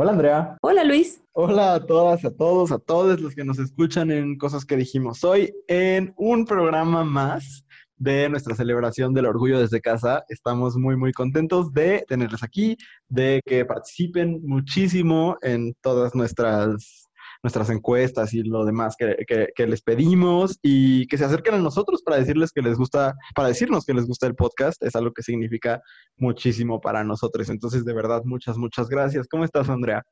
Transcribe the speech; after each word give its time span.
Hola 0.00 0.12
Andrea. 0.12 0.56
Hola 0.62 0.84
Luis. 0.84 1.24
Hola 1.32 1.74
a 1.74 1.84
todas, 1.84 2.24
a 2.24 2.30
todos, 2.30 2.70
a 2.70 2.78
todos 2.78 3.20
los 3.20 3.34
que 3.34 3.42
nos 3.42 3.58
escuchan 3.58 4.12
en 4.12 4.38
Cosas 4.38 4.64
que 4.64 4.76
dijimos 4.76 5.24
hoy 5.24 5.52
en 5.66 6.14
un 6.16 6.44
programa 6.44 7.02
más 7.02 7.64
de 7.96 8.28
nuestra 8.28 8.54
celebración 8.54 9.12
del 9.12 9.26
orgullo 9.26 9.58
desde 9.58 9.80
casa. 9.80 10.22
Estamos 10.28 10.76
muy, 10.76 10.96
muy 10.96 11.12
contentos 11.12 11.72
de 11.72 12.04
tenerles 12.06 12.44
aquí, 12.44 12.76
de 13.08 13.40
que 13.44 13.64
participen 13.64 14.40
muchísimo 14.44 15.36
en 15.42 15.74
todas 15.80 16.14
nuestras 16.14 17.07
nuestras 17.42 17.70
encuestas 17.70 18.34
y 18.34 18.42
lo 18.42 18.64
demás 18.64 18.96
que, 18.96 19.66
les 19.66 19.82
pedimos 19.82 20.58
y 20.62 21.06
que 21.06 21.18
se 21.18 21.24
acerquen 21.24 21.54
a 21.54 21.58
nosotros 21.58 22.02
para 22.02 22.16
decirles 22.18 22.52
que 22.52 22.62
les 22.62 22.76
gusta, 22.76 23.14
para 23.34 23.48
decirnos 23.48 23.84
que 23.84 23.94
les 23.94 24.06
gusta 24.06 24.26
el 24.26 24.34
podcast, 24.34 24.82
es 24.82 24.96
algo 24.96 25.12
que 25.12 25.22
significa 25.22 25.80
muchísimo 26.16 26.80
para 26.80 27.04
nosotros. 27.04 27.48
Entonces, 27.48 27.84
de 27.84 27.94
verdad, 27.94 28.22
muchas, 28.24 28.56
muchas 28.56 28.88
gracias. 28.88 29.28
¿Cómo 29.28 29.44
estás, 29.44 29.68
Andrea? 29.68 30.02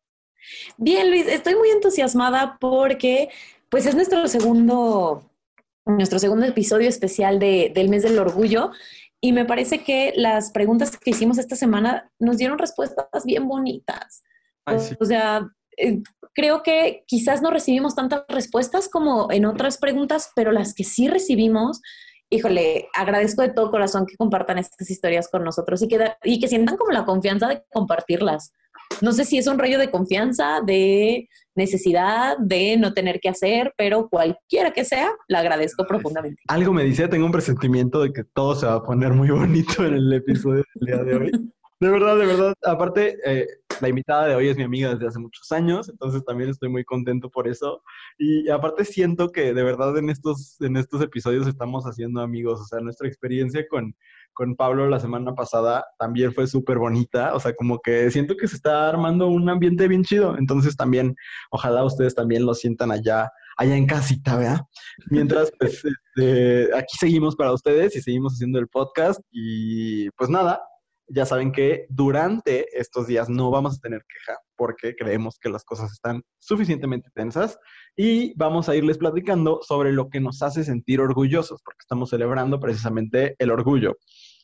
Bien, 0.76 1.10
Luis, 1.10 1.26
estoy 1.26 1.56
muy 1.56 1.70
entusiasmada 1.70 2.56
porque 2.60 3.28
pues 3.68 3.86
es 3.86 3.94
nuestro 3.94 4.28
segundo, 4.28 5.28
nuestro 5.84 6.18
segundo 6.18 6.46
episodio 6.46 6.88
especial 6.88 7.38
del 7.38 7.88
mes 7.88 8.02
del 8.02 8.18
orgullo 8.18 8.70
y 9.20 9.32
me 9.32 9.44
parece 9.44 9.82
que 9.82 10.12
las 10.14 10.52
preguntas 10.52 10.96
que 10.96 11.10
hicimos 11.10 11.38
esta 11.38 11.56
semana 11.56 12.10
nos 12.18 12.36
dieron 12.36 12.58
respuestas 12.58 13.24
bien 13.24 13.48
bonitas. 13.48 14.22
O 15.00 15.04
sea, 15.04 15.48
eh, 15.76 16.02
creo 16.36 16.62
que 16.62 17.02
quizás 17.06 17.40
no 17.40 17.50
recibimos 17.50 17.96
tantas 17.96 18.24
respuestas 18.28 18.88
como 18.88 19.32
en 19.32 19.46
otras 19.46 19.78
preguntas, 19.78 20.30
pero 20.36 20.52
las 20.52 20.74
que 20.74 20.84
sí 20.84 21.08
recibimos, 21.08 21.80
híjole, 22.28 22.88
agradezco 22.94 23.40
de 23.40 23.48
todo 23.48 23.70
corazón 23.70 24.04
que 24.06 24.16
compartan 24.16 24.58
estas 24.58 24.88
historias 24.90 25.28
con 25.28 25.42
nosotros 25.42 25.82
y 25.82 25.88
que, 25.88 26.12
y 26.24 26.38
que 26.38 26.46
sientan 26.46 26.76
como 26.76 26.92
la 26.92 27.06
confianza 27.06 27.48
de 27.48 27.62
compartirlas. 27.72 28.52
No 29.00 29.12
sé 29.12 29.24
si 29.24 29.38
es 29.38 29.46
un 29.46 29.58
rollo 29.58 29.78
de 29.78 29.90
confianza, 29.90 30.60
de 30.64 31.28
necesidad, 31.56 32.36
de 32.38 32.76
no 32.76 32.92
tener 32.92 33.18
que 33.18 33.30
hacer, 33.30 33.72
pero 33.76 34.08
cualquiera 34.08 34.72
que 34.72 34.84
sea, 34.84 35.10
la 35.28 35.40
agradezco 35.40 35.86
profundamente. 35.86 36.42
Algo 36.48 36.72
me 36.72 36.84
dice, 36.84 37.08
tengo 37.08 37.24
un 37.24 37.32
presentimiento 37.32 38.00
de 38.00 38.12
que 38.12 38.24
todo 38.24 38.54
se 38.54 38.66
va 38.66 38.74
a 38.74 38.82
poner 38.82 39.12
muy 39.12 39.30
bonito 39.30 39.84
en 39.86 39.94
el 39.94 40.12
episodio 40.12 40.64
del 40.74 40.86
día 40.86 41.02
de 41.02 41.16
hoy. 41.16 41.30
De 41.78 41.90
verdad, 41.90 42.16
de 42.16 42.26
verdad. 42.26 42.54
Aparte, 42.64 43.18
eh, 43.26 43.46
la 43.80 43.88
invitada 43.90 44.26
de 44.26 44.34
hoy 44.34 44.48
es 44.48 44.56
mi 44.56 44.62
amiga 44.62 44.94
desde 44.94 45.08
hace 45.08 45.18
muchos 45.18 45.52
años, 45.52 45.90
entonces 45.90 46.24
también 46.24 46.48
estoy 46.48 46.70
muy 46.70 46.84
contento 46.84 47.28
por 47.30 47.46
eso. 47.48 47.82
Y 48.18 48.48
aparte 48.48 48.84
siento 48.86 49.30
que 49.30 49.52
de 49.52 49.62
verdad 49.62 49.96
en 49.98 50.08
estos, 50.08 50.58
en 50.62 50.78
estos 50.78 51.02
episodios 51.02 51.46
estamos 51.46 51.84
haciendo 51.84 52.22
amigos. 52.22 52.60
O 52.60 52.64
sea, 52.64 52.80
nuestra 52.80 53.08
experiencia 53.08 53.66
con, 53.68 53.94
con 54.32 54.56
Pablo 54.56 54.88
la 54.88 55.00
semana 55.00 55.34
pasada 55.34 55.84
también 55.98 56.32
fue 56.32 56.46
súper 56.46 56.78
bonita. 56.78 57.34
O 57.34 57.40
sea, 57.40 57.54
como 57.54 57.78
que 57.80 58.10
siento 58.10 58.36
que 58.36 58.48
se 58.48 58.56
está 58.56 58.88
armando 58.88 59.28
un 59.28 59.48
ambiente 59.50 59.86
bien 59.86 60.02
chido. 60.02 60.38
Entonces 60.38 60.76
también, 60.76 61.14
ojalá 61.50 61.84
ustedes 61.84 62.14
también 62.14 62.46
lo 62.46 62.54
sientan 62.54 62.90
allá 62.90 63.30
allá 63.58 63.76
en 63.76 63.86
casita, 63.86 64.36
¿verdad? 64.36 64.60
Mientras, 65.10 65.50
pues, 65.58 65.82
este, 66.16 66.74
aquí 66.76 66.96
seguimos 66.98 67.36
para 67.36 67.52
ustedes 67.52 67.96
y 67.96 68.02
seguimos 68.02 68.34
haciendo 68.34 68.58
el 68.58 68.68
podcast 68.68 69.20
y 69.30 70.10
pues 70.10 70.28
nada, 70.30 70.60
ya 71.08 71.24
saben 71.24 71.52
que 71.52 71.86
durante 71.88 72.66
estos 72.78 73.06
días 73.06 73.28
no 73.28 73.50
vamos 73.50 73.76
a 73.76 73.80
tener 73.80 74.04
queja 74.08 74.38
porque 74.56 74.94
creemos 74.96 75.38
que 75.40 75.48
las 75.48 75.64
cosas 75.64 75.92
están 75.92 76.22
suficientemente 76.38 77.10
tensas 77.14 77.58
y 77.96 78.36
vamos 78.36 78.68
a 78.68 78.76
irles 78.76 78.98
platicando 78.98 79.60
sobre 79.62 79.92
lo 79.92 80.08
que 80.08 80.20
nos 80.20 80.42
hace 80.42 80.64
sentir 80.64 81.00
orgullosos 81.00 81.62
porque 81.62 81.78
estamos 81.80 82.10
celebrando 82.10 82.58
precisamente 82.58 83.36
el 83.38 83.50
orgullo. 83.50 83.96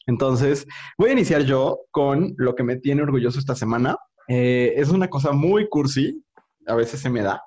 Entonces, 0.07 0.67
voy 0.99 1.11
a 1.11 1.13
iniciar 1.13 1.43
yo 1.43 1.81
con 1.91 2.35
lo 2.37 2.55
que 2.55 2.65
me 2.65 2.77
tiene 2.77 3.03
orgulloso 3.03 3.39
esta 3.39 3.55
semana. 3.55 3.97
Eh, 4.29 4.75
es 4.77 4.91
una 4.91 5.09
cosa 5.09 5.33
muy 5.33 5.69
cursi, 5.69 6.25
a 6.67 6.75
veces 6.75 7.01
se 7.01 7.11
me 7.11 7.23
da, 7.23 7.43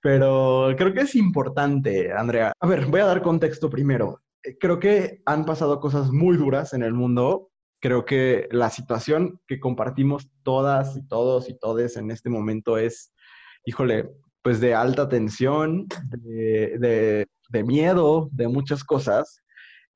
pero 0.00 0.74
creo 0.76 0.92
que 0.92 1.00
es 1.00 1.14
importante, 1.14 2.12
Andrea. 2.12 2.52
A 2.60 2.66
ver, 2.66 2.86
voy 2.86 3.00
a 3.00 3.06
dar 3.06 3.22
contexto 3.22 3.70
primero. 3.70 4.20
Eh, 4.42 4.56
creo 4.58 4.78
que 4.78 5.22
han 5.24 5.44
pasado 5.44 5.80
cosas 5.80 6.10
muy 6.10 6.36
duras 6.36 6.74
en 6.74 6.82
el 6.82 6.92
mundo 6.92 7.50
creo 7.84 8.06
que 8.06 8.48
la 8.50 8.70
situación 8.70 9.38
que 9.46 9.60
compartimos 9.60 10.30
todas 10.42 10.96
y 10.96 11.06
todos 11.06 11.50
y 11.50 11.58
todes 11.58 11.98
en 11.98 12.10
este 12.10 12.30
momento 12.30 12.78
es, 12.78 13.12
híjole, 13.66 14.08
pues 14.40 14.58
de 14.58 14.74
alta 14.74 15.06
tensión, 15.06 15.86
de, 16.08 17.26
miedo, 17.66 18.30
de 18.32 18.48
muchas 18.48 18.84
cosas. 18.84 19.42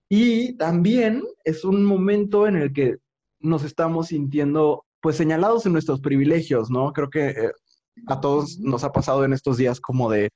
Y 0.06 0.54
también 0.59 1.25
es 1.44 1.65
un 1.65 1.82
momento 1.82 2.47
en 2.47 2.56
el 2.56 2.75
que 2.75 2.99
nos 3.41 3.65
estamos 3.65 4.09
sintiendo 4.09 4.84
pues 5.00 5.16
señalados 5.16 5.65
en 5.65 5.72
nuestros 5.72 6.03
privilegios, 6.03 6.69
¿no? 6.70 6.93
Creo 6.93 7.09
que 7.09 7.28
eh, 7.31 7.53
a 8.06 8.20
todos 8.20 8.59
nos 8.59 8.84
ha 8.84 8.93
pasado 8.93 9.25
en 9.25 9.32
estos 9.32 9.56
días 9.56 9.81
como 9.81 10.10
de, 10.10 10.28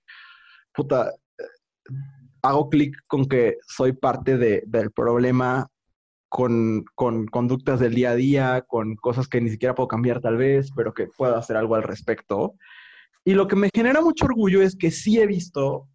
puta, 0.73 1.11
eh, 1.11 1.45
hago 2.41 2.71
clic 2.71 2.97
con 3.09 3.27
que 3.27 3.59
soy 3.67 3.93
parte 3.93 4.39
del 4.39 4.91
problema 4.93 5.69
con, 6.33 6.87
conductas 7.31 7.79
del 7.79 7.95
día 7.95 8.13
a 8.13 8.15
día, 8.15 8.65
con 8.67 8.97
cosas 8.97 9.29
que 9.29 9.39
ni 9.43 9.51
siquiera 9.51 9.75
puedo 9.75 9.87
cambiar 9.87 10.23
tal 10.23 10.39
vez, 10.39 10.71
pero 10.75 10.95
que 10.95 11.07
puedo 11.07 11.37
hacer 11.37 11.59
algo 11.59 11.75
al 11.75 11.83
respecto. 11.83 12.55
Y 13.23 13.35
lo 13.35 13.47
que 13.47 13.55
me 13.55 13.69
genera 13.73 14.01
mucho 14.01 14.25
orgullo 14.25 14.63
es 14.63 14.75
que 14.75 14.91
sí 14.91 15.21
he 15.21 15.27
visto 15.27 15.89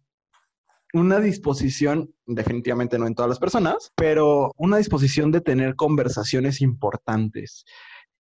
una 0.94 1.18
disposición, 1.18 2.14
definitivamente 2.24 3.00
no 3.00 3.08
en 3.08 3.16
todas 3.16 3.28
las 3.28 3.40
personas, 3.40 3.90
pero 3.96 4.52
una 4.56 4.76
disposición 4.76 5.32
de 5.32 5.40
tener 5.40 5.74
conversaciones 5.74 6.60
importantes 6.60 7.64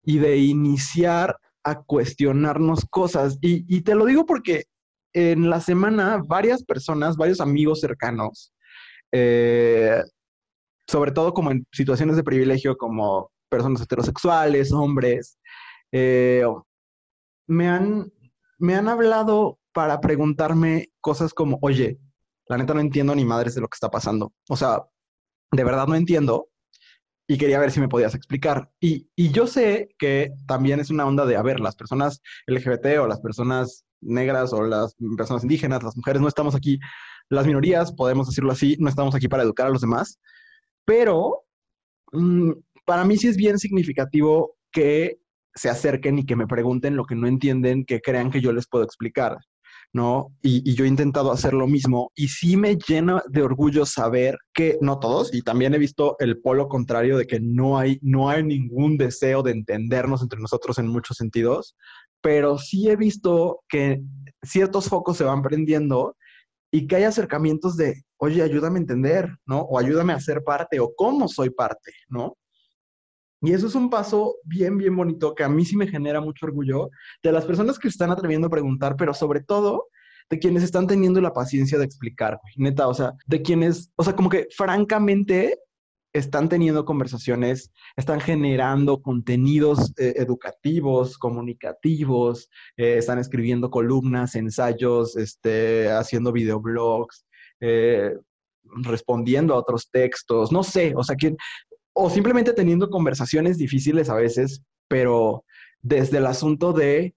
y 0.04 0.18
de 0.18 0.38
iniciar 0.38 1.38
a 1.64 1.84
cuestionarnos 1.84 2.88
cosas. 2.90 3.38
Y, 3.42 3.64
y 3.74 3.82
te 3.82 3.94
lo 3.94 4.06
digo 4.06 4.26
porque 4.26 4.64
en 5.14 5.52
la 5.52 5.62
semana 5.62 6.24
varias 6.26 6.64
personas, 6.64 7.16
varios 7.16 7.42
amigos 7.42 7.80
cercanos, 7.80 8.56
eh, 9.12 10.02
sobre 10.88 11.12
todo 11.12 11.34
como 11.34 11.52
en 11.52 11.66
situaciones 11.72 12.16
de 12.16 12.24
privilegio 12.24 12.78
como 12.78 13.32
personas 13.50 13.82
heterosexuales, 13.82 14.72
hombres, 14.72 15.38
eh, 15.92 16.44
me, 17.48 17.68
han, 17.68 18.12
me 18.58 18.76
han 18.76 18.88
hablado 18.88 19.60
para 19.74 20.00
preguntarme 20.02 20.90
cosas 21.02 21.34
como, 21.34 21.60
oye, 21.62 22.00
la 22.48 22.58
neta 22.58 22.74
no 22.74 22.80
entiendo 22.80 23.14
ni 23.16 23.26
madres 23.26 23.56
de 23.56 23.62
lo 23.62 23.68
que 23.68 23.76
está 23.76 23.90
pasando. 23.90 24.34
O 24.50 24.56
sea, 24.56 24.84
de 25.52 25.64
verdad 25.64 25.88
no 25.88 25.96
entiendo 25.96 26.48
y 27.28 27.38
quería 27.38 27.60
ver 27.60 27.72
si 27.72 27.80
me 27.80 27.90
podías 27.90 28.16
explicar. 28.16 28.72
Y, 28.80 29.10
y, 29.16 29.32
yo 29.32 29.48
sé 29.48 29.90
que 30.00 30.32
también 30.48 30.80
es 30.80 30.90
una 30.90 31.06
onda 31.06 31.26
de, 31.26 31.36
a 31.36 31.42
ver, 31.42 31.60
las 31.60 31.76
personas 31.76 32.22
LGBT 32.48 33.00
o 33.02 33.08
las 33.08 33.20
personas 33.20 33.86
negras 34.00 34.54
o 34.54 34.64
las 34.64 34.96
personas 35.18 35.44
indígenas, 35.44 35.84
las 35.84 35.98
mujeres, 35.98 36.22
no 36.22 36.28
estamos 36.30 36.56
aquí, 36.56 36.80
las 37.30 37.46
minorías, 37.46 37.92
podemos 37.92 38.28
decirlo 38.28 38.54
así, 38.54 38.78
no 38.80 38.88
estamos 38.88 39.14
aquí 39.14 39.28
para 39.28 39.44
educar 39.44 39.68
a 39.68 39.72
los 39.72 39.82
demás, 39.82 40.20
pero 40.88 41.44
mm, 42.14 42.52
para 42.86 43.04
mí 43.04 43.18
sí 43.18 43.28
es 43.28 43.36
bien 43.36 43.60
significativo 43.60 44.56
que 44.72 45.20
se 45.54 45.70
acerquen 45.70 46.20
y 46.20 46.26
que 46.26 46.38
me 46.38 46.48
pregunten 46.48 46.96
lo 46.96 47.04
que 47.04 47.16
no 47.16 47.28
entienden, 47.28 47.84
que 47.84 48.00
crean 48.00 48.32
que 48.32 48.40
yo 48.40 48.54
les 48.54 48.68
puedo 48.68 48.86
explicar, 48.86 49.38
¿no? 49.92 50.30
Y, 50.42 50.74
yo 50.76 50.86
he 50.86 50.88
intentado 50.88 51.32
hacer 51.32 51.54
lo 51.54 51.68
mismo 51.68 52.12
y 52.16 52.30
sí 52.30 52.56
me 52.56 52.78
llena 52.78 53.22
de 53.28 53.42
orgullo 53.42 53.86
saber 53.86 54.38
que, 54.54 54.78
no 54.80 55.00
todos, 55.00 55.34
y 55.34 55.42
también 55.42 55.74
he 55.74 55.78
visto 55.78 56.16
el 56.20 56.40
polo 56.40 56.70
contrario 56.70 57.18
de 57.18 57.28
que 57.28 57.42
no 57.42 57.78
hay, 57.78 58.00
no 58.02 58.30
hay 58.30 58.44
ningún 58.44 58.98
deseo 58.98 59.44
de 59.44 59.52
entendernos 59.52 60.22
entre 60.22 60.40
nosotros 60.40 60.78
en 60.78 60.88
muchos 60.88 61.18
sentidos, 61.18 61.76
pero 62.22 62.58
sí 62.60 62.90
he 62.90 62.96
visto 62.96 63.60
que 63.68 64.02
ciertos 64.42 64.88
focos 64.88 65.18
se 65.18 65.26
van 65.26 65.42
prendiendo 65.42 66.16
y 66.72 66.88
que 66.88 66.98
hay 66.98 67.04
acercamientos 67.04 67.78
de, 67.78 68.04
oye, 68.18 68.42
ayúdame 68.42 68.80
a 68.80 68.82
entender, 68.82 69.30
¿no? 69.46 69.62
O 69.62 69.80
ayúdame 69.80 70.14
a 70.14 70.20
ser 70.20 70.44
parte, 70.44 70.80
o 70.80 70.94
cómo 70.96 71.28
soy 71.28 71.50
parte, 71.50 71.92
¿no? 72.10 72.36
Y 73.42 73.54
eso 73.54 73.68
es 73.68 73.76
un 73.76 73.90
paso 73.90 74.36
bien, 74.44 74.78
bien 74.78 74.96
bonito 74.96 75.36
que 75.36 75.44
a 75.44 75.50
mí 75.50 75.64
sí 75.64 75.78
me 75.78 75.88
genera 75.88 76.20
mucho 76.20 76.48
orgullo 76.48 76.90
de 77.22 77.32
las 77.32 77.46
personas 77.46 77.78
que 77.78 77.88
están 77.88 78.12
atreviendo 78.12 78.48
a 78.48 78.52
preguntar, 78.52 78.96
pero 78.98 79.14
sobre 79.14 79.42
todo 79.42 79.88
de 80.30 80.40
quienes 80.40 80.64
están 80.64 80.88
teniendo 80.88 81.22
la 81.22 81.34
paciencia 81.34 81.78
de 81.78 81.86
explicar, 81.86 82.40
neta, 82.58 82.88
o 82.88 82.94
sea, 82.94 83.14
de 83.28 83.42
quienes, 83.42 83.92
o 83.96 84.04
sea, 84.04 84.16
como 84.16 84.30
que 84.30 84.48
francamente 84.56 85.60
están 86.14 86.50
teniendo 86.50 86.86
conversaciones, 86.86 87.72
están 87.96 88.20
generando 88.20 89.02
contenidos 89.02 89.94
eh, 89.98 90.14
educativos, 90.18 91.18
comunicativos, 91.18 92.50
eh, 92.78 92.98
están 92.98 93.20
escribiendo 93.20 93.70
columnas, 93.70 94.36
ensayos, 94.36 95.16
este, 95.16 95.90
haciendo 95.90 96.32
videoblogs, 96.32 97.26
eh, 97.60 98.16
respondiendo 98.64 99.54
a 99.54 99.58
otros 99.58 99.90
textos, 99.92 100.52
no 100.52 100.64
sé, 100.64 100.94
o 100.96 101.04
sea, 101.04 101.16
quién, 101.16 101.38
o 101.94 102.10
simplemente 102.10 102.54
teniendo 102.54 102.90
conversaciones 102.90 103.58
difíciles 103.58 104.10
a 104.10 104.16
veces, 104.16 104.62
pero 104.88 105.44
desde 105.82 106.18
el 106.18 106.26
asunto 106.26 106.74
de, 106.74 107.16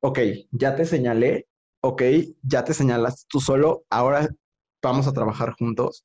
ok, 0.00 0.18
ya 0.50 0.76
te 0.76 0.84
señalé, 0.84 1.46
ok, 1.82 2.02
ya 2.42 2.64
te 2.64 2.74
señalas 2.74 3.26
tú 3.28 3.40
solo, 3.40 3.84
ahora 3.90 4.28
vamos 4.82 5.06
a 5.06 5.12
trabajar 5.12 5.54
juntos. 5.58 6.04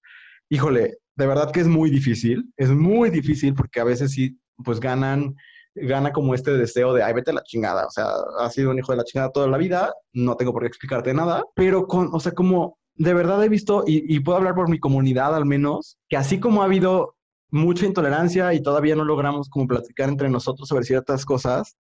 Híjole, 0.49 0.97
de 1.15 1.27
verdad 1.27 1.51
que 1.51 1.61
es 1.61 1.67
muy 1.67 1.89
difícil, 1.89 2.51
es 2.57 2.69
muy 2.69 3.09
difícil 3.09 3.53
porque 3.53 3.79
a 3.79 3.83
veces 3.83 4.11
sí, 4.11 4.39
pues 4.63 4.79
ganan 4.79 5.35
gana 5.73 6.11
como 6.11 6.35
este 6.35 6.51
deseo 6.51 6.93
de, 6.93 7.03
ay, 7.03 7.13
vete 7.13 7.31
a 7.31 7.35
la 7.35 7.43
chingada, 7.43 7.85
o 7.85 7.91
sea, 7.91 8.07
has 8.39 8.53
sido 8.53 8.71
un 8.71 8.79
hijo 8.79 8.91
de 8.91 8.97
la 8.97 9.03
chingada 9.03 9.31
toda 9.31 9.47
la 9.47 9.57
vida, 9.57 9.93
no 10.13 10.35
tengo 10.35 10.51
por 10.51 10.63
qué 10.63 10.67
explicarte 10.67 11.13
nada, 11.13 11.43
pero 11.55 11.87
con, 11.87 12.09
o 12.11 12.19
sea, 12.19 12.33
como 12.33 12.77
de 12.95 13.13
verdad 13.13 13.43
he 13.43 13.49
visto, 13.49 13.83
y, 13.87 14.13
y 14.13 14.19
puedo 14.19 14.37
hablar 14.37 14.55
por 14.55 14.69
mi 14.69 14.79
comunidad 14.79 15.35
al 15.35 15.45
menos, 15.45 15.97
que 16.09 16.17
así 16.17 16.39
como 16.39 16.61
ha 16.61 16.65
habido 16.65 17.15
mucha 17.49 17.85
intolerancia 17.85 18.53
y 18.53 18.61
todavía 18.61 18.95
no 18.95 19.05
logramos 19.05 19.49
como 19.49 19.67
platicar 19.67 20.09
entre 20.09 20.29
nosotros 20.29 20.67
sobre 20.67 20.85
ciertas 20.85 21.25
cosas, 21.25 21.77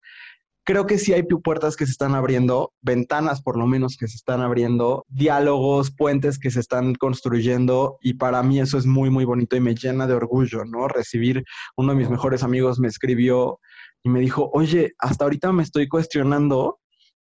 creo 0.63 0.85
que 0.85 0.97
sí 0.97 1.13
hay 1.13 1.23
puertas 1.23 1.75
que 1.75 1.85
se 1.85 1.91
están 1.91 2.13
abriendo, 2.15 2.73
ventanas 2.81 3.41
por 3.41 3.57
lo 3.57 3.65
menos 3.67 3.97
que 3.97 4.07
se 4.07 4.15
están 4.15 4.41
abriendo, 4.41 5.05
diálogos, 5.09 5.91
puentes 5.91 6.37
que 6.37 6.51
se 6.51 6.59
están 6.59 6.95
construyendo 6.95 7.97
y 8.01 8.13
para 8.15 8.43
mí 8.43 8.59
eso 8.59 8.77
es 8.77 8.85
muy, 8.85 9.09
muy 9.09 9.25
bonito 9.25 9.55
y 9.55 9.59
me 9.59 9.75
llena 9.75 10.07
de 10.07 10.13
orgullo, 10.13 10.63
¿no? 10.65 10.87
Recibir, 10.87 11.43
uno 11.77 11.93
de 11.93 11.99
mis 11.99 12.09
mejores 12.09 12.43
amigos 12.43 12.79
me 12.79 12.87
escribió 12.87 13.59
y 14.03 14.09
me 14.09 14.19
dijo, 14.19 14.49
oye, 14.53 14.93
hasta 14.99 15.25
ahorita 15.25 15.51
me 15.51 15.63
estoy 15.63 15.87
cuestionando 15.87 16.79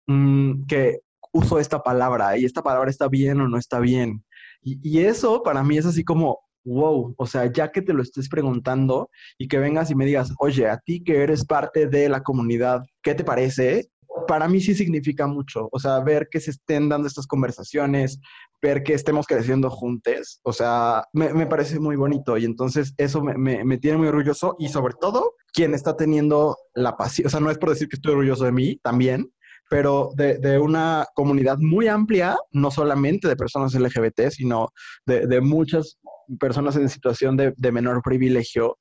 mm, 0.08 0.66
que 0.66 1.00
uso 1.32 1.60
esta 1.60 1.84
palabra 1.84 2.38
y 2.38 2.46
esta 2.46 2.64
palabra 2.64 2.90
está 2.90 3.08
bien 3.08 3.42
o 3.42 3.48
no 3.48 3.58
está 3.58 3.80
bien. 3.80 4.24
Y, 4.62 4.80
y 4.82 5.06
eso 5.06 5.44
para 5.44 5.64
mí 5.64 5.78
es 5.78 5.86
así 5.86 6.04
como, 6.04 6.40
wow, 6.68 7.16
o 7.18 7.26
sea, 7.26 7.52
ya 7.52 7.72
que 7.72 7.82
te 7.82 7.94
lo 7.94 8.04
estés 8.04 8.30
preguntando 8.30 9.10
y 9.38 9.48
que 9.48 9.58
vengas 9.58 9.90
y 9.90 9.96
me 9.96 10.06
digas, 10.06 10.34
oye, 10.40 10.70
a 10.70 10.78
ti 10.78 11.04
que 11.04 11.24
eres 11.24 11.46
parte 11.46 11.88
de 11.88 12.10
la 12.10 12.22
comunidad, 12.22 12.82
¿qué 13.02 13.16
te 13.16 13.24
parece? 13.24 13.90
Para 14.28 14.48
mí 14.48 14.60
sí 14.60 14.76
significa 14.76 15.28
mucho, 15.28 15.70
o 15.72 15.80
sea, 15.80 16.00
ver 16.02 16.28
que 16.30 16.40
se 16.40 16.52
estén 16.52 16.90
dando 16.90 17.08
estas 17.08 17.28
conversaciones, 17.28 18.20
ver 18.62 18.84
que 18.84 18.94
estemos 18.94 19.28
creciendo 19.28 19.70
juntos, 19.70 20.40
o 20.44 20.52
sea, 20.52 21.04
me, 21.14 21.46
parece 21.46 21.80
muy 21.80 21.96
bonito 21.96 22.38
y 22.38 22.46
entonces 22.46 22.94
eso 22.98 23.22
me, 23.22 23.64
me, 23.64 23.78
tiene 23.78 23.98
muy 23.98 24.08
orgulloso 24.08 24.56
y 24.60 24.70
sobre 24.70 24.96
todo 25.00 25.36
quien 25.54 25.74
está 25.74 25.96
teniendo 25.96 26.58
la 26.74 26.98
pasión, 26.98 27.28
o 27.28 27.30
sea, 27.30 27.40
no 27.40 27.52
es 27.52 27.58
por 27.58 27.70
decir 27.70 27.88
que 27.88 27.96
estoy 27.96 28.14
orgulloso 28.14 28.46
de 28.46 28.52
mí, 28.52 28.78
también, 28.84 29.32
pero 29.70 30.10
de, 30.16 30.38
de, 30.38 30.60
una 30.60 31.06
comunidad 31.14 31.58
muy 31.60 31.88
amplia, 31.88 32.38
no 32.52 32.72
solamente 32.72 33.28
de 33.28 33.36
personas 33.36 33.74
LGBT, 33.74 34.30
sino 34.30 34.70
de, 35.06 35.28
de 35.28 35.42
muchas 35.42 35.98
personas 36.40 36.76
en 36.76 36.90
situación 36.90 37.38
de, 37.38 37.72
menor 37.72 38.02
privilegio 38.02 38.78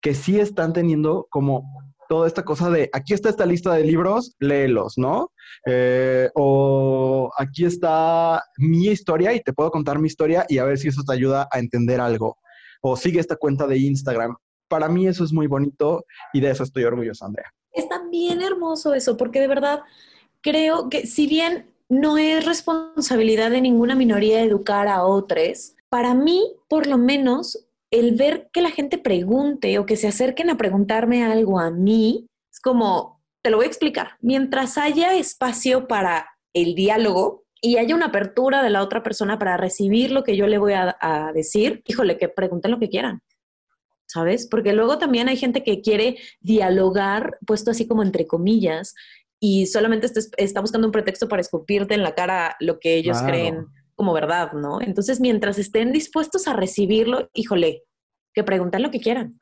que 0.00 0.14
sí 0.14 0.40
están 0.40 0.72
teniendo 0.72 1.26
como 1.30 1.64
toda 2.08 2.26
esta 2.26 2.44
cosa 2.44 2.70
de 2.70 2.88
aquí 2.92 3.12
está 3.12 3.28
esta 3.28 3.46
lista 3.46 3.72
de 3.74 3.84
libros, 3.84 4.34
léelos, 4.40 4.94
¿no? 4.96 5.30
Eh, 5.66 6.28
o 6.34 7.30
aquí 7.36 7.64
está 7.64 8.42
mi 8.56 8.86
historia 8.86 9.32
y 9.32 9.40
te 9.40 9.52
puedo 9.52 9.70
contar 9.70 9.98
mi 9.98 10.08
historia 10.08 10.44
y 10.48 10.58
a 10.58 10.64
ver 10.64 10.78
si 10.78 10.88
eso 10.88 11.02
te 11.06 11.12
ayuda 11.12 11.48
a 11.52 11.58
entender 11.58 12.00
algo. 12.00 12.38
O 12.82 12.96
sigue 12.96 13.20
esta 13.20 13.36
cuenta 13.36 13.66
de 13.66 13.78
Instagram. 13.78 14.36
Para 14.68 14.88
mí 14.88 15.06
eso 15.06 15.22
es 15.22 15.32
muy 15.32 15.46
bonito 15.46 16.04
y 16.32 16.40
de 16.40 16.50
eso 16.50 16.64
estoy 16.64 16.84
orgulloso, 16.84 17.26
Andrea. 17.26 17.52
Está 17.72 18.02
bien 18.10 18.40
hermoso 18.40 18.94
eso, 18.94 19.16
porque 19.16 19.40
de 19.40 19.48
verdad 19.48 19.82
creo 20.40 20.88
que 20.88 21.06
si 21.06 21.26
bien 21.26 21.70
no 21.88 22.18
es 22.18 22.46
responsabilidad 22.46 23.50
de 23.50 23.60
ninguna 23.60 23.94
minoría 23.94 24.42
educar 24.42 24.88
a 24.88 25.04
otros, 25.04 25.74
para 25.90 26.14
mí, 26.14 26.56
por 26.68 26.86
lo 26.86 26.96
menos, 26.96 27.66
el 27.90 28.14
ver 28.14 28.48
que 28.52 28.62
la 28.62 28.70
gente 28.70 28.96
pregunte 28.96 29.78
o 29.78 29.86
que 29.86 29.96
se 29.96 30.08
acerquen 30.08 30.48
a 30.48 30.56
preguntarme 30.56 31.24
algo 31.24 31.58
a 31.58 31.70
mí, 31.70 32.28
es 32.50 32.60
como, 32.60 33.20
te 33.42 33.50
lo 33.50 33.56
voy 33.56 33.66
a 33.66 33.68
explicar, 33.68 34.12
mientras 34.20 34.78
haya 34.78 35.14
espacio 35.14 35.88
para 35.88 36.28
el 36.54 36.74
diálogo 36.74 37.44
y 37.60 37.76
haya 37.76 37.94
una 37.94 38.06
apertura 38.06 38.62
de 38.62 38.70
la 38.70 38.82
otra 38.82 39.02
persona 39.02 39.38
para 39.38 39.56
recibir 39.56 40.12
lo 40.12 40.22
que 40.22 40.36
yo 40.36 40.46
le 40.46 40.58
voy 40.58 40.74
a, 40.74 41.32
decir, 41.34 41.82
híjole, 41.86 42.16
que 42.16 42.28
pregunten 42.28 42.70
lo 42.70 42.78
que 42.78 42.88
quieran. 42.88 43.20
¿Sabes? 44.06 44.48
Porque 44.48 44.72
luego 44.72 44.98
también 44.98 45.28
hay 45.28 45.36
gente 45.36 45.62
que 45.62 45.82
quiere 45.82 46.16
dialogar, 46.40 47.38
puesto 47.46 47.70
así 47.70 47.86
como 47.86 48.02
entre 48.02 48.26
comillas, 48.26 48.94
y 49.38 49.66
solamente 49.66 50.08
está 50.36 50.60
buscando 50.60 50.86
un 50.88 50.92
pretexto 50.92 51.28
para 51.28 51.42
escupirte 51.42 51.94
en 51.94 52.02
la 52.02 52.14
cara 52.14 52.56
lo 52.60 52.80
que 52.80 52.94
ellos 52.94 53.22
creen 53.22 53.66
como 54.00 54.14
verdad, 54.14 54.54
¿no? 54.54 54.80
Entonces, 54.80 55.20
mientras 55.20 55.58
estén 55.58 55.92
dispuestos 55.92 56.48
a 56.48 56.54
recibirlo, 56.54 57.28
híjole, 57.34 57.82
que 58.32 58.42
pregunten 58.42 58.80
lo 58.80 58.90
que 58.90 58.98
quieran, 58.98 59.38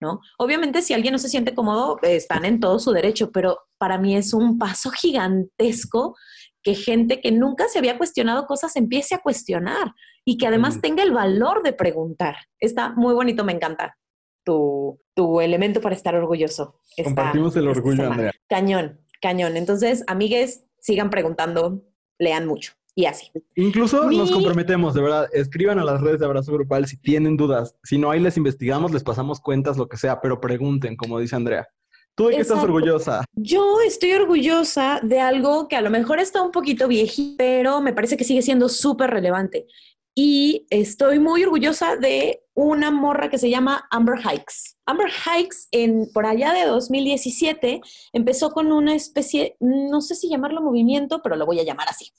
¿no? 0.00 0.20
Obviamente, 0.38 0.80
si 0.80 0.94
alguien 0.94 1.10
no 1.10 1.18
se 1.18 1.28
siente 1.28 1.56
cómodo, 1.56 1.98
están 2.02 2.44
en 2.44 2.60
todo 2.60 2.78
su 2.78 2.92
derecho, 2.92 3.32
pero 3.32 3.58
para 3.78 3.98
mí 3.98 4.14
es 4.16 4.32
un 4.32 4.58
paso 4.58 4.92
gigantesco 4.92 6.14
que 6.62 6.76
gente 6.76 7.20
que 7.20 7.32
nunca 7.32 7.66
se 7.66 7.80
había 7.80 7.98
cuestionado 7.98 8.46
cosas 8.46 8.76
empiece 8.76 9.16
a 9.16 9.18
cuestionar 9.18 9.92
y 10.24 10.38
que 10.38 10.46
además 10.46 10.80
tenga 10.80 11.02
el 11.02 11.10
valor 11.10 11.64
de 11.64 11.72
preguntar. 11.72 12.36
Está 12.60 12.90
muy 12.90 13.12
bonito, 13.12 13.42
me 13.42 13.54
encanta 13.54 13.98
tu, 14.44 15.00
tu 15.16 15.40
elemento 15.40 15.80
para 15.80 15.96
estar 15.96 16.14
orgulloso. 16.14 16.78
Compartimos 17.02 17.56
el 17.56 17.66
orgullo, 17.66 18.06
Andrea. 18.06 18.30
Cañón, 18.48 19.00
cañón. 19.20 19.56
Entonces, 19.56 20.04
amigues, 20.06 20.64
sigan 20.78 21.10
preguntando, 21.10 21.82
lean 22.20 22.46
mucho 22.46 22.72
y 22.96 23.04
así. 23.04 23.30
Incluso 23.54 24.10
nos 24.10 24.30
comprometemos, 24.30 24.94
de 24.94 25.02
verdad, 25.02 25.28
escriban 25.32 25.78
a 25.78 25.84
las 25.84 26.00
redes 26.00 26.18
de 26.18 26.24
Abrazo 26.24 26.52
Grupal 26.54 26.86
si 26.86 26.96
tienen 26.96 27.36
dudas. 27.36 27.76
Si 27.84 27.98
no, 27.98 28.10
ahí 28.10 28.20
les 28.20 28.38
investigamos, 28.38 28.90
les 28.90 29.04
pasamos 29.04 29.38
cuentas, 29.38 29.76
lo 29.76 29.86
que 29.86 29.98
sea, 29.98 30.20
pero 30.22 30.40
pregunten, 30.40 30.96
como 30.96 31.20
dice 31.20 31.36
Andrea. 31.36 31.68
¿Tú 32.14 32.28
de 32.28 32.36
qué 32.36 32.40
estás 32.40 32.64
orgullosa? 32.64 33.26
Yo 33.34 33.82
estoy 33.86 34.12
orgullosa 34.14 35.00
de 35.02 35.20
algo 35.20 35.68
que 35.68 35.76
a 35.76 35.82
lo 35.82 35.90
mejor 35.90 36.20
está 36.20 36.40
un 36.40 36.50
poquito 36.50 36.88
viejito, 36.88 37.36
pero 37.36 37.82
me 37.82 37.92
parece 37.92 38.16
que 38.16 38.24
sigue 38.24 38.40
siendo 38.40 38.70
súper 38.70 39.10
relevante. 39.10 39.66
Y 40.14 40.66
estoy 40.70 41.18
muy 41.18 41.44
orgullosa 41.44 41.96
de 41.96 42.40
una 42.54 42.90
morra 42.90 43.28
que 43.28 43.36
se 43.36 43.50
llama 43.50 43.86
Amber 43.90 44.18
Hikes. 44.18 44.78
Amber 44.86 45.10
Hikes, 45.10 45.68
en, 45.72 46.10
por 46.14 46.24
allá 46.24 46.54
de 46.54 46.64
2017, 46.64 47.82
empezó 48.14 48.52
con 48.52 48.72
una 48.72 48.94
especie, 48.94 49.58
no 49.60 50.00
sé 50.00 50.14
si 50.14 50.30
llamarlo 50.30 50.62
movimiento, 50.62 51.20
pero 51.22 51.36
lo 51.36 51.44
voy 51.44 51.60
a 51.60 51.64
llamar 51.64 51.88
así 51.90 52.10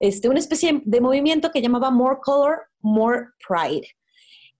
este, 0.00 0.28
una 0.28 0.38
especie 0.38 0.80
de 0.84 1.00
movimiento 1.00 1.50
que 1.50 1.60
llamaba 1.60 1.90
More 1.90 2.18
Color, 2.22 2.62
More 2.80 3.26
Pride. 3.46 3.86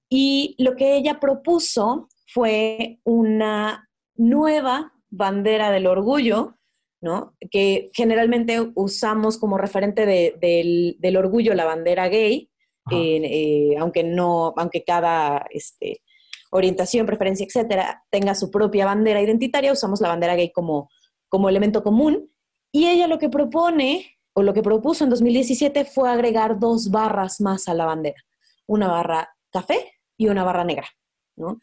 Y 0.08 0.54
lo 0.58 0.76
que 0.76 0.96
ella 0.96 1.19
propuso 1.19 2.08
fue 2.26 3.00
una 3.04 3.88
nueva 4.16 4.92
bandera 5.08 5.70
del 5.70 5.87
orgullo, 5.87 6.58
¿no? 7.00 7.34
Que 7.50 7.90
generalmente 7.94 8.70
usamos 8.75 9.38
como 9.38 9.56
referente 9.56 10.04
del, 10.06 11.16
orgullo 11.16 11.54
la 11.54 11.64
bandera 11.64 12.08
gay, 12.08 12.50
eh, 12.90 13.76
aunque 13.78 14.04
no, 14.04 14.52
aunque 14.56 14.84
cada 14.84 15.46
este, 15.50 16.02
orientación, 16.50 17.06
preferencia, 17.06 17.46
etcétera, 17.46 18.04
tenga 18.10 18.34
su 18.34 18.50
propia 18.50 18.84
bandera 18.84 19.22
identitaria, 19.22 19.72
usamos 19.72 20.00
la 20.00 20.08
bandera 20.08 20.34
gay 20.34 20.53
como, 20.53 20.91
como 21.29 21.48
elemento 21.48 21.82
común. 21.82 22.31
Y 22.72 22.86
ella 22.86 23.06
lo 23.06 23.19
que 23.19 23.31
propone 23.31 24.19
o 24.34 24.43
lo 24.43 24.55
que 24.55 24.63
propuso 24.63 25.05
en 25.05 25.10
2017 25.10 25.84
fue 25.84 26.10
agregar 26.10 26.58
dos 26.58 26.91
barras 26.91 27.41
más 27.41 27.69
a 27.69 27.75
la 27.75 27.87
bandera, 27.87 28.22
una 28.67 28.89
barra 28.89 29.37
café 29.51 29.93
y 30.17 30.29
una 30.29 30.44
barra 30.44 30.65
negra, 30.65 30.89
¿no? 31.37 31.60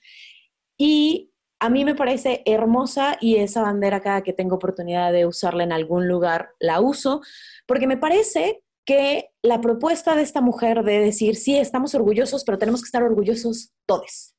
Y 0.77 1.31
a 1.59 1.69
mí 1.69 1.85
me 1.85 1.95
parece 1.95 2.43
hermosa 2.45 3.17
y 3.19 3.37
esa 3.37 3.63
bandera 3.63 4.01
cada 4.01 4.21
que 4.21 4.33
tengo 4.33 4.55
oportunidad 4.55 5.11
de 5.11 5.25
usarla 5.25 5.63
en 5.63 5.71
algún 5.71 6.07
lugar 6.07 6.49
la 6.59 6.81
uso, 6.81 7.21
porque 7.65 7.87
me 7.87 7.97
parece 7.97 8.63
que 8.85 9.31
la 9.41 9.59
propuesta 9.59 10.15
de 10.15 10.21
esta 10.21 10.39
mujer 10.39 10.83
de 10.83 10.99
decir, 10.99 11.35
sí, 11.35 11.57
estamos 11.57 11.93
orgullosos, 11.95 12.43
pero 12.45 12.57
tenemos 12.57 12.81
que 12.81 12.85
estar 12.85 13.03
orgullosos 13.03 13.73
todos, 13.85 14.35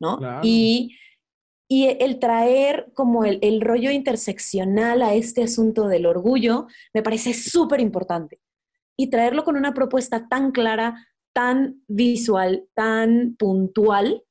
¿no? 0.00 0.18
Y 0.42 0.96
y 1.72 1.86
el 2.00 2.18
traer 2.18 2.90
como 2.94 3.24
el, 3.24 3.60
rollo 3.60 3.92
interseccional 3.92 5.02
a 5.02 5.14
este 5.14 5.44
asunto 5.44 5.86
del 5.86 6.04
orgullo 6.04 6.66
me 6.92 7.02
parece 7.02 7.32
súper 7.32 7.78
importante. 7.78 8.40
Y 8.98 9.08
traerlo 9.08 9.44
con 9.44 9.56
una 9.56 9.72
propuesta 9.72 10.26
tan 10.28 10.50
clara, 10.50 11.06
tan 11.32 11.80
visual, 11.86 12.66
tan 12.74 13.36
puntual, 13.38 14.24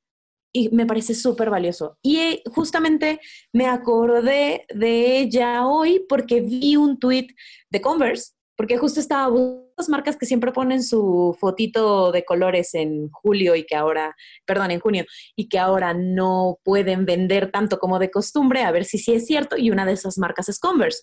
y 0.52 0.68
me 0.68 0.84
parece 0.84 1.14
súper 1.14 1.48
valioso. 1.48 1.96
Y 2.02 2.18
eh, 2.18 2.42
justamente 2.54 3.20
me 3.54 3.66
acordé 3.66 4.66
de 4.74 5.20
ella 5.20 5.66
hoy 5.66 6.04
porque 6.10 6.42
vi 6.42 6.76
un 6.76 6.98
tweet 6.98 7.28
de 7.70 7.80
Converse 7.80 8.34
porque 8.60 8.76
justo 8.76 9.00
estaba 9.00 9.28
marcas 9.88 10.16
que 10.16 10.26
siempre 10.26 10.52
ponen 10.52 10.82
su 10.82 11.36
fotito 11.38 12.12
de 12.12 12.24
colores 12.24 12.74
en 12.74 13.08
julio 13.10 13.54
y 13.56 13.64
que 13.64 13.76
ahora, 13.76 14.14
perdón, 14.44 14.70
en 14.70 14.80
junio, 14.80 15.04
y 15.36 15.48
que 15.48 15.58
ahora 15.58 15.94
no 15.94 16.58
pueden 16.62 17.06
vender 17.06 17.50
tanto 17.50 17.78
como 17.78 17.98
de 17.98 18.10
costumbre, 18.10 18.62
a 18.62 18.72
ver 18.72 18.84
si 18.84 18.98
sí 18.98 19.12
es 19.12 19.26
cierto, 19.26 19.56
y 19.56 19.70
una 19.70 19.86
de 19.86 19.92
esas 19.92 20.18
marcas 20.18 20.48
es 20.48 20.58
Converse. 20.58 21.00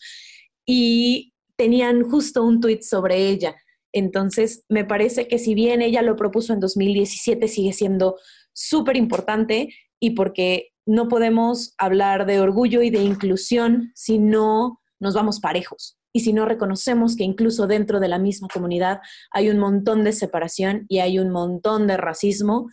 Y 0.66 1.34
tenían 1.56 2.04
justo 2.04 2.44
un 2.44 2.62
tweet 2.62 2.82
sobre 2.82 3.28
ella. 3.28 3.56
Entonces, 3.92 4.64
me 4.70 4.86
parece 4.86 5.28
que 5.28 5.40
si 5.40 5.56
bien 5.56 5.82
ella 5.82 6.02
lo 6.02 6.16
propuso 6.16 6.54
en 6.54 6.60
2017, 6.60 7.48
sigue 7.48 7.74
siendo 7.74 8.18
súper 8.54 8.98
importante 8.98 9.70
y 10.00 10.12
porque 10.12 10.70
no 10.86 11.08
podemos 11.08 11.74
hablar 11.78 12.26
de 12.26 12.40
orgullo 12.40 12.82
y 12.82 12.90
de 12.90 13.02
inclusión 13.02 13.92
si 13.96 14.20
no 14.20 14.80
nos 15.00 15.16
vamos 15.16 15.40
parejos 15.40 15.97
y 16.18 16.20
si 16.20 16.34
no 16.34 16.46
reconocemos 16.46 17.16
que 17.16 17.24
incluso 17.24 17.68
dentro 17.68 18.00
de 18.00 18.08
la 18.08 18.18
misma 18.18 18.48
comunidad 18.52 19.02
hay 19.30 19.50
un 19.50 19.60
montón 19.60 20.04
de 20.04 20.14
separación 20.14 20.88
y 20.90 20.98
hay 20.98 21.20
un 21.20 21.30
montón 21.30 21.86
de 21.86 21.96
racismo 21.96 22.72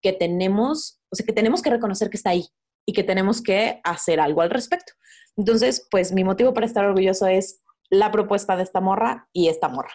que 0.00 0.14
tenemos, 0.14 0.98
o 1.10 1.16
sea, 1.16 1.26
que 1.26 1.34
tenemos 1.34 1.60
que 1.60 1.68
reconocer 1.68 2.08
que 2.08 2.16
está 2.16 2.30
ahí, 2.30 2.46
y 2.86 2.94
que 2.94 3.02
tenemos 3.02 3.42
que 3.42 3.80
hacer 3.84 4.18
algo 4.18 4.40
al 4.40 4.48
respecto. 4.48 4.94
Entonces, 5.36 5.86
pues 5.90 6.12
mi 6.12 6.24
motivo 6.24 6.54
para 6.54 6.64
estar 6.64 6.86
orgulloso 6.86 7.26
es 7.26 7.62
la 7.90 8.10
propuesta 8.10 8.56
de 8.56 8.62
esta 8.62 8.80
morra 8.80 9.28
y 9.34 9.48
esta 9.48 9.68
morra. 9.68 9.92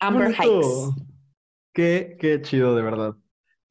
Amber 0.00 0.34
Hikes. 0.34 1.02
Qué, 1.72 2.16
qué 2.18 2.42
chido, 2.42 2.74
de 2.74 2.82
verdad. 2.82 3.14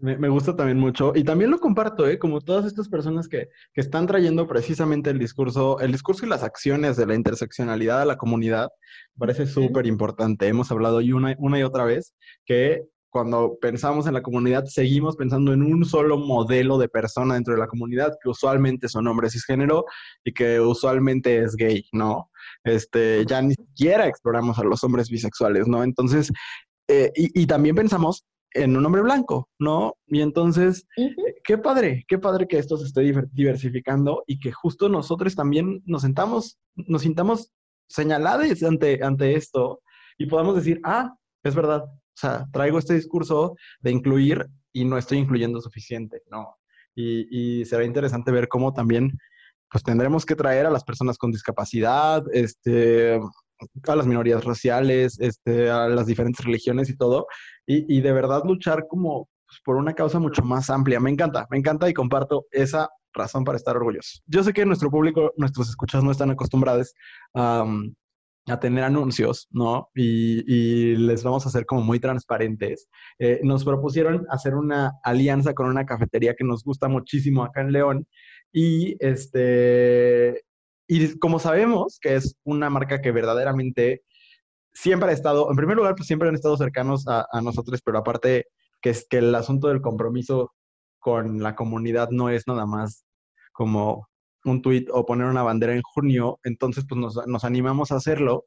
Me, 0.01 0.29
gusta 0.29 0.55
también 0.55 0.79
mucho 0.79 1.13
y 1.15 1.23
también 1.23 1.51
lo 1.51 1.59
comparto, 1.59 2.07
¿eh? 2.07 2.17
Como 2.17 2.41
todas 2.41 2.65
estas 2.65 2.89
personas 2.89 3.27
que, 3.27 3.49
que, 3.73 3.81
están 3.81 4.07
trayendo 4.07 4.47
precisamente 4.47 5.09
el 5.11 5.19
discurso, 5.19 5.79
el 5.79 5.91
discurso 5.91 6.25
y 6.25 6.29
las 6.29 6.43
acciones 6.43 6.97
de 6.97 7.05
la 7.05 7.15
interseccionalidad 7.15 8.01
a 8.01 8.05
la 8.05 8.17
comunidad, 8.17 8.69
parece 9.17 9.45
súper 9.45 9.85
importante. 9.85 10.47
Hemos 10.47 10.71
hablado 10.71 10.97
hoy 10.97 11.13
una, 11.13 11.35
una 11.37 11.59
y 11.59 11.63
otra 11.63 11.85
vez 11.85 12.15
que 12.45 12.83
cuando 13.11 13.57
pensamos 13.61 14.07
en 14.07 14.13
la 14.13 14.23
comunidad, 14.23 14.65
seguimos 14.65 15.17
pensando 15.17 15.53
en 15.53 15.61
un 15.61 15.85
solo 15.85 16.17
modelo 16.17 16.77
de 16.77 16.87
persona 16.87 17.35
dentro 17.35 17.53
de 17.53 17.59
la 17.59 17.67
comunidad, 17.67 18.17
que 18.23 18.29
usualmente 18.29 18.87
son 18.87 19.05
hombres 19.07 19.33
cisgénero 19.33 19.85
y 20.23 20.31
que 20.33 20.59
usualmente 20.59 21.43
es 21.43 21.55
gay, 21.55 21.85
¿no? 21.91 22.31
Este, 22.63 23.25
ya 23.25 23.41
ni 23.41 23.53
siquiera 23.53 24.07
exploramos 24.07 24.57
a 24.59 24.63
los 24.63 24.83
hombres 24.83 25.09
bisexuales, 25.09 25.67
¿no? 25.67 25.83
Entonces, 25.83 26.31
eh, 26.87 27.11
y, 27.15 27.45
también 27.45 27.75
pensamos 27.75 28.25
en 28.53 28.75
un 28.75 28.85
hombre 28.85 29.01
blanco, 29.01 29.49
¿no? 29.59 29.95
Y 30.07 30.21
entonces, 30.21 30.87
qué 31.43 31.57
padre, 31.57 32.05
qué 32.07 32.17
padre 32.17 32.47
que 32.47 32.57
esto 32.57 32.77
se 32.77 32.85
esté 32.85 33.01
diversificando 33.31 34.23
y 34.27 34.39
que 34.39 34.51
justo 34.51 34.89
nosotros 34.89 35.35
también 35.35 35.81
nos 35.85 36.01
sentamos, 36.01 36.59
nos 36.75 37.03
sintamos 37.03 37.51
señalados 37.87 38.63
ante, 38.63 39.03
ante 39.03 39.35
esto 39.35 39.81
y 40.17 40.25
podamos 40.25 40.55
decir, 40.55 40.79
ah, 40.83 41.13
es 41.43 41.55
verdad, 41.55 41.83
o 41.83 42.13
sea, 42.13 42.45
traigo 42.51 42.77
este 42.77 42.93
discurso 42.93 43.55
de 43.79 43.91
incluir 43.91 44.47
y 44.73 44.85
no 44.85 44.97
estoy 44.97 45.17
incluyendo 45.17 45.61
suficiente, 45.61 46.21
¿no? 46.29 46.57
Y, 46.93 47.63
será 47.65 47.85
interesante 47.85 48.31
ver 48.31 48.47
cómo 48.47 48.73
también, 48.73 49.17
pues 49.69 49.83
tendremos 49.83 50.25
que 50.25 50.35
traer 50.35 50.65
a 50.65 50.69
las 50.69 50.83
personas 50.83 51.17
con 51.17 51.31
discapacidad, 51.31 52.23
este, 52.33 53.19
a 53.87 53.95
las 53.95 54.07
minorías 54.07 54.43
raciales, 54.43 55.19
este, 55.19 55.69
a 55.69 55.87
las 55.87 56.05
diferentes 56.05 56.45
religiones 56.45 56.89
y 56.89 56.97
todo, 56.97 57.27
y, 57.65 58.01
de 58.01 58.11
verdad 58.11 58.43
luchar 58.45 58.87
como 58.87 59.29
pues, 59.47 59.61
por 59.63 59.77
una 59.77 59.93
causa 59.93 60.19
mucho 60.19 60.43
más 60.43 60.69
amplia. 60.69 60.99
Me 60.99 61.09
encanta, 61.09 61.47
me 61.49 61.57
encanta 61.57 61.89
y 61.89 61.93
comparto 61.93 62.45
esa 62.51 62.89
razón 63.13 63.43
para 63.43 63.57
estar 63.57 63.75
orgulloso. 63.75 64.19
Yo 64.25 64.43
sé 64.43 64.53
que 64.53 64.65
nuestro 64.65 64.89
público, 64.89 65.31
nuestros 65.37 65.69
escuchas 65.69 66.03
no 66.03 66.11
están 66.11 66.31
acostumbrados 66.31 66.93
a 68.47 68.59
tener 68.59 68.83
anuncios, 68.83 69.47
¿no? 69.51 69.89
Y, 69.93 70.95
les 70.95 71.23
vamos 71.23 71.45
a 71.45 71.49
hacer 71.49 71.65
como 71.65 71.81
muy 71.81 71.99
transparentes. 71.99 72.89
Eh, 73.19 73.39
nos 73.43 73.63
propusieron 73.63 74.25
hacer 74.29 74.55
una 74.55 74.93
alianza 75.03 75.53
con 75.53 75.67
una 75.67 75.85
cafetería 75.85 76.35
que 76.35 76.43
nos 76.43 76.63
gusta 76.63 76.87
muchísimo 76.87 77.43
acá 77.43 77.61
en 77.61 77.71
León 77.71 78.07
y 78.51 78.95
este 78.99 80.43
y 80.93 81.17
como 81.19 81.39
sabemos 81.39 81.99
que 82.01 82.15
es 82.15 82.35
una 82.43 82.69
marca 82.69 82.99
que 83.01 83.13
verdaderamente 83.13 84.03
siempre 84.73 85.09
ha 85.09 85.13
estado, 85.13 85.49
en 85.49 85.55
primer 85.55 85.77
lugar, 85.77 85.95
pues 85.95 86.05
siempre 86.05 86.27
han 86.27 86.35
estado 86.35 86.57
cercanos 86.57 87.07
a, 87.07 87.25
a 87.31 87.39
nosotros, 87.39 87.81
pero 87.81 87.99
aparte 87.99 88.47
que 88.81 88.89
es 88.89 89.07
que 89.09 89.19
el 89.19 89.33
asunto 89.33 89.69
del 89.69 89.79
compromiso 89.79 90.53
con 90.99 91.41
la 91.41 91.55
comunidad 91.55 92.09
no 92.09 92.29
es 92.29 92.45
nada 92.45 92.65
más 92.65 93.05
como 93.53 94.09
un 94.45 94.61
tweet 94.61 94.85
o 94.91 95.05
poner 95.05 95.27
una 95.27 95.43
bandera 95.43 95.73
en 95.73 95.81
junio, 95.81 96.39
entonces 96.43 96.85
pues 96.87 96.99
nos, 96.99 97.43
animamos 97.43 97.91
a 97.91 97.95
hacerlo. 97.95 98.45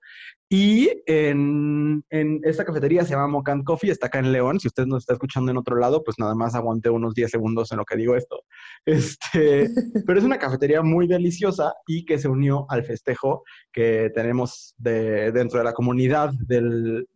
Y 0.48 0.90
en, 1.06 2.04
esta 2.10 2.64
cafetería 2.64 3.04
se 3.04 3.10
llama 3.10 3.28
Mocan 3.28 3.64
Coffee, 3.64 3.90
está 3.90 4.06
acá 4.06 4.18
en 4.18 4.32
León, 4.32 4.60
si 4.60 4.68
usted 4.68 4.86
nos 4.86 5.02
está 5.02 5.14
escuchando 5.14 5.50
en 5.50 5.56
otro 5.56 5.76
lado, 5.76 6.02
pues 6.04 6.18
nada 6.18 6.34
más 6.34 6.54
aguante 6.54 6.90
unos 6.90 7.14
10 7.14 7.30
segundos 7.30 7.72
en 7.72 7.78
lo 7.78 7.84
que 7.84 7.96
digo 7.96 8.16
esto. 8.16 8.40
Este, 8.86 9.70
pero 10.06 10.18
es 10.18 10.24
una 10.26 10.38
cafetería 10.38 10.82
muy 10.82 11.06
deliciosa 11.06 11.72
y 11.86 12.04
que 12.04 12.18
se 12.18 12.28
unió 12.28 12.66
al 12.68 12.84
festejo 12.84 13.42
que 13.72 14.10
tenemos 14.14 14.74
de, 14.76 15.32
dentro 15.32 15.58
de 15.58 15.64
la 15.64 15.72
comunidad 15.72 16.32
del 16.46 17.06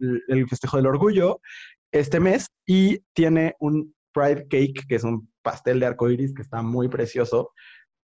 festejo 0.48 0.78
del 0.78 0.86
orgullo 0.86 1.40
este 1.92 2.20
mes 2.20 2.48
y 2.66 2.98
tiene 3.14 3.54
un 3.60 3.94
Pride 4.12 4.46
Cake, 4.48 4.86
que 4.88 4.96
es 4.96 5.04
un 5.04 5.30
pastel 5.42 5.80
de 5.80 5.86
arcoiris 5.86 6.34
que 6.34 6.42
está 6.42 6.62
muy 6.62 6.88
precioso. 6.88 7.52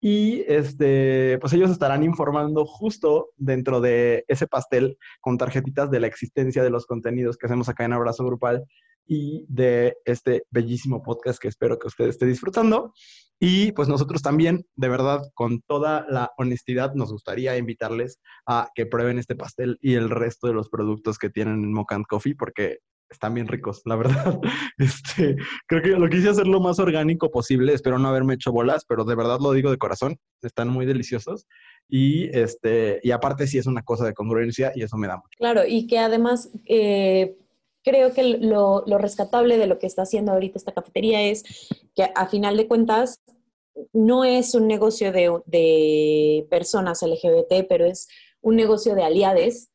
Y 0.04 0.44
este, 0.48 1.38
pues 1.40 1.54
ellos 1.54 1.70
estarán 1.70 2.04
informando 2.04 2.66
justo 2.66 3.30
dentro 3.38 3.82
de 3.82 4.26
ese 4.28 4.48
pastel 4.48 4.98
con 5.22 5.38
tarjetitas 5.38 5.92
de 5.92 6.00
la 6.00 6.08
existencia 6.08 6.64
de 6.64 6.72
los 6.72 6.88
contenidos 6.88 7.38
que 7.38 7.46
hacemos 7.46 7.70
acá 7.70 7.86
en 7.86 7.94
Abrazo 7.94 8.26
Grupal 8.26 8.66
y 9.06 9.46
de 9.48 9.96
este 10.06 10.44
bellísimo 10.50 11.04
podcast 11.04 11.40
que 11.40 11.50
espero 11.50 11.78
que 11.78 11.88
usted 11.88 12.08
esté 12.08 12.26
disfrutando. 12.26 12.94
Y 13.40 13.72
pues 13.74 13.88
nosotros 13.88 14.22
también, 14.22 14.66
de 14.76 14.90
verdad, 14.90 15.22
con 15.34 15.62
toda 15.62 16.06
la 16.10 16.32
honestidad, 16.38 16.94
nos 16.94 17.12
gustaría 17.12 17.58
invitarles 17.58 18.20
a 18.48 18.70
que 18.74 18.86
prueben 18.86 19.20
este 19.20 19.36
pastel 19.36 19.78
y 19.82 19.96
el 19.96 20.10
resto 20.10 20.48
de 20.48 20.54
los 20.54 20.70
productos 20.70 21.18
que 21.18 21.30
tienen 21.30 21.64
en 21.64 21.74
Mocant 21.74 22.06
Coffee, 22.08 22.36
porque 22.36 22.80
están 23.12 23.34
bien 23.34 23.48
ricos, 23.48 23.82
la 23.86 23.96
verdad. 23.96 24.40
Este, 24.78 25.36
creo 25.68 25.82
que 25.84 25.90
lo 25.90 26.10
quise 26.10 26.30
hacer 26.30 26.48
lo 26.48 26.60
más 26.60 26.80
orgánico 26.80 27.30
posible, 27.30 27.74
espero 27.74 28.00
no 28.00 28.08
haberme 28.08 28.34
hecho 28.34 28.52
bolas, 28.52 28.84
pero 28.88 29.04
de 29.04 29.16
verdad 29.16 29.40
lo 29.40 29.52
digo 29.52 29.70
de 29.70 29.78
corazón, 29.78 30.18
están 30.42 30.70
muy 30.70 30.86
deliciosos. 30.86 31.46
Y, 31.88 32.36
este, 32.36 33.00
y 33.04 33.12
aparte 33.12 33.46
sí 33.46 33.58
es 33.58 33.68
una 33.68 33.84
cosa 33.84 34.06
de 34.06 34.14
congruencia 34.14 34.72
y 34.74 34.84
eso 34.84 34.98
me 34.98 35.08
da 35.08 35.18
mucho. 35.18 35.38
Claro, 35.38 35.62
y 35.68 35.86
que 35.86 36.00
además 36.00 36.50
eh, 36.66 37.38
creo 37.84 38.14
que 38.14 38.24
lo, 38.24 38.84
lo, 38.88 38.98
rescatable 38.98 39.58
de 39.58 39.68
lo 39.68 39.78
que 39.78 39.88
está 39.88 40.04
haciendo 40.04 40.32
ahorita 40.32 40.58
esta 40.58 40.74
cafetería 40.74 41.22
es 41.22 41.44
que 41.96 42.10
a 42.16 42.28
final 42.28 42.58
de 42.58 42.68
cuentas 42.68 43.20
no 43.94 44.24
es 44.24 44.56
un 44.56 44.68
negocio 44.68 45.12
de, 45.12 45.40
de 45.46 46.48
personas 46.50 47.04
LGBT, 47.04 47.68
pero 47.68 47.86
es 47.86 48.08
un 48.42 48.56
negocio 48.56 48.96
de 48.96 49.04
aliades 49.04 49.71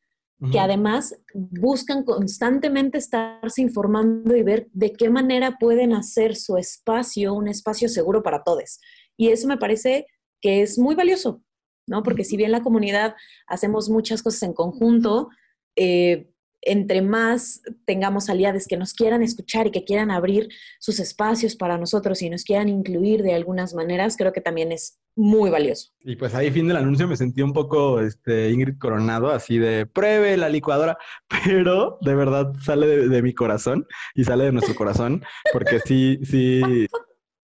que 0.51 0.59
además 0.59 1.15
buscan 1.33 2.03
constantemente 2.03 2.99
estarse 2.99 3.61
informando 3.61 4.35
y 4.35 4.43
ver 4.43 4.67
de 4.71 4.93
qué 4.93 5.09
manera 5.09 5.57
pueden 5.59 5.93
hacer 5.93 6.35
su 6.35 6.57
espacio 6.57 7.33
un 7.33 7.47
espacio 7.47 7.89
seguro 7.89 8.21
para 8.21 8.43
todos. 8.43 8.79
Y 9.17 9.29
eso 9.29 9.47
me 9.47 9.57
parece 9.57 10.05
que 10.39 10.61
es 10.61 10.77
muy 10.77 10.93
valioso, 10.93 11.41
¿no? 11.87 12.03
Porque 12.03 12.23
si 12.23 12.37
bien 12.37 12.51
la 12.51 12.61
comunidad 12.61 13.15
hacemos 13.47 13.89
muchas 13.89 14.21
cosas 14.21 14.43
en 14.43 14.53
conjunto, 14.53 15.29
eh, 15.75 16.29
entre 16.61 17.01
más 17.01 17.61
tengamos 17.85 18.29
aliados 18.29 18.67
que 18.67 18.77
nos 18.77 18.93
quieran 18.93 19.21
escuchar 19.21 19.67
y 19.67 19.71
que 19.71 19.83
quieran 19.83 20.11
abrir 20.11 20.49
sus 20.79 20.99
espacios 20.99 21.55
para 21.55 21.77
nosotros 21.77 22.21
y 22.21 22.29
nos 22.29 22.43
quieran 22.43 22.69
incluir 22.69 23.23
de 23.23 23.33
algunas 23.33 23.73
maneras, 23.73 24.17
creo 24.17 24.33
que 24.33 24.41
también 24.41 24.71
es 24.71 24.99
muy 25.15 25.49
valioso. 25.49 25.89
Y 26.01 26.15
pues 26.15 26.35
ahí, 26.35 26.51
fin 26.51 26.67
del 26.67 26.77
anuncio, 26.77 27.07
me 27.07 27.17
sentí 27.17 27.41
un 27.41 27.51
poco 27.51 28.01
este, 28.01 28.51
Ingrid 28.51 28.77
Coronado, 28.77 29.31
así 29.31 29.57
de 29.57 29.85
pruebe 29.85 30.37
la 30.37 30.47
licuadora, 30.47 30.97
pero 31.45 31.97
de 32.01 32.15
verdad 32.15 32.53
sale 32.63 33.09
de, 33.09 33.21
mi 33.21 33.33
corazón 33.33 33.85
y 34.13 34.23
sale 34.23 34.45
de 34.45 34.51
nuestro 34.51 34.75
corazón, 34.75 35.23
porque 35.51 35.79
sí, 35.79 36.19
sí, 36.23 36.87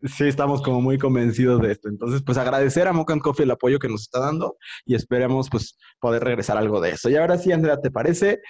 sí 0.04 0.26
estamos 0.26 0.62
como 0.62 0.82
muy 0.82 1.00
convencidos 1.00 1.62
de 1.62 1.72
esto. 1.72 1.90
Entonces, 1.90 2.22
pues 2.24 2.38
agradecer 2.38 2.88
a 2.88 2.94
Mocan 2.94 3.20
Coffee 3.20 3.46
el 3.46 3.52
apoyo 3.52 3.80
que 3.80 3.90
nos 3.90 4.02
está 4.02 4.20
dando 4.20 4.58
y 4.86 4.94
esperemos 4.96 5.50
pues 5.50 5.78
poder 6.00 6.24
regresar 6.24 6.58
algo 6.58 6.80
de 6.80 6.92
eso. 6.92 7.10
Y 7.10 7.16
ahora 7.16 7.38
sí, 7.38 7.52
Andrea, 7.52 7.82
¿te 7.82 7.90
parece? 7.90 8.42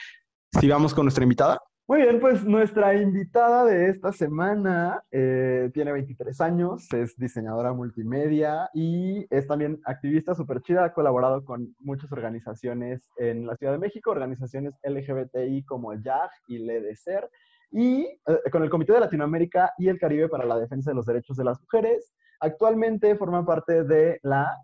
Si 0.59 0.69
vamos 0.69 0.93
con 0.93 1.05
nuestra 1.05 1.23
invitada. 1.23 1.59
Muy 1.87 2.01
bien, 2.03 2.19
pues 2.21 2.45
nuestra 2.45 2.95
invitada 2.95 3.65
de 3.65 3.89
esta 3.89 4.13
semana 4.13 5.03
eh, 5.11 5.69
tiene 5.73 5.91
23 5.91 6.39
años, 6.39 6.87
es 6.93 7.17
diseñadora 7.17 7.73
multimedia 7.73 8.69
y 8.73 9.25
es 9.29 9.47
también 9.47 9.81
activista 9.83 10.33
súper 10.33 10.61
chida, 10.61 10.85
ha 10.85 10.93
colaborado 10.93 11.43
con 11.43 11.75
muchas 11.79 12.09
organizaciones 12.13 13.09
en 13.17 13.45
la 13.45 13.57
Ciudad 13.57 13.73
de 13.73 13.79
México, 13.79 14.11
organizaciones 14.11 14.75
LGBTI 14.83 15.65
como 15.65 15.93
YAG 15.93 16.31
y 16.47 16.59
LEDECER, 16.59 17.29
y 17.71 18.03
eh, 18.03 18.49
con 18.49 18.63
el 18.63 18.69
Comité 18.69 18.93
de 18.93 19.01
Latinoamérica 19.01 19.73
y 19.77 19.89
el 19.89 19.99
Caribe 19.99 20.29
para 20.29 20.45
la 20.45 20.57
Defensa 20.57 20.91
de 20.91 20.95
los 20.95 21.05
Derechos 21.05 21.35
de 21.35 21.43
las 21.43 21.59
Mujeres. 21.59 22.13
Actualmente 22.39 23.17
forma 23.17 23.45
parte 23.45 23.83
de 23.83 24.19
la 24.23 24.55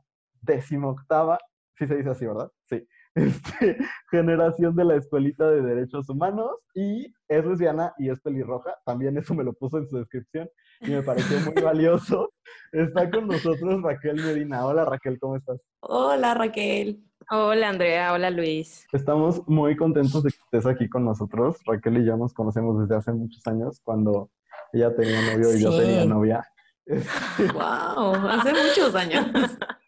decimoctava, 0.41 1.37
sí 1.77 1.85
se 1.85 1.97
dice 1.97 2.09
así, 2.11 2.25
¿verdad? 2.25 2.49
Sí 2.63 2.87
este, 3.15 3.77
generación 4.11 4.75
de 4.75 4.85
la 4.85 4.95
Escuelita 4.95 5.49
de 5.49 5.61
Derechos 5.61 6.09
Humanos 6.09 6.51
y 6.73 7.13
es 7.27 7.45
lesbiana 7.45 7.93
y 7.97 8.09
es 8.09 8.19
pelirroja. 8.19 8.75
También 8.85 9.17
eso 9.17 9.33
me 9.33 9.43
lo 9.43 9.53
puso 9.53 9.77
en 9.77 9.87
su 9.87 9.97
descripción 9.97 10.49
y 10.81 10.91
me 10.91 11.01
pareció 11.01 11.39
muy 11.39 11.53
valioso. 11.63 12.31
Está 12.71 13.09
con 13.09 13.27
nosotros 13.27 13.81
Raquel 13.81 14.17
Medina. 14.17 14.65
Hola 14.65 14.85
Raquel, 14.85 15.19
¿cómo 15.19 15.35
estás? 15.35 15.59
Hola 15.81 16.33
Raquel. 16.33 17.03
Hola 17.31 17.69
Andrea, 17.69 18.13
hola 18.13 18.31
Luis. 18.31 18.87
Estamos 18.91 19.47
muy 19.47 19.75
contentos 19.75 20.23
de 20.23 20.31
que 20.31 20.37
estés 20.37 20.65
aquí 20.65 20.89
con 20.89 21.05
nosotros. 21.05 21.57
Raquel 21.65 21.97
y 21.97 22.05
yo 22.05 22.17
nos 22.17 22.33
conocemos 22.33 22.79
desde 22.79 22.95
hace 22.95 23.11
muchos 23.11 23.45
años 23.47 23.79
cuando 23.83 24.29
ella 24.73 24.95
tenía 24.95 25.33
novio 25.33 25.55
y 25.55 25.61
yo 25.61 25.77
tenía 25.77 26.05
novia. 26.05 26.47
¡Wow! 26.87 28.15
Hace 28.29 28.51
muchos 28.51 28.95
años. 28.95 29.25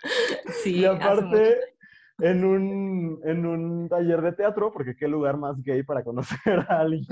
Sí, 0.63 0.79
y 0.79 0.85
aparte, 0.85 1.70
en 2.21 2.45
un, 2.45 3.19
en 3.23 3.45
un 3.45 3.89
taller 3.89 4.21
de 4.21 4.31
teatro, 4.33 4.71
porque 4.71 4.95
qué 4.95 5.07
lugar 5.07 5.37
más 5.37 5.61
gay 5.63 5.83
para 5.83 6.03
conocer 6.03 6.59
a 6.69 6.79
alguien. 6.81 7.05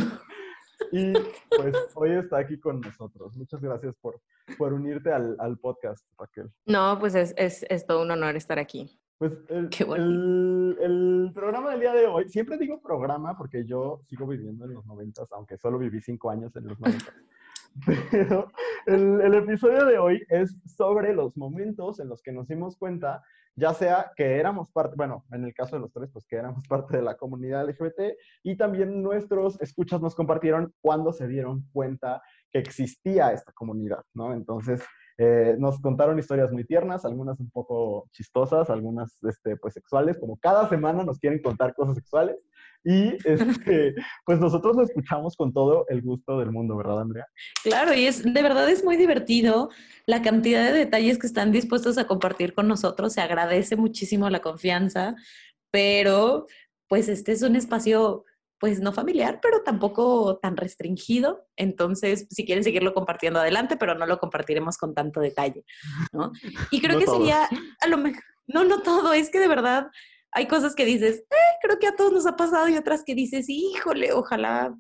Y 0.92 1.14
pues 1.50 1.76
hoy 1.96 2.12
está 2.12 2.38
aquí 2.38 2.58
con 2.60 2.80
nosotros. 2.80 3.36
Muchas 3.36 3.62
gracias 3.62 3.96
por, 3.98 4.22
por 4.58 4.72
unirte 4.74 5.12
al, 5.12 5.36
al 5.40 5.58
podcast, 5.58 6.06
Raquel. 6.18 6.50
No, 6.66 6.98
pues 7.00 7.16
es, 7.16 7.34
es, 7.38 7.66
es 7.70 7.86
todo 7.86 8.02
un 8.02 8.12
honor 8.12 8.36
estar 8.36 8.60
aquí. 8.60 8.90
Pues 9.18 9.34
el, 9.50 9.70
Qué 9.70 9.84
bueno. 9.84 10.06
el, 10.06 10.78
el 10.80 11.32
programa 11.34 11.72
del 11.72 11.82
día 11.82 11.94
de 11.94 12.08
hoy, 12.08 12.30
siempre 12.30 12.58
digo 12.58 12.82
programa 12.82 13.38
porque 13.38 13.66
yo 13.66 14.00
sigo 14.08 14.26
viviendo 14.26 14.64
en 14.64 14.74
los 14.74 14.86
noventas, 14.86 15.30
aunque 15.34 15.58
solo 15.58 15.78
viví 15.78 16.00
cinco 16.00 16.30
años 16.30 16.56
en 16.56 16.68
los 16.68 16.80
noventas. 16.80 17.14
Pero 18.12 18.52
el, 18.86 19.34
episodio 19.34 19.86
de 19.86 19.98
hoy 19.98 20.24
es 20.30 20.56
sobre 20.66 21.14
los 21.14 21.36
momentos 21.38 22.00
en 22.00 22.10
los 22.10 22.22
que 22.22 22.32
nos 22.32 22.48
dimos 22.48 22.78
cuenta, 22.78 23.24
ya 23.56 23.74
sea 23.74 24.12
que 24.16 24.38
éramos 24.38 24.70
parte, 24.72 24.96
bueno, 24.96 25.26
en 25.32 25.46
el 25.46 25.54
caso 25.54 25.76
de 25.76 25.82
los 25.82 25.92
tres, 25.92 26.10
pues 26.12 26.26
que 26.26 26.38
éramos 26.38 26.64
parte 26.70 26.98
de 26.98 27.04
la 27.04 27.16
comunidad 27.16 27.68
LGBT 27.68 28.18
y 28.44 28.58
también 28.58 29.02
nuestros 29.02 29.60
escuchas 29.62 30.02
nos 30.02 30.16
compartieron 30.16 30.74
cuando 30.82 31.14
se 31.14 31.28
dieron 31.28 31.68
cuenta 31.72 32.22
que 32.52 32.60
existía 32.60 33.32
esta 33.32 33.52
comunidad, 33.54 34.04
¿no? 34.14 34.34
Entonces, 34.34 34.82
eh, 35.22 35.58
nos 35.60 35.82
contaron 35.82 36.18
historias 36.18 36.50
muy 36.52 36.64
tiernas, 36.64 37.04
algunas 37.04 37.40
un 37.42 37.50
poco 37.52 38.08
chistosas, 38.12 38.70
algunas 38.70 39.22
este, 39.24 39.58
pues 39.58 39.74
sexuales, 39.74 40.18
como 40.18 40.38
cada 40.38 40.70
semana 40.70 41.04
nos 41.04 41.20
quieren 41.20 41.42
contar 41.42 41.76
cosas 41.76 41.96
sexuales. 41.96 42.38
Y 42.84 43.16
este, 43.26 43.94
pues 44.26 44.40
nosotros 44.40 44.76
lo 44.76 44.84
escuchamos 44.84 45.36
con 45.36 45.54
todo 45.54 45.86
el 45.90 46.02
gusto 46.02 46.40
del 46.40 46.52
mundo, 46.52 46.78
¿verdad, 46.78 47.02
Andrea? 47.02 47.26
Claro, 47.64 47.94
y 47.94 48.06
es 48.06 48.24
de 48.24 48.42
verdad 48.42 48.70
es 48.70 48.84
muy 48.84 48.98
divertido 48.98 49.70
la 50.06 50.22
cantidad 50.22 50.66
de 50.66 50.78
detalles 50.78 51.18
que 51.20 51.28
están 51.28 51.52
dispuestos 51.52 51.98
a 51.98 52.08
compartir 52.08 52.54
con 52.54 52.68
nosotros. 52.68 53.14
Se 53.14 53.22
agradece 53.22 53.76
muchísimo 53.76 54.30
la 54.30 54.42
confianza, 54.42 55.16
pero 55.72 56.48
pues 56.88 57.10
este 57.10 57.34
es 57.34 57.42
un 57.44 57.56
espacio 57.56 58.26
pues 58.60 58.82
no 58.82 58.92
familiar, 58.92 59.40
pero 59.42 59.64
tampoco 59.64 60.38
tan 60.42 60.58
restringido. 60.58 61.48
Entonces, 61.56 62.28
si 62.30 62.46
quieren 62.46 62.64
seguirlo 62.64 62.94
compartiendo 62.94 63.40
adelante, 63.40 63.78
pero 63.78 63.96
no 63.96 64.06
lo 64.06 64.20
compartiremos 64.20 64.78
con 64.78 64.94
tanto 64.94 65.22
detalle, 65.22 65.64
¿no? 66.12 66.34
Y 66.70 66.82
creo 66.82 66.96
No 66.96 67.00
que 67.00 67.06
todos. 67.06 67.18
sería, 67.20 67.48
a 67.80 67.88
lo 67.88 67.98
mejor, 67.98 68.22
no, 68.48 68.66
no 68.66 68.82
todo, 68.82 69.14
es 69.14 69.30
que 69.30 69.40
de 69.40 69.48
verdad 69.48 69.88
hay 70.32 70.48
cosas 70.48 70.76
que 70.76 70.86
dices, 70.86 71.20
"Eh, 71.30 71.58
creo 71.62 71.80
que 71.80 71.88
a 71.88 71.96
todos 71.96 72.12
nos 72.12 72.26
ha 72.26 72.36
pasado 72.36 72.68
y 72.68 72.78
otras 72.78 73.04
que 73.04 73.16
dices, 73.16 73.48
híjole, 73.50 74.14
ojalá 74.14 74.76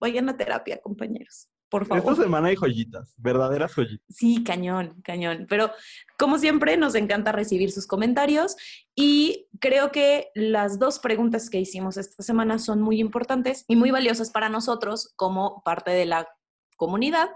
vayan 0.00 0.28
a 0.28 0.36
terapia, 0.36 0.80
compañeros, 0.80 1.48
por 1.70 1.86
favor. 1.86 2.12
Esta 2.12 2.24
semana 2.24 2.48
hay 2.48 2.56
joyitas, 2.56 3.14
verdaderas 3.16 3.72
joyitas. 3.72 4.04
Sí, 4.08 4.44
cañón, 4.44 5.00
cañón. 5.02 5.46
Pero 5.48 5.70
como 6.18 6.38
siempre, 6.38 6.76
nos 6.76 6.94
encanta 6.94 7.32
recibir 7.32 7.72
sus 7.72 7.86
comentarios 7.86 8.56
y 8.94 9.48
creo 9.60 9.90
que 9.90 10.28
las 10.34 10.78
dos 10.78 10.98
preguntas 10.98 11.50
que 11.50 11.58
hicimos 11.58 11.96
esta 11.96 12.22
semana 12.22 12.58
son 12.58 12.80
muy 12.80 13.00
importantes 13.00 13.64
y 13.66 13.76
muy 13.76 13.90
valiosas 13.90 14.30
para 14.30 14.48
nosotros 14.48 15.12
como 15.16 15.62
parte 15.64 15.90
de 15.90 16.06
la 16.06 16.28
comunidad, 16.76 17.30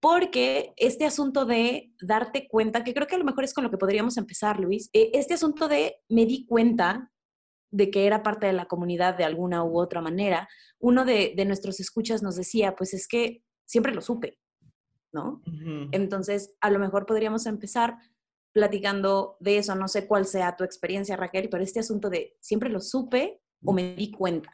porque 0.00 0.72
este 0.76 1.04
asunto 1.04 1.44
de 1.44 1.92
darte 2.00 2.46
cuenta, 2.48 2.84
que 2.84 2.94
creo 2.94 3.06
que 3.06 3.16
a 3.16 3.18
lo 3.18 3.24
mejor 3.24 3.44
es 3.44 3.52
con 3.54 3.64
lo 3.64 3.70
que 3.70 3.78
podríamos 3.78 4.16
empezar, 4.16 4.60
Luis, 4.60 4.90
eh, 4.92 5.10
este 5.14 5.34
asunto 5.34 5.68
de 5.68 5.96
me 6.08 6.24
di 6.26 6.46
cuenta 6.46 7.10
de 7.70 7.90
que 7.90 8.06
era 8.06 8.22
parte 8.22 8.46
de 8.46 8.52
la 8.52 8.66
comunidad 8.66 9.16
de 9.16 9.24
alguna 9.24 9.64
u 9.64 9.78
otra 9.78 10.00
manera, 10.00 10.48
uno 10.78 11.04
de, 11.04 11.34
de 11.36 11.44
nuestros 11.44 11.80
escuchas 11.80 12.22
nos 12.22 12.36
decía, 12.36 12.76
pues 12.76 12.94
es 12.94 13.06
que 13.08 13.42
siempre 13.66 13.92
lo 13.94 14.00
supe, 14.00 14.38
¿no? 15.12 15.42
Entonces, 15.92 16.54
a 16.60 16.70
lo 16.70 16.78
mejor 16.78 17.04
podríamos 17.04 17.44
empezar 17.46 17.96
platicando 18.52 19.36
de 19.40 19.58
eso. 19.58 19.74
No 19.74 19.88
sé 19.88 20.06
cuál 20.06 20.24
sea 20.26 20.56
tu 20.56 20.64
experiencia, 20.64 21.16
Raquel, 21.16 21.48
pero 21.50 21.62
este 21.62 21.80
asunto 21.80 22.08
de 22.08 22.36
siempre 22.40 22.70
lo 22.70 22.80
supe 22.80 23.40
o 23.64 23.72
me 23.72 23.94
di 23.94 24.10
cuenta, 24.10 24.50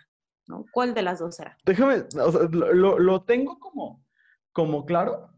¿no? 0.48 0.64
¿Cuál 0.72 0.94
de 0.94 1.02
las 1.02 1.20
dos 1.20 1.36
será? 1.36 1.56
Déjame, 1.64 2.04
o 2.20 2.32
sea, 2.32 2.42
lo, 2.50 2.72
lo- 2.72 2.98
lo 2.98 3.22
tengo 3.22 3.58
como, 3.60 4.04
como 4.52 4.84
claro, 4.84 5.30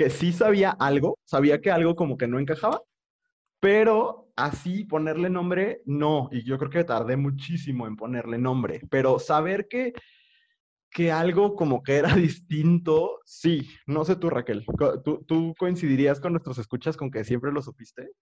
que 0.00 0.08
sí 0.08 0.32
sabía 0.32 0.70
algo, 0.70 1.18
sabía 1.26 1.60
que 1.60 1.70
algo 1.70 1.94
como 1.94 2.16
que 2.16 2.26
no 2.26 2.38
encajaba, 2.38 2.80
pero 3.60 4.32
así 4.34 4.84
ponerle 4.84 5.28
nombre, 5.28 5.82
no, 5.84 6.30
y 6.32 6.42
yo 6.42 6.56
creo 6.56 6.70
que 6.70 6.84
tardé 6.84 7.18
muchísimo 7.18 7.86
en 7.86 7.96
ponerle 7.96 8.38
nombre, 8.38 8.80
pero 8.88 9.18
saber 9.18 9.68
que, 9.68 9.92
que 10.90 11.12
algo 11.12 11.54
como 11.54 11.82
que 11.82 11.96
era 11.96 12.14
distinto, 12.16 13.20
sí, 13.26 13.68
no 13.86 14.06
sé 14.06 14.16
tú, 14.16 14.30
Raquel, 14.30 14.64
¿tú, 15.04 15.22
tú 15.28 15.54
coincidirías 15.58 16.18
con 16.18 16.32
nuestros 16.32 16.56
escuchas 16.56 16.96
con 16.96 17.10
que 17.10 17.22
siempre 17.22 17.52
lo 17.52 17.60
supiste? 17.60 18.12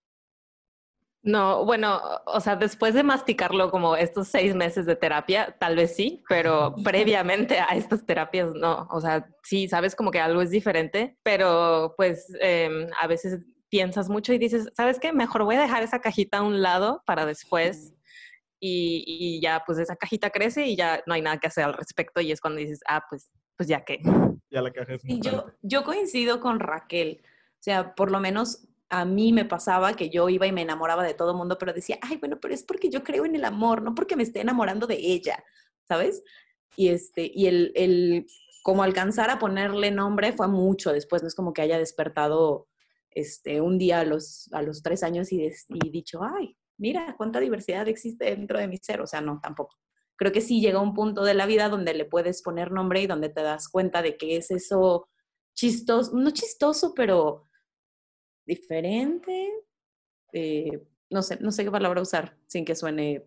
No, 1.22 1.64
bueno, 1.64 2.00
o 2.26 2.40
sea, 2.40 2.54
después 2.56 2.94
de 2.94 3.02
masticarlo 3.02 3.70
como 3.70 3.96
estos 3.96 4.28
seis 4.28 4.54
meses 4.54 4.86
de 4.86 4.94
terapia, 4.94 5.56
tal 5.58 5.74
vez 5.74 5.96
sí, 5.96 6.22
pero 6.28 6.74
previamente 6.84 7.58
a 7.58 7.74
estas 7.74 8.06
terapias 8.06 8.52
no. 8.54 8.86
O 8.90 9.00
sea, 9.00 9.28
sí, 9.42 9.68
sabes 9.68 9.96
como 9.96 10.10
que 10.10 10.20
algo 10.20 10.42
es 10.42 10.50
diferente, 10.50 11.18
pero 11.22 11.94
pues 11.96 12.32
em, 12.40 12.88
a 13.00 13.06
veces 13.06 13.40
piensas 13.68 14.08
mucho 14.08 14.32
y 14.32 14.38
dices, 14.38 14.70
¿sabes 14.76 14.98
qué? 15.00 15.12
Mejor 15.12 15.44
voy 15.44 15.56
a 15.56 15.60
dejar 15.60 15.82
esa 15.82 16.00
cajita 16.00 16.38
a 16.38 16.42
un 16.42 16.62
lado 16.62 17.02
para 17.04 17.26
después. 17.26 17.94
Y, 18.60 19.04
y 19.06 19.40
ya, 19.40 19.62
pues 19.66 19.78
esa 19.78 19.96
cajita 19.96 20.30
crece 20.30 20.66
y 20.66 20.76
ya 20.76 21.02
no 21.06 21.14
hay 21.14 21.22
nada 21.22 21.38
que 21.38 21.48
hacer 21.48 21.64
al 21.64 21.74
respecto. 21.74 22.20
Y 22.20 22.32
es 22.32 22.40
cuando 22.40 22.60
dices, 22.60 22.80
ah, 22.88 23.04
pues, 23.08 23.30
pues 23.56 23.68
ya 23.68 23.84
que. 23.84 24.00
Ya 24.50 24.62
la 24.62 24.72
caja 24.72 24.94
es 24.94 25.04
muy 25.04 25.20
yo, 25.20 25.46
yo 25.62 25.84
coincido 25.84 26.40
con 26.40 26.60
Raquel. 26.60 27.20
O 27.24 27.62
sea, 27.62 27.94
por 27.94 28.10
lo 28.10 28.20
menos 28.20 28.68
a 28.90 29.04
mí 29.04 29.32
me 29.32 29.44
pasaba 29.44 29.94
que 29.94 30.08
yo 30.10 30.28
iba 30.28 30.46
y 30.46 30.52
me 30.52 30.62
enamoraba 30.62 31.04
de 31.04 31.14
todo 31.14 31.34
mundo, 31.34 31.58
pero 31.58 31.72
decía, 31.72 31.98
ay, 32.02 32.16
bueno, 32.16 32.38
pero 32.40 32.54
es 32.54 32.62
porque 32.62 32.88
yo 32.88 33.02
creo 33.02 33.24
en 33.24 33.34
el 33.34 33.44
amor, 33.44 33.82
no 33.82 33.94
porque 33.94 34.16
me 34.16 34.22
esté 34.22 34.40
enamorando 34.40 34.86
de 34.86 34.96
ella, 34.96 35.44
¿sabes? 35.86 36.22
Y, 36.76 36.88
este, 36.88 37.30
y 37.32 37.46
el, 37.46 37.72
el 37.74 38.26
como 38.62 38.82
alcanzar 38.82 39.30
a 39.30 39.38
ponerle 39.38 39.90
nombre 39.90 40.32
fue 40.32 40.48
mucho 40.48 40.92
después, 40.92 41.22
no 41.22 41.28
es 41.28 41.34
como 41.34 41.52
que 41.52 41.62
haya 41.62 41.78
despertado 41.78 42.68
este, 43.10 43.60
un 43.60 43.78
día 43.78 44.00
a 44.00 44.04
los, 44.04 44.48
a 44.52 44.62
los 44.62 44.82
tres 44.82 45.02
años 45.02 45.32
y, 45.32 45.42
y 45.42 45.90
dicho, 45.90 46.20
ay, 46.22 46.56
mira 46.78 47.14
cuánta 47.16 47.40
diversidad 47.40 47.88
existe 47.88 48.26
dentro 48.26 48.58
de 48.58 48.68
mi 48.68 48.78
ser. 48.78 49.00
O 49.00 49.06
sea, 49.06 49.20
no, 49.20 49.40
tampoco. 49.42 49.76
Creo 50.16 50.32
que 50.32 50.40
sí 50.40 50.60
llega 50.60 50.80
un 50.80 50.94
punto 50.94 51.24
de 51.24 51.34
la 51.34 51.46
vida 51.46 51.68
donde 51.68 51.94
le 51.94 52.04
puedes 52.04 52.42
poner 52.42 52.72
nombre 52.72 53.02
y 53.02 53.06
donde 53.06 53.28
te 53.28 53.42
das 53.42 53.68
cuenta 53.68 54.02
de 54.02 54.16
que 54.16 54.36
es 54.36 54.50
eso 54.50 55.08
chistoso, 55.54 56.12
no 56.16 56.30
chistoso, 56.30 56.94
pero 56.94 57.47
diferente. 58.48 59.52
eh, 60.32 60.82
no 61.10 61.22
sé, 61.22 61.38
no 61.40 61.52
sé 61.52 61.64
qué 61.64 61.70
palabra 61.70 62.02
usar 62.02 62.36
sin 62.46 62.64
que 62.64 62.74
suene 62.74 63.24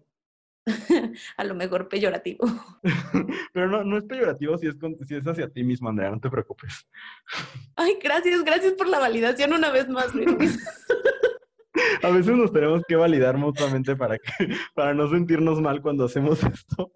a 1.37 1.43
lo 1.43 1.55
mejor 1.55 1.87
peyorativo. 1.87 2.45
Pero 3.53 3.67
no, 3.69 3.83
no 3.83 3.97
es 3.97 4.03
peyorativo 4.03 4.57
si 4.57 4.67
es, 4.67 4.75
con- 4.75 4.97
si 5.07 5.15
es 5.15 5.25
hacia 5.25 5.47
ti 5.49 5.63
mismo, 5.63 5.89
Andrea, 5.89 6.11
no 6.11 6.19
te 6.19 6.29
preocupes. 6.29 6.87
Ay, 7.75 7.97
gracias, 8.03 8.43
gracias 8.43 8.73
por 8.73 8.87
la 8.87 8.99
validación 8.99 9.53
una 9.53 9.71
vez 9.71 9.87
más, 9.89 10.13
Luis. 10.13 10.27
A 12.03 12.09
veces 12.09 12.35
nos 12.35 12.51
tenemos 12.51 12.83
que 12.87 12.95
validar 12.95 13.37
mutuamente 13.37 13.95
para, 13.95 14.17
que, 14.17 14.29
para 14.75 14.93
no 14.93 15.09
sentirnos 15.09 15.61
mal 15.61 15.81
cuando 15.81 16.05
hacemos 16.05 16.41
esto. 16.43 16.91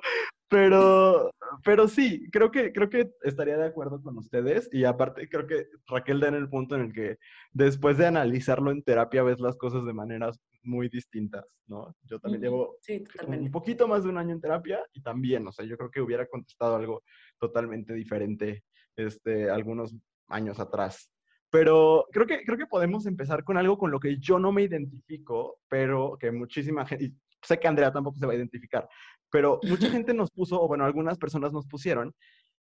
Pero, 0.47 1.31
pero 1.63 1.87
sí, 1.87 2.29
creo 2.31 2.51
que, 2.51 2.71
creo 2.71 2.89
que 2.89 3.09
estaría 3.23 3.57
de 3.57 3.65
acuerdo 3.65 4.01
con 4.01 4.17
ustedes. 4.17 4.69
Y 4.71 4.83
aparte, 4.83 5.27
creo 5.27 5.47
que 5.47 5.67
Raquel 5.87 6.19
da 6.19 6.27
en 6.27 6.35
el 6.35 6.49
punto 6.49 6.75
en 6.75 6.81
el 6.81 6.93
que 6.93 7.17
después 7.51 7.97
de 7.97 8.05
analizarlo 8.05 8.71
en 8.71 8.83
terapia 8.83 9.23
ves 9.23 9.39
las 9.39 9.57
cosas 9.57 9.85
de 9.85 9.93
maneras 9.93 10.39
muy 10.61 10.87
distintas, 10.89 11.45
¿no? 11.67 11.95
Yo 12.03 12.19
también 12.19 12.43
llevo 12.43 12.77
Sí, 12.81 13.03
un 13.27 13.51
poquito 13.51 13.87
más 13.87 14.03
de 14.03 14.09
un 14.09 14.17
año 14.17 14.33
en 14.33 14.41
terapia 14.41 14.83
y 14.93 15.01
también, 15.01 15.47
o 15.47 15.51
sea, 15.51 15.65
yo 15.65 15.77
creo 15.77 15.91
que 15.91 16.01
hubiera 16.01 16.27
contestado 16.27 16.75
algo 16.75 17.03
totalmente 17.39 17.93
diferente 17.93 18.63
este, 18.95 19.49
algunos 19.49 19.95
años 20.27 20.59
atrás. 20.59 21.09
Pero 21.49 22.05
creo 22.11 22.25
que, 22.25 22.43
creo 22.43 22.57
que 22.57 22.65
podemos 22.65 23.05
empezar 23.05 23.43
con 23.43 23.57
algo 23.57 23.77
con 23.77 23.91
lo 23.91 23.99
que 23.99 24.17
yo 24.17 24.39
no 24.39 24.51
me 24.51 24.63
identifico, 24.63 25.59
pero 25.67 26.17
que 26.19 26.31
muchísima 26.31 26.85
gente, 26.85 27.05
y 27.05 27.15
sé 27.41 27.59
que 27.59 27.67
Andrea 27.67 27.91
tampoco 27.91 28.17
se 28.17 28.25
va 28.25 28.33
a 28.33 28.35
identificar, 28.35 28.87
pero 29.29 29.59
mucha 29.63 29.89
gente 30.03 30.13
nos 30.13 30.31
puso, 30.31 30.61
o 30.61 30.67
bueno, 30.67 30.85
algunas 30.85 31.17
personas 31.17 31.53
nos 31.53 31.67
pusieron, 31.67 32.13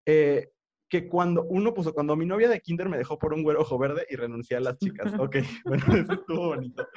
eh, 0.05 0.49
que 0.89 1.07
cuando 1.07 1.43
uno 1.45 1.73
puso, 1.73 1.93
cuando 1.93 2.15
mi 2.15 2.25
novia 2.25 2.47
de 2.47 2.61
kinder 2.61 2.89
me 2.89 2.97
dejó 2.97 3.17
por 3.17 3.33
un 3.33 3.43
güero 3.43 3.61
ojo 3.61 3.77
verde 3.77 4.05
y 4.09 4.15
renuncié 4.15 4.57
a 4.57 4.59
las 4.61 4.77
chicas. 4.77 5.13
Ok, 5.25 5.37
bueno, 5.65 5.83
eso 5.95 6.13
estuvo 6.13 6.47
bonito. 6.49 6.87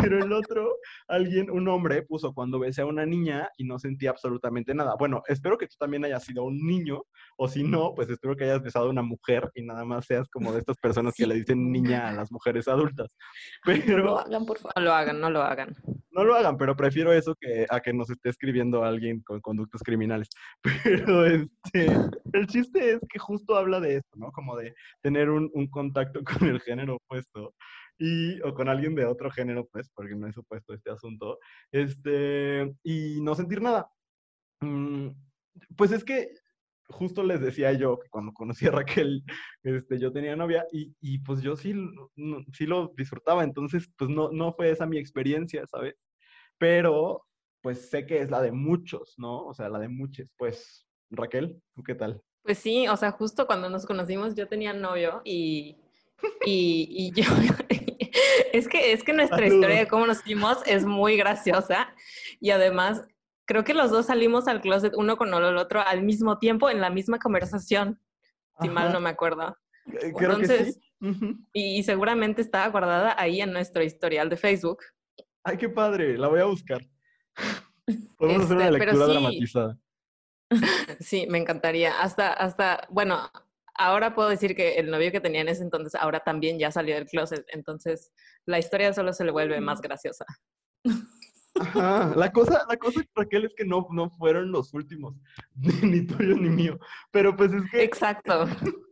Pero 0.00 0.18
el 0.24 0.32
otro, 0.32 0.76
alguien, 1.08 1.50
un 1.50 1.68
hombre, 1.68 2.02
puso 2.02 2.32
cuando 2.32 2.58
besé 2.58 2.82
a 2.82 2.86
una 2.86 3.04
niña 3.04 3.48
y 3.58 3.64
no 3.64 3.78
sentí 3.78 4.06
absolutamente 4.06 4.74
nada. 4.74 4.94
Bueno, 4.98 5.22
espero 5.26 5.58
que 5.58 5.66
tú 5.66 5.74
también 5.78 6.04
hayas 6.04 6.24
sido 6.24 6.44
un 6.44 6.56
niño, 6.66 7.02
o 7.36 7.48
si 7.48 7.62
no, 7.62 7.92
pues 7.94 8.08
espero 8.08 8.36
que 8.36 8.44
hayas 8.44 8.62
besado 8.62 8.86
a 8.86 8.90
una 8.90 9.02
mujer 9.02 9.50
y 9.54 9.62
nada 9.62 9.84
más 9.84 10.06
seas 10.06 10.28
como 10.28 10.52
de 10.52 10.60
estas 10.60 10.76
personas 10.78 11.14
que 11.14 11.24
Sí. 11.24 11.28
le 11.28 11.34
dicen 11.36 11.70
niña 11.72 12.08
a 12.08 12.12
las 12.12 12.30
mujeres 12.32 12.68
adultas. 12.68 13.14
Ay, 13.64 13.80
no 13.80 13.84
Pero 13.86 13.98
lo 14.04 14.18
hagan, 14.18 14.46
por 14.46 14.58
favor. 14.58 14.72
No 14.76 14.82
lo 14.82 14.92
hagan, 14.92 15.20
no 15.20 15.30
lo 15.30 15.42
hagan. 15.42 15.74
no 16.10 16.24
lo 16.24 16.34
hagan, 16.34 16.56
pero 16.56 16.74
prefiero 16.76 17.12
eso 17.12 17.34
que 17.38 17.66
a 17.68 17.80
que 17.80 17.92
nos 17.92 18.08
esté 18.10 18.30
escribiendo 18.30 18.82
alguien 18.84 19.20
con 19.22 19.40
conductas 19.40 19.82
criminales. 19.82 20.28
Pero 20.84 21.26
este, 21.26 21.86
el 22.32 22.46
chiste 22.46 22.92
es 22.94 23.00
que 23.10 23.18
justo 23.26 23.56
habla 23.56 23.80
de 23.80 23.96
esto, 23.96 24.16
¿no? 24.16 24.32
Como 24.32 24.56
de 24.56 24.74
tener 25.02 25.30
un, 25.30 25.50
un 25.54 25.66
contacto 25.68 26.22
con 26.44 26.48
el 26.48 26.60
género 26.60 26.96
opuesto 26.96 27.54
y, 27.98 28.40
o 28.42 28.54
con 28.54 28.68
alguien 28.68 28.94
de 28.94 29.06
otro 29.06 29.30
género, 29.30 29.66
pues, 29.72 29.90
porque 29.94 30.14
no 30.14 30.26
es 30.28 30.36
opuesto 30.38 30.74
este 30.74 30.90
asunto, 30.90 31.38
este, 31.72 32.74
y 32.82 33.20
no 33.22 33.34
sentir 33.34 33.60
nada. 33.62 33.88
Mm, 34.60 35.08
pues 35.76 35.92
es 35.92 36.04
que 36.04 36.30
justo 36.88 37.22
les 37.24 37.40
decía 37.40 37.72
yo 37.72 37.98
que 37.98 38.08
cuando 38.08 38.32
conocí 38.32 38.66
a 38.66 38.70
Raquel, 38.70 39.24
este, 39.62 39.98
yo 39.98 40.12
tenía 40.12 40.36
novia 40.36 40.66
y, 40.72 40.94
y 41.00 41.18
pues 41.20 41.42
yo 41.42 41.56
sí, 41.56 41.74
sí 42.52 42.66
lo 42.66 42.92
disfrutaba, 42.96 43.44
entonces 43.44 43.88
pues 43.96 44.10
no, 44.10 44.30
no 44.30 44.52
fue 44.54 44.70
esa 44.70 44.86
mi 44.86 44.98
experiencia, 44.98 45.66
¿sabes? 45.66 45.96
Pero 46.58 47.26
pues 47.62 47.90
sé 47.90 48.06
que 48.06 48.20
es 48.20 48.30
la 48.30 48.40
de 48.42 48.52
muchos, 48.52 49.14
¿no? 49.18 49.44
O 49.44 49.52
sea, 49.52 49.68
la 49.68 49.80
de 49.80 49.88
muchos. 49.88 50.28
Pues, 50.36 50.86
Raquel, 51.10 51.60
¿tú 51.74 51.82
qué 51.82 51.96
tal? 51.96 52.22
Pues 52.46 52.58
sí, 52.58 52.86
o 52.86 52.96
sea, 52.96 53.10
justo 53.10 53.46
cuando 53.46 53.68
nos 53.68 53.84
conocimos 53.84 54.36
yo 54.36 54.46
tenía 54.46 54.72
novio 54.72 55.20
y, 55.24 55.76
y, 56.44 56.86
y 56.88 57.20
yo, 57.20 57.24
es 58.52 58.68
que, 58.68 58.92
es 58.92 59.02
que 59.02 59.12
nuestra 59.12 59.44
historia 59.44 59.80
de 59.80 59.88
cómo 59.88 60.06
nos 60.06 60.22
vimos 60.22 60.58
es 60.64 60.84
muy 60.84 61.16
graciosa 61.16 61.92
y 62.40 62.50
además 62.50 63.02
creo 63.46 63.64
que 63.64 63.74
los 63.74 63.90
dos 63.90 64.06
salimos 64.06 64.46
al 64.46 64.60
closet 64.60 64.94
uno 64.96 65.16
con 65.16 65.34
el 65.34 65.56
otro 65.56 65.80
al 65.80 66.04
mismo 66.04 66.38
tiempo 66.38 66.70
en 66.70 66.80
la 66.80 66.88
misma 66.88 67.18
conversación, 67.18 68.00
si 68.60 68.68
mal 68.68 68.92
no 68.92 69.00
me 69.00 69.10
acuerdo. 69.10 69.56
Eh, 69.86 70.12
creo 70.16 70.38
que 70.38 70.46
sí. 70.46 70.80
y, 71.52 71.82
seguramente 71.82 72.42
estaba 72.42 72.68
guardada 72.68 73.16
ahí 73.18 73.40
en 73.40 73.52
nuestro 73.52 73.82
historial 73.82 74.28
de 74.28 74.36
Facebook. 74.36 74.78
Ay, 75.42 75.56
qué 75.56 75.68
padre, 75.68 76.16
la 76.16 76.28
voy 76.28 76.40
a 76.40 76.44
buscar. 76.44 76.80
Podemos 78.18 78.44
hacer 78.44 78.56
una 78.56 78.68
este, 78.68 78.78
lectura 78.78 79.06
dramatizada. 79.06 79.78
Sí, 81.00 81.26
me 81.28 81.38
encantaría. 81.38 82.00
Hasta, 82.00 82.32
hasta, 82.32 82.86
bueno, 82.90 83.30
ahora 83.74 84.14
puedo 84.14 84.28
decir 84.28 84.54
que 84.54 84.74
el 84.74 84.90
novio 84.90 85.12
que 85.12 85.20
tenía 85.20 85.40
en 85.40 85.48
ese 85.48 85.62
entonces 85.62 85.94
ahora 85.94 86.20
también 86.20 86.58
ya 86.58 86.70
salió 86.70 86.94
del 86.94 87.06
closet, 87.06 87.44
entonces 87.48 88.12
la 88.46 88.58
historia 88.58 88.92
solo 88.92 89.12
se 89.12 89.24
le 89.24 89.32
vuelve 89.32 89.60
más 89.60 89.80
graciosa. 89.80 90.24
Ajá. 91.58 92.12
La 92.16 92.32
cosa, 92.32 92.64
la 92.68 92.76
cosa, 92.76 93.02
Raquel, 93.14 93.46
es 93.46 93.54
que 93.54 93.64
no, 93.64 93.86
no 93.90 94.10
fueron 94.10 94.52
los 94.52 94.74
últimos, 94.74 95.14
ni, 95.82 96.06
tuyo 96.06 96.36
ni 96.36 96.50
mío. 96.50 96.78
Pero 97.10 97.34
pues 97.36 97.52
es 97.52 97.62
que. 97.70 97.82
Exacto. 97.82 98.46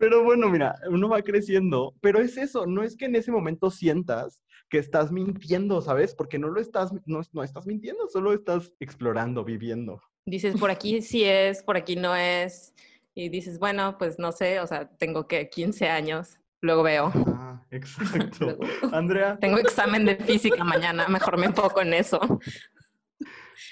Pero 0.00 0.24
bueno, 0.24 0.48
mira, 0.48 0.74
uno 0.90 1.08
va 1.08 1.22
creciendo, 1.22 1.94
pero 2.00 2.18
es 2.18 2.36
eso, 2.36 2.66
no 2.66 2.82
es 2.82 2.96
que 2.96 3.04
en 3.04 3.14
ese 3.14 3.30
momento 3.30 3.70
sientas 3.70 4.42
que 4.68 4.78
estás 4.78 5.12
mintiendo, 5.12 5.80
¿sabes? 5.80 6.16
Porque 6.16 6.36
no 6.36 6.48
lo 6.48 6.60
estás, 6.60 6.92
no, 7.06 7.20
no 7.32 7.42
estás 7.44 7.64
mintiendo, 7.64 8.08
solo 8.08 8.32
estás 8.32 8.72
explorando, 8.80 9.44
viviendo. 9.44 10.02
Dices, 10.24 10.56
por 10.58 10.70
aquí 10.70 11.02
sí 11.02 11.24
es, 11.24 11.62
por 11.62 11.76
aquí 11.76 11.96
no 11.96 12.14
es. 12.14 12.74
Y 13.14 13.28
dices, 13.28 13.58
bueno, 13.58 13.98
pues 13.98 14.18
no 14.18 14.32
sé, 14.32 14.60
o 14.60 14.66
sea, 14.66 14.88
tengo 14.88 15.26
que 15.26 15.48
15 15.50 15.88
años 15.88 16.38
Luego 16.62 16.84
veo. 16.84 17.12
Ah, 17.26 17.60
exacto. 17.72 18.56
Andrea. 18.92 19.36
Tengo 19.40 19.58
examen 19.58 20.04
de 20.06 20.14
física 20.16 20.62
mañana, 20.62 21.08
mejor 21.08 21.36
me 21.36 21.46
enfoco 21.46 21.80
en 21.82 21.92
eso. 21.92 22.20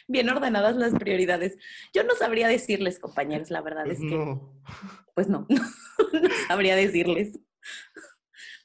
Bien 0.09 0.29
ordenadas 0.29 0.75
las 0.75 0.93
prioridades. 0.95 1.57
Yo 1.95 2.03
no 2.03 2.17
sabría 2.17 2.49
decirles, 2.49 2.99
compañeros, 2.99 3.51
la 3.51 3.61
verdad 3.63 3.85
pues 3.85 4.01
es 4.01 4.11
que. 4.11 4.39
Pues 5.15 5.29
no, 5.29 5.47
no 6.13 6.29
sabría 6.49 6.75
decirles. 6.75 7.39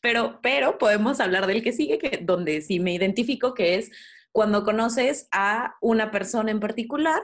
Pero, 0.02 0.40
pero 0.42 0.80
podemos 0.80 1.20
hablar 1.20 1.46
del 1.46 1.62
que 1.62 1.72
sigue, 1.72 2.00
que 2.00 2.20
donde 2.24 2.62
sí 2.62 2.80
me 2.80 2.94
identifico, 2.94 3.54
que 3.54 3.76
es 3.76 3.92
cuando 4.32 4.64
conoces 4.64 5.28
a 5.32 5.76
una 5.82 6.10
persona 6.10 6.50
en 6.50 6.60
particular 6.60 7.22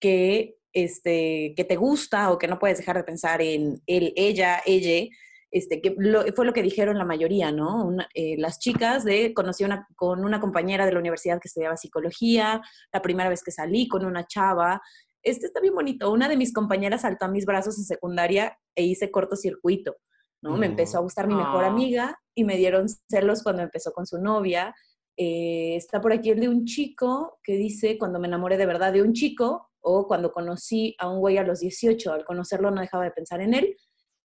que, 0.00 0.58
este, 0.72 1.54
que 1.56 1.64
te 1.64 1.76
gusta 1.76 2.30
o 2.30 2.38
que 2.38 2.48
no 2.48 2.58
puedes 2.58 2.78
dejar 2.78 2.96
de 2.96 3.04
pensar 3.04 3.40
en 3.42 3.80
él, 3.86 4.12
ella, 4.16 4.62
ella, 4.64 5.08
este, 5.50 5.80
que 5.80 5.96
fue 6.34 6.44
lo 6.44 6.52
que 6.52 6.62
dijeron 6.62 6.98
la 6.98 7.04
mayoría, 7.04 7.50
¿no? 7.52 7.90
Eh, 8.14 8.36
las 8.38 8.58
chicas 8.58 9.04
de, 9.04 9.32
conocí 9.32 9.64
una, 9.64 9.86
con 9.96 10.24
una 10.24 10.40
compañera 10.40 10.84
de 10.84 10.92
la 10.92 10.98
universidad 10.98 11.40
que 11.40 11.48
estudiaba 11.48 11.76
psicología, 11.76 12.60
la 12.92 13.02
primera 13.02 13.30
vez 13.30 13.42
que 13.42 13.50
salí 13.50 13.88
con 13.88 14.04
una 14.04 14.26
chava. 14.26 14.82
Este 15.22 15.46
está 15.46 15.60
bien 15.60 15.74
bonito. 15.74 16.12
Una 16.12 16.28
de 16.28 16.36
mis 16.36 16.52
compañeras 16.52 17.02
saltó 17.02 17.24
a 17.24 17.28
mis 17.28 17.46
brazos 17.46 17.78
en 17.78 17.84
secundaria 17.84 18.58
e 18.74 18.84
hice 18.84 19.10
cortocircuito, 19.10 19.96
¿no? 20.42 20.56
Me 20.56 20.66
empezó 20.66 20.98
a 20.98 21.02
gustar 21.02 21.26
mi 21.26 21.34
mejor 21.34 21.64
ah. 21.64 21.68
amiga 21.68 22.18
y 22.34 22.44
me 22.44 22.56
dieron 22.56 22.86
celos 23.10 23.42
cuando 23.42 23.62
empezó 23.62 23.92
con 23.92 24.06
su 24.06 24.18
novia. 24.18 24.74
Eh, 25.16 25.74
está 25.74 26.00
por 26.00 26.12
aquí 26.12 26.30
el 26.30 26.40
de 26.40 26.48
un 26.48 26.64
chico 26.64 27.40
que 27.42 27.54
dice, 27.54 27.98
cuando 27.98 28.20
me 28.20 28.28
enamoré 28.28 28.56
de 28.56 28.66
verdad 28.66 28.92
de 28.92 29.02
un 29.02 29.14
chico, 29.14 29.68
o 29.90 30.06
cuando 30.06 30.32
conocí 30.32 30.94
a 30.98 31.08
un 31.08 31.18
güey 31.18 31.38
a 31.38 31.44
los 31.44 31.60
18, 31.60 32.12
al 32.12 32.24
conocerlo 32.26 32.70
no 32.70 32.82
dejaba 32.82 33.04
de 33.04 33.10
pensar 33.10 33.40
en 33.40 33.54
él, 33.54 33.76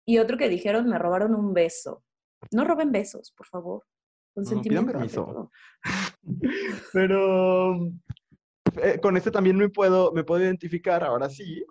y 0.06 0.18
otro 0.18 0.38
que 0.38 0.50
dijeron, 0.50 0.88
me 0.90 1.00
robaron 1.00 1.34
un 1.34 1.54
beso. 1.54 2.04
No 2.52 2.66
roben 2.66 2.92
besos, 2.92 3.34
por 3.36 3.48
favor. 3.48 3.84
Consentimiento. 4.36 4.86
No, 4.86 4.92
permiso. 4.92 5.52
Pero 6.94 7.76
eh, 8.84 9.00
con 9.02 9.16
este 9.16 9.32
también 9.32 9.56
me 9.56 9.70
puedo, 9.70 10.12
me 10.12 10.26
puedo 10.26 10.44
identificar, 10.44 11.06
ahora 11.06 11.30
sí, 11.30 11.66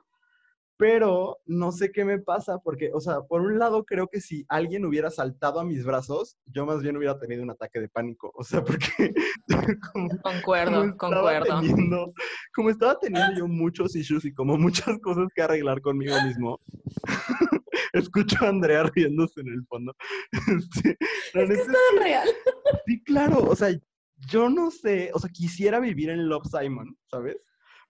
pero 0.76 1.38
no 1.46 1.70
sé 1.70 1.92
qué 1.92 2.04
me 2.04 2.18
pasa 2.18 2.58
porque, 2.58 2.90
o 2.92 3.00
sea, 3.00 3.22
por 3.22 3.40
un 3.40 3.58
lado 3.58 3.84
creo 3.84 4.08
que 4.08 4.20
si 4.20 4.44
alguien 4.48 4.84
hubiera 4.84 5.10
saltado 5.10 5.60
a 5.60 5.64
mis 5.64 5.84
brazos, 5.84 6.36
yo 6.46 6.66
más 6.66 6.82
bien 6.82 6.96
hubiera 6.96 7.18
tenido 7.18 7.42
un 7.42 7.50
ataque 7.50 7.80
de 7.80 7.88
pánico, 7.88 8.32
o 8.34 8.42
sea, 8.42 8.64
porque... 8.64 9.14
concuerdo, 10.22 10.96
concuerdo. 10.96 11.60
como 12.54 12.70
estaba 12.70 12.98
teniendo 12.98 13.38
yo 13.38 13.46
muchos 13.48 13.94
issues 13.94 14.24
y 14.24 14.34
como 14.34 14.56
muchas 14.56 14.98
cosas 15.00 15.28
que 15.34 15.42
arreglar 15.42 15.80
conmigo 15.80 16.14
mismo, 16.26 16.60
escucho 17.92 18.44
a 18.44 18.48
Andrea 18.48 18.84
riéndose 18.94 19.40
en 19.40 19.48
el 19.48 19.64
fondo. 19.66 19.94
Este, 20.32 20.96
es 21.34 21.48
que 21.48 21.52
es 21.52 21.68
real. 22.00 22.28
Sí, 22.86 23.02
claro, 23.04 23.38
o 23.44 23.54
sea, 23.54 23.68
yo 24.28 24.48
no 24.48 24.70
sé, 24.70 25.10
o 25.14 25.18
sea, 25.18 25.30
quisiera 25.30 25.80
vivir 25.80 26.10
en 26.10 26.28
Love 26.28 26.46
Simon, 26.50 26.96
¿sabes? 27.10 27.36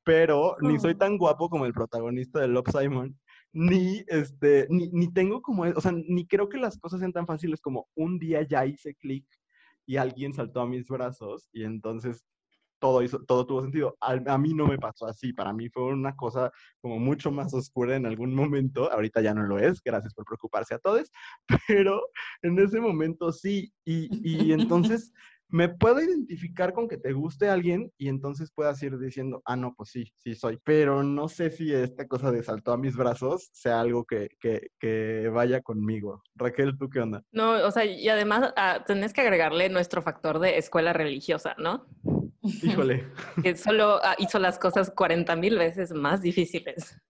Pero 0.05 0.57
ni 0.61 0.79
soy 0.79 0.95
tan 0.95 1.17
guapo 1.17 1.49
como 1.49 1.67
el 1.67 1.73
protagonista 1.73 2.41
de 2.41 2.49
Love 2.49 2.71
Simon, 2.71 3.19
ni 3.53 4.05
este, 4.09 4.67
ni, 4.69 4.89
ni 4.89 5.13
tengo 5.13 5.41
como, 5.41 5.63
o 5.63 5.81
sea, 5.81 5.93
ni 5.93 6.27
creo 6.27 6.49
que 6.49 6.59
las 6.59 6.79
cosas 6.79 7.01
sean 7.01 7.13
tan 7.13 7.27
fáciles 7.27 7.61
como 7.61 7.89
un 7.95 8.19
día 8.19 8.43
ya 8.43 8.67
hice 8.67 8.95
clic 8.97 9.25
y 9.87 9.97
alguien 9.97 10.35
saltó 10.35 10.61
a 10.61 10.67
mis 10.67 10.89
brazos 10.89 11.49
y 11.53 11.65
entonces 11.65 12.25
todo, 12.85 13.03
hizo, 13.03 13.19
todo 13.25 13.47
tuvo 13.47 13.63
sentido. 13.63 13.97
A, 14.01 14.37
mí 14.37 14.53
no 14.53 14.67
me 14.67 14.77
pasó 14.77 15.07
así, 15.07 15.33
para 15.33 15.55
mí 15.55 15.71
fue 15.71 15.85
una 15.85 16.15
cosa 16.17 16.51
como 16.83 16.99
mucho 16.99 17.31
más 17.31 17.55
oscura 17.55 17.97
en 17.97 18.05
algún 18.05 18.35
momento, 18.35 18.93
ahorita 18.93 19.23
ya 19.23 19.33
no 19.33 19.45
lo 19.45 19.59
es, 19.59 19.81
gracias 19.83 20.13
por 20.13 20.27
preocuparse 20.27 20.75
a 20.75 20.79
todos, 20.79 21.11
pero 21.69 22.03
en 22.43 22.59
ese 22.59 22.81
momento 22.81 23.33
sí, 23.33 23.73
y, 23.87 24.09
y 24.23 24.53
entonces 24.93 25.13
me 25.55 25.69
puedo 25.69 26.03
identificar 26.03 26.73
con 26.73 26.89
que 26.89 26.97
te 26.97 27.13
guste 27.13 27.49
alguien 27.49 27.89
y 27.97 28.09
entonces 28.09 28.51
puedas 28.53 28.83
ir 28.83 28.99
diciendo, 28.99 29.41
ah, 29.45 29.55
no, 29.55 29.73
pues 29.77 29.91
sí, 29.91 30.13
sí 30.19 30.35
soy. 30.35 30.59
Pero 30.65 31.05
no 31.05 31.29
sé 31.29 31.49
si 31.49 31.73
esta 31.73 32.09
cosa 32.09 32.33
de 32.33 32.43
saltó 32.43 32.73
a 32.73 32.77
mis 32.77 32.97
brazos 32.97 33.51
sea 33.53 33.79
algo 33.79 34.05
que, 34.05 34.31
que, 34.41 34.67
que 34.81 35.29
vaya 35.33 35.63
conmigo. 35.63 36.25
Raquel, 36.35 36.77
¿tú 36.77 36.91
qué 36.91 36.99
onda? 36.99 37.23
No, 37.31 37.53
o 37.65 37.71
sea, 37.71 37.85
y 37.85 38.09
además 38.09 38.53
ah, 38.57 38.83
tenés 38.85 39.13
que 39.13 39.21
agregarle 39.21 39.69
nuestro 39.69 40.03
factor 40.03 40.41
de 40.41 40.59
escuela 40.59 40.93
religiosa, 40.93 41.55
¿no? 41.57 41.87
Híjole. 42.43 43.07
que 43.45 43.57
solo 43.57 44.01
ah, 44.03 44.17
hizo 44.19 44.41
las 44.41 44.59
cosas 44.59 44.91
40 44.91 45.37
mil 45.37 45.57
veces 45.57 45.93
más 45.93 46.21
difíciles. 46.21 47.01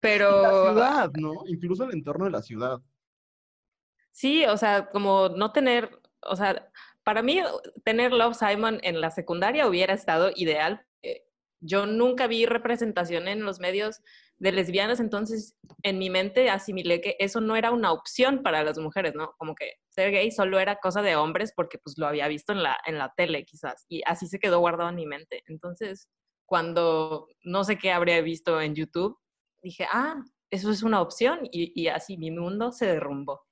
Pero... 0.00 0.40
La 0.40 0.72
ciudad, 0.72 1.10
¿no? 1.20 1.34
Incluso 1.46 1.84
el 1.84 1.92
entorno 1.92 2.24
de 2.24 2.30
la 2.30 2.40
ciudad. 2.40 2.80
Sí, 4.10 4.46
o 4.46 4.56
sea, 4.56 4.88
como 4.88 5.28
no 5.28 5.52
tener, 5.52 6.00
o 6.22 6.34
sea, 6.34 6.72
para 7.08 7.22
mí 7.22 7.40
tener 7.84 8.12
Love 8.12 8.36
Simon 8.36 8.80
en 8.82 9.00
la 9.00 9.10
secundaria 9.10 9.66
hubiera 9.66 9.94
estado 9.94 10.30
ideal. 10.34 10.84
Yo 11.58 11.86
nunca 11.86 12.26
vi 12.26 12.44
representación 12.44 13.28
en 13.28 13.44
los 13.44 13.60
medios 13.60 14.02
de 14.36 14.52
lesbianas, 14.52 15.00
entonces 15.00 15.56
en 15.82 15.98
mi 15.98 16.10
mente 16.10 16.50
asimilé 16.50 17.00
que 17.00 17.16
eso 17.18 17.40
no 17.40 17.56
era 17.56 17.70
una 17.70 17.92
opción 17.92 18.42
para 18.42 18.62
las 18.62 18.76
mujeres, 18.76 19.14
¿no? 19.14 19.32
Como 19.38 19.54
que 19.54 19.76
ser 19.88 20.10
gay 20.10 20.30
solo 20.30 20.60
era 20.60 20.80
cosa 20.80 21.00
de 21.00 21.16
hombres 21.16 21.54
porque 21.56 21.78
pues 21.78 21.96
lo 21.96 22.06
había 22.06 22.28
visto 22.28 22.52
en 22.52 22.62
la, 22.62 22.76
en 22.84 22.98
la 22.98 23.10
tele 23.16 23.46
quizás 23.46 23.86
y 23.88 24.02
así 24.04 24.26
se 24.26 24.38
quedó 24.38 24.58
guardado 24.58 24.90
en 24.90 24.96
mi 24.96 25.06
mente. 25.06 25.42
Entonces, 25.46 26.10
cuando 26.44 27.26
no 27.42 27.64
sé 27.64 27.78
qué 27.78 27.90
habría 27.90 28.20
visto 28.20 28.60
en 28.60 28.74
YouTube, 28.74 29.18
dije, 29.62 29.86
ah, 29.90 30.22
eso 30.50 30.70
es 30.70 30.82
una 30.82 31.00
opción 31.00 31.38
y, 31.44 31.72
y 31.74 31.88
así 31.88 32.18
mi 32.18 32.30
mundo 32.30 32.70
se 32.70 32.84
derrumbó. 32.84 33.47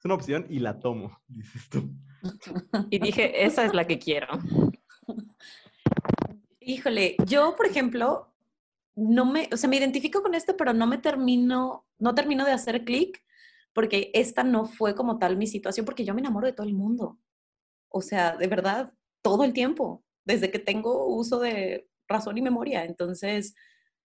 Es 0.00 0.06
una 0.06 0.14
opción 0.14 0.46
y 0.48 0.60
la 0.60 0.80
tomo, 0.80 1.20
dices 1.28 1.68
tú. 1.68 1.90
Y 2.88 2.98
dije, 3.00 3.44
esa 3.44 3.66
es 3.66 3.74
la 3.74 3.86
que 3.86 3.98
quiero. 3.98 4.28
Híjole, 6.58 7.16
yo, 7.26 7.54
por 7.54 7.66
ejemplo, 7.66 8.32
no 8.94 9.26
me, 9.26 9.50
o 9.52 9.58
sea, 9.58 9.68
me 9.68 9.76
identifico 9.76 10.22
con 10.22 10.34
esto, 10.34 10.56
pero 10.56 10.72
no 10.72 10.86
me 10.86 10.96
termino, 10.96 11.86
no 11.98 12.14
termino 12.14 12.46
de 12.46 12.52
hacer 12.52 12.82
clic 12.84 13.22
porque 13.74 14.10
esta 14.14 14.42
no 14.42 14.64
fue 14.64 14.94
como 14.94 15.18
tal 15.18 15.36
mi 15.36 15.46
situación, 15.46 15.84
porque 15.84 16.06
yo 16.06 16.14
me 16.14 16.22
enamoro 16.22 16.46
de 16.46 16.54
todo 16.54 16.66
el 16.66 16.72
mundo. 16.72 17.18
O 17.90 18.00
sea, 18.00 18.38
de 18.38 18.46
verdad, 18.46 18.94
todo 19.20 19.44
el 19.44 19.52
tiempo, 19.52 20.02
desde 20.24 20.50
que 20.50 20.58
tengo 20.58 21.08
uso 21.14 21.40
de 21.40 21.90
razón 22.08 22.38
y 22.38 22.42
memoria. 22.42 22.86
Entonces, 22.86 23.54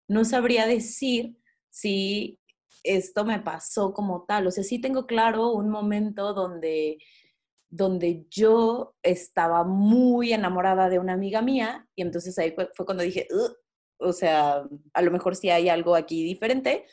no 0.09 0.25
sabría 0.25 0.67
decir 0.67 1.37
si 1.69 2.37
esto 2.85 3.25
me 3.25 3.39
pasó 3.39 3.93
como 3.93 4.25
tal. 4.25 4.47
O 4.47 4.51
sea, 4.51 4.63
sí 4.63 4.79
tengo 4.79 5.05
claro 5.05 5.51
un 5.51 5.69
momento 5.69 6.33
donde, 6.33 6.97
donde 7.69 8.25
yo 8.29 8.95
estaba 9.03 9.63
muy 9.63 10.33
enamorada 10.33 10.89
de 10.89 10.99
una 10.99 11.13
amiga 11.13 11.41
mía 11.41 11.87
y 11.95 12.01
entonces 12.01 12.37
ahí 12.39 12.53
fue, 12.53 12.85
cuando 12.85 13.03
dije, 13.03 13.27
o 13.99 14.13
sea, 14.13 14.63
a 14.93 15.01
lo 15.01 15.11
mejor 15.11 15.35
sí 15.35 15.49
hay 15.49 15.69
algo 15.69 15.95
aquí 15.95 16.23
diferente, 16.23 16.85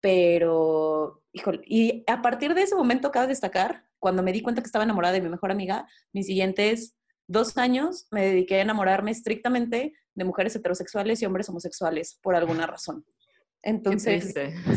pero, 0.00 1.22
híjole, 1.32 1.62
y 1.64 2.04
a 2.06 2.22
partir 2.22 2.54
de 2.54 2.62
ese 2.62 2.74
momento 2.74 3.10
cabe 3.10 3.28
destacar, 3.28 3.86
cuando 3.98 4.22
me 4.22 4.32
di 4.32 4.42
cuenta 4.42 4.62
que 4.62 4.66
estaba 4.66 4.84
enamorada 4.84 5.14
de 5.14 5.22
mi 5.22 5.28
mejor 5.28 5.50
amiga, 5.50 5.88
mis 6.12 6.26
siguientes 6.26 6.96
dos 7.28 7.56
años 7.56 8.06
me 8.10 8.26
dediqué 8.26 8.56
a 8.56 8.62
enamorarme 8.62 9.10
estrictamente 9.10 9.94
de 10.14 10.24
mujeres 10.24 10.54
heterosexuales 10.54 11.20
y 11.20 11.26
hombres 11.26 11.48
homosexuales 11.48 12.18
por 12.22 12.36
alguna 12.36 12.66
razón. 12.66 13.04
Entonces, 13.66 14.32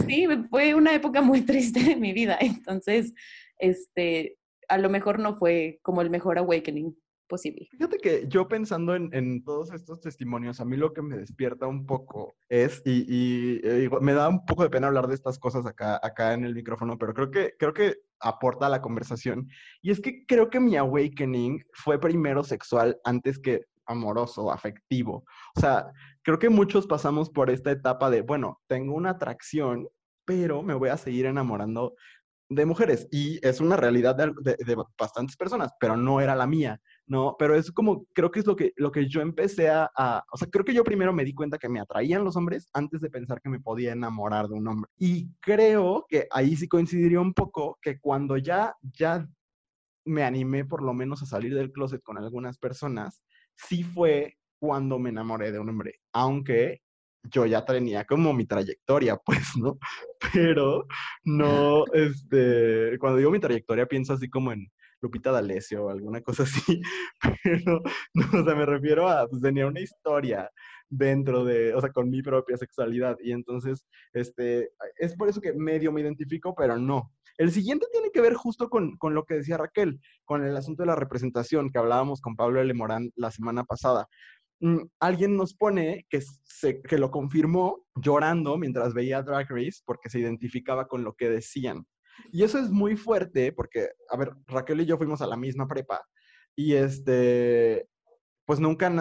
sí, 0.07 0.27
fue 0.49 0.73
una 0.73 0.95
época 0.95 1.21
muy 1.21 1.41
triste 1.45 1.79
de 1.83 1.95
mi 1.95 2.11
vida. 2.11 2.37
Entonces, 2.41 3.13
este, 3.59 4.37
a 4.67 4.79
lo 4.79 4.89
mejor 4.89 5.19
no 5.19 5.37
fue 5.37 5.79
como 5.83 6.01
el 6.01 6.09
mejor 6.09 6.39
awakening 6.39 6.97
posible. 7.27 7.67
Fíjate 7.69 7.97
que 7.99 8.25
yo 8.27 8.47
pensando 8.47 8.95
en, 8.95 9.43
todos 9.43 9.71
estos 9.71 10.01
testimonios, 10.01 10.59
a 10.59 10.65
mí 10.65 10.75
lo 10.75 10.91
que 10.91 11.03
me 11.03 11.17
despierta 11.17 11.67
un 11.67 11.85
poco 11.85 12.33
es, 12.49 12.81
y, 12.83 13.61
eh, 13.63 13.87
me 14.01 14.13
da 14.13 14.27
un 14.27 14.43
poco 14.43 14.63
de 14.63 14.71
pena 14.71 14.87
hablar 14.87 15.07
de 15.07 15.13
estas 15.13 15.37
cosas 15.37 15.67
acá, 15.67 15.99
acá 16.01 16.33
en 16.33 16.43
el 16.43 16.55
micrófono, 16.55 16.97
pero 16.97 17.13
creo 17.13 17.29
que, 17.29 17.53
creo 17.59 17.73
que 17.73 17.97
aporta 18.19 18.65
a 18.65 18.69
la 18.69 18.81
conversación. 18.81 19.47
Y 19.83 19.91
es 19.91 20.01
que 20.01 20.25
creo 20.25 20.49
que 20.49 20.59
mi 20.59 20.75
awakening 20.75 21.63
fue 21.73 21.99
primero 21.99 22.43
sexual 22.43 22.99
antes 23.03 23.37
que 23.37 23.61
amoroso, 23.89 24.51
afectivo. 24.51 25.25
O 25.55 25.59
sea, 25.59 25.91
creo 26.29 26.37
que 26.37 26.49
muchos 26.49 26.85
pasamos 26.85 27.31
por 27.31 27.49
esta 27.49 27.71
etapa 27.71 28.11
de, 28.11 28.21
bueno, 28.21 28.61
tengo 28.67 28.93
una 28.93 29.11
atracción, 29.11 29.87
pero 30.25 30.61
me 30.61 30.75
voy 30.75 30.89
a 30.89 30.97
seguir 30.97 31.25
enamorando 31.25 31.95
de 32.49 32.67
mujeres. 32.67 33.07
Y 33.09 33.43
es 33.43 33.59
una 33.59 33.77
realidad 33.77 34.15
de, 34.15 34.77
bastantes 34.95 35.35
personas, 35.35 35.71
pero 35.79 35.97
no 35.97 36.21
era 36.21 36.35
la 36.35 36.45
mía, 36.45 36.79
¿no? 37.07 37.35
Pero 37.39 37.55
es 37.55 37.71
como, 37.71 38.05
creo 38.13 38.29
que 38.29 38.41
es 38.41 38.45
lo 38.45 38.55
que, 38.55 38.73
lo 38.75 38.91
que 38.91 39.09
yo 39.09 39.21
empecé 39.21 39.69
a, 39.69 39.89
o 40.31 40.37
sea, 40.37 40.47
creo 40.51 40.63
que 40.63 40.75
yo 40.75 40.83
primero 40.83 41.11
me 41.13 41.25
di 41.25 41.33
cuenta 41.33 41.57
que 41.57 41.67
me 41.67 41.79
atraían 41.79 42.23
los 42.23 42.35
hombres 42.35 42.69
antes 42.73 43.01
de 43.01 43.09
pensar 43.09 43.41
que 43.41 43.49
me 43.49 43.59
podía 43.59 43.93
enamorar 43.93 44.49
de 44.49 44.53
un 44.53 44.67
hombre. 44.67 44.91
Y 44.99 45.31
creo 45.39 46.05
que 46.07 46.27
ahí 46.29 46.55
sí 46.55 46.67
coincidiría 46.67 47.19
un 47.19 47.33
poco 47.33 47.79
que 47.81 47.99
cuando 47.99 48.37
ya, 48.37 48.75
ya 48.83 49.27
me 50.05 50.23
animé 50.23 50.63
por 50.63 50.83
lo 50.83 50.93
menos 50.93 51.23
a 51.23 51.25
salir 51.25 51.55
del 51.55 51.71
closet 51.71 52.03
con 52.03 52.19
algunas 52.19 52.59
personas, 52.59 53.23
sí 53.55 53.81
fue 53.81 54.38
cuando 54.59 54.99
me 54.99 55.09
enamoré 55.09 55.51
de 55.51 55.59
un 55.59 55.69
hombre, 55.69 55.95
aunque 56.13 56.81
yo 57.23 57.45
ya 57.45 57.65
tenía 57.65 58.05
como 58.05 58.33
mi 58.33 58.45
trayectoria, 58.45 59.17
pues, 59.25 59.55
¿no? 59.57 59.77
Pero 60.33 60.85
no, 61.23 61.85
este, 61.93 62.97
cuando 62.99 63.17
digo 63.17 63.31
mi 63.31 63.39
trayectoria 63.39 63.85
pienso 63.85 64.13
así 64.13 64.29
como 64.29 64.51
en 64.51 64.67
Lupita 65.01 65.31
D'Alessio 65.31 65.85
o 65.85 65.89
alguna 65.89 66.21
cosa 66.21 66.43
así, 66.43 66.81
pero, 67.43 67.81
no, 68.13 68.25
o 68.41 68.43
sea, 68.43 68.55
me 68.55 68.65
refiero 68.65 69.07
a, 69.07 69.27
pues 69.27 69.41
tenía 69.41 69.67
una 69.67 69.79
historia 69.79 70.49
dentro 70.89 71.45
de, 71.45 71.73
o 71.73 71.81
sea, 71.81 71.91
con 71.91 72.09
mi 72.09 72.21
propia 72.21 72.57
sexualidad 72.57 73.15
y 73.21 73.31
entonces, 73.31 73.85
este, 74.13 74.71
es 74.97 75.15
por 75.15 75.29
eso 75.29 75.39
que 75.39 75.53
medio 75.53 75.91
me 75.91 76.01
identifico, 76.01 76.53
pero 76.55 76.77
no. 76.77 77.11
El 77.37 77.51
siguiente 77.51 77.87
tiene 77.89 78.11
que 78.11 78.19
ver 78.19 78.33
justo 78.33 78.69
con, 78.69 78.97
con 78.97 79.13
lo 79.13 79.23
que 79.23 79.35
decía 79.35 79.55
Raquel, 79.55 80.01
con 80.25 80.43
el 80.43 80.57
asunto 80.57 80.83
de 80.83 80.87
la 80.87 80.95
representación 80.97 81.69
que 81.69 81.79
hablábamos 81.79 82.19
con 82.19 82.35
Pablo 82.35 82.59
L. 82.59 82.73
Morán 82.73 83.11
la 83.15 83.31
semana 83.31 83.63
pasada. 83.63 84.07
Mm, 84.61 84.79
alguien 84.99 85.37
nos 85.37 85.53
pone 85.53 86.05
que, 86.09 86.21
se, 86.43 86.81
que 86.81 86.97
lo 86.97 87.11
confirmó 87.11 87.85
llorando 87.95 88.57
mientras 88.57 88.93
veía 88.93 89.23
Drag 89.23 89.49
Race 89.49 89.81
porque 89.85 90.09
se 90.09 90.19
identificaba 90.19 90.87
con 90.87 91.03
lo 91.03 91.13
que 91.13 91.29
decían. 91.29 91.85
Y 92.31 92.43
eso 92.43 92.59
es 92.59 92.69
muy 92.69 92.97
fuerte 92.97 93.53
porque, 93.53 93.89
a 94.09 94.17
ver, 94.17 94.33
Raquel 94.47 94.81
y 94.81 94.85
yo 94.85 94.97
fuimos 94.97 95.21
a 95.21 95.27
la 95.27 95.37
misma 95.37 95.67
prepa 95.67 96.01
y 96.55 96.73
este, 96.73 97.87
pues 98.45 98.59
nunca, 98.59 98.91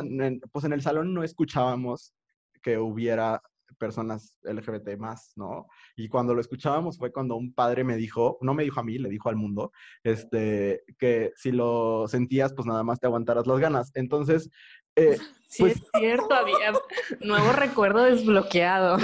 pues 0.52 0.64
en 0.64 0.72
el 0.72 0.82
salón 0.82 1.12
no 1.12 1.24
escuchábamos 1.24 2.14
que 2.62 2.78
hubiera 2.78 3.42
personas 3.78 4.36
LGBT 4.42 4.96
más, 4.98 5.32
¿no? 5.36 5.66
Y 5.96 6.08
cuando 6.08 6.34
lo 6.34 6.40
escuchábamos 6.40 6.98
fue 6.98 7.12
cuando 7.12 7.36
un 7.36 7.52
padre 7.52 7.84
me 7.84 7.96
dijo, 7.96 8.38
no 8.40 8.54
me 8.54 8.64
dijo 8.64 8.80
a 8.80 8.84
mí, 8.84 8.98
le 8.98 9.08
dijo 9.08 9.28
al 9.28 9.36
mundo, 9.36 9.72
este, 10.02 10.82
que 10.98 11.32
si 11.36 11.52
lo 11.52 12.06
sentías, 12.08 12.54
pues 12.54 12.66
nada 12.66 12.82
más 12.82 13.00
te 13.00 13.06
aguantaras 13.06 13.46
las 13.46 13.58
ganas. 13.58 13.90
Entonces, 13.94 14.50
eh, 14.98 15.18
sí, 15.48 15.62
pues 15.62 15.76
es 15.76 15.82
cierto, 15.98 16.34
había 16.34 16.72
nuevo 17.20 17.52
recuerdo 17.52 18.02
desbloqueado. 18.04 18.96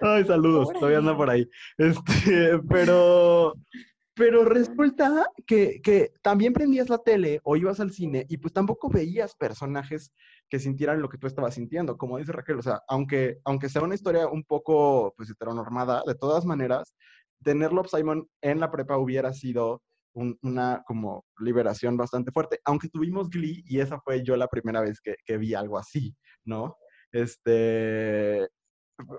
Ay, 0.00 0.24
saludos, 0.24 0.72
todavía 0.72 0.98
anda 0.98 1.16
por 1.16 1.30
ahí. 1.30 1.48
Este, 1.78 2.58
pero, 2.68 3.54
pero 4.14 4.44
resulta 4.44 5.26
que, 5.46 5.80
que, 5.82 6.12
también 6.22 6.52
prendías 6.52 6.88
la 6.88 6.98
tele 6.98 7.40
o 7.44 7.56
ibas 7.56 7.80
al 7.80 7.92
cine 7.92 8.26
y 8.28 8.36
pues 8.38 8.52
tampoco 8.52 8.88
veías 8.88 9.34
personajes 9.34 10.12
que 10.48 10.58
sintieran 10.58 11.00
lo 11.00 11.08
que 11.08 11.18
tú 11.18 11.26
estabas 11.26 11.54
sintiendo. 11.54 11.96
Como 11.96 12.18
dice 12.18 12.32
Raquel, 12.32 12.58
o 12.58 12.62
sea, 12.62 12.82
aunque, 12.88 13.38
aunque 13.44 13.68
sea 13.68 13.82
una 13.82 13.94
historia 13.94 14.28
un 14.28 14.44
poco 14.44 15.14
pues 15.16 15.30
heteronormada, 15.30 16.02
de 16.06 16.14
todas 16.14 16.44
maneras, 16.44 16.94
tener 17.42 17.72
Love 17.72 17.88
Simon 17.88 18.28
en 18.40 18.60
la 18.60 18.70
prepa 18.70 18.98
hubiera 18.98 19.32
sido 19.32 19.82
una 20.14 20.82
como 20.86 21.24
liberación 21.38 21.96
bastante 21.96 22.32
fuerte, 22.32 22.60
aunque 22.64 22.88
tuvimos 22.88 23.30
Glee 23.30 23.62
y 23.66 23.80
esa 23.80 24.00
fue 24.00 24.22
yo 24.22 24.36
la 24.36 24.48
primera 24.48 24.80
vez 24.80 25.00
que, 25.00 25.16
que 25.24 25.38
vi 25.38 25.54
algo 25.54 25.78
así, 25.78 26.14
¿no? 26.44 26.76
Este, 27.12 28.48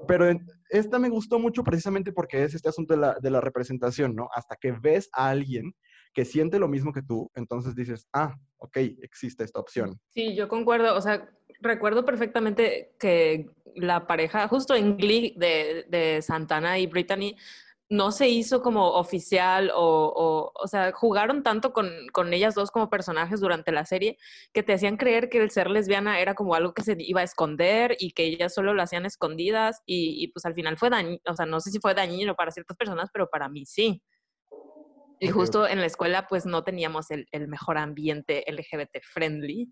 pero 0.07 0.25
esta 0.69 0.99
me 0.99 1.09
gustó 1.09 1.39
mucho 1.39 1.63
precisamente 1.63 2.11
porque 2.11 2.43
es 2.43 2.53
este 2.53 2.69
asunto 2.69 2.93
de 2.93 2.99
la, 2.99 3.17
de 3.21 3.29
la, 3.29 3.41
representación, 3.41 4.15
¿no? 4.15 4.29
Hasta 4.33 4.55
que 4.55 4.71
ves 4.71 5.09
a 5.13 5.29
alguien 5.29 5.73
que 6.13 6.25
siente 6.25 6.59
lo 6.59 6.67
mismo 6.67 6.93
que 6.93 7.01
tú, 7.01 7.31
entonces 7.33 7.75
dices, 7.75 8.07
ah, 8.13 8.35
ok, 8.57 8.77
existe 9.01 9.43
esta 9.43 9.59
opción. 9.59 9.99
Sí, 10.09 10.35
yo 10.35 10.47
concuerdo, 10.47 10.95
o 10.95 11.01
sea, 11.01 11.27
recuerdo 11.59 12.05
perfectamente 12.05 12.93
que 12.99 13.47
la 13.75 14.05
pareja, 14.05 14.47
justo 14.47 14.75
en 14.75 14.97
Glee 14.97 15.33
de, 15.37 15.85
de 15.89 16.21
Santana 16.21 16.77
y 16.77 16.85
Brittany, 16.85 17.35
no 17.93 18.11
se 18.11 18.27
hizo 18.27 18.63
como 18.63 18.93
oficial 18.93 19.71
o, 19.75 20.51
o, 20.55 20.67
sea, 20.67 20.91
jugaron 20.93 21.43
tanto 21.43 21.73
con, 21.73 21.91
con, 22.11 22.33
ellas 22.33 22.55
dos 22.55 22.71
como 22.71 22.89
personajes 22.89 23.39
durante 23.39 23.71
la 23.71 23.85
serie 23.85 24.17
que 24.51 24.63
te 24.63 24.73
hacían 24.73 24.97
creer 24.97 25.29
que 25.29 25.37
el 25.37 25.51
ser 25.51 25.69
lesbiana 25.69 26.19
era 26.19 26.33
como 26.33 26.55
algo 26.55 26.73
que 26.73 26.81
se 26.81 26.95
iba 26.97 27.21
a 27.21 27.23
esconder 27.23 27.95
y 27.99 28.13
que 28.13 28.23
ellas 28.23 28.51
solo 28.51 28.73
lo 28.73 28.81
hacían 28.81 29.05
escondidas 29.05 29.83
y, 29.85 30.27
pues 30.29 30.43
al 30.45 30.55
final 30.55 30.75
fue 30.75 30.89
dañino, 30.89 31.19
o 31.27 31.35
sea, 31.35 31.45
no 31.45 31.59
sé 31.59 31.69
si 31.69 31.79
fue 31.79 31.93
dañino 31.93 32.35
para 32.35 32.49
ciertas 32.49 32.75
personas, 32.75 33.11
pero 33.13 33.29
para 33.29 33.47
mí 33.47 33.63
sí. 33.67 34.01
Y 35.19 35.27
justo 35.27 35.67
en 35.67 35.79
la 35.79 35.85
escuela 35.85 36.25
pues 36.27 36.47
no 36.47 36.63
teníamos 36.63 37.11
el, 37.11 37.27
el 37.31 37.47
mejor 37.47 37.77
ambiente 37.77 38.43
LGBT 38.51 39.03
friendly 39.03 39.71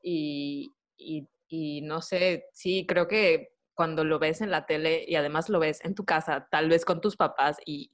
y, 0.00 0.72
y, 0.96 1.26
y 1.48 1.82
no 1.82 2.02
sé, 2.02 2.44
sí, 2.52 2.86
creo 2.86 3.08
que 3.08 3.48
cuando 3.78 4.02
lo 4.02 4.18
ves 4.18 4.40
en 4.40 4.50
la 4.50 4.66
tele 4.66 5.04
y 5.06 5.14
además 5.14 5.48
lo 5.48 5.60
ves 5.60 5.84
en 5.84 5.94
tu 5.94 6.04
casa, 6.04 6.48
tal 6.50 6.68
vez 6.68 6.84
con 6.84 7.00
tus 7.00 7.14
papás 7.14 7.58
y 7.64 7.92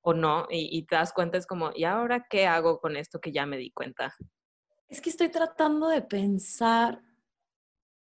o 0.00 0.14
no, 0.14 0.46
y, 0.48 0.84
te 0.84 0.94
das 0.94 1.12
cuenta, 1.12 1.36
es 1.36 1.48
como, 1.48 1.72
¿y 1.74 1.82
ahora 1.82 2.28
qué 2.30 2.46
hago 2.46 2.78
con 2.78 2.96
esto 2.96 3.20
que 3.20 3.32
ya 3.32 3.44
me 3.44 3.56
di 3.56 3.72
cuenta? 3.72 4.14
Es 4.86 5.00
que 5.00 5.10
estoy 5.10 5.28
tratando 5.28 5.88
de 5.88 6.00
pensar, 6.00 7.02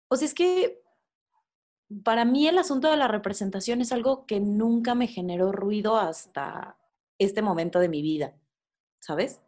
o 0.06 0.14
sea, 0.14 0.26
es 0.26 0.32
que 0.32 0.80
para 2.04 2.24
mí 2.24 2.46
el 2.46 2.58
asunto 2.58 2.88
de 2.88 2.96
la 2.96 3.08
representación 3.08 3.80
es 3.80 3.90
algo 3.90 4.24
que 4.24 4.38
nunca 4.38 4.94
me 4.94 5.08
generó 5.08 5.50
ruido 5.50 5.96
hasta 5.96 6.78
este 7.18 7.42
momento 7.42 7.80
de 7.80 7.88
mi 7.88 8.00
vida, 8.00 8.38
¿sabes? 9.00 9.42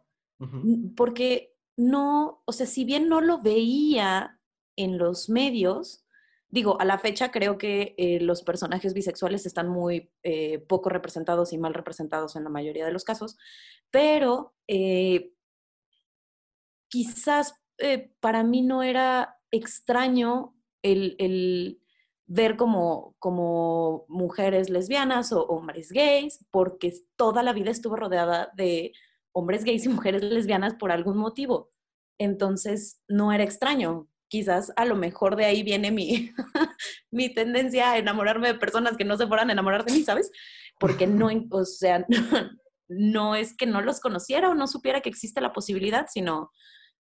Porque 0.97 1.55
no, 1.77 2.43
o 2.43 2.51
sea, 2.51 2.65
si 2.65 2.83
bien 2.83 3.07
no 3.07 3.21
lo 3.21 3.41
veía 3.41 4.41
en 4.75 4.97
los 4.97 5.29
medios, 5.29 6.00
digo, 6.51 6.79
a 6.79 6.85
la 6.85 6.99
fecha 6.99 7.31
creo 7.31 7.57
que 7.57 7.95
eh, 7.97 8.19
los 8.19 8.43
personajes 8.43 8.93
bisexuales 8.93 9.45
están 9.45 9.69
muy 9.69 10.11
eh, 10.21 10.59
poco 10.59 10.89
representados 10.89 11.53
y 11.53 11.57
mal 11.57 11.73
representados 11.73 12.35
en 12.35 12.43
la 12.43 12.49
mayoría 12.49 12.85
de 12.85 12.91
los 12.91 13.05
casos, 13.05 13.37
pero 13.89 14.53
eh, 14.67 15.33
quizás 16.89 17.55
para 18.19 18.43
mí 18.43 18.61
no 18.61 18.83
era 18.83 19.39
extraño 19.49 20.55
el, 20.83 21.79
ver 22.27 22.57
como, 22.57 23.15
como, 23.17 24.05
mujeres 24.07 24.69
lesbianas 24.69 25.31
o 25.31 25.45
hombres 25.45 25.91
gays, 25.91 26.45
porque 26.51 26.93
toda 27.15 27.41
la 27.41 27.53
vida 27.53 27.71
estuve 27.71 27.97
rodeada 27.97 28.51
de 28.55 28.93
hombres 29.31 29.63
gays 29.63 29.85
y 29.85 29.89
mujeres 29.89 30.21
lesbianas 30.21 30.75
por 30.75 30.91
algún 30.91 31.17
motivo. 31.17 31.71
Entonces, 32.19 33.01
no 33.07 33.31
era 33.31 33.43
extraño 33.43 34.10
quizás 34.31 34.71
a 34.77 34.85
lo 34.85 34.95
mejor 34.95 35.35
de 35.35 35.43
ahí 35.43 35.61
viene 35.61 35.91
mi, 35.91 36.31
mi 37.11 37.33
tendencia 37.33 37.91
a 37.91 37.97
enamorarme 37.97 38.47
de 38.47 38.59
personas 38.59 38.95
que 38.95 39.03
no 39.03 39.17
se 39.17 39.27
fueran 39.27 39.49
a 39.49 39.53
enamorar 39.53 39.83
de 39.83 39.91
mí, 39.91 40.03
¿sabes? 40.03 40.31
Porque 40.79 41.05
no, 41.05 41.29
o 41.51 41.65
sea, 41.65 42.05
no, 42.87 43.35
es 43.35 43.55
que 43.55 43.65
no 43.65 43.81
los 43.81 43.99
conociera 43.99 44.49
o 44.49 44.55
no 44.55 44.67
supiera 44.67 45.01
que 45.01 45.09
existe 45.09 45.41
la 45.41 45.51
posibilidad, 45.51 46.07
sino 46.09 46.49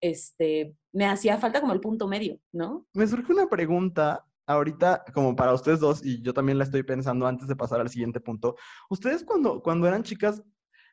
este, 0.01 0.77
me 0.93 1.07
hacía 1.07 1.39
falta 1.39 1.61
como 1.61 1.73
el 1.73 1.81
punto 1.81 2.07
medio, 2.07 2.39
¿no? 2.53 2.87
Me 2.95 3.07
surge 3.09 3.33
una 3.33 3.49
pregunta 3.49 4.25
ahorita 4.47 5.05
como 5.13 5.35
para 5.35 5.53
ustedes 5.53 5.81
dos 5.81 6.07
y 6.07 6.23
yo 6.23 6.33
también 6.33 6.57
la 6.57 6.65
estoy 6.65 6.85
pensando 6.85 7.27
antes 7.27 7.49
de 7.49 7.57
pasar 7.57 7.81
al 7.81 7.91
siguiente 7.91 8.21
punto. 8.21 8.55
¿Ustedes 8.89 9.25
cuando, 9.25 9.61
cuando 9.61 9.89
eran 9.89 10.05
chicas 10.05 10.41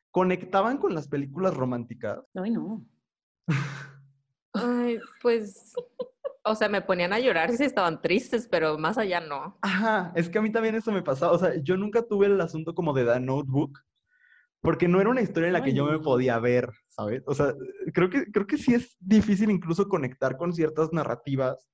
conectaban 0.09 0.79
con 0.79 0.95
las 0.95 1.07
películas 1.07 1.53
románticas? 1.53 2.19
Ay, 2.33 2.49
no. 2.49 2.83
Ay, 4.55 4.99
pues, 5.21 5.73
o 6.45 6.55
sea, 6.55 6.69
me 6.69 6.81
ponían 6.81 7.11
a 7.11 7.19
llorar 7.19 7.51
si 7.51 7.63
estaban 7.63 8.01
tristes, 8.01 8.47
pero 8.47 8.77
más 8.77 8.97
allá 8.97 9.19
no. 9.19 9.57
Ajá, 9.61 10.13
es 10.15 10.29
que 10.29 10.37
a 10.37 10.41
mí 10.41 10.51
también 10.51 10.75
eso 10.75 10.91
me 10.91 11.01
pasaba. 11.01 11.33
O 11.33 11.39
sea, 11.39 11.55
yo 11.61 11.75
nunca 11.75 12.03
tuve 12.03 12.27
el 12.27 12.39
asunto 12.39 12.75
como 12.75 12.93
de 12.93 13.03
The 13.03 13.19
Notebook, 13.19 13.79
porque 14.61 14.87
no 14.87 15.01
era 15.01 15.09
una 15.09 15.21
historia 15.21 15.47
en 15.47 15.53
la 15.53 15.63
que 15.63 15.73
yo 15.73 15.85
me 15.85 15.99
podía 15.99 16.37
ver, 16.39 16.69
¿sabes? 16.87 17.23
O 17.25 17.33
sea, 17.33 17.53
creo 17.93 18.09
que, 18.09 18.31
creo 18.31 18.45
que 18.45 18.57
sí 18.57 18.75
es 18.75 18.95
difícil 18.99 19.49
incluso 19.49 19.87
conectar 19.87 20.37
con 20.37 20.53
ciertas 20.53 20.93
narrativas, 20.93 21.67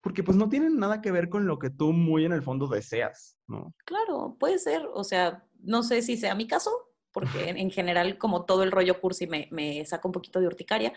porque 0.00 0.22
pues 0.22 0.36
no 0.36 0.48
tienen 0.48 0.78
nada 0.78 1.02
que 1.02 1.12
ver 1.12 1.28
con 1.28 1.46
lo 1.46 1.58
que 1.58 1.70
tú 1.70 1.92
muy 1.92 2.24
en 2.24 2.32
el 2.32 2.42
fondo 2.42 2.68
deseas, 2.68 3.38
¿no? 3.46 3.74
Claro, 3.84 4.36
puede 4.40 4.58
ser. 4.58 4.88
O 4.94 5.04
sea, 5.04 5.44
no 5.62 5.82
sé 5.82 6.00
si 6.00 6.16
sea 6.16 6.34
mi 6.34 6.46
caso, 6.46 6.70
porque 7.12 7.28
en, 7.50 7.58
en 7.58 7.70
general 7.70 8.16
como 8.16 8.46
todo 8.46 8.62
el 8.62 8.72
rollo 8.72 8.98
cursi 8.98 9.26
me, 9.26 9.48
me 9.50 9.84
saca 9.84 10.08
un 10.08 10.12
poquito 10.12 10.40
de 10.40 10.46
urticaria, 10.46 10.94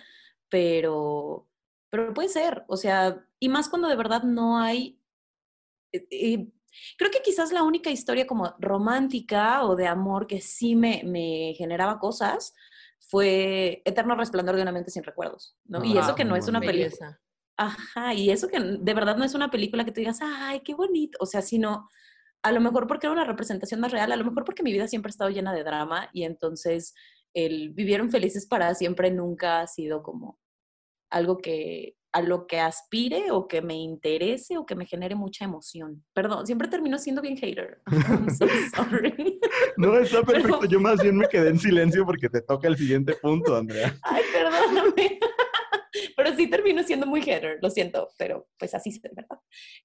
pero, 0.49 1.47
pero 1.89 2.13
puede 2.13 2.29
ser. 2.29 2.63
O 2.67 2.77
sea, 2.77 3.25
y 3.39 3.49
más 3.49 3.69
cuando 3.69 3.87
de 3.87 3.95
verdad 3.95 4.23
no 4.23 4.59
hay... 4.59 4.99
eh, 5.91 6.07
eh, 6.11 6.47
Creo 6.97 7.09
que 7.09 7.21
quizás 7.23 7.51
la 7.51 7.63
única 7.63 7.89
historia 7.89 8.27
como 8.27 8.55
romántica 8.59 9.65
o 9.65 9.75
de 9.75 9.87
amor 9.87 10.27
que 10.27 10.39
sí 10.39 10.75
me, 10.75 11.01
me 11.03 11.55
generaba 11.57 11.99
cosas 11.99 12.53
fue 12.99 13.81
Eterno 13.85 14.15
Resplandor 14.15 14.55
de 14.55 14.61
una 14.61 14.71
mente 14.71 14.91
sin 14.91 15.03
recuerdos, 15.03 15.57
¿no? 15.65 15.83
y 15.83 15.97
eso 15.97 16.13
que 16.13 16.25
no 16.25 16.35
es 16.35 16.47
una 16.47 16.61
película. 16.61 17.19
Ajá, 17.57 18.13
y 18.13 18.29
eso 18.29 18.47
que 18.47 18.59
de 18.59 18.93
verdad 18.93 19.17
no 19.17 19.25
es 19.25 19.33
una 19.33 19.49
película 19.49 19.83
que 19.83 19.91
tú 19.91 19.99
digas, 19.99 20.19
ay, 20.21 20.61
qué 20.61 20.75
bonito. 20.75 21.17
O 21.19 21.25
sea, 21.25 21.41
sino 21.41 21.89
a 22.43 22.51
lo 22.51 22.61
mejor 22.61 22.87
porque 22.87 23.07
era 23.07 23.13
una 23.13 23.25
representación 23.25 23.81
más 23.81 23.91
real, 23.91 24.11
a 24.11 24.15
lo 24.15 24.23
mejor 24.23 24.45
porque 24.45 24.63
mi 24.63 24.71
vida 24.71 24.87
siempre 24.87 25.09
ha 25.09 25.11
estado 25.11 25.31
llena 25.31 25.53
de 25.53 25.63
drama 25.63 26.09
y 26.13 26.23
entonces 26.23 26.93
el 27.33 27.71
vivieron 27.71 28.09
felices 28.11 28.45
para 28.47 28.73
siempre 28.75 29.11
nunca 29.11 29.61
ha 29.61 29.67
sido 29.67 30.03
como 30.03 30.39
algo 31.09 31.37
que 31.37 31.95
a 32.11 32.21
lo 32.23 32.47
que 32.47 32.59
aspire 32.59 33.29
o 33.29 33.47
que 33.47 33.61
me 33.61 33.75
interese 33.75 34.57
o 34.57 34.65
que 34.65 34.73
me 34.75 34.87
genere 34.87 35.13
mucha 35.13 35.45
emoción. 35.45 36.03
Perdón, 36.13 36.47
siempre 36.47 36.67
termino 36.67 36.97
siendo 36.97 37.21
bien 37.21 37.37
hater. 37.37 37.81
I'm 37.91 38.27
so 38.31 38.47
sorry. 38.75 39.39
No, 39.77 39.95
está 39.95 40.23
perfecto. 40.23 40.59
Pero- 40.61 40.71
Yo 40.71 40.79
más 40.79 41.01
bien 41.03 41.17
me 41.17 41.27
quedé 41.27 41.49
en 41.49 41.59
silencio 41.59 42.05
porque 42.05 42.27
te 42.27 42.41
toca 42.41 42.67
el 42.67 42.77
siguiente 42.77 43.13
punto, 43.13 43.55
Andrea. 43.55 43.95
Ay, 44.03 44.23
perdóname. 44.33 45.19
Pero 46.15 46.35
sí 46.35 46.47
termino 46.47 46.81
siendo 46.83 47.05
muy 47.05 47.21
hater, 47.21 47.59
lo 47.61 47.69
siento, 47.69 48.09
pero 48.17 48.47
pues 48.57 48.73
así 48.75 48.89
es, 48.89 49.01
¿verdad? 49.01 49.25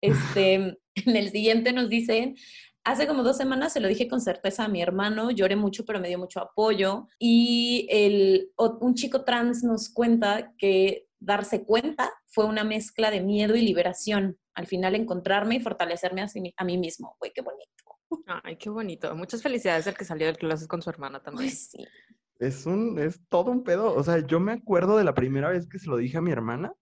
Este, 0.01 0.55
en 0.55 1.17
el 1.17 1.31
siguiente 1.31 1.73
nos 1.73 1.89
dicen, 1.89 2.37
hace 2.85 3.07
como 3.07 3.23
dos 3.23 3.37
semanas 3.37 3.73
se 3.73 3.81
lo 3.81 3.89
dije 3.89 4.07
con 4.09 4.21
certeza 4.21 4.65
a 4.65 4.69
mi 4.69 4.83
hermano, 4.83 5.31
lloré 5.31 5.57
mucho, 5.57 5.85
pero 5.85 6.01
me 6.01 6.09
dio 6.09 6.19
mucho 6.19 6.41
apoyo. 6.41 7.09
Y 7.19 7.87
el, 7.91 8.51
un 8.59 8.95
chico 8.95 9.25
trans 9.25 9.65
nos 9.65 9.89
cuenta 9.89 10.53
que 10.59 11.04
darse 11.25 11.65
cuenta 11.65 12.13
fue 12.27 12.45
una 12.47 12.65
mezcla 12.65 13.11
de 13.11 13.21
miedo 13.21 13.57
y 13.57 13.63
liberación. 13.63 14.39
Al 14.55 14.67
final 14.67 14.95
encontrarme 14.95 15.57
y 15.57 15.61
fortalecerme 15.61 16.23
a, 16.23 16.29
sí- 16.29 16.55
a 16.57 16.65
mí 16.65 16.79
mismo. 16.79 17.17
Güey, 17.19 17.33
qué 17.35 17.43
bonito. 17.43 17.71
Ay, 18.45 18.57
qué 18.57 18.71
bonito. 18.71 19.15
Muchas 19.17 19.43
felicidades 19.43 19.87
al 19.87 19.97
que 19.97 20.05
salió 20.05 20.27
del 20.27 20.37
closet 20.39 20.69
con 20.69 20.83
su 20.83 20.91
hermana 20.91 21.23
también. 21.23 21.49
Ay, 21.51 21.55
sí. 21.57 21.85
Es 22.39 22.67
un, 22.67 22.99
es 22.99 23.21
todo 23.29 23.51
un 23.51 23.65
pedo. 23.65 23.95
O 23.95 24.03
sea, 24.03 24.19
yo 24.27 24.39
me 24.41 24.53
acuerdo 24.53 24.97
de 24.97 25.05
la 25.05 25.15
primera 25.15 25.49
vez 25.51 25.67
que 25.69 25.79
se 25.79 25.89
lo 25.89 25.97
dije 25.97 26.19
a 26.19 26.23
mi 26.23 26.31
hermana. 26.31 26.73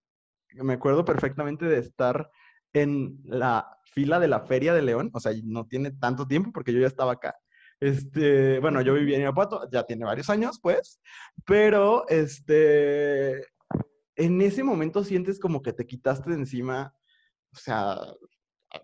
Me 0.55 0.74
acuerdo 0.74 1.05
perfectamente 1.05 1.64
de 1.64 1.78
estar 1.78 2.31
en 2.74 3.18
la 3.24 3.78
fila 3.94 4.18
de 4.20 4.28
la 4.28 4.40
Feria 4.40 4.74
de 4.74 4.83
León. 4.83 5.11
O 5.14 5.20
sea, 5.20 5.33
no 5.44 5.66
tiene 5.66 5.92
tanto 5.92 6.26
tiempo 6.26 6.50
porque 6.52 6.72
yo 6.72 6.81
ya 6.81 6.87
estaba 6.87 7.12
acá. 7.12 7.35
Este, 7.81 8.61
bueno, 8.61 8.81
yo 8.83 8.94
vivía 8.94 9.16
en 9.16 9.22
Irapuato, 9.22 9.68
ya 9.72 9.83
tiene 9.85 10.05
varios 10.05 10.31
años, 10.31 10.61
pues, 10.62 11.00
pero 11.44 12.07
este, 12.09 13.44
en 14.16 14.40
ese 14.42 14.64
momento 14.64 15.05
sientes 15.05 15.38
como 15.40 15.62
que 15.62 15.72
te 15.72 15.87
quitaste 15.87 16.31
de 16.31 16.37
encima, 16.37 16.94
o 17.53 17.57
sea, 17.57 17.98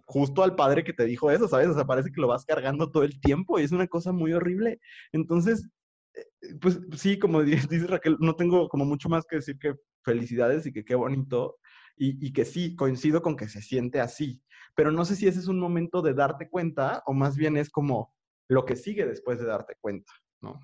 justo 0.07 0.43
al 0.43 0.55
padre 0.57 0.85
que 0.85 0.93
te 0.93 1.05
dijo 1.05 1.31
eso, 1.31 1.49
¿sabes? 1.49 1.69
O 1.69 1.75
sea, 1.75 1.85
parece 1.87 2.11
que 2.13 2.21
lo 2.21 2.29
vas 2.29 2.45
cargando 2.45 2.91
todo 2.91 3.05
el 3.05 3.21
tiempo 3.21 3.59
y 3.59 3.65
es 3.65 3.73
una 3.73 3.87
cosa 3.87 4.13
muy 4.13 4.33
horrible. 4.33 4.81
Entonces, 5.13 5.69
eh, 6.15 6.55
pues 6.61 6.81
sí, 6.97 7.19
como 7.19 7.43
di- 7.45 7.57
dice 7.69 7.87
Raquel, 7.87 8.17
no 8.21 8.37
tengo 8.37 8.69
como 8.69 8.85
mucho 8.85 9.09
más 9.09 9.25
que 9.27 9.37
decir 9.37 9.59
que 9.59 9.75
felicidades 10.05 10.67
y 10.67 10.73
que 10.73 10.85
qué 10.85 10.95
bonito 10.95 11.59
y, 11.97 12.25
y 12.27 12.33
que 12.33 12.45
sí, 12.45 12.77
coincido 12.77 13.23
con 13.23 13.37
que 13.37 13.49
se 13.49 13.61
siente 13.63 14.01
así, 14.01 14.43
pero 14.75 14.93
no 14.93 15.05
sé 15.05 15.17
si 15.17 15.27
ese 15.27 15.41
es 15.41 15.49
un 15.49 15.59
momento 15.61 16.03
de 16.03 16.15
darte 16.15 16.49
cuenta 16.49 17.03
o 17.07 17.13
más 17.13 17.37
bien 17.37 17.57
es 17.57 17.71
como 17.71 18.15
lo 18.49 18.65
que 18.65 18.77
sigue 18.77 19.05
después 19.07 19.39
de 19.41 19.47
darte 19.47 19.75
cuenta, 19.81 20.13
¿no? 20.41 20.61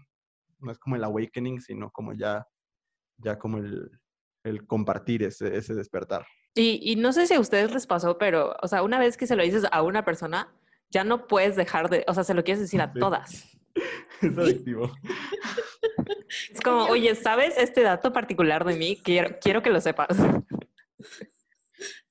No 0.60 0.72
es 0.72 0.78
como 0.78 0.96
el 0.96 1.04
awakening, 1.04 1.60
sino 1.60 1.90
como 1.90 2.14
ya, 2.14 2.46
ya 3.18 3.38
como 3.38 3.58
el, 3.58 3.90
el 4.44 4.66
compartir 4.66 5.22
ese, 5.22 5.56
ese 5.56 5.74
despertar. 5.74 6.24
Y, 6.54 6.78
y 6.82 6.96
no 6.96 7.12
sé 7.12 7.26
si 7.26 7.34
a 7.34 7.40
ustedes 7.40 7.72
les 7.72 7.86
pasó, 7.86 8.16
pero, 8.18 8.54
o 8.62 8.68
sea, 8.68 8.82
una 8.82 8.98
vez 8.98 9.16
que 9.16 9.26
se 9.26 9.34
lo 9.34 9.42
dices 9.42 9.64
a 9.72 9.82
una 9.82 10.04
persona, 10.04 10.54
ya 10.90 11.02
no 11.02 11.26
puedes 11.26 11.56
dejar 11.56 11.90
de, 11.90 12.04
o 12.06 12.14
sea, 12.14 12.22
se 12.22 12.34
lo 12.34 12.44
quieres 12.44 12.60
decir 12.60 12.80
a 12.80 12.92
Sí. 12.92 13.00
todas. 13.00 13.50
Es 14.22 14.38
adictivo. 14.38 14.92
Es 16.52 16.60
como, 16.62 16.84
oye, 16.86 17.14
¿sabes 17.14 17.54
este 17.58 17.82
dato 17.82 18.12
particular 18.12 18.64
de 18.64 18.76
mí? 18.76 18.96
Quiero, 19.02 19.36
quiero 19.40 19.62
que 19.62 19.70
lo 19.70 19.80
sepas. 19.80 20.16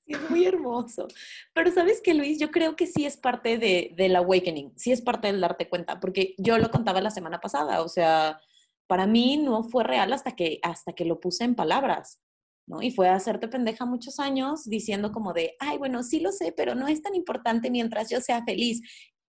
Sí, 0.06 0.12
es 0.12 0.30
muy 0.30 0.44
hermoso. 0.46 1.08
Pero 1.54 1.70
sabes 1.72 2.00
que, 2.02 2.14
Luis, 2.14 2.38
yo 2.38 2.50
creo 2.50 2.76
que 2.76 2.86
sí 2.86 3.04
es 3.06 3.16
parte 3.16 3.58
de, 3.58 3.92
del 3.96 4.16
awakening, 4.16 4.72
sí 4.76 4.92
es 4.92 5.00
parte 5.02 5.28
del 5.28 5.40
darte 5.40 5.68
cuenta, 5.68 6.00
porque 6.00 6.34
yo 6.38 6.58
lo 6.58 6.70
contaba 6.70 7.00
la 7.00 7.10
semana 7.10 7.40
pasada, 7.40 7.82
o 7.82 7.88
sea, 7.88 8.40
para 8.86 9.06
mí 9.06 9.36
no 9.38 9.62
fue 9.62 9.84
real 9.84 10.12
hasta 10.12 10.36
que, 10.36 10.58
hasta 10.62 10.92
que 10.92 11.04
lo 11.06 11.20
puse 11.20 11.44
en 11.44 11.54
palabras, 11.54 12.20
¿no? 12.66 12.82
Y 12.82 12.90
fue 12.90 13.08
a 13.08 13.14
hacerte 13.14 13.48
pendeja 13.48 13.84
muchos 13.84 14.18
años 14.18 14.64
diciendo 14.64 15.12
como 15.12 15.32
de, 15.32 15.54
ay, 15.58 15.78
bueno, 15.78 16.02
sí 16.02 16.20
lo 16.20 16.32
sé, 16.32 16.52
pero 16.52 16.74
no 16.74 16.88
es 16.88 17.02
tan 17.02 17.14
importante 17.14 17.70
mientras 17.70 18.10
yo 18.10 18.20
sea 18.20 18.44
feliz. 18.44 18.80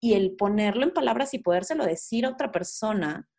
Y 0.01 0.13
el 0.13 0.35
ponerlo 0.35 0.83
en 0.83 0.93
palabras 0.93 1.33
y 1.33 1.39
podérselo 1.39 1.85
decir 1.85 2.25
a 2.25 2.29
otra 2.29 2.51
persona, 2.51 3.29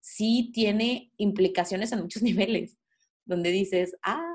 sí 0.00 0.50
tiene 0.52 1.12
implicaciones 1.16 1.92
en 1.92 2.00
muchos 2.00 2.22
niveles, 2.22 2.78
donde 3.24 3.50
dices, 3.50 3.96
ah, 4.02 4.34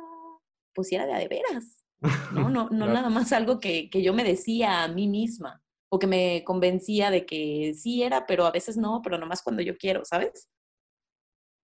pues 0.73 0.91
era 0.91 1.05
de 1.05 1.13
a 1.13 1.19
de 1.19 1.27
veras. 1.27 1.85
No, 2.31 2.49
no, 2.49 2.69
no 2.71 2.85
Claro. 2.85 2.93
nada 2.93 3.09
más 3.09 3.31
algo 3.33 3.59
que, 3.59 3.89
que 3.89 4.01
yo 4.01 4.13
me 4.13 4.23
decía 4.23 4.83
a 4.83 4.87
mí 4.87 5.07
misma 5.07 5.63
o 5.91 5.97
que 5.97 6.07
me 6.07 6.43
convencía 6.45 7.09
de 7.09 7.25
que 7.25 7.73
sí 7.75 8.03
era, 8.03 8.27
pero 8.27 8.45
a 8.45 8.51
veces 8.51 8.77
no, 8.77 9.01
pero 9.03 9.17
nomás 9.17 9.41
cuando 9.41 9.61
yo 9.63 9.75
quiero, 9.75 10.05
¿sabes? 10.05 10.49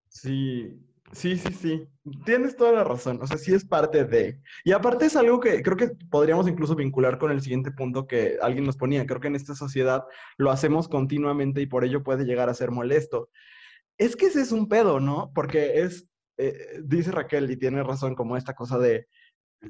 Sí, 0.08 0.80
sí, 1.12 1.36
sí, 1.36 1.52
sí. 1.52 1.88
Tienes 2.24 2.56
toda 2.56 2.72
la 2.72 2.84
razón. 2.84 3.18
O 3.22 3.26
sea, 3.26 3.38
sí 3.38 3.54
es 3.54 3.64
parte 3.64 4.04
de. 4.04 4.40
Y 4.64 4.72
aparte 4.72 5.06
es 5.06 5.16
algo 5.16 5.40
que 5.40 5.62
creo 5.62 5.76
que 5.76 5.90
podríamos 6.10 6.48
incluso 6.48 6.74
vincular 6.74 7.18
con 7.18 7.30
el 7.30 7.40
siguiente 7.40 7.70
punto 7.70 8.06
que 8.06 8.38
alguien 8.40 8.64
nos 8.64 8.76
ponía. 8.76 9.06
Creo 9.06 9.20
que 9.20 9.28
en 9.28 9.36
esta 9.36 9.54
sociedad 9.54 10.04
lo 10.38 10.50
hacemos 10.50 10.88
continuamente 10.88 11.60
y 11.60 11.66
por 11.66 11.84
ello 11.84 12.02
puede 12.02 12.24
llegar 12.24 12.48
a 12.48 12.54
ser 12.54 12.70
molesto. 12.70 13.30
Es 13.98 14.16
que 14.16 14.26
ese 14.26 14.40
es 14.42 14.52
un 14.52 14.68
pedo, 14.68 15.00
¿no? 15.00 15.32
Porque 15.34 15.80
es, 15.82 16.06
eh, 16.38 16.80
dice 16.84 17.12
Raquel 17.12 17.50
y 17.50 17.56
tiene 17.56 17.82
razón, 17.82 18.14
como 18.14 18.36
esta 18.36 18.54
cosa 18.54 18.78
de, 18.78 19.08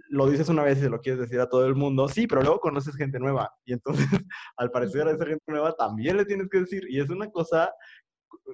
lo 0.09 0.29
dices 0.29 0.49
una 0.49 0.63
vez 0.63 0.83
y 0.83 0.89
lo 0.89 1.01
quieres 1.01 1.21
decir 1.21 1.41
a 1.41 1.49
todo 1.49 1.67
el 1.67 1.75
mundo, 1.75 2.09
sí, 2.09 2.27
pero 2.27 2.43
luego 2.43 2.61
conoces 2.61 2.97
gente 2.97 3.19
nueva 3.19 3.53
y 3.65 3.73
entonces 3.73 4.07
al 4.57 4.71
parecer 4.71 5.07
a 5.07 5.13
esa 5.13 5.27
gente 5.27 5.45
nueva 5.47 5.75
también 5.75 6.17
le 6.17 6.25
tienes 6.25 6.49
que 6.49 6.61
decir 6.61 6.85
y 6.89 7.01
es 7.01 7.11
una 7.11 7.31
cosa 7.31 7.73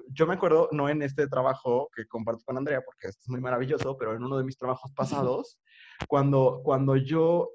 yo 0.09 0.27
me 0.27 0.33
acuerdo, 0.35 0.69
no 0.71 0.89
en 0.89 1.01
este 1.01 1.27
trabajo 1.27 1.89
que 1.95 2.05
comparto 2.07 2.43
con 2.45 2.57
Andrea, 2.57 2.81
porque 2.85 3.07
esto 3.07 3.21
es 3.23 3.29
muy 3.29 3.41
maravilloso, 3.41 3.97
pero 3.97 4.15
en 4.15 4.23
uno 4.23 4.37
de 4.37 4.43
mis 4.43 4.57
trabajos 4.57 4.91
pasados, 4.95 5.59
cuando, 6.07 6.61
cuando 6.63 6.95
yo 6.95 7.49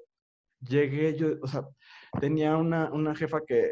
llegué, 0.61 1.15
yo, 1.17 1.29
o 1.41 1.47
sea, 1.47 1.63
tenía 2.19 2.57
una, 2.57 2.91
una 2.91 3.15
jefa 3.15 3.39
que 3.47 3.71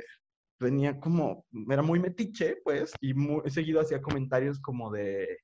tenía 0.59 0.99
como, 0.99 1.45
era 1.69 1.81
muy 1.81 1.99
metiche, 1.99 2.57
pues, 2.63 2.95
y 3.01 3.13
muy 3.13 3.49
seguido 3.49 3.81
hacía 3.81 4.01
comentarios 4.01 4.59
como 4.59 4.91
de, 4.91 5.39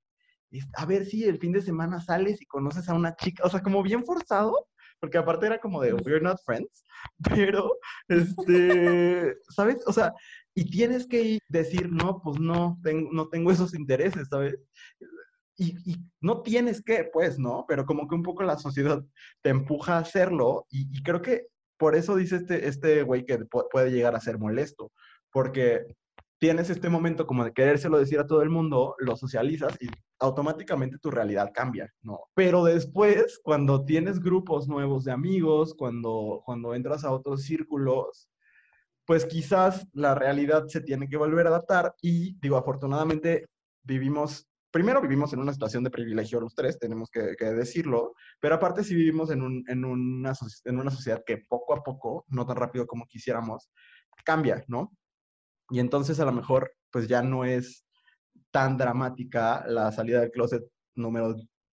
"Es- 0.52 0.68
a 0.76 0.86
ver 0.86 1.06
si 1.06 1.24
el 1.26 1.38
fin 1.40 1.52
de 1.52 1.62
semana 1.62 2.00
sales 2.02 2.42
y 2.42 2.46
conoces 2.46 2.88
a 2.90 2.94
una 2.94 3.16
chica, 3.16 3.44
o 3.46 3.50
sea, 3.50 3.62
como 3.62 3.84
bien 3.84 4.04
forzado, 4.06 4.68
porque 5.00 5.18
aparte 5.18 5.46
era 5.48 5.60
como 5.60 5.82
de, 5.82 5.94
we're 5.94 6.22
not 6.22 6.38
friends, 6.46 6.84
pero, 7.60 7.76
este, 8.08 9.36
¿sabes? 9.50 9.78
O 9.88 9.94
sea, 9.94 10.14
y 10.56 10.70
tienes 10.70 11.08
que 11.08 11.24
ir- 11.24 11.40
decir, 11.50 11.92
no, 11.92 12.22
pues 12.22 12.40
no, 12.40 12.80
ten- 12.84 13.10
no 13.12 13.28
tengo 13.30 13.52
esos 13.52 13.74
intereses, 13.74 14.28
¿sabes? 14.30 14.56
Y, 15.58 15.76
no 16.20 16.42
tienes 16.42 16.82
que, 16.82 17.10
pues, 17.14 17.38
¿no? 17.38 17.66
Pero 17.68 17.86
como 17.86 18.08
que 18.08 18.16
un 18.16 18.24
poco 18.24 18.44
la 18.44 18.58
sociedad 18.58 19.04
te 19.42 19.50
empuja 19.50 19.98
a 19.98 20.00
hacerlo 20.00 20.66
y, 20.70 21.02
creo 21.04 21.22
que 21.22 21.48
por 21.78 21.96
eso 21.96 22.16
dice 22.16 22.38
este, 22.38 22.68
este 22.68 23.04
güey 23.04 23.26
que 23.26 23.40
pu- 23.42 23.68
puede 23.72 23.92
llegar 23.92 24.16
a 24.16 24.20
ser 24.22 24.40
molesto, 24.40 24.92
porque 25.32 25.86
tienes 26.40 26.70
este 26.70 26.90
momento 26.90 27.28
como 27.28 27.46
de 27.46 27.54
querérselo 27.54 28.00
decir 28.00 28.20
a 28.20 28.28
todo 28.28 28.42
el 28.42 28.50
mundo, 28.50 28.96
lo 29.00 29.16
socializas 29.16 29.78
y 29.82 29.88
automáticamente 30.20 30.98
tu 30.98 31.12
realidad 31.12 31.52
cambia, 31.54 31.90
¿no? 32.02 32.20
Pero 32.36 32.64
después, 32.64 33.40
cuando 33.44 33.86
tienes 33.86 34.20
grupos 34.20 34.68
nuevos 34.68 35.04
de 35.06 35.12
amigos, 35.12 35.74
cuando, 35.76 36.42
cuando 36.46 36.74
entras 36.74 37.04
a 37.04 37.12
otros 37.12 37.44
círculos, 37.44 38.28
pues 39.06 39.26
quizás 39.26 39.88
la 39.94 40.16
realidad 40.16 40.68
se 40.68 40.82
tiene 40.82 41.08
que 41.08 41.18
volver 41.18 41.48
a 41.48 41.50
adaptar 41.50 41.94
y 42.02 42.38
digo, 42.40 42.58
afortunadamente 42.58 43.46
vivimos 43.84 44.48
primero 44.74 45.02
vivimos 45.02 45.32
en 45.34 45.40
una 45.40 45.54
situación 45.54 45.84
de 45.84 45.92
privilegio 45.92 46.40
los 46.40 46.56
tres, 46.56 46.80
tenemos 46.80 47.12
que, 47.12 47.22
decirlo, 47.54 48.16
pero 48.40 48.56
aparte 48.56 48.84
sí 48.84 48.96
vivimos 48.96 49.30
en, 49.30 49.44
un, 49.44 49.64
en, 49.68 49.86
una, 49.86 50.34
en 50.66 50.80
una 50.80 50.90
sociedad 50.90 51.24
que 51.24 51.38
poco 51.38 51.76
a 51.76 51.84
poco, 51.84 52.26
no 52.30 52.44
tan 52.48 52.56
rápido 52.56 52.88
como 52.88 53.06
quisiéramos, 53.06 53.70
cambia, 54.26 54.64
¿no? 54.68 54.92
Y 55.70 55.80
entonces 55.80 56.20
a 56.20 56.26
lo 56.26 56.32
mejor 56.32 56.74
pues 56.90 57.08
ya 57.08 57.22
no 57.22 57.46
es 57.46 57.86
tan 58.50 58.76
dramática 58.76 59.64
la 59.68 59.92
salida 59.92 60.22
del 60.22 60.32
closet 60.32 60.64
número 60.96 61.36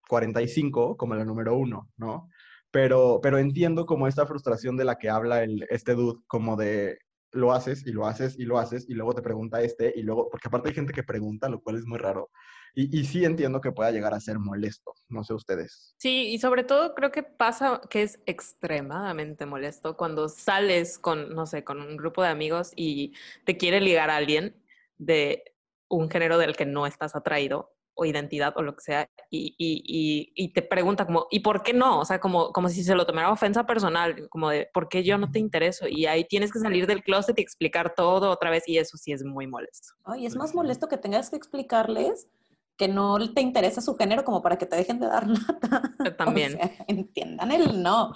45 0.09 0.97
como 0.97 1.17
la 1.17 1.25
número 1.25 1.57
1, 1.57 1.91
¿no? 1.97 2.29
Pero, 2.71 3.19
pero 3.21 3.39
entiendo 3.39 3.87
como 3.87 4.07
esta 4.07 4.25
frustración 4.25 4.77
de 4.77 4.85
la 4.85 4.99
que 4.99 5.11
habla 5.11 5.43
el, 5.43 5.67
este 5.69 5.95
dude, 5.95 6.21
como 6.29 6.57
de 6.57 6.99
lo 7.35 7.53
haces 7.53 7.87
y 7.87 7.93
lo 7.93 8.07
haces 8.07 8.39
y 8.39 8.45
lo 8.45 8.59
haces 8.59 8.87
y 8.89 8.95
luego 8.95 9.13
te 9.13 9.23
pregunta 9.23 9.61
este 9.61 9.93
y 9.95 10.03
luego, 10.03 10.29
porque 10.31 10.49
aparte 10.49 10.69
hay 10.69 10.75
gente 10.75 10.93
que 10.93 11.03
pregunta, 11.03 11.49
lo 11.49 11.61
cual 11.61 11.77
es 11.77 11.85
muy 11.85 11.99
raro. 11.99 12.31
Y, 12.77 12.99
y, 12.99 13.05
sí 13.05 13.25
entiendo 13.25 13.61
que 13.61 13.71
pueda 13.71 13.93
llegar 13.93 14.15
a 14.15 14.21
ser 14.21 14.41
molesto, 14.41 14.95
no 15.09 15.23
sé 15.23 15.33
ustedes. 15.33 15.95
Sí, 15.97 16.29
y 16.29 16.39
sobre 16.39 16.65
todo 16.65 16.95
creo 16.95 17.13
que 17.13 17.23
pasa 17.23 17.81
que 17.89 18.03
es 18.03 18.19
extremadamente 18.27 19.47
molesto 19.47 19.97
cuando 19.97 20.29
sales 20.29 20.99
con, 20.99 21.35
no 21.35 21.47
sé, 21.47 21.63
con 21.63 21.81
un 21.81 21.97
grupo 21.97 22.23
de 22.23 22.29
amigos 22.29 22.73
y 22.75 23.13
te 23.45 23.57
quiere 23.57 23.81
ligar 23.81 24.11
a 24.11 24.17
alguien 24.17 24.57
de 24.99 25.55
un 25.89 26.11
género 26.11 26.39
del 26.39 26.57
que 26.57 26.67
no 26.67 26.87
estás 26.87 27.15
atraído 27.15 27.74
o 27.95 28.05
identidad 28.05 28.53
o 28.57 28.63
lo 28.63 28.75
que 28.75 28.83
sea, 28.83 29.09
y, 29.31 29.55
y, 29.59 30.33
y, 30.35 30.53
te 30.53 30.63
pregunta 30.63 31.07
como, 31.07 31.27
¿y 31.31 31.41
por 31.41 31.63
qué 31.63 31.73
no? 31.73 32.01
O 32.01 32.05
sea, 32.05 32.21
como, 32.21 32.53
como 32.53 32.69
si 32.69 32.85
se 32.85 32.95
lo 32.95 33.07
tomara 33.07 33.31
ofensa 33.31 33.67
personal, 33.67 34.29
como 34.29 34.51
de, 34.51 34.69
¿por 34.73 34.89
qué 34.89 35.03
yo 35.03 35.19
no 35.19 35.31
te 35.31 35.39
intereso? 35.39 35.87
Y 35.89 36.07
ahí 36.07 36.25
tienes 36.25 36.53
que 36.53 36.59
salir 36.59 36.87
del 36.87 37.03
closet 37.03 37.39
y 37.39 37.43
explicar 37.43 37.95
todo 37.95 38.31
otra 38.31 38.51
vez, 38.51 38.65
y 38.67 38.79
eso 38.79 38.97
sí 38.97 39.13
es 39.13 39.25
muy 39.25 39.47
molesto. 39.47 39.95
Ay, 40.05 40.27
es 40.27 40.37
más 40.37 40.55
molesto 40.55 40.89
que 40.89 40.99
tengas 40.99 41.31
que 41.31 41.37
explicarles 41.37 42.29
que 42.77 42.89
no 42.89 43.19
te 43.33 43.41
interesa 43.41 43.81
su 43.81 43.95
género 43.95 44.25
como 44.25 44.43
para 44.43 44.59
que 44.59 44.67
te 44.67 44.77
dejen 44.77 44.99
de 44.99 45.07
dar 45.07 45.27
lata. 45.29 46.17
También. 46.17 46.55
O 46.55 46.57
sea, 46.57 46.71
entiendan 46.89 47.53
el 47.53 47.83
no. 47.83 48.13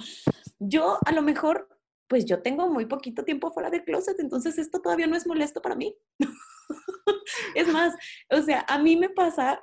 Yo 0.58 0.98
a 1.04 1.12
lo 1.12 1.22
mejor, 1.22 1.68
pues 2.08 2.24
yo 2.24 2.42
tengo 2.42 2.68
muy 2.68 2.86
poquito 2.86 3.24
tiempo 3.24 3.52
fuera 3.52 3.70
del 3.70 3.84
closet, 3.84 4.18
entonces 4.18 4.58
esto 4.58 4.80
todavía 4.80 5.06
no 5.06 5.16
es 5.16 5.26
molesto 5.26 5.62
para 5.62 5.76
mí. 5.76 5.96
es 7.54 7.68
más, 7.68 7.94
o 8.30 8.42
sea, 8.42 8.64
a 8.68 8.78
mí 8.78 8.96
me 8.96 9.10
pasa 9.10 9.60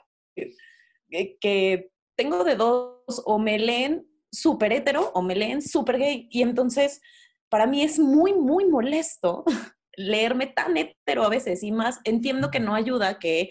que 1.40 1.90
tengo 2.16 2.44
de 2.44 2.56
dos, 2.56 3.22
o 3.26 3.40
me 3.40 3.60
leen 3.60 4.08
súper 4.32 4.74
hetero 4.74 5.12
o 5.14 5.22
me 5.22 5.36
leen 5.36 5.62
súper 5.62 5.98
gay. 5.98 6.28
Y 6.32 6.42
entonces, 6.42 7.02
para 7.50 7.68
mí 7.68 7.84
es 7.84 8.00
muy, 8.00 8.34
muy 8.34 8.66
molesto 8.66 9.44
leerme 9.96 10.48
tan 10.48 10.78
hetero 10.78 11.24
a 11.24 11.30
veces. 11.30 11.64
Y 11.64 11.72
más, 11.72 12.00
entiendo 12.04 12.52
que 12.52 12.60
no 12.60 12.76
ayuda 12.76 13.20
que 13.20 13.50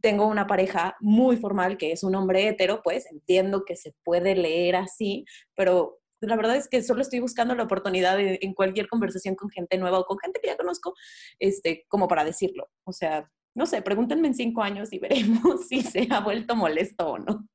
tengo 0.00 0.26
una 0.26 0.46
pareja 0.46 0.96
muy 1.00 1.36
formal 1.36 1.78
que 1.78 1.92
es 1.92 2.02
un 2.02 2.14
hombre 2.14 2.48
hetero, 2.48 2.82
pues 2.82 3.10
entiendo 3.10 3.64
que 3.64 3.74
se 3.74 3.94
puede 4.04 4.36
leer 4.36 4.76
así, 4.76 5.24
pero 5.56 5.98
la 6.20 6.36
verdad 6.36 6.56
es 6.56 6.68
que 6.68 6.82
solo 6.82 7.00
estoy 7.00 7.20
buscando 7.20 7.54
la 7.54 7.62
oportunidad 7.62 8.18
en 8.20 8.52
cualquier 8.52 8.86
conversación 8.88 9.34
con 9.34 9.48
gente 9.48 9.78
nueva 9.78 9.98
o 9.98 10.04
con 10.04 10.18
gente 10.18 10.40
que 10.40 10.48
ya 10.48 10.56
conozco, 10.56 10.94
este, 11.38 11.86
como 11.88 12.06
para 12.06 12.24
decirlo. 12.24 12.68
O 12.84 12.92
sea, 12.92 13.30
no 13.54 13.66
sé, 13.66 13.82
pregúntenme 13.82 14.28
en 14.28 14.34
cinco 14.34 14.62
años 14.62 14.92
y 14.92 14.98
veremos 14.98 15.66
si 15.68 15.82
se 15.82 16.08
ha 16.10 16.20
vuelto 16.20 16.56
molesto 16.56 17.08
o 17.08 17.18
no. 17.18 17.48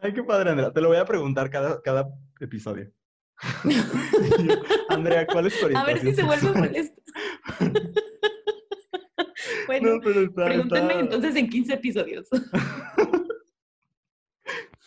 Ay, 0.00 0.12
qué 0.12 0.22
padre, 0.22 0.50
Andrea. 0.50 0.72
Te 0.72 0.80
lo 0.80 0.88
voy 0.88 0.98
a 0.98 1.04
preguntar 1.04 1.48
cada, 1.48 1.80
cada 1.80 2.08
episodio. 2.40 2.92
Andrea, 4.88 5.26
¿cuál 5.26 5.46
es 5.46 5.58
tu 5.58 5.76
A 5.76 5.84
ver 5.84 6.00
si 6.00 6.14
se 6.14 6.22
vuelve 6.22 6.52
molesto. 6.52 7.02
bueno, 9.66 10.00
pregúntenme 10.34 11.00
entonces 11.00 11.36
en 11.36 11.48
15 11.48 11.74
episodios. 11.74 12.28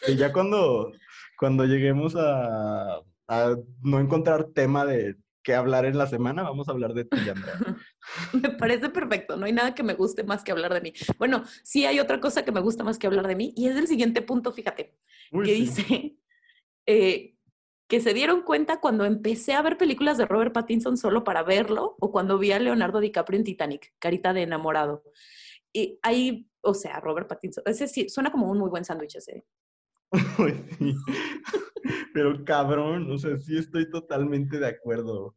y 0.08 0.16
ya 0.16 0.32
cuando, 0.32 0.92
cuando 1.38 1.66
lleguemos 1.66 2.16
a, 2.16 3.02
a 3.28 3.56
no 3.82 4.00
encontrar 4.00 4.46
tema 4.54 4.86
de 4.86 5.16
qué 5.44 5.56
hablar 5.56 5.86
en 5.86 5.98
la 5.98 6.08
semana, 6.08 6.44
vamos 6.44 6.70
a 6.70 6.72
hablar 6.72 6.94
de 6.94 7.06
ti, 7.06 7.30
Andrea. 7.30 7.60
me 8.34 8.50
parece 8.50 8.90
perfecto, 8.90 9.38
no 9.38 9.46
hay 9.46 9.54
nada 9.54 9.76
que 9.76 9.84
me 9.84 9.94
guste 9.94 10.24
más 10.24 10.44
que 10.44 10.52
hablar 10.52 10.74
de 10.74 10.82
mí. 10.82 10.94
Bueno, 11.18 11.44
sí 11.64 11.86
hay 11.86 12.00
otra 12.00 12.20
cosa 12.20 12.44
que 12.44 12.52
me 12.52 12.62
gusta 12.62 12.84
más 12.84 12.98
que 12.98 13.08
hablar 13.08 13.28
de 13.28 13.36
mí 13.36 13.54
y 13.56 13.68
es 13.68 13.76
el 13.76 13.88
siguiente 13.88 14.22
punto, 14.22 14.52
fíjate, 14.52 14.96
que 15.32 15.54
dice 15.54 16.18
eh, 16.86 17.36
que 17.88 18.02
se 18.02 18.14
dieron 18.14 18.44
cuenta 18.44 18.80
cuando 18.80 19.06
empecé 19.06 19.54
a 19.54 19.62
ver 19.62 19.78
películas 19.78 20.18
de 20.18 20.26
Robert 20.26 20.54
Pattinson 20.54 20.96
solo 20.96 21.24
para 21.24 21.44
verlo 21.44 21.96
o 22.00 22.12
cuando 22.12 22.38
vi 22.38 22.52
a 22.52 22.60
Leonardo 22.60 23.00
DiCaprio 23.00 23.40
en 23.40 23.44
Titanic, 23.44 23.94
carita 23.98 24.32
de 24.32 24.44
enamorado. 24.44 25.04
Y 25.74 26.00
ahí, 26.04 26.48
o 26.62 26.74
sea, 26.74 27.00
Robert 27.00 27.28
Pattinson, 27.28 27.64
ese 27.66 27.88
sí, 27.88 28.10
suena 28.10 28.32
como 28.32 28.50
un 28.50 28.60
muy 28.60 28.70
buen 28.70 28.86
sándwich 28.86 29.16
ese. 29.16 29.44
Pero 32.14 32.44
cabrón, 32.46 33.12
o 33.12 33.18
sea, 33.18 33.38
sí 33.38 33.58
estoy 33.58 33.90
totalmente 33.90 34.60
de 34.60 34.68
acuerdo. 34.68 35.36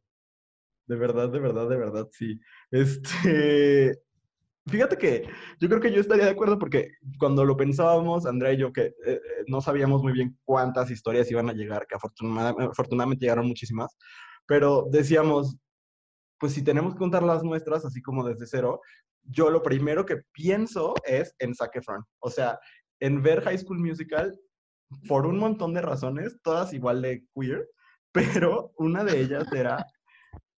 De 0.92 0.98
verdad, 0.98 1.30
de 1.30 1.38
verdad, 1.38 1.70
de 1.70 1.76
verdad, 1.78 2.08
sí. 2.12 2.38
Este, 2.70 3.98
fíjate 4.66 4.98
que 4.98 5.26
yo 5.58 5.66
creo 5.66 5.80
que 5.80 5.90
yo 5.90 6.02
estaría 6.02 6.26
de 6.26 6.32
acuerdo 6.32 6.58
porque 6.58 6.90
cuando 7.18 7.46
lo 7.46 7.56
pensábamos, 7.56 8.26
Andrea 8.26 8.52
y 8.52 8.58
yo, 8.58 8.74
que 8.74 8.82
eh, 8.82 8.94
eh, 9.06 9.20
no 9.46 9.62
sabíamos 9.62 10.02
muy 10.02 10.12
bien 10.12 10.38
cuántas 10.44 10.90
historias 10.90 11.30
iban 11.30 11.48
a 11.48 11.54
llegar, 11.54 11.86
que 11.86 11.94
afortunadamente, 11.94 13.24
llegaron 13.24 13.48
muchísimas, 13.48 13.96
pero 14.46 14.84
decíamos, 14.90 15.56
pues 16.38 16.52
si 16.52 16.62
tenemos 16.62 16.92
que 16.92 16.98
contar 16.98 17.22
las 17.22 17.42
nuestras, 17.42 17.86
así 17.86 18.02
como 18.02 18.22
desde 18.28 18.46
cero, 18.46 18.82
yo 19.22 19.48
lo 19.48 19.62
primero 19.62 20.04
que 20.04 20.18
pienso 20.32 20.92
es 21.06 21.34
en 21.38 21.54
Zac 21.54 21.74
Efron. 21.74 22.04
O 22.18 22.28
sea, 22.28 22.58
en 23.00 23.22
ver 23.22 23.40
High 23.40 23.60
School 23.60 23.78
Musical 23.78 24.38
por 25.08 25.24
un 25.24 25.38
montón 25.38 25.72
de 25.72 25.80
razones, 25.80 26.36
todas 26.42 26.74
igual 26.74 27.00
de 27.00 27.24
queer, 27.34 27.66
pero 28.12 28.74
una 28.76 29.04
de 29.04 29.22
ellas 29.22 29.50
era 29.54 29.86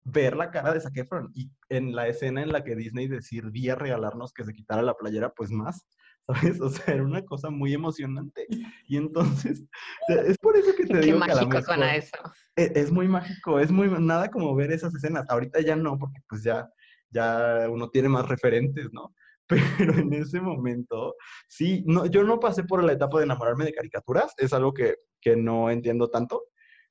ver 0.05 0.37
la 0.37 0.51
cara 0.51 0.73
de 0.75 0.81
Zac 0.81 0.97
Efron 0.97 1.31
y 1.35 1.51
en 1.69 1.95
la 1.95 2.09
escena 2.09 2.43
en 2.43 2.53
la 2.53 2.65
que 2.65 2.75
Disney 2.75 3.09
decidía 3.09 3.75
regalarnos 3.75 4.33
que 4.33 4.45
se 4.45 4.53
quitara 4.53 4.83
la 4.83 4.95
playera, 4.95 5.33
pues 5.33 5.51
más, 5.51 5.87
¿sabes? 6.27 6.61
O 6.61 6.69
sea, 6.69 6.95
era 6.95 7.03
una 7.03 7.23
cosa 7.25 7.51
muy 7.51 7.75
emocionante. 7.75 8.47
Y 8.87 8.97
entonces, 8.97 9.65
es 10.09 10.39
por 10.39 10.57
eso 10.57 10.75
que 10.77 10.87
te 10.87 11.01
digo 11.01 11.21
Qué 11.21 11.27
mágico 11.27 11.63
suena 11.63 11.97
eso. 11.97 12.17
Es, 12.57 12.71
es, 12.75 12.93
muy 12.93 13.09
mágico, 13.09 13.59
es 13.59 13.71
muy, 13.71 13.89
nada 13.89 14.31
como 14.31 14.55
ver 14.55 14.73
esas 14.73 14.95
escenas. 14.95 15.29
Ahorita 15.29 15.61
ya 15.61 15.77
no, 15.77 15.99
porque 15.99 16.21
pues 16.29 16.43
ya, 16.43 16.69
ya 17.11 17.67
uno 17.69 17.91
tiene 17.91 18.09
más 18.09 18.29
referentes, 18.29 18.89
¿no? 18.93 19.15
pero 19.79 19.99
en 19.99 20.13
ese 20.13 20.41
momento, 20.41 21.17
sí, 21.49 21.85
no, 21.87 22.07
yo 22.07 22.25
no 22.25 22.41
pasé 22.41 22.65
por 22.65 22.83
la 22.83 22.93
etapa 22.93 23.19
de 23.19 23.25
enamorarme 23.25 23.65
de 23.65 23.75
caricaturas, 23.75 24.33
es 24.39 24.53
algo 24.53 24.73
que, 24.73 24.97
que 25.21 25.37
no 25.37 25.71
entiendo 25.71 26.09
tanto, 26.09 26.45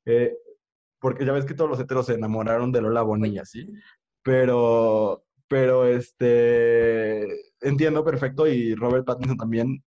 eh, 0.06 0.34
porque 1.02 1.26
ya 1.26 1.34
ves 1.34 1.46
que 1.46 1.56
todos 1.56 1.70
los 1.70 1.80
heteros 1.80 2.06
se 2.06 2.14
enamoraron 2.14 2.72
de 2.72 2.82
Lola 2.82 3.02
Bonilla, 3.02 3.44
¿sí? 3.44 3.68
Pero, 4.24 5.26
pero 5.48 5.88
este, 5.88 7.28
entiendo 7.60 8.06
perfecto 8.06 8.48
y 8.48 8.76
Robert 8.76 9.04
Pattinson 9.04 9.36
también, 9.36 9.84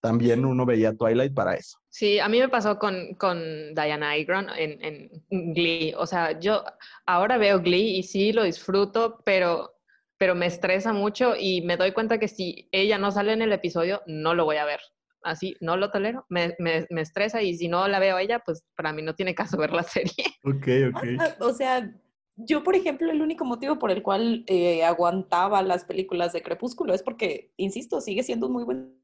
también 0.00 0.44
uno 0.44 0.66
veía 0.66 0.96
Twilight 0.96 1.32
para 1.32 1.54
eso. 1.54 1.78
Sí, 1.88 2.18
a 2.18 2.28
mí 2.28 2.40
me 2.40 2.48
pasó 2.48 2.78
con, 2.78 3.14
con 3.14 3.38
Diana 3.74 4.10
Agron 4.10 4.48
en, 4.58 4.84
en 5.30 5.54
Glee, 5.54 5.94
o 5.96 6.04
sea, 6.04 6.38
yo 6.38 6.64
ahora 7.06 7.38
veo 7.38 7.60
Glee 7.60 7.98
y 7.98 8.02
sí 8.02 8.32
lo 8.32 8.42
disfruto, 8.42 9.22
pero 9.24 9.72
pero 10.18 10.34
me 10.34 10.46
estresa 10.46 10.94
mucho 10.94 11.34
y 11.38 11.60
me 11.62 11.76
doy 11.76 11.92
cuenta 11.92 12.18
que 12.18 12.28
si 12.28 12.68
ella 12.72 12.98
no 12.98 13.12
sale 13.12 13.32
en 13.32 13.42
el 13.42 13.52
episodio, 13.52 14.02
no 14.06 14.34
lo 14.34 14.44
voy 14.44 14.56
a 14.56 14.64
ver. 14.64 14.80
Así, 15.26 15.56
no 15.60 15.76
lo 15.76 15.90
tolero, 15.90 16.24
me, 16.28 16.54
me, 16.60 16.86
me 16.88 17.00
estresa 17.00 17.42
y 17.42 17.56
si 17.56 17.66
no 17.66 17.88
la 17.88 17.98
veo 17.98 18.14
a 18.14 18.22
ella, 18.22 18.38
pues 18.46 18.64
para 18.76 18.92
mí 18.92 19.02
no 19.02 19.16
tiene 19.16 19.34
caso 19.34 19.58
ver 19.58 19.72
la 19.72 19.82
serie. 19.82 20.24
Ok, 20.44 20.94
ok. 20.94 21.42
O 21.42 21.52
sea, 21.52 21.92
yo, 22.36 22.62
por 22.62 22.76
ejemplo, 22.76 23.10
el 23.10 23.20
único 23.20 23.44
motivo 23.44 23.76
por 23.76 23.90
el 23.90 24.04
cual 24.04 24.44
eh, 24.46 24.84
aguantaba 24.84 25.62
las 25.62 25.84
películas 25.84 26.32
de 26.32 26.44
Crepúsculo 26.44 26.94
es 26.94 27.02
porque, 27.02 27.52
insisto, 27.56 28.00
sigue 28.00 28.22
siendo 28.22 28.46
un 28.46 28.52
muy 28.52 28.62
buen, 28.62 29.02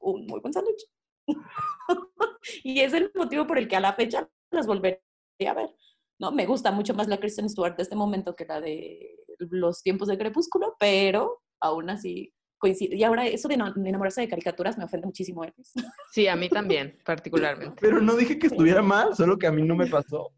un 0.00 0.26
muy 0.26 0.40
buen 0.40 0.54
sándwich. 0.54 0.86
y 2.64 2.80
es 2.80 2.94
el 2.94 3.12
motivo 3.14 3.46
por 3.46 3.58
el 3.58 3.68
que 3.68 3.76
a 3.76 3.80
la 3.80 3.92
fecha 3.92 4.30
las 4.50 4.66
volvería 4.66 4.98
a 5.46 5.54
ver. 5.54 5.76
¿no? 6.18 6.32
Me 6.32 6.46
gusta 6.46 6.72
mucho 6.72 6.94
más 6.94 7.06
la 7.06 7.20
Kristen 7.20 7.50
Stewart 7.50 7.76
de 7.76 7.82
este 7.82 7.96
momento 7.96 8.34
que 8.34 8.46
la 8.46 8.62
de 8.62 9.14
los 9.50 9.82
tiempos 9.82 10.08
de 10.08 10.16
Crepúsculo, 10.16 10.74
pero 10.78 11.42
aún 11.60 11.90
así 11.90 12.32
coincide. 12.62 12.94
Y 12.94 13.02
ahora 13.02 13.26
eso 13.26 13.48
de, 13.48 13.54
enamorarse 13.54 14.20
de 14.20 14.28
caricaturas 14.28 14.78
me 14.78 14.84
ofende 14.84 15.06
muchísimo. 15.06 15.44
Sí, 16.12 16.28
a 16.28 16.36
mí 16.36 16.48
también, 16.48 16.96
particularmente. 17.04 17.76
Pero 17.80 18.00
no 18.00 18.14
dije 18.14 18.38
que 18.38 18.46
estuviera 18.46 18.82
mal, 18.82 19.14
solo 19.16 19.36
que 19.36 19.48
a 19.48 19.52
mí 19.52 19.62
no 19.62 19.74
me 19.74 19.88
pasó. 19.88 20.32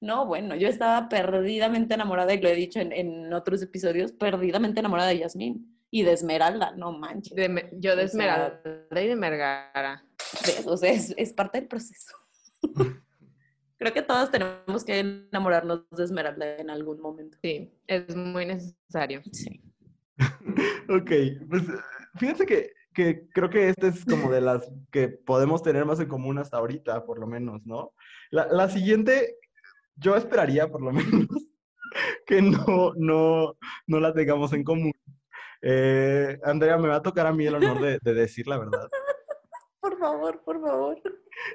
No, 0.00 0.26
bueno, 0.26 0.54
yo 0.54 0.68
estaba 0.68 1.08
perdidamente 1.08 1.94
enamorada, 1.94 2.32
y 2.32 2.40
lo 2.40 2.48
he 2.48 2.54
dicho 2.54 2.78
en, 2.78 3.32
otros 3.32 3.60
episodios, 3.62 4.12
perdidamente 4.12 4.78
enamorada 4.78 5.08
de 5.08 5.18
Yasmín 5.18 5.76
y 5.90 6.04
de 6.04 6.12
Esmeralda, 6.12 6.70
no 6.76 6.92
manches. 6.92 7.36
yo 7.72 7.96
de 7.96 8.04
Esmeralda 8.04 9.02
y 9.02 9.08
de 9.08 9.16
Mergara. 9.16 10.04
O 10.66 10.76
sea, 10.76 10.92
es, 10.92 11.12
es 11.16 11.32
parte 11.32 11.58
del 11.58 11.66
proceso. 11.66 12.12
Creo 13.78 13.92
que 13.92 14.02
todos 14.02 14.30
tenemos 14.30 14.84
que 14.84 15.00
enamorarnos 15.00 15.88
de 15.90 16.04
Esmeralda 16.04 16.56
en 16.56 16.70
algún 16.70 17.00
momento. 17.00 17.36
Sí, 17.42 17.72
es 17.86 18.14
muy 18.14 18.46
necesario. 18.46 19.22
Sí. 19.32 19.67
ok, 20.88 21.10
pues 21.48 21.62
fíjense 22.16 22.46
que, 22.46 22.72
que 22.94 23.28
creo 23.32 23.50
que 23.50 23.68
esta 23.68 23.88
es 23.88 24.04
como 24.04 24.30
de 24.30 24.40
las 24.40 24.70
que 24.90 25.08
podemos 25.08 25.62
tener 25.62 25.84
más 25.84 26.00
en 26.00 26.08
común 26.08 26.38
hasta 26.38 26.58
ahorita, 26.58 27.04
por 27.04 27.18
lo 27.18 27.26
menos, 27.26 27.64
¿no? 27.64 27.92
La, 28.30 28.46
la 28.48 28.68
siguiente, 28.68 29.36
yo 29.96 30.16
esperaría 30.16 30.68
por 30.68 30.82
lo 30.82 30.92
menos 30.92 31.28
que 32.26 32.42
no, 32.42 32.92
no, 32.96 33.56
no 33.86 34.00
la 34.00 34.12
tengamos 34.12 34.52
en 34.52 34.64
común. 34.64 34.92
Eh, 35.62 36.38
Andrea, 36.44 36.78
me 36.78 36.88
va 36.88 36.96
a 36.96 37.02
tocar 37.02 37.26
a 37.26 37.32
mí 37.32 37.46
el 37.46 37.54
honor 37.54 37.80
de, 37.80 37.98
de 38.02 38.14
decir 38.14 38.46
la 38.46 38.58
verdad. 38.58 38.88
Por 39.80 39.96
favor, 39.98 40.42
por 40.44 40.60
favor. 40.60 41.00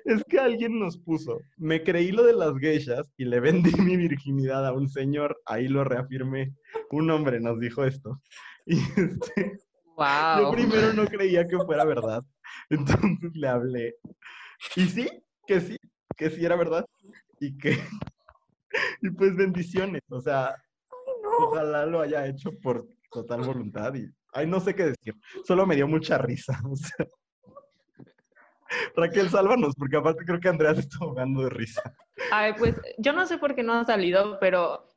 Es 0.06 0.24
que 0.24 0.40
alguien 0.40 0.80
nos 0.80 0.98
puso, 0.98 1.40
me 1.58 1.84
creí 1.84 2.12
lo 2.12 2.24
de 2.24 2.34
las 2.34 2.58
geishas 2.58 3.12
y 3.18 3.26
le 3.26 3.40
vendí 3.40 3.72
mi 3.80 3.98
virginidad 3.98 4.66
a 4.66 4.74
un 4.74 4.90
señor, 4.90 5.40
ahí 5.46 5.68
lo 5.68 5.84
reafirmé. 5.84 6.56
Un 6.90 7.12
hombre 7.12 7.40
nos 7.40 7.60
dijo 7.60 7.84
esto. 7.84 8.22
Y 8.66 8.80
este, 8.80 9.60
Wow. 9.96 10.40
yo 10.40 10.52
primero 10.52 10.94
no 10.94 11.06
creía 11.06 11.46
que 11.46 11.58
fuera 11.58 11.86
verdad, 11.86 12.24
entonces 12.70 13.32
le 13.36 13.48
hablé. 13.48 13.96
Y 14.76 14.88
sí, 14.88 15.08
que 15.46 15.62
sí, 15.62 15.78
que 16.18 16.30
sí 16.30 16.44
era 16.44 16.56
verdad. 16.56 16.86
Y 17.40 17.56
que, 17.58 17.72
y 19.02 19.10
pues 19.12 19.36
bendiciones, 19.36 20.02
o 20.10 20.20
sea, 20.20 20.56
ojalá 21.40 21.86
lo 21.86 22.02
haya 22.02 22.26
hecho 22.26 22.50
por 22.62 22.88
total 23.12 23.42
voluntad 23.42 23.94
y, 23.94 24.08
ay, 24.34 24.48
no 24.48 24.60
sé 24.60 24.74
qué 24.74 24.86
decir, 24.86 25.16
solo 25.46 25.68
me 25.68 25.76
dio 25.76 25.88
mucha 25.88 26.18
risa, 26.18 26.60
o 26.66 26.76
sea. 26.76 27.06
Raquel, 28.96 29.30
sálvanos, 29.30 29.76
porque 29.78 29.98
aparte 29.98 30.26
creo 30.26 30.40
que 30.40 30.50
Andrea 30.50 30.74
se 30.74 30.82
está 30.82 30.98
ahogando 31.02 31.44
de 31.44 31.50
risa. 31.52 31.96
Ay, 32.32 32.54
pues 32.58 32.76
yo 32.98 33.14
no 33.14 33.28
sé 33.28 33.38
por 33.38 33.54
qué 33.54 33.62
no 33.62 33.74
ha 33.74 33.86
salido, 33.86 34.40
pero 34.40 34.88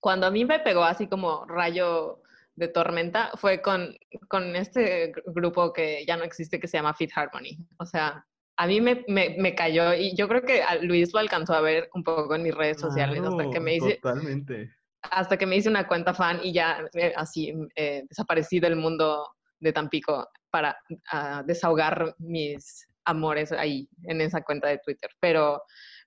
cuando 0.00 0.26
a 0.26 0.30
mí 0.32 0.44
me 0.44 0.58
pegó 0.58 0.82
así 0.82 1.06
como 1.06 1.44
rayo 1.46 2.20
de 2.60 2.68
tormenta 2.68 3.30
fue 3.36 3.60
con, 3.60 3.96
con 4.28 4.54
este 4.54 5.12
gr- 5.12 5.22
grupo 5.34 5.72
que 5.72 6.04
ya 6.06 6.16
no 6.16 6.24
existe 6.24 6.60
que 6.60 6.68
se 6.68 6.76
llama 6.76 6.94
Fit 6.94 7.10
Harmony. 7.14 7.56
O 7.78 7.86
sea, 7.86 8.24
a 8.56 8.66
mí 8.66 8.80
me, 8.80 9.04
me, 9.08 9.34
me 9.38 9.54
cayó 9.54 9.94
y 9.94 10.14
yo 10.14 10.28
creo 10.28 10.42
que 10.42 10.62
a 10.62 10.76
Luis 10.76 11.12
lo 11.14 11.18
alcanzó 11.20 11.54
a 11.54 11.62
ver 11.62 11.88
un 11.94 12.04
poco 12.04 12.34
en 12.34 12.42
mis 12.42 12.54
redes 12.54 12.78
sociales 12.78 13.22
hasta 13.24 13.50
que 13.50 13.58
me 13.60 13.74
hice, 13.76 13.94
Totalmente. 14.02 14.70
hasta 15.02 15.36
que 15.38 15.46
me 15.46 15.56
hice 15.56 15.70
una 15.70 15.88
cuenta 15.88 16.12
fan 16.12 16.40
y 16.42 16.52
ya 16.52 16.84
eh, 16.92 17.12
así 17.16 17.54
eh, 17.74 18.04
desaparecí 18.08 18.60
del 18.60 18.76
mundo 18.76 19.34
de 19.58 19.72
Tampico 19.72 20.28
para 20.50 20.76
ah, 21.10 21.42
desahogar 21.46 22.14
mis 22.18 22.86
amores 23.06 23.50
ahí 23.52 23.88
en 24.04 24.20
esa 24.20 24.42
cuenta 24.42 24.68
de 24.68 24.78
Twitter. 24.84 25.10
Pero, 25.20 25.62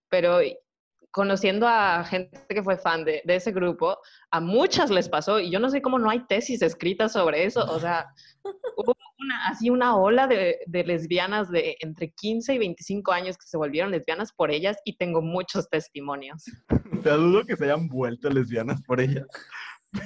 pero 0.10 0.40
conociendo 1.14 1.68
a 1.68 2.04
gente 2.04 2.40
que 2.50 2.64
fue 2.64 2.76
fan 2.76 3.06
de, 3.06 3.22
de 3.24 3.36
ese 3.36 3.52
grupo, 3.52 4.00
a 4.32 4.42
muchas 4.42 4.90
les 4.90 5.08
pasó 5.08 5.40
y 5.40 5.52
yo 5.52 5.60
no 5.60 5.70
sé 5.70 5.80
cómo 5.84 6.00
no 6.00 6.10
hay 6.10 6.26
tesis 6.26 6.64
escritas 6.64 7.14
sobre 7.14 7.46
eso. 7.46 7.64
O 7.72 7.80
sea, 7.80 8.08
hubo 8.78 8.96
una, 9.20 9.48
así 9.48 9.70
una 9.70 9.96
ola 9.96 10.26
de, 10.26 10.58
de 10.66 10.84
lesbianas 10.84 11.52
de 11.52 11.78
entre 11.82 12.10
15 12.12 12.56
y 12.56 12.58
25 12.58 13.12
años 13.12 13.38
que 13.38 13.46
se 13.46 13.58
volvieron 13.58 13.92
lesbianas 13.92 14.34
por 14.34 14.50
ellas 14.50 14.76
y 14.86 14.98
tengo 14.98 15.22
muchos 15.22 15.70
testimonios. 15.70 16.46
Sea, 17.04 17.14
dudo 17.14 17.46
que 17.46 17.56
se 17.56 17.66
hayan 17.66 17.88
vuelto 17.88 18.32
lesbianas 18.32 18.82
por 18.82 19.00
ella, 19.00 19.24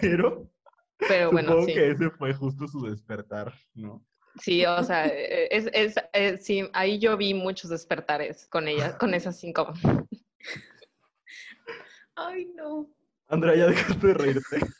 pero 0.02 0.52
Pero 0.98 1.32
bueno, 1.32 1.50
supongo 1.52 1.68
sí. 1.68 1.74
que 1.74 1.92
ese 1.92 2.10
fue 2.10 2.34
justo 2.34 2.68
su 2.68 2.86
despertar, 2.86 3.54
¿no? 3.74 4.06
Sí, 4.40 4.66
o 4.66 4.84
sea, 4.84 5.06
es, 5.06 5.70
es, 5.74 5.96
eh, 6.14 6.38
sí, 6.38 6.70
ahí 6.74 7.00
yo 7.00 7.16
vi 7.16 7.34
muchos 7.34 7.70
despertares 7.72 8.46
con 8.48 8.68
ellas, 8.68 8.96
con 8.96 9.14
esas 9.14 9.40
cinco. 9.40 9.74
Ay, 12.18 12.46
no. 12.56 12.90
Andrea, 13.28 13.56
ya 13.56 13.68
dejaste 13.68 14.08
de 14.08 14.14
reírte. 14.14 14.60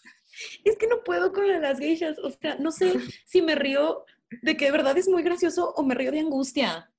Es 0.64 0.78
que 0.78 0.86
no 0.86 1.04
puedo 1.04 1.34
con 1.34 1.48
las 1.62 1.80
geishas. 1.80 2.20
O 2.20 2.30
sea, 2.30 2.58
no 2.60 2.72
sé 2.72 2.94
si 3.26 3.42
me 3.42 3.56
río 3.56 4.06
de 4.44 4.56
que 4.56 4.66
de 4.66 4.72
verdad 4.72 4.96
es 4.96 5.08
muy 5.08 5.24
gracioso 5.24 5.72
o 5.76 5.84
me 5.84 5.96
río 5.96 6.12
de 6.12 6.20
angustia. 6.20 6.92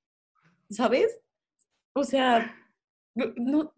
¿Sabes? 0.69 1.21
O 1.93 2.03
sea, 2.03 2.53
no- 3.15 3.73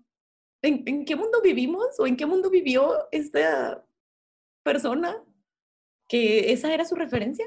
¿en, 0.63 0.81
en 0.87 1.05
qué 1.05 1.15
mundo 1.15 1.41
vivimos 1.43 1.99
o 1.99 2.07
en 2.07 2.17
qué 2.17 2.25
mundo 2.25 2.49
vivió 2.49 3.07
esta 3.11 3.85
persona 4.63 5.15
que 6.07 6.51
esa 6.51 6.73
era 6.73 6.83
su 6.85 6.95
referencia? 6.95 7.45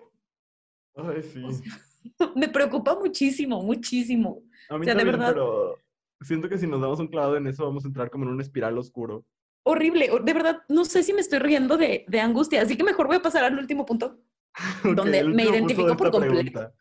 Ay, 0.94 1.20
sí. 1.22 1.42
O 1.42 1.50
sea, 1.50 1.72
me 2.36 2.48
preocupa 2.48 2.94
muchísimo, 2.94 3.60
muchísimo. 3.60 4.40
A 4.68 4.74
mí 4.78 4.82
o 4.82 4.84
sea, 4.84 4.94
de 4.94 5.04
verdad- 5.04 5.32
pero 5.32 5.78
siento 6.24 6.48
que 6.48 6.58
si 6.58 6.66
nos 6.66 6.80
damos 6.80 7.00
un 7.00 7.08
clavado 7.08 7.36
en 7.36 7.46
eso, 7.46 7.64
vamos 7.64 7.84
a 7.84 7.88
entrar 7.88 8.10
como 8.10 8.24
en 8.24 8.30
un 8.30 8.40
espiral 8.40 8.76
oscuro. 8.78 9.24
Horrible. 9.64 10.10
De 10.22 10.32
verdad, 10.32 10.62
no 10.68 10.84
sé 10.84 11.02
si 11.02 11.12
me 11.12 11.20
estoy 11.20 11.38
riendo 11.38 11.76
de, 11.76 12.04
de 12.08 12.20
angustia. 12.20 12.62
Así 12.62 12.76
que 12.76 12.84
mejor 12.84 13.06
voy 13.06 13.16
a 13.16 13.22
pasar 13.22 13.44
al 13.44 13.58
último 13.58 13.84
punto. 13.86 14.18
Ok, 14.84 14.94
Donde 14.94 15.24
me 15.24 15.44
identifico 15.44 15.88
de 15.88 15.96
por 15.96 16.10
completo. 16.12 16.34
pregunta. 16.34 16.74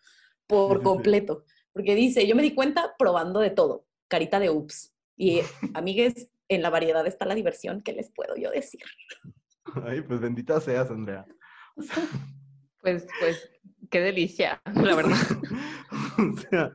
por 0.47 0.69
Sí, 0.69 0.73
sí, 0.75 0.79
sí. 0.79 0.83
completo. 0.83 1.45
Porque 1.71 1.95
dice, 1.95 2.27
yo 2.27 2.35
me 2.35 2.43
di 2.43 2.53
cuenta 2.53 2.93
probando 2.99 3.39
de 3.39 3.49
todo, 3.49 3.87
carita 4.07 4.39
de 4.39 4.49
ups. 4.51 4.93
Y 5.17 5.39
amigues, 5.73 6.29
en 6.49 6.61
la 6.61 6.69
variedad 6.69 7.05
está 7.07 7.25
la 7.25 7.33
diversión, 7.35 7.81
¿qué 7.81 7.93
les 7.93 8.11
puedo 8.11 8.35
yo 8.35 8.51
decir? 8.51 8.81
Ay, 9.85 10.01
pues 10.01 10.19
bendita 10.19 10.59
seas, 10.59 10.91
Andrea. 10.91 11.25
Pues, 12.81 13.07
pues, 13.19 13.49
qué 13.93 14.01
delicia, 14.01 14.59
la 14.73 14.95
verdad. 14.95 15.15
o 16.17 16.37
sea, 16.37 16.73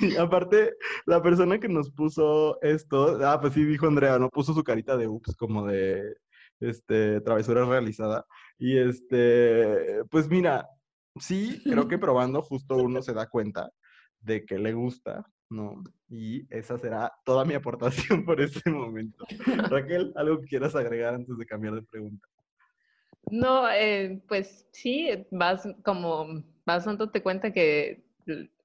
sí, 0.00 0.16
aparte, 0.16 0.74
la 1.06 1.22
persona 1.22 1.60
que 1.60 1.68
nos 1.68 1.92
puso 1.92 2.60
esto, 2.60 3.24
ah, 3.24 3.40
pues 3.40 3.54
sí 3.54 3.62
dijo 3.64 3.86
Andrea, 3.86 4.18
no 4.18 4.28
puso 4.28 4.52
su 4.52 4.64
carita 4.64 4.96
de 4.96 5.06
ups, 5.06 5.36
como 5.36 5.64
de 5.64 6.16
este 6.58 7.20
travesura 7.20 7.64
realizada. 7.64 8.26
Y 8.58 8.78
este, 8.78 10.02
pues 10.10 10.28
mira, 10.28 10.66
sí, 11.20 11.62
creo 11.62 11.86
que 11.86 11.98
probando 12.00 12.42
justo 12.42 12.76
uno 12.78 13.00
se 13.00 13.14
da 13.14 13.28
cuenta 13.28 13.70
de 14.18 14.44
que 14.44 14.58
le 14.58 14.72
gusta, 14.72 15.24
¿no? 15.50 15.84
Y 16.08 16.52
esa 16.52 16.78
será 16.78 17.12
toda 17.24 17.44
mi 17.44 17.54
aportación 17.54 18.24
por 18.26 18.40
este 18.40 18.68
momento. 18.70 19.24
Raquel, 19.68 20.12
¿algo 20.16 20.40
que 20.40 20.48
quieras 20.48 20.74
agregar 20.74 21.14
antes 21.14 21.38
de 21.38 21.46
cambiar 21.46 21.74
de 21.74 21.82
pregunta? 21.82 22.26
No, 23.30 23.70
eh, 23.70 24.20
pues 24.28 24.66
sí, 24.72 25.08
vas 25.30 25.68
como, 25.84 26.42
vas 26.66 26.84
dándote 26.84 27.22
cuenta 27.22 27.52
que 27.52 28.02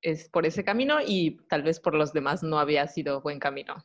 es 0.02 0.30
por 0.30 0.46
ese 0.46 0.64
camino 0.64 0.98
y 1.06 1.38
tal 1.50 1.64
vez 1.64 1.80
por 1.80 1.96
los 1.96 2.14
demás 2.14 2.44
no 2.44 2.60
había 2.60 2.88
sido 2.88 3.22
buen 3.22 3.40
camino. 3.40 3.76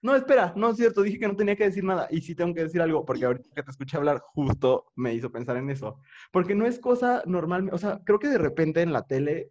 No, 0.00 0.14
espera, 0.14 0.52
no 0.54 0.70
es 0.70 0.76
cierto, 0.76 1.02
dije 1.02 1.18
que 1.18 1.26
no 1.26 1.36
tenía 1.36 1.56
que 1.56 1.64
decir 1.64 1.82
nada 1.82 2.06
y 2.10 2.20
sí 2.20 2.34
tengo 2.34 2.54
que 2.54 2.62
decir 2.62 2.80
algo 2.80 3.04
porque 3.04 3.24
ahorita 3.24 3.48
que 3.54 3.62
te 3.62 3.70
escuché 3.70 3.96
hablar 3.96 4.20
justo 4.20 4.92
me 4.94 5.12
hizo 5.12 5.32
pensar 5.32 5.56
en 5.56 5.70
eso. 5.70 6.00
Porque 6.30 6.54
no 6.54 6.66
es 6.66 6.78
cosa 6.78 7.22
normal, 7.26 7.68
o 7.72 7.78
sea, 7.78 8.00
creo 8.04 8.18
que 8.18 8.28
de 8.28 8.38
repente 8.38 8.82
en 8.82 8.92
la 8.92 9.06
tele 9.06 9.50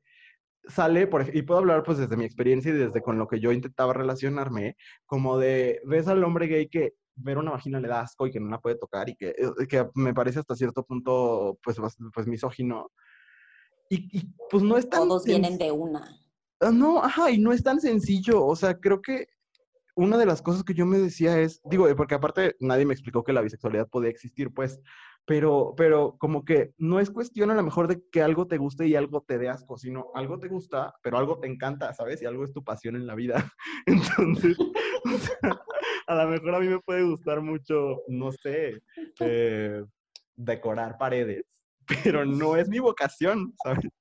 sale, 0.67 1.09
y 1.33 1.41
puedo 1.41 1.59
hablar 1.59 1.83
pues 1.83 1.97
desde 1.97 2.17
mi 2.17 2.25
experiencia 2.25 2.71
y 2.71 2.75
desde 2.77 3.01
con 3.01 3.17
lo 3.17 3.27
que 3.27 3.39
yo 3.39 3.51
intentaba 3.51 3.93
relacionarme, 3.93 4.77
como 5.05 5.37
de, 5.37 5.81
ves 5.85 6.07
al 6.07 6.23
hombre 6.23 6.47
gay 6.47 6.67
que 6.67 6.93
ver 7.17 7.37
una 7.37 7.51
vagina 7.51 7.79
le 7.79 7.87
da 7.87 8.01
asco 8.01 8.27
y 8.27 8.31
que 8.31 8.39
no 8.39 8.49
la 8.49 8.59
puede 8.59 8.75
tocar 8.75 9.09
y 9.09 9.15
que, 9.15 9.29
eh, 9.29 9.67
que 9.67 9.87
me 9.95 10.13
parece 10.13 10.39
hasta 10.39 10.55
cierto 10.55 10.83
punto 10.83 11.59
pues, 11.63 11.77
pues 12.13 12.27
misógino. 12.27 12.91
Y, 13.89 14.17
y, 14.17 14.33
pues 14.49 14.63
no 14.63 14.77
es 14.77 14.89
tan... 14.89 15.07
Todos 15.07 15.25
vienen 15.25 15.57
de 15.57 15.71
una. 15.71 16.19
Ah, 16.59 16.71
No, 16.71 17.03
ajá, 17.03 17.31
y 17.31 17.39
no 17.39 17.51
es 17.51 17.63
tan 17.63 17.79
sencillo. 17.79 18.45
O 18.45 18.55
sea, 18.55 18.79
creo 18.79 19.01
que 19.01 19.27
una 19.95 20.17
de 20.17 20.25
las 20.25 20.41
cosas 20.41 20.63
que 20.63 20.73
yo 20.73 20.85
me 20.85 20.99
decía 20.99 21.39
es, 21.39 21.59
digo, 21.65 21.87
eh, 21.87 21.95
porque 21.95 22.15
aparte 22.15 22.55
nadie 22.59 22.85
me 22.85 22.93
explicó 22.93 23.23
que 23.23 23.33
la 23.33 23.41
bisexualidad 23.41 23.89
podía 23.89 24.09
existir, 24.09 24.53
pues, 24.53 24.79
pero, 25.25 25.73
pero 25.75 26.15
como 26.19 26.45
que 26.45 26.73
no 26.77 26.99
es 26.99 27.09
cuestión 27.09 27.51
a 27.51 27.55
lo 27.55 27.63
mejor 27.63 27.87
de 27.87 28.01
que 28.11 28.21
algo 28.21 28.47
te 28.47 28.57
guste 28.57 28.87
y 28.87 28.95
algo 28.95 29.25
te 29.27 29.37
dé 29.37 29.49
asco, 29.49 29.77
sino 29.77 30.11
algo 30.13 30.39
te 30.39 30.47
gusta, 30.47 30.93
pero 31.01 31.17
algo 31.17 31.39
te 31.39 31.47
encanta, 31.47 31.93
¿sabes? 31.93 32.21
Y 32.21 32.25
algo 32.25 32.45
es 32.45 32.53
tu 32.53 32.63
pasión 32.63 32.95
en 32.95 33.07
la 33.07 33.15
vida. 33.15 33.51
Entonces, 33.85 34.57
o 35.03 35.17
sea, 35.17 35.61
a 36.07 36.15
lo 36.15 36.29
mejor 36.29 36.55
a 36.55 36.59
mí 36.59 36.67
me 36.67 36.79
puede 36.79 37.03
gustar 37.03 37.41
mucho, 37.41 38.01
no 38.07 38.31
sé, 38.31 38.81
eh, 39.19 39.83
decorar 40.35 40.97
paredes, 40.97 41.43
pero 42.03 42.25
no 42.25 42.55
es 42.55 42.69
mi 42.69 42.79
vocación, 42.79 43.53
¿sabes? 43.61 43.91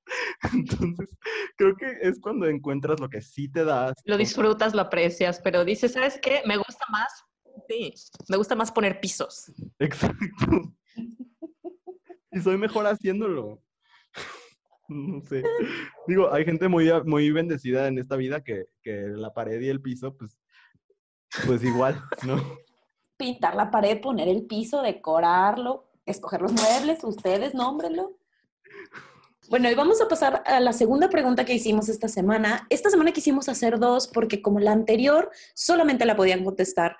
Entonces, 0.54 1.10
creo 1.56 1.76
que 1.76 1.98
es 2.00 2.20
cuando 2.20 2.46
encuentras 2.46 3.00
lo 3.00 3.08
que 3.08 3.20
sí 3.20 3.50
te 3.50 3.64
das. 3.64 3.94
Lo 4.04 4.16
disfrutas, 4.16 4.74
lo 4.74 4.82
aprecias, 4.82 5.40
pero 5.42 5.64
dices, 5.64 5.92
¿sabes 5.92 6.18
qué? 6.22 6.42
Me 6.46 6.56
gusta 6.56 6.84
más, 6.90 7.12
sí, 7.68 7.92
me 8.28 8.36
gusta 8.36 8.54
más 8.54 8.70
poner 8.70 9.00
pisos. 9.00 9.52
Exacto. 9.78 10.16
Y 12.30 12.40
soy 12.40 12.56
mejor 12.56 12.86
haciéndolo. 12.86 13.62
No 14.88 15.20
sé. 15.20 15.42
Digo, 16.06 16.32
hay 16.32 16.44
gente 16.44 16.68
muy, 16.68 16.88
muy 17.04 17.32
bendecida 17.32 17.88
en 17.88 17.98
esta 17.98 18.14
vida 18.14 18.44
que, 18.44 18.66
que 18.82 18.92
la 19.08 19.34
pared 19.34 19.60
y 19.60 19.68
el 19.68 19.80
piso, 19.80 20.16
pues, 20.16 20.38
pues 21.44 21.62
igual, 21.62 22.00
¿no? 22.24 22.40
Pintar 23.16 23.54
la 23.54 23.70
pared, 23.70 24.00
poner 24.00 24.28
el 24.28 24.46
piso, 24.46 24.82
decorarlo, 24.82 25.88
escoger 26.04 26.42
los 26.42 26.52
muebles, 26.52 27.02
ustedes 27.04 27.54
nómbrenlo. 27.54 28.16
Bueno, 29.48 29.70
y 29.70 29.74
vamos 29.74 30.00
a 30.00 30.08
pasar 30.08 30.42
a 30.44 30.60
la 30.60 30.72
segunda 30.72 31.08
pregunta 31.08 31.44
que 31.44 31.54
hicimos 31.54 31.88
esta 31.88 32.08
semana. 32.08 32.66
Esta 32.68 32.90
semana 32.90 33.12
quisimos 33.12 33.48
hacer 33.48 33.78
dos 33.78 34.08
porque 34.08 34.42
como 34.42 34.60
la 34.60 34.72
anterior 34.72 35.30
solamente 35.54 36.04
la 36.04 36.16
podían 36.16 36.44
contestar 36.44 36.96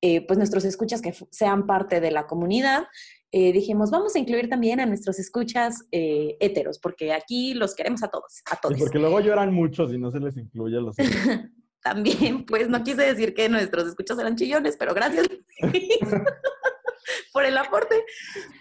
eh, 0.00 0.26
pues 0.26 0.38
nuestros 0.38 0.64
escuchas 0.64 1.02
que 1.02 1.14
sean 1.30 1.66
parte 1.66 2.00
de 2.00 2.10
la 2.10 2.26
comunidad 2.26 2.84
eh, 3.32 3.52
dijimos, 3.52 3.92
vamos 3.92 4.16
a 4.16 4.18
incluir 4.18 4.48
también 4.48 4.80
a 4.80 4.86
nuestros 4.86 5.20
escuchas 5.20 5.86
eh, 5.92 6.36
héteros, 6.40 6.80
porque 6.80 7.12
aquí 7.12 7.54
los 7.54 7.76
queremos 7.76 8.02
a 8.02 8.08
todos, 8.08 8.42
a 8.50 8.56
todos. 8.56 8.76
Y 8.76 8.80
porque 8.80 8.98
luego 8.98 9.20
lloran 9.20 9.54
muchos 9.54 9.92
y 9.92 9.98
no 9.98 10.10
se 10.10 10.18
les 10.18 10.36
incluye 10.36 10.78
a 10.78 10.80
los 10.80 10.96
También, 11.82 12.44
pues 12.46 12.68
no 12.68 12.82
quise 12.84 13.02
decir 13.02 13.34
que 13.34 13.48
nuestros 13.48 13.88
escuchas 13.88 14.18
eran 14.18 14.36
chillones, 14.36 14.76
pero 14.76 14.94
gracias 14.94 15.26
por 17.32 17.44
el 17.44 17.56
aporte. 17.56 18.04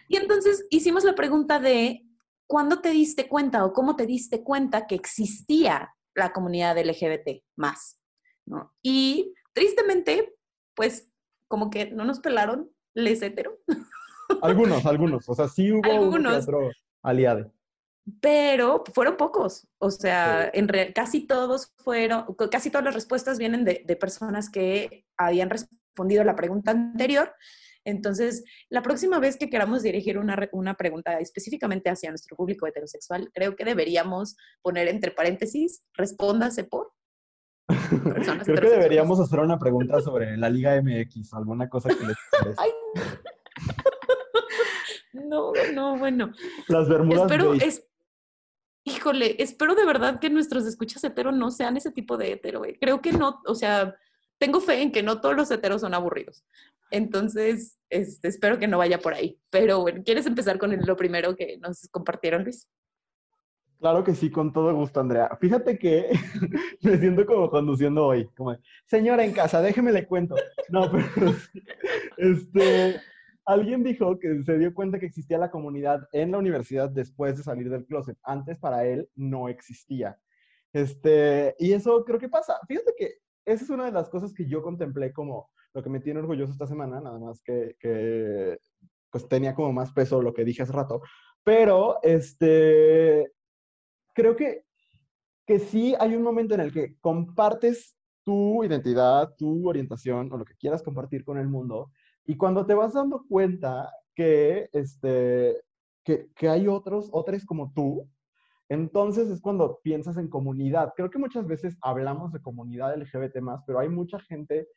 Y 0.08 0.18
entonces 0.18 0.66
hicimos 0.70 1.04
la 1.04 1.16
pregunta 1.16 1.60
de, 1.60 2.06
¿cuándo 2.48 2.82
te 2.82 2.92
diste 2.92 3.28
cuenta 3.28 3.66
o 3.66 3.74
cómo 3.74 3.96
te 3.96 4.06
diste 4.06 4.44
cuenta 4.44 4.88
que 4.88 4.96
existía 4.96 5.94
la 6.16 6.32
comunidad 6.32 6.78
LGBT 6.78 7.44
más? 7.56 8.00
¿no? 8.46 8.74
Y 8.82 9.34
tristemente, 9.54 10.36
pues 10.76 11.14
como 11.48 11.70
que 11.70 11.92
no 11.92 12.06
nos 12.06 12.20
pelaron 12.20 12.70
les 12.94 13.22
hetero. 13.22 13.58
Algunos, 14.42 14.86
algunos. 14.86 15.28
O 15.28 15.36
sea, 15.36 15.48
sí 15.48 15.72
hubo 15.72 15.92
algunos. 15.92 16.44
otro 16.44 16.70
aliado. 17.02 17.52
Pero 18.22 18.84
fueron 18.94 19.18
pocos. 19.18 19.68
O 19.78 19.92
sea, 19.92 20.50
en 20.54 20.68
casi 20.94 21.28
todos 21.28 21.74
fueron, 21.78 22.26
casi 22.52 22.70
todas 22.70 22.86
las 22.86 22.94
respuestas 22.94 23.38
vienen 23.38 23.66
de, 23.66 23.98
personas 24.00 24.50
que 24.50 25.06
habían 25.18 25.50
respondido 25.50 26.22
a 26.22 26.26
la 26.26 26.36
pregunta 26.36 26.72
anterior. 26.72 27.34
Entonces, 27.86 28.44
la 28.70 28.82
próxima 28.82 29.20
vez 29.20 29.38
que 29.38 29.50
queramos 29.50 29.84
dirigir 29.84 30.18
una, 30.18 30.50
una 30.52 30.76
pregunta 30.76 31.20
específicamente 31.20 31.90
hacia 31.90 32.10
nuestro 32.10 32.36
público 32.36 32.68
heterosexual, 32.68 33.30
creo 33.34 33.56
que 33.56 33.66
deberíamos 33.66 34.38
poner 34.62 34.88
entre 34.88 35.12
paréntesis, 35.12 35.84
respóndase 35.94 36.64
por. 36.66 36.92
Creo 38.46 38.62
que 38.62 38.70
deberíamos 38.70 39.20
hacer 39.20 39.40
una 39.40 39.60
pregunta 39.60 40.02
sobre 40.02 40.36
la 40.38 40.50
Liga 40.50 40.82
MX, 40.82 41.34
alguna 41.34 41.70
cosa 41.70 41.90
que 41.90 42.08
les 42.08 42.18
interese. 42.34 42.62
No, 45.14 45.52
no, 45.74 45.98
bueno. 45.98 46.32
Las 46.68 46.88
Bermudas. 46.88 47.24
Espero, 47.24 47.54
es, 47.54 47.89
híjole, 48.84 49.36
espero 49.42 49.76
de 49.76 49.86
verdad 49.86 50.20
que 50.20 50.30
nuestros 50.30 50.66
escuchas 50.66 51.04
hetero 51.04 51.32
no 51.32 51.52
sean 51.52 51.78
ese 51.78 51.92
tipo 51.92 52.18
de 52.18 52.34
hetero. 52.34 52.62
Creo 52.80 53.02
que 53.02 53.12
no, 53.12 53.42
o 53.46 53.56
sea, 53.56 53.96
tengo 54.38 54.62
fe 54.62 54.82
en 54.82 54.92
que 54.92 55.04
no 55.04 55.22
todos 55.22 55.36
los 55.36 55.52
heteros 55.52 55.82
son 55.82 55.94
aburridos. 55.94 56.44
Entonces, 56.92 57.78
este, 57.90 58.28
espero 58.28 58.58
que 58.58 58.68
no 58.68 58.78
vaya 58.78 59.00
por 59.00 59.14
ahí. 59.14 59.40
Pero 59.50 59.82
bueno, 59.82 60.02
¿quieres 60.04 60.26
empezar 60.26 60.58
con 60.58 60.76
lo 60.86 60.96
primero 60.96 61.36
que 61.36 61.58
nos 61.58 61.88
compartieron, 61.92 62.44
Luis? 62.44 62.68
Claro 63.80 64.04
que 64.04 64.14
sí, 64.14 64.30
con 64.30 64.52
todo 64.52 64.76
gusto, 64.76 65.00
Andrea. 65.00 65.38
Fíjate 65.40 65.78
que 65.78 66.10
me 66.82 66.98
siento 66.98 67.26
como 67.26 67.50
conduciendo 67.50 68.08
hoy, 68.08 68.28
como, 68.36 68.58
señora 68.86 69.24
en 69.24 69.32
casa, 69.32 69.62
déjeme 69.62 69.94
le 69.94 70.06
cuento. 70.06 70.36
No, 70.70 70.92
pero 71.16 71.34
este, 72.18 73.00
alguien 73.50 73.84
dijo 73.84 74.20
que 74.20 74.44
se 74.44 74.60
dio 74.60 74.76
cuenta 74.76 75.00
que 75.00 75.08
existía 75.08 75.40
la 75.40 75.50
comunidad 75.50 76.08
en 76.12 76.32
la 76.32 76.38
universidad 76.38 76.88
después 76.88 77.36
de 77.36 77.44
salir 77.44 77.68
del 77.68 77.86
closet. 77.88 78.16
Antes 78.22 78.60
para 78.60 78.86
él 78.86 79.10
no 79.16 79.50
existía. 79.50 80.20
Este, 80.72 81.56
y 81.58 81.74
eso 81.74 82.06
creo 82.06 82.20
que 82.20 82.30
pasa. 82.30 82.60
Fíjate 82.68 82.94
que 82.96 83.16
esa 83.46 83.64
es 83.64 83.70
una 83.72 83.86
de 83.86 83.92
las 83.92 84.08
cosas 84.08 84.34
que 84.34 84.46
yo 84.46 84.62
contemplé 84.62 85.12
como 85.12 85.50
lo 85.74 85.82
que 85.82 85.90
me 85.90 86.00
tiene 86.00 86.20
orgulloso 86.20 86.52
esta 86.52 86.68
semana, 86.68 87.02
nada 87.02 87.18
más 87.18 87.42
que, 87.42 87.76
que 87.80 88.60
pues 89.10 89.28
tenía 89.28 89.56
como 89.56 89.74
más 89.74 89.92
peso 89.94 90.22
lo 90.22 90.32
que 90.32 90.46
dije 90.46 90.62
hace 90.62 90.74
rato. 90.74 91.02
Pero, 91.44 91.98
este, 92.04 93.32
creo 94.14 94.36
que, 94.36 94.66
que 95.48 95.58
sí 95.58 95.96
hay 96.00 96.16
un 96.16 96.22
momento 96.22 96.54
en 96.54 96.62
el 96.62 96.72
que 96.72 96.98
compartes 97.00 97.98
tu 98.24 98.64
identidad, 98.64 99.34
tu 99.36 99.68
orientación 99.68 100.32
o 100.32 100.38
lo 100.38 100.46
que 100.46 100.56
quieras 100.56 100.84
compartir 100.84 101.24
con 101.24 101.40
el 101.40 101.48
mundo 101.48 101.90
y 102.30 102.38
cuando 102.38 102.64
te 102.64 102.76
vas 102.76 102.94
dando 102.94 103.26
cuenta 103.28 103.92
que, 104.14 104.70
este, 104.72 105.60
que, 106.04 106.30
que 106.36 106.48
hay 106.48 106.68
otros, 106.68 107.10
otros 107.12 107.44
como 107.44 107.74
tú, 107.74 108.08
entonces 108.70 109.32
es 109.32 109.42
cuando 109.42 109.80
piensas 109.82 110.16
en 110.18 110.28
comunidad. 110.28 110.94
Creo 110.96 111.10
que 111.10 111.18
muchas 111.18 111.48
veces 111.48 111.76
hablamos 111.82 112.32
de 112.32 112.40
comunidad 112.40 112.96
LGBT 112.96 113.40
pero 113.66 113.80
hay 113.80 113.90
mucha 113.90 114.20
gente 114.20 114.68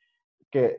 que 0.51 0.79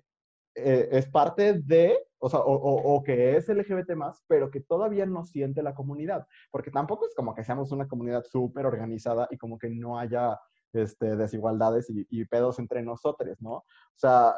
eh, 0.56 0.90
es 0.92 1.06
parte 1.12 1.62
de, 1.62 1.96
o 2.18 2.28
sea, 2.28 2.40
o, 2.40 2.56
o, 2.56 3.04
que 3.04 3.38
es 3.38 3.48
LGBT 3.48 3.92
pero 4.26 4.50
que 4.50 4.62
todavía 4.62 5.06
no 5.06 5.26
siente 5.26 5.62
la 5.62 5.76
comunidad, 5.76 6.26
porque 6.50 6.72
tampoco 6.72 7.06
es 7.06 7.14
como 7.14 7.36
que 7.36 7.44
seamos 7.44 7.72
una 7.72 7.88
comunidad 7.88 8.24
súper 8.24 8.66
organizada 8.66 9.28
y 9.30 9.38
como 9.38 9.60
que 9.60 9.70
no 9.70 10.00
haya 10.00 10.40
este, 10.74 11.16
desigualdades 11.18 11.88
y, 11.92 12.08
y, 12.10 12.26
pedos 12.26 12.58
entre 12.58 12.82
nosotros, 12.82 13.40
¿no? 13.42 13.58
O 13.58 13.66
sea, 13.96 14.34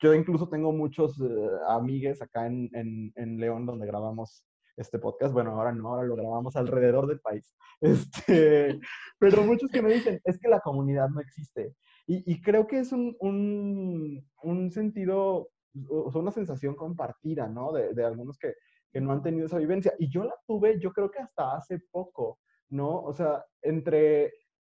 yo 0.00 0.14
incluso 0.14 0.48
tengo 0.48 0.72
muchos 0.72 1.18
uh, 1.20 1.50
amigues 1.68 2.22
acá 2.22 2.46
en, 2.46 2.70
en, 2.74 3.12
en, 3.16 3.38
León 3.38 3.66
donde 3.66 3.86
grabamos 3.86 4.44
este 4.76 4.98
podcast. 4.98 5.32
Bueno, 5.32 5.52
ahora 5.52 5.72
no, 5.72 5.88
ahora 5.88 6.06
lo 6.06 6.16
grabamos 6.16 6.56
alrededor 6.56 7.06
del 7.06 7.20
país. 7.20 7.54
Este, 7.82 8.78
pero 9.18 9.42
muchos 9.42 9.70
que 9.70 9.80
me 9.80 9.94
dicen, 9.94 10.20
es 10.24 10.38
que 10.38 10.48
la 10.48 10.60
comunidad 10.60 11.08
no 11.08 11.20
existe. 11.20 11.74
Y, 12.06 12.30
y 12.30 12.42
creo 12.42 12.66
que 12.66 12.80
es 12.80 12.92
un, 12.92 13.16
un, 13.20 14.22
un, 14.42 14.70
sentido, 14.70 15.48
o 15.88 16.12
una 16.18 16.30
sensación 16.30 16.74
compartida, 16.74 17.48
¿no? 17.48 17.72
De, 17.72 17.94
de 17.94 18.04
algunos 18.04 18.36
que, 18.36 18.52
que 18.92 19.00
no 19.00 19.12
han 19.12 19.22
tenido 19.22 19.46
esa 19.46 19.56
vivencia. 19.56 19.94
Y 19.98 20.10
yo 20.10 20.24
la 20.24 20.34
tuve, 20.46 20.78
yo 20.78 20.92
creo 20.92 21.10
que 21.10 21.20
hasta 21.20 21.56
hace 21.56 21.78
poco, 21.90 22.38
¿no? 22.68 23.00
O 23.02 23.14
sea, 23.14 23.44
entre 23.62 24.30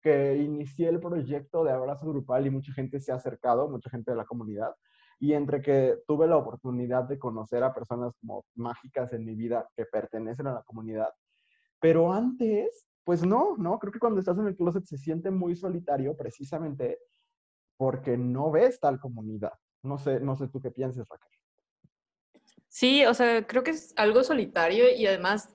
que 0.04 0.36
inicié 0.36 0.90
el 0.90 1.00
proyecto 1.00 1.64
de 1.64 1.72
abrazo 1.72 2.06
grupal 2.06 2.46
y 2.46 2.50
mucha 2.50 2.74
gente 2.74 3.00
se 3.00 3.10
ha 3.10 3.14
acercado, 3.14 3.70
mucha 3.70 3.88
gente 3.88 4.10
de 4.10 4.18
la 4.18 4.26
comunidad, 4.26 4.74
y 5.18 5.32
entre 5.32 5.62
que 5.62 5.96
tuve 6.06 6.26
la 6.26 6.36
oportunidad 6.36 7.04
de 7.04 7.18
conocer 7.18 7.64
a 7.64 7.72
personas 7.72 8.12
como 8.20 8.44
mágicas 8.54 9.14
en 9.14 9.24
mi 9.24 9.34
vida 9.34 9.66
que 9.74 9.86
pertenecen 9.86 10.46
a 10.46 10.52
la 10.52 10.62
comunidad, 10.62 11.08
pero 11.80 12.12
antes, 12.12 12.86
pues 13.02 13.24
no, 13.24 13.56
no, 13.56 13.78
creo 13.78 13.92
que 13.94 13.98
cuando 13.98 14.20
estás 14.20 14.36
en 14.36 14.46
el 14.46 14.56
closet 14.56 14.84
se 14.84 14.98
siente 14.98 15.30
muy 15.30 15.56
solitario 15.56 16.14
precisamente 16.14 16.98
porque 17.78 18.18
no 18.18 18.50
ves 18.50 18.78
tal 18.78 19.00
comunidad. 19.00 19.54
No 19.82 19.96
sé, 19.96 20.20
no 20.20 20.36
sé 20.36 20.48
tú 20.48 20.60
qué 20.60 20.70
piensas, 20.70 21.08
Raquel. 21.08 21.30
Sí, 22.68 23.06
o 23.06 23.14
sea, 23.14 23.46
creo 23.46 23.62
que 23.62 23.70
es 23.70 23.94
algo 23.96 24.22
solitario 24.22 24.84
y 24.94 25.06
además 25.06 25.53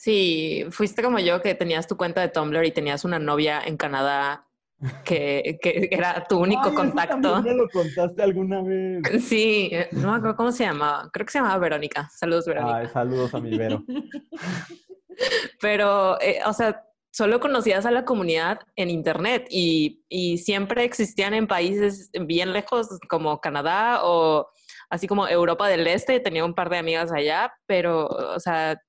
Sí, 0.00 0.64
fuiste 0.70 1.02
como 1.02 1.18
yo 1.18 1.42
que 1.42 1.54
tenías 1.54 1.86
tu 1.86 1.98
cuenta 1.98 2.22
de 2.22 2.28
Tumblr 2.28 2.64
y 2.64 2.72
tenías 2.72 3.04
una 3.04 3.18
novia 3.18 3.60
en 3.62 3.76
Canadá 3.76 4.48
que, 5.04 5.58
que 5.60 5.90
era 5.90 6.24
tu 6.26 6.38
único 6.38 6.74
contacto. 6.74 7.42
me 7.42 7.52
lo 7.52 7.68
contaste 7.68 8.22
alguna 8.22 8.62
vez. 8.62 9.02
Sí, 9.22 9.70
no 9.92 10.12
me 10.12 10.16
acuerdo 10.16 10.36
cómo 10.36 10.52
se 10.52 10.64
llamaba. 10.64 11.10
Creo 11.12 11.26
que 11.26 11.32
se 11.32 11.38
llamaba 11.38 11.58
Verónica. 11.58 12.08
Saludos, 12.16 12.46
Verónica. 12.46 12.78
Ay, 12.78 12.86
saludos 12.88 13.34
a 13.34 13.40
mi 13.40 13.58
Vero. 13.58 13.84
Pero, 15.60 16.18
eh, 16.22 16.38
o 16.46 16.54
sea, 16.54 16.82
solo 17.12 17.38
conocías 17.38 17.84
a 17.84 17.90
la 17.90 18.06
comunidad 18.06 18.60
en 18.76 18.88
Internet 18.88 19.48
y, 19.50 20.02
y 20.08 20.38
siempre 20.38 20.84
existían 20.84 21.34
en 21.34 21.46
países 21.46 22.10
bien 22.26 22.54
lejos 22.54 22.88
como 23.10 23.38
Canadá 23.42 24.00
o 24.02 24.48
así 24.88 25.06
como 25.06 25.28
Europa 25.28 25.68
del 25.68 25.86
Este. 25.86 26.20
Tenía 26.20 26.46
un 26.46 26.54
par 26.54 26.70
de 26.70 26.78
amigas 26.78 27.12
allá, 27.12 27.52
pero, 27.66 28.06
o 28.06 28.40
sea 28.40 28.80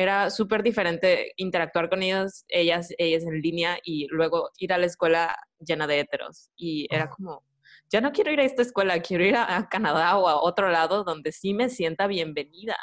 era 0.00 0.30
súper 0.30 0.62
diferente 0.62 1.34
interactuar 1.36 1.90
con 1.90 2.02
ellos, 2.02 2.46
ellas, 2.48 2.88
ellas 2.96 3.22
en 3.24 3.42
línea 3.42 3.78
y 3.84 4.06
luego 4.08 4.48
ir 4.56 4.72
a 4.72 4.78
la 4.78 4.86
escuela 4.86 5.36
llena 5.58 5.86
de 5.86 6.00
heteros. 6.00 6.50
Y 6.56 6.86
era 6.88 7.10
como, 7.10 7.44
ya 7.90 8.00
no 8.00 8.10
quiero 8.10 8.32
ir 8.32 8.40
a 8.40 8.44
esta 8.44 8.62
escuela, 8.62 8.98
quiero 9.02 9.24
ir 9.24 9.36
a, 9.36 9.68
Canadá 9.70 10.16
o 10.16 10.26
a 10.26 10.40
otro 10.40 10.70
lado 10.70 11.04
donde 11.04 11.32
sí 11.32 11.52
me 11.52 11.68
sienta 11.68 12.06
bienvenida. 12.06 12.78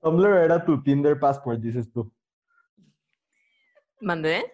Tumblr 0.00 0.44
era 0.44 0.64
tu 0.64 0.80
Tinder 0.80 1.18
passport, 1.18 1.60
dices 1.60 1.90
tú. 1.90 2.08
¿Mandé? 4.00 4.44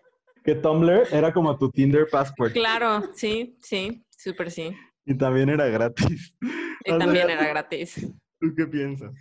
Que 0.44 0.54
Tumblr 0.54 1.06
era 1.12 1.34
como 1.34 1.58
tu 1.58 1.70
Tinder 1.70 2.08
passport. 2.10 2.54
Claro, 2.54 3.12
sí, 3.12 3.58
sí, 3.60 4.02
súper 4.08 4.50
sí. 4.50 4.74
Y 5.04 5.18
también 5.18 5.50
era 5.50 5.66
gratis. 5.66 6.34
Y 6.82 6.98
también 6.98 7.28
era 7.28 7.46
gratis. 7.46 8.10
¿Tú 8.40 8.54
qué 8.56 8.66
piensas? 8.66 9.12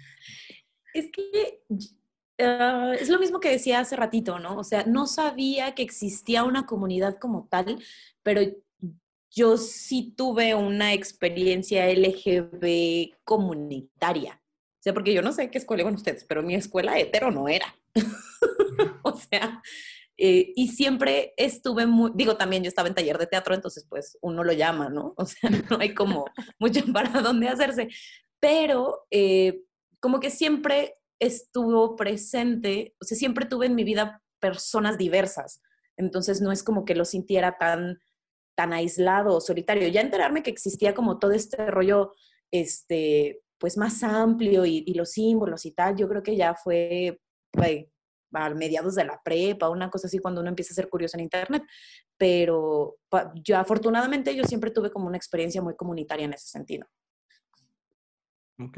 Es 0.93 1.09
que 1.11 1.61
Ah, 2.43 2.93
es 2.99 3.09
lo 3.09 3.19
mismo 3.19 3.39
que 3.39 3.49
decía 3.49 3.79
hace 3.79 3.95
ratito, 3.95 4.39
¿no? 4.39 4.57
O 4.57 4.63
sea, 4.63 4.83
no 4.85 5.07
sabía 5.07 5.75
que 5.75 5.83
existía 5.83 6.43
una 6.43 6.65
comunidad 6.65 7.17
como 7.17 7.47
tal, 7.49 7.83
pero 8.23 8.41
yo 9.29 9.57
sí 9.57 10.13
tuve 10.15 10.55
una 10.55 10.93
experiencia 10.93 11.89
LGB 11.89 13.15
comunitaria. 13.23 14.41
O 14.81 14.83
sea, 14.83 14.93
porque 14.93 15.13
yo 15.13 15.21
no 15.21 15.31
sé 15.31 15.49
qué 15.51 15.57
escuela 15.57 15.83
iban 15.83 15.95
ustedes, 15.95 16.25
pero 16.25 16.43
mi 16.43 16.55
escuela 16.55 16.99
hetero 16.99 17.31
no 17.31 17.47
era. 17.47 17.75
o 19.03 19.15
sea, 19.15 19.61
eh, 20.17 20.53
y 20.55 20.67
siempre 20.69 21.33
estuve 21.37 21.85
muy, 21.85 22.11
digo, 22.13 22.35
también 22.35 22.63
yo 22.63 22.67
estaba 22.67 22.87
en 22.87 22.95
taller 22.95 23.17
de 23.17 23.27
teatro, 23.27 23.55
entonces 23.55 23.85
pues 23.89 24.17
uno 24.21 24.43
lo 24.43 24.53
llama, 24.53 24.89
¿no? 24.89 25.13
O 25.17 25.25
sea, 25.25 25.49
no 25.49 25.77
hay 25.79 25.93
como 25.93 26.25
mucho 26.59 26.81
para 26.93 27.21
dónde 27.21 27.47
hacerse. 27.47 27.89
Pero 28.39 29.05
eh, 29.11 29.61
como 29.99 30.19
que 30.19 30.29
siempre 30.29 30.95
estuvo 31.21 31.95
presente, 31.95 32.95
o 32.99 33.05
sea, 33.05 33.15
siempre 33.15 33.45
tuve 33.45 33.67
en 33.67 33.75
mi 33.75 33.83
vida 33.83 34.21
personas 34.39 34.97
diversas, 34.97 35.61
entonces 35.95 36.41
no 36.41 36.51
es 36.51 36.63
como 36.63 36.83
que 36.83 36.95
lo 36.95 37.05
sintiera 37.05 37.57
tan, 37.59 37.99
tan 38.55 38.73
aislado 38.73 39.35
o 39.35 39.41
solitario. 39.41 39.87
Ya 39.87 40.01
enterarme 40.01 40.41
que 40.41 40.49
existía 40.49 40.95
como 40.95 41.19
todo 41.19 41.31
este 41.31 41.67
rollo, 41.67 42.13
este, 42.49 43.43
pues 43.59 43.77
más 43.77 44.01
amplio 44.03 44.65
y, 44.65 44.93
los 44.95 45.11
símbolos 45.11 45.65
y 45.65 45.71
tal, 45.71 45.95
yo 45.95 46.09
creo 46.09 46.23
que 46.23 46.35
ya 46.35 46.55
fue, 46.55 47.21
a 48.33 48.49
mediados 48.49 48.95
de 48.95 49.05
la 49.05 49.21
prepa, 49.23 49.69
una 49.69 49.91
cosa 49.91 50.07
así 50.07 50.17
cuando 50.17 50.41
uno 50.41 50.49
empieza 50.49 50.73
a 50.73 50.75
ser 50.75 50.89
curioso 50.89 51.17
en 51.17 51.23
internet, 51.23 51.63
pero 52.17 52.97
yo 53.35 53.57
afortunadamente 53.57 54.35
yo 54.35 54.43
siempre 54.45 54.71
tuve 54.71 54.89
como 54.89 55.05
una 55.05 55.17
experiencia 55.17 55.61
muy 55.61 55.75
comunitaria 55.75 56.25
en 56.25 56.33
ese 56.33 56.47
sentido. 56.47 56.87
Ok. 58.57 58.77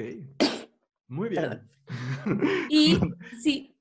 Muy 1.08 1.30
bien. 1.30 1.70
Y 2.70 2.98
sí, 3.42 3.74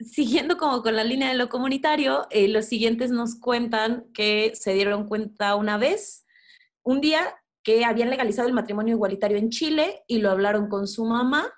siguiendo 0.00 0.56
como 0.56 0.82
con 0.82 0.96
la 0.96 1.04
línea 1.04 1.28
de 1.28 1.36
lo 1.36 1.48
comunitario, 1.48 2.26
eh, 2.30 2.48
los 2.48 2.66
siguientes 2.66 3.10
nos 3.10 3.36
cuentan 3.36 4.06
que 4.12 4.52
se 4.54 4.72
dieron 4.72 5.06
cuenta 5.06 5.54
una 5.56 5.78
vez, 5.78 6.26
un 6.82 7.00
día, 7.00 7.36
que 7.62 7.84
habían 7.84 8.10
legalizado 8.10 8.48
el 8.48 8.54
matrimonio 8.54 8.94
igualitario 8.94 9.38
en 9.38 9.50
Chile 9.50 10.02
y 10.06 10.18
lo 10.18 10.30
hablaron 10.30 10.68
con 10.68 10.86
su 10.86 11.04
mamá 11.04 11.50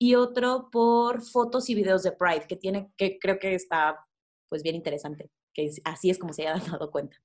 y 0.00 0.16
otro 0.16 0.68
por 0.70 1.22
fotos 1.22 1.70
y 1.70 1.74
videos 1.74 2.02
de 2.02 2.12
Pride, 2.12 2.46
que 2.48 2.56
tiene, 2.56 2.92
que 2.96 3.18
creo 3.18 3.38
que 3.38 3.54
está 3.54 4.04
pues 4.48 4.62
bien 4.62 4.74
interesante, 4.74 5.30
que 5.52 5.70
así 5.84 6.10
es 6.10 6.18
como 6.18 6.32
se 6.32 6.48
hayan 6.48 6.64
dado 6.70 6.90
cuenta. 6.90 7.16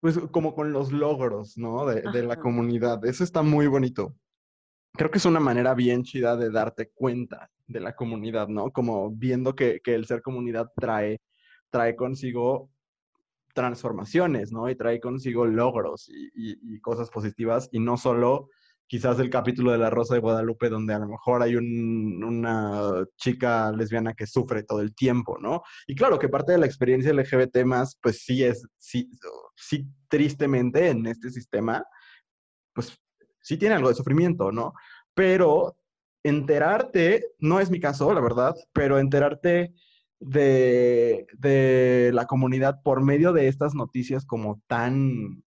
Pues 0.00 0.18
como 0.32 0.54
con 0.54 0.72
los 0.72 0.92
logros, 0.92 1.56
¿no? 1.56 1.86
De, 1.86 2.02
de 2.02 2.22
la 2.24 2.36
comunidad. 2.36 3.04
Eso 3.06 3.24
está 3.24 3.42
muy 3.42 3.68
bonito 3.68 4.14
creo 4.96 5.10
que 5.10 5.18
es 5.18 5.24
una 5.24 5.40
manera 5.40 5.74
bien 5.74 6.04
chida 6.04 6.36
de 6.36 6.50
darte 6.50 6.90
cuenta 6.94 7.50
de 7.66 7.80
la 7.80 7.94
comunidad, 7.94 8.48
¿no? 8.48 8.70
Como 8.70 9.10
viendo 9.10 9.54
que, 9.54 9.80
el 9.84 10.06
ser 10.06 10.22
comunidad 10.22 10.70
trae, 10.76 11.20
trae 11.70 11.96
consigo 11.96 12.70
transformaciones, 13.54 14.52
¿no? 14.52 14.68
Y 14.68 14.76
trae 14.76 15.00
consigo 15.00 15.46
logros 15.46 16.08
y, 16.08 16.80
cosas 16.80 17.10
positivas 17.10 17.68
y 17.72 17.80
no 17.80 17.96
solo 17.96 18.48
quizás 18.86 19.18
el 19.18 19.30
capítulo 19.30 19.72
de 19.72 19.78
La 19.78 19.90
Rosa 19.90 20.14
de 20.14 20.20
Guadalupe 20.20 20.68
donde 20.68 20.92
a 20.92 20.98
lo 20.98 21.08
mejor 21.08 21.42
hay 21.42 21.56
una 21.56 23.06
chica 23.16 23.72
lesbiana 23.72 24.12
que 24.12 24.26
sufre 24.26 24.62
todo 24.62 24.80
el 24.80 24.94
tiempo, 24.94 25.38
¿no? 25.40 25.62
Y 25.86 25.94
claro 25.94 26.18
que 26.18 26.28
parte 26.28 26.52
de 26.52 26.58
la 26.58 26.66
experiencia 26.66 27.12
LGBT 27.12 27.64
más, 27.64 27.98
pues 28.00 28.22
sí 28.22 28.44
es, 28.44 28.66
sí, 28.76 29.10
sí 29.56 29.86
tristemente 30.08 30.88
en 30.90 31.06
este 31.06 31.30
sistema, 31.30 31.82
pues 32.74 32.98
sí 33.44 33.58
tiene 33.58 33.74
algo 33.74 33.90
de 33.90 33.94
sufrimiento, 33.94 34.50
¿no? 34.50 34.72
Pero 35.14 35.76
enterarte, 36.24 37.26
no 37.38 37.60
es 37.60 37.70
mi 37.70 37.78
caso, 37.78 38.12
la 38.14 38.22
verdad, 38.22 38.56
pero 38.72 38.98
enterarte 38.98 39.74
de, 40.18 41.26
de 41.34 42.10
la 42.14 42.26
comunidad 42.26 42.80
por 42.82 43.02
medio 43.02 43.32
de 43.34 43.46
estas 43.46 43.74
noticias 43.74 44.24
como 44.24 44.62
tan 44.66 45.44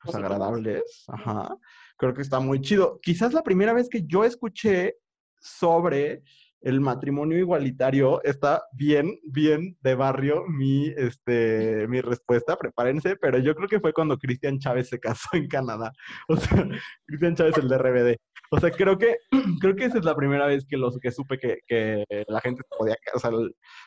pues, 0.00 0.14
agradables, 0.14 1.04
ajá, 1.08 1.58
creo 1.96 2.14
que 2.14 2.22
está 2.22 2.38
muy 2.38 2.60
chido. 2.60 3.00
Quizás 3.02 3.32
la 3.32 3.42
primera 3.42 3.72
vez 3.72 3.88
que 3.88 4.04
yo 4.06 4.24
escuché 4.24 4.96
sobre 5.40 6.22
el 6.62 6.80
matrimonio 6.80 7.38
igualitario 7.38 8.22
está 8.24 8.62
bien, 8.72 9.18
bien 9.24 9.76
de 9.82 9.94
barrio 9.94 10.44
mi, 10.48 10.88
este, 10.96 11.86
mi 11.88 12.00
respuesta, 12.00 12.56
prepárense, 12.56 13.16
pero 13.16 13.38
yo 13.38 13.54
creo 13.54 13.68
que 13.68 13.80
fue 13.80 13.92
cuando 13.92 14.18
Cristian 14.18 14.58
Chávez 14.58 14.88
se 14.88 14.98
casó 14.98 15.28
en 15.32 15.48
Canadá. 15.48 15.92
O 16.28 16.36
sea, 16.36 16.66
Cristian 17.06 17.36
Chávez, 17.36 17.56
el 17.58 17.68
de 17.68 17.78
RBD. 17.78 18.16
O 18.50 18.60
sea, 18.60 18.70
creo 18.70 18.98
que, 18.98 19.16
creo 19.60 19.76
que 19.76 19.84
esa 19.84 19.98
es 19.98 20.04
la 20.04 20.16
primera 20.16 20.46
vez 20.46 20.66
que, 20.68 20.76
los, 20.76 20.98
que 20.98 21.10
supe 21.10 21.38
que, 21.38 21.58
que 21.66 22.04
la 22.28 22.40
gente 22.40 22.62
podía, 22.76 22.96
o 23.14 23.18
sea, 23.18 23.30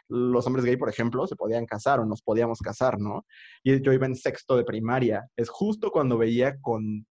los 0.08 0.48
hombres 0.48 0.66
gay, 0.66 0.78
por 0.78 0.90
ejemplo, 0.90 1.28
se 1.28 1.36
podían 1.36 1.66
casar 1.66 2.00
o 2.00 2.06
nos 2.06 2.22
podíamos 2.22 2.60
casar, 2.60 3.00
¿no? 3.00 3.26
Y 3.64 3.82
yo 3.82 3.94
iba 3.94 4.06
en 4.06 4.16
sexto 4.16 4.56
de 4.58 4.64
primaria. 4.64 5.28
Es 5.36 5.50
justo 5.50 5.92
cuando 5.92 6.18
veía 6.18 6.56
con 6.62 7.06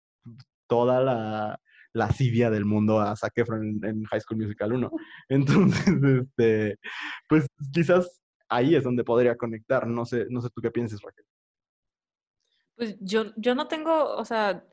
toda 0.68 1.02
la, 1.02 1.60
la 1.60 1.60
lascivia 1.94 2.50
del 2.50 2.66
mundo 2.66 3.00
a 3.00 3.16
Zac 3.16 3.38
Efron 3.38 3.80
en, 3.84 4.04
High 4.06 4.22
School 4.22 4.40
Musical 4.40 4.74
1. 4.74 4.92
Entonces, 5.30 5.96
este, 6.04 6.80
pues 7.28 7.48
quizás 7.74 8.22
ahí 8.50 8.76
es 8.76 8.84
donde 8.84 9.04
podría 9.04 9.36
conectar. 9.36 9.88
No 9.88 10.06
sé, 10.06 10.26
no 10.30 10.42
sé 10.42 10.50
tú 10.54 10.62
qué 10.62 10.72
piensas, 10.72 11.02
Raquel. 11.02 11.26
Pues 12.76 12.96
yo, 13.00 13.34
yo 13.38 13.56
no 13.56 13.68
tengo, 13.68 14.16
o 14.16 14.24
sea, 14.24 14.64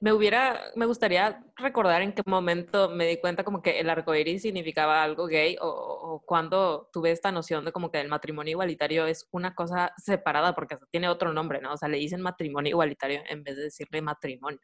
me 0.00 0.12
hubiera, 0.12 0.60
me 0.74 0.86
gustaría 0.86 1.42
recordar 1.56 2.02
en 2.02 2.12
qué 2.12 2.22
momento 2.26 2.90
me 2.90 3.06
di 3.06 3.18
cuenta 3.18 3.44
como 3.44 3.62
que 3.62 3.78
el 3.80 3.88
arco 3.88 4.14
iris 4.14 4.42
significaba 4.42 5.02
algo 5.02 5.26
gay 5.26 5.56
o, 5.60 5.68
o, 5.68 6.20
cuando 6.26 6.90
tuve 6.92 7.12
esta 7.12 7.32
noción 7.32 7.64
de 7.64 7.72
como 7.72 7.90
que 7.90 8.00
el 8.00 8.08
matrimonio 8.08 8.50
igualitario 8.50 9.06
es 9.06 9.28
una 9.30 9.54
cosa 9.54 9.92
separada 9.96 10.54
porque 10.54 10.76
tiene 10.90 11.08
otro 11.08 11.32
nombre, 11.32 11.60
¿no? 11.60 11.72
O 11.72 11.76
sea, 11.76 11.88
le 11.88 11.98
dicen 11.98 12.20
matrimonio 12.20 12.70
igualitario 12.70 13.22
en 13.28 13.44
vez 13.44 13.56
de 13.56 13.62
decirle 13.64 14.02
matrimonio 14.02 14.60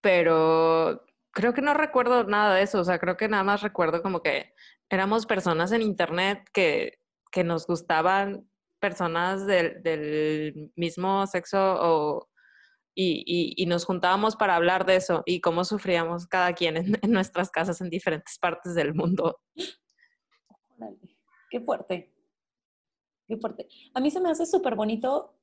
pero 0.00 1.04
creo 1.32 1.54
que 1.54 1.62
no 1.62 1.74
recuerdo 1.74 2.24
nada 2.24 2.54
de 2.54 2.62
eso, 2.62 2.80
o 2.80 2.84
sea, 2.84 2.98
creo 2.98 3.16
que 3.16 3.28
nada 3.28 3.44
más 3.44 3.62
recuerdo 3.62 4.02
como 4.02 4.22
que 4.22 4.52
éramos 4.88 5.26
personas 5.26 5.72
en 5.72 5.82
internet 5.82 6.48
que, 6.52 6.98
que 7.30 7.44
nos 7.44 7.66
gustaban 7.66 8.48
personas 8.80 9.46
del, 9.46 9.82
del 9.82 10.72
mismo 10.74 11.26
sexo 11.26 11.58
o, 11.58 12.28
y, 12.94 13.54
y, 13.56 13.66
nos 13.66 13.84
juntábamos 13.84 14.36
para 14.36 14.56
hablar 14.56 14.84
de 14.84 14.96
eso 14.96 15.22
y 15.24 15.40
cómo 15.40 15.64
sufríamos 15.64 16.26
cada 16.26 16.52
quien 16.54 16.76
en, 16.76 16.98
en 17.02 17.12
nuestras 17.12 17.50
casas 17.50 17.80
en 17.80 17.88
diferentes 17.88 18.38
partes 18.38 18.74
del 18.74 18.94
mundo. 18.94 19.38
Qué 21.50 21.60
fuerte. 21.60 22.12
Qué 23.26 23.36
fuerte. 23.36 23.68
A 23.94 24.00
mí 24.00 24.10
se 24.10 24.20
me 24.20 24.30
hace 24.30 24.44
súper 24.44 24.74
bonito 24.74 25.39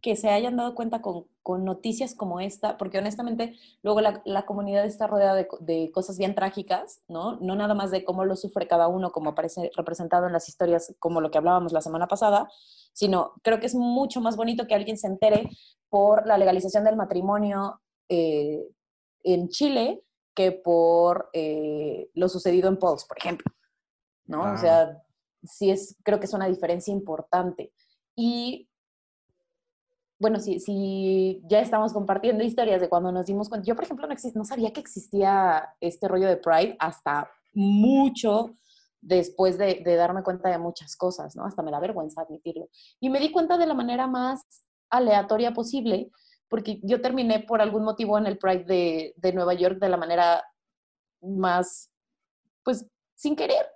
que 0.00 0.16
se 0.16 0.28
hayan 0.28 0.56
dado 0.56 0.74
cuenta 0.74 1.02
con, 1.02 1.26
con, 1.42 1.64
noticias 1.64 2.14
como 2.14 2.40
esta, 2.40 2.78
porque 2.78 2.98
honestamente 2.98 3.54
luego 3.82 4.00
la, 4.00 4.22
la 4.24 4.46
comunidad 4.46 4.84
está 4.84 5.06
rodeada 5.06 5.34
de, 5.34 5.48
de, 5.60 5.90
cosas 5.92 6.18
bien 6.18 6.34
trágicas, 6.34 7.02
¿no? 7.08 7.36
No 7.40 7.56
nada 7.56 7.74
más 7.74 7.90
de 7.90 8.04
cómo 8.04 8.24
lo 8.24 8.36
sufre 8.36 8.68
cada 8.68 8.86
uno, 8.88 9.10
como 9.10 9.30
aparece 9.30 9.70
representado 9.76 10.26
en 10.26 10.32
las 10.32 10.48
historias, 10.48 10.94
como 10.98 11.20
lo 11.20 11.30
que 11.30 11.38
hablábamos 11.38 11.72
la 11.72 11.80
semana 11.80 12.06
pasada, 12.06 12.48
sino 12.92 13.32
creo 13.42 13.58
que 13.60 13.66
es 13.66 13.74
mucho 13.74 14.20
más 14.20 14.36
bonito 14.36 14.66
que 14.66 14.74
alguien 14.74 14.98
se 14.98 15.08
entere 15.08 15.48
por 15.88 16.26
la 16.26 16.38
legalización 16.38 16.84
del 16.84 16.96
matrimonio 16.96 17.80
eh, 18.08 18.64
en 19.24 19.48
Chile 19.48 20.02
que 20.34 20.52
por 20.52 21.30
eh, 21.32 22.10
lo 22.14 22.28
sucedido 22.28 22.68
en 22.68 22.78
Pauls, 22.78 23.04
por 23.04 23.18
ejemplo, 23.18 23.52
¿no? 24.26 24.52
O 24.52 24.56
sea, 24.56 25.02
sí 25.42 25.70
es, 25.70 25.96
creo 26.04 26.20
que 26.20 26.26
es 26.26 26.32
una 26.32 26.46
diferencia 26.46 26.92
importante. 26.92 27.72
Y 28.14 28.67
bueno, 30.18 30.40
si, 30.40 30.58
si 30.58 31.40
ya 31.44 31.60
estamos 31.60 31.92
compartiendo 31.92 32.42
historias 32.42 32.80
de 32.80 32.88
cuando 32.88 33.12
nos 33.12 33.26
dimos 33.26 33.48
cuenta, 33.48 33.66
yo 33.66 33.76
por 33.76 33.84
ejemplo 33.84 34.06
no, 34.06 34.14
no 34.34 34.44
sabía 34.44 34.72
que 34.72 34.80
existía 34.80 35.74
este 35.80 36.08
rollo 36.08 36.26
de 36.26 36.36
Pride 36.36 36.76
hasta 36.80 37.30
mucho 37.54 38.56
después 39.00 39.58
de, 39.58 39.80
de, 39.84 39.94
darme 39.94 40.24
cuenta 40.24 40.48
de 40.48 40.58
muchas 40.58 40.96
cosas, 40.96 41.36
¿no? 41.36 41.44
Hasta 41.44 41.62
me 41.62 41.70
da 41.70 41.78
vergüenza 41.78 42.22
admitirlo. 42.22 42.68
Y 42.98 43.10
me 43.10 43.20
di 43.20 43.30
cuenta 43.30 43.56
de 43.56 43.66
la 43.66 43.74
manera 43.74 44.08
más 44.08 44.44
aleatoria 44.90 45.52
posible, 45.52 46.10
porque 46.48 46.80
yo 46.82 47.00
terminé 47.00 47.38
por 47.40 47.60
algún 47.60 47.84
motivo 47.84 48.18
en 48.18 48.26
el 48.26 48.38
Pride 48.38 48.64
de, 48.64 49.14
de 49.16 49.32
Nueva 49.32 49.54
York 49.54 49.78
de 49.78 49.88
la 49.88 49.96
manera 49.96 50.44
más, 51.20 51.92
pues, 52.64 52.86
sin 53.14 53.36
querer. 53.36 53.66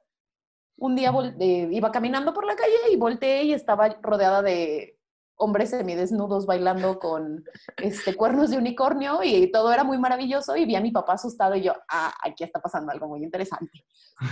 Un 0.76 0.96
día 0.96 1.12
iba 1.38 1.92
caminando 1.92 2.34
por 2.34 2.44
la 2.44 2.56
calle 2.56 2.92
y 2.92 2.96
volteé 2.96 3.44
y 3.44 3.52
estaba 3.52 3.88
rodeada 4.00 4.42
de 4.42 4.98
hombres 5.36 5.70
semidesnudos 5.70 6.46
bailando 6.46 6.98
con 6.98 7.44
este, 7.76 8.14
cuernos 8.14 8.50
de 8.50 8.58
unicornio 8.58 9.20
y 9.22 9.50
todo 9.50 9.72
era 9.72 9.84
muy 9.84 9.98
maravilloso 9.98 10.56
y 10.56 10.64
vi 10.64 10.76
a 10.76 10.80
mi 10.80 10.90
papá 10.90 11.14
asustado 11.14 11.56
y 11.56 11.62
yo, 11.62 11.74
ah, 11.88 12.14
aquí 12.22 12.44
está 12.44 12.60
pasando 12.60 12.92
algo 12.92 13.08
muy 13.08 13.24
interesante. 13.24 13.84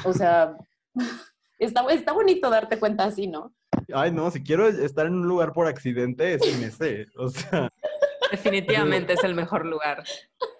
O 0.04 0.12
sea, 0.12 0.56
está, 1.58 1.84
está 1.90 2.12
bonito 2.12 2.48
darte 2.50 2.78
cuenta 2.78 3.04
así, 3.04 3.26
¿no? 3.26 3.54
Ay, 3.92 4.12
no, 4.12 4.30
si 4.30 4.42
quiero 4.42 4.68
estar 4.68 5.06
en 5.06 5.14
un 5.14 5.26
lugar 5.26 5.52
por 5.52 5.66
accidente, 5.66 6.34
es 6.34 6.42
MC, 6.42 7.06
o 7.16 7.28
sea... 7.28 7.68
Definitivamente 8.30 9.14
es 9.14 9.24
el 9.24 9.34
mejor 9.34 9.66
lugar. 9.66 10.04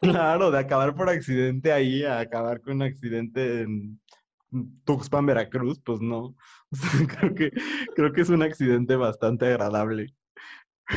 Claro, 0.01 0.51
de 0.51 0.59
acabar 0.59 0.95
por 0.95 1.09
accidente 1.09 1.73
ahí 1.73 2.03
a 2.05 2.19
acabar 2.19 2.61
con 2.61 2.75
un 2.75 2.83
accidente 2.83 3.63
en 3.63 4.01
Tuxpan, 4.85 5.27
Veracruz, 5.27 5.81
pues 5.85 6.01
no. 6.01 6.35
creo, 7.19 7.35
que, 7.35 7.53
creo 7.95 8.13
que 8.13 8.21
es 8.23 8.29
un 8.29 8.43
accidente 8.43 8.97
bastante 8.97 9.47
agradable. 9.47 10.13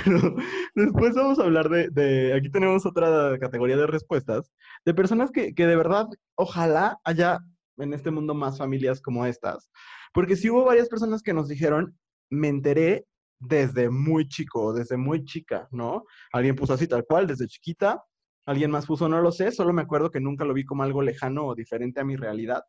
Pero 0.05 0.35
después 0.75 1.15
vamos 1.15 1.39
a 1.39 1.43
hablar 1.43 1.69
de, 1.69 2.33
aquí 2.33 2.49
tenemos 2.49 2.85
otra 2.85 3.37
categoría 3.39 3.77
de 3.77 3.87
respuestas, 3.87 4.51
de 4.85 4.93
personas 4.93 5.31
que, 5.31 5.53
que 5.53 5.67
de 5.67 5.75
verdad, 5.75 6.07
ojalá 6.35 6.99
haya 7.03 7.39
en 7.77 7.93
este 7.93 8.11
mundo 8.11 8.33
más 8.33 8.57
familias 8.57 9.01
como 9.01 9.25
estas. 9.25 9.69
Porque 10.13 10.35
sí 10.35 10.49
hubo 10.49 10.65
varias 10.65 10.89
personas 10.89 11.21
que 11.21 11.33
nos 11.33 11.47
dijeron, 11.47 11.97
me 12.29 12.47
enteré 12.47 13.05
desde 13.39 13.89
muy 13.89 14.27
chico, 14.27 14.73
desde 14.73 14.97
muy 14.97 15.25
chica, 15.25 15.67
¿no? 15.71 16.05
Alguien 16.31 16.55
puso 16.55 16.73
así 16.73 16.87
tal 16.87 17.05
cual, 17.05 17.27
desde 17.27 17.47
chiquita. 17.47 18.03
Alguien 18.45 18.71
más 18.71 18.85
puso, 18.85 19.07
no 19.07 19.21
lo 19.21 19.31
sé, 19.31 19.51
solo 19.51 19.73
me 19.73 19.81
acuerdo 19.81 20.11
que 20.11 20.19
nunca 20.19 20.43
lo 20.45 20.53
vi 20.53 20.65
como 20.65 20.83
algo 20.83 21.01
lejano 21.01 21.45
o 21.45 21.55
diferente 21.55 22.01
a 22.01 22.03
mi 22.03 22.15
realidad. 22.15 22.63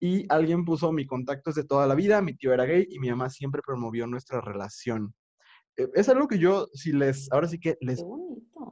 Y 0.00 0.26
alguien 0.28 0.64
puso, 0.64 0.92
mi 0.92 1.06
contacto 1.06 1.50
es 1.50 1.56
de 1.56 1.64
toda 1.64 1.86
la 1.86 1.94
vida, 1.94 2.20
mi 2.20 2.36
tío 2.36 2.52
era 2.52 2.64
gay 2.64 2.86
y 2.90 2.98
mi 2.98 3.10
mamá 3.10 3.30
siempre 3.30 3.62
promovió 3.64 4.06
nuestra 4.06 4.40
relación. 4.40 5.14
Eh, 5.76 5.88
es 5.94 6.08
algo 6.08 6.28
que 6.28 6.38
yo, 6.38 6.68
si 6.74 6.92
les, 6.92 7.30
ahora 7.32 7.48
sí 7.48 7.58
que 7.58 7.76
les 7.80 8.04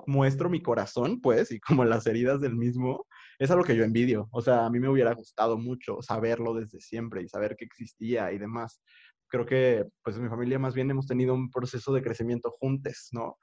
muestro 0.06 0.50
mi 0.50 0.62
corazón, 0.62 1.20
pues, 1.20 1.50
y 1.50 1.60
como 1.60 1.84
las 1.84 2.06
heridas 2.06 2.40
del 2.40 2.56
mismo, 2.56 3.06
es 3.38 3.50
algo 3.50 3.64
que 3.64 3.76
yo 3.76 3.84
envidio. 3.84 4.28
O 4.32 4.42
sea, 4.42 4.66
a 4.66 4.70
mí 4.70 4.80
me 4.80 4.88
hubiera 4.88 5.14
gustado 5.14 5.58
mucho 5.58 6.02
saberlo 6.02 6.54
desde 6.54 6.80
siempre 6.80 7.22
y 7.22 7.28
saber 7.28 7.56
que 7.56 7.64
existía 7.64 8.32
y 8.32 8.38
demás. 8.38 8.80
Creo 9.28 9.46
que, 9.46 9.86
pues, 10.02 10.18
mi 10.18 10.28
familia 10.28 10.58
más 10.58 10.74
bien 10.74 10.90
hemos 10.90 11.06
tenido 11.06 11.34
un 11.34 11.50
proceso 11.50 11.92
de 11.92 12.02
crecimiento 12.02 12.50
juntos, 12.60 13.08
¿no? 13.12 13.38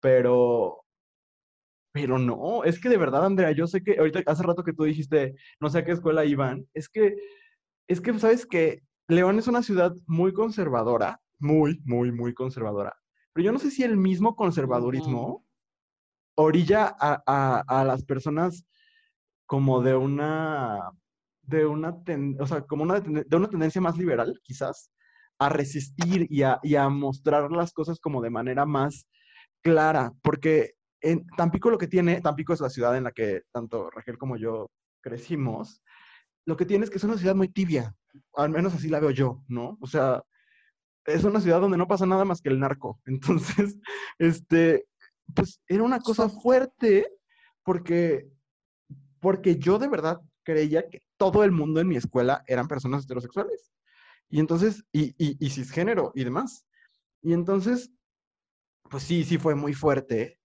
Pero, 0.00 0.84
pero 1.92 2.18
no, 2.18 2.64
es 2.64 2.80
que 2.80 2.88
de 2.88 2.96
verdad, 2.96 3.24
Andrea, 3.24 3.50
yo 3.52 3.66
sé 3.66 3.82
que 3.82 3.98
ahorita, 3.98 4.22
hace 4.26 4.42
rato 4.42 4.62
que 4.64 4.72
tú 4.72 4.84
dijiste, 4.84 5.34
no 5.60 5.68
sé 5.70 5.78
a 5.78 5.84
qué 5.84 5.92
escuela 5.92 6.24
iban, 6.24 6.66
es 6.74 6.88
que, 6.88 7.16
es 7.88 8.00
que, 8.00 8.18
¿sabes 8.18 8.46
que 8.46 8.82
León 9.08 9.38
es 9.38 9.48
una 9.48 9.62
ciudad 9.62 9.92
muy 10.06 10.32
conservadora, 10.32 11.20
muy, 11.40 11.80
muy, 11.84 12.12
muy 12.12 12.32
conservadora. 12.32 12.94
Pero 13.32 13.44
yo 13.44 13.52
no 13.52 13.58
sé 13.58 13.70
si 13.70 13.82
el 13.82 13.96
mismo 13.96 14.34
conservadurismo 14.34 15.44
orilla 16.36 16.94
a, 16.98 17.84
las 17.84 18.04
personas 18.04 18.64
como 19.46 19.82
de 19.82 19.94
una, 19.94 20.90
de 21.42 21.66
una, 21.66 21.96
o 22.38 22.46
sea, 22.46 22.62
como 22.62 22.82
una, 22.82 23.00
de 23.00 23.36
una 23.36 23.50
tendencia 23.50 23.80
más 23.80 23.96
liberal, 23.96 24.40
quizás, 24.42 24.90
a 25.38 25.48
resistir 25.48 26.26
y 26.30 26.42
a, 26.42 26.58
y 26.62 26.76
a 26.76 26.88
mostrar 26.88 27.50
las 27.50 27.72
cosas 27.72 27.98
como 27.98 28.20
de 28.22 28.30
manera 28.30 28.66
más 28.66 29.06
clara, 29.62 30.12
porque 30.22 30.72
en 31.00 31.26
Tampico 31.36 31.70
lo 31.70 31.78
que 31.78 31.88
tiene, 31.88 32.20
Tampico 32.20 32.52
es 32.52 32.60
la 32.60 32.70
ciudad 32.70 32.96
en 32.96 33.04
la 33.04 33.12
que 33.12 33.42
tanto 33.52 33.90
Raquel 33.90 34.18
como 34.18 34.36
yo 34.36 34.70
crecimos, 35.00 35.82
lo 36.46 36.56
que 36.56 36.66
tiene 36.66 36.84
es 36.84 36.90
que 36.90 36.98
es 36.98 37.04
una 37.04 37.16
ciudad 37.16 37.34
muy 37.34 37.48
tibia, 37.48 37.94
al 38.34 38.50
menos 38.50 38.74
así 38.74 38.88
la 38.88 39.00
veo 39.00 39.10
yo, 39.10 39.42
¿no? 39.48 39.78
O 39.80 39.86
sea, 39.86 40.22
es 41.14 41.24
una 41.24 41.40
ciudad 41.40 41.60
donde 41.60 41.78
no 41.78 41.86
pasa 41.86 42.06
nada 42.06 42.24
más 42.24 42.40
que 42.40 42.48
el 42.48 42.60
narco. 42.60 43.00
Entonces, 43.06 43.78
este, 44.18 44.86
pues 45.34 45.60
era 45.68 45.82
una 45.82 46.00
cosa 46.00 46.28
fuerte 46.28 47.12
porque, 47.62 48.28
porque 49.20 49.56
yo 49.56 49.78
de 49.78 49.88
verdad 49.88 50.20
creía 50.42 50.88
que 50.88 51.00
todo 51.16 51.44
el 51.44 51.52
mundo 51.52 51.80
en 51.80 51.88
mi 51.88 51.96
escuela 51.96 52.42
eran 52.46 52.68
personas 52.68 53.04
heterosexuales. 53.04 53.72
Y 54.28 54.38
entonces, 54.38 54.84
y, 54.92 55.08
y, 55.18 55.36
y 55.44 55.50
cisgénero 55.50 56.12
y 56.14 56.24
demás. 56.24 56.64
Y 57.20 57.32
entonces, 57.32 57.90
pues 58.88 59.02
sí, 59.02 59.24
sí 59.24 59.38
fue 59.38 59.54
muy 59.54 59.74
fuerte. 59.74 60.38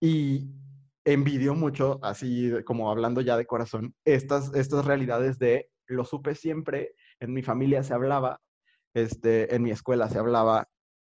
Y 0.00 0.48
envidio 1.04 1.54
mucho, 1.54 1.98
así 2.02 2.52
como 2.64 2.90
hablando 2.90 3.20
ya 3.20 3.36
de 3.36 3.46
corazón, 3.46 3.94
estas, 4.04 4.52
estas 4.54 4.84
realidades 4.84 5.38
de 5.38 5.70
lo 5.86 6.04
supe 6.04 6.34
siempre, 6.34 6.94
en 7.18 7.32
mi 7.32 7.42
familia 7.42 7.82
se 7.82 7.94
hablaba, 7.94 8.40
este, 8.94 9.54
en 9.54 9.62
mi 9.62 9.70
escuela 9.70 10.08
se 10.08 10.18
hablaba, 10.18 10.68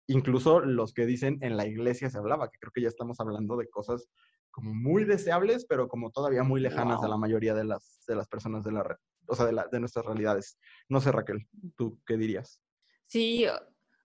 incluso 0.08 0.60
los 0.60 0.94
que 0.94 1.06
dicen 1.06 1.38
en 1.42 1.58
la 1.58 1.68
iglesia 1.68 2.10
se 2.10 2.18
hablaba, 2.18 2.50
que 2.50 2.60
creo 2.60 2.72
que 2.74 2.82
ya 2.82 2.90
estamos 2.90 3.20
hablando 3.20 3.58
de 3.58 3.70
cosas 3.70 4.08
como 4.52 4.74
muy 4.74 5.04
deseables, 5.04 5.66
pero 5.66 5.88
como 5.88 6.12
todavía 6.12 6.44
muy 6.44 6.62
lejanas 6.62 7.02
de 7.02 7.10
la 7.10 7.18
mayoría 7.18 7.56
de 7.56 7.64
las, 7.64 8.04
de 8.08 8.16
las 8.16 8.28
personas 8.28 8.64
de 8.64 8.72
la 8.72 9.00
o 9.28 9.36
sea, 9.36 9.46
de, 9.46 9.54
la, 9.54 9.68
de 9.72 9.80
nuestras 9.80 10.06
realidades. 10.06 10.58
No 10.90 11.02
sé, 11.02 11.12
Raquel, 11.12 11.48
¿tú 11.76 12.00
qué 12.06 12.18
dirías? 12.18 12.62
Sí, 13.08 13.46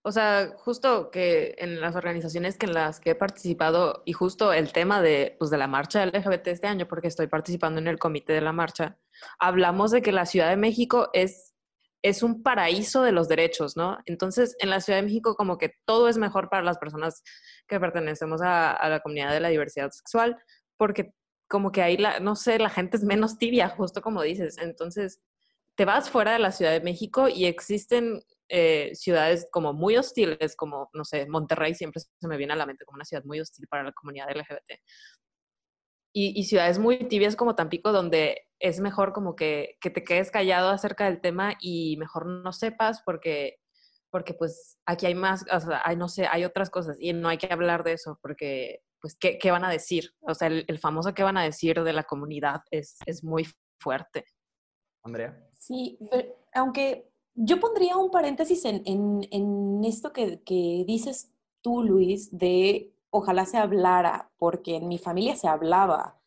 o 0.01 0.11
sea, 0.11 0.53
justo 0.57 1.11
que 1.11 1.55
en 1.57 1.81
las 1.81 1.95
organizaciones 1.95 2.57
que 2.57 2.65
en 2.65 2.73
las 2.73 2.99
que 2.99 3.11
he 3.11 3.15
participado 3.15 4.01
y 4.05 4.13
justo 4.13 4.53
el 4.53 4.71
tema 4.71 5.01
de, 5.01 5.35
pues, 5.37 5.51
de 5.51 5.57
la 5.57 5.67
marcha 5.67 6.05
LGBT 6.05 6.47
este 6.47 6.67
año, 6.67 6.87
porque 6.87 7.07
estoy 7.07 7.27
participando 7.27 7.79
en 7.79 7.87
el 7.87 7.99
comité 7.99 8.33
de 8.33 8.41
la 8.41 8.53
marcha, 8.53 8.97
hablamos 9.39 9.91
de 9.91 10.01
que 10.01 10.11
la 10.11 10.25
Ciudad 10.25 10.49
de 10.49 10.57
México 10.57 11.09
es 11.13 11.48
es 12.01 12.23
un 12.23 12.43
paraíso 12.43 13.03
de 13.03 13.11
los 13.11 13.27
derechos, 13.27 13.75
¿no? 13.75 13.97
Entonces, 14.05 14.55
en 14.59 14.69
la 14.69 14.79
Ciudad 14.81 14.99
de 14.99 15.05
México 15.05 15.35
como 15.35 15.57
que 15.57 15.73
todo 15.85 16.07
es 16.07 16.17
mejor 16.17 16.49
para 16.49 16.63
las 16.63 16.77
personas 16.77 17.23
que 17.67 17.79
pertenecemos 17.79 18.41
a, 18.41 18.77
la 18.89 18.99
comunidad 19.01 19.33
de 19.33 19.41
la 19.41 19.49
diversidad 19.49 19.91
sexual, 19.91 20.37
porque 20.77 21.13
como 21.49 21.71
que 21.71 21.81
ahí, 21.81 21.97
no 22.21 22.35
sé, 22.35 22.59
la 22.59 22.69
gente 22.69 22.97
es 22.97 23.03
menos 23.03 23.37
tibia, 23.37 23.69
justo 23.69 24.01
como 24.01 24.21
dices. 24.21 24.57
Entonces, 24.59 25.19
te 25.75 25.85
vas 25.85 26.09
fuera 26.09 26.33
de 26.33 26.39
la 26.39 26.51
Ciudad 26.51 26.71
de 26.71 26.81
México 26.81 27.27
y 27.27 27.45
existen 27.45 28.21
eh, 28.49 28.91
ciudades 28.95 29.47
como 29.51 29.73
muy 29.73 29.97
hostiles, 29.97 30.55
como, 30.55 30.89
no 30.93 31.03
sé, 31.03 31.27
Monterrey 31.27 31.75
siempre 31.75 32.01
se 32.01 32.27
me 32.27 32.37
viene 32.37 32.53
a 32.53 32.55
la 32.55 32.65
mente 32.65 32.85
como 32.85 32.95
una 32.95 33.05
ciudad 33.05 33.23
muy 33.25 33.39
hostil 33.39 33.67
para 33.67 33.83
la 33.83 33.91
comunidad 33.91 34.29
LGBT. 34.29 34.79
Y, 36.11 36.39
y 36.39 36.43
ciudades 36.45 36.79
muy 36.79 37.07
tibias 37.07 37.35
como 37.35 37.55
Tampico, 37.55 37.91
donde 37.91 38.47
es 38.59 38.79
mejor 38.79 39.13
como 39.13 39.35
que, 39.35 39.77
que, 39.81 39.89
te 39.89 40.03
quedes 40.03 40.31
callado 40.31 40.69
acerca 40.69 41.05
del 41.05 41.21
tema 41.21 41.55
y 41.61 41.97
mejor 41.97 42.25
no 42.25 42.51
sepas 42.51 43.01
porque, 43.05 43.57
porque 44.11 44.33
pues 44.33 44.77
aquí 44.85 45.05
hay 45.05 45.15
más, 45.15 45.45
o 45.51 45.59
sea, 45.59 45.81
hay, 45.85 45.95
no 45.95 46.09
sé, 46.09 46.27
hay 46.27 46.43
otras 46.45 46.69
cosas 46.69 46.97
y 46.99 47.13
no 47.13 47.29
hay 47.29 47.37
que 47.37 47.51
hablar 47.51 47.83
de 47.83 47.93
eso 47.93 48.19
porque, 48.21 48.81
pues, 49.01 49.15
¿qué, 49.15 49.37
qué 49.37 49.51
van 49.51 49.63
a 49.63 49.71
decir? 49.71 50.11
O 50.21 50.33
sea, 50.33 50.49
el, 50.49 50.79
famoso 50.79 51.13
¿qué 51.13 51.23
van 51.23 51.37
a 51.37 51.43
decir 51.43 51.81
de 51.81 51.93
la 51.93 52.03
comunidad 52.03 52.61
es, 52.69 52.97
es 53.05 53.23
muy 53.23 53.47
fuerte. 53.79 54.25
Andrea. 55.03 55.49
Sí, 55.57 55.97
aunque 56.53 57.09
yo 57.33 57.59
pondría 57.59 57.95
un 57.95 58.11
paréntesis 58.11 58.65
en, 58.65 58.81
en, 58.85 59.21
en 59.31 59.83
esto 59.85 60.11
que, 60.11 60.41
que 60.43 60.83
dices 60.85 61.31
tú, 61.61 61.83
Luis, 61.83 62.37
de 62.37 62.93
ojalá 63.11 63.45
se 63.45 63.57
hablara, 63.57 64.31
porque 64.37 64.75
en 64.75 64.87
mi 64.87 64.97
familia 64.97 65.35
se 65.35 65.47
hablaba 65.47 66.19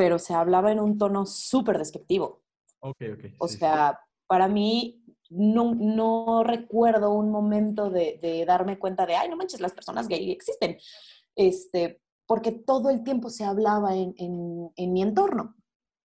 pero 0.00 0.18
se 0.18 0.32
hablaba 0.32 0.72
en 0.72 0.80
un 0.80 0.96
tono 0.96 1.26
súper 1.26 1.76
despectivo. 1.76 2.40
Ok, 2.78 3.02
ok. 3.12 3.24
O 3.36 3.46
sea, 3.48 4.00
para 4.26 4.48
mí 4.48 5.04
no, 5.28 5.74
no, 5.74 6.42
recuerdo 6.42 7.12
un 7.12 7.30
momento 7.30 7.90
de, 7.90 8.18
de, 8.22 8.46
darme 8.46 8.78
cuenta 8.78 9.04
de, 9.04 9.16
ay, 9.16 9.28
no 9.28 9.36
manches, 9.36 9.60
las 9.60 9.74
personas 9.74 10.08
gay 10.08 10.30
existen. 10.30 10.78
Este, 11.36 12.00
porque 12.24 12.50
todo 12.50 12.88
el 12.88 13.04
tiempo 13.04 13.28
se 13.28 13.44
hablaba 13.44 13.94
en, 13.94 14.14
en, 14.16 14.70
en 14.74 14.92
mi 14.94 15.02
entorno, 15.02 15.54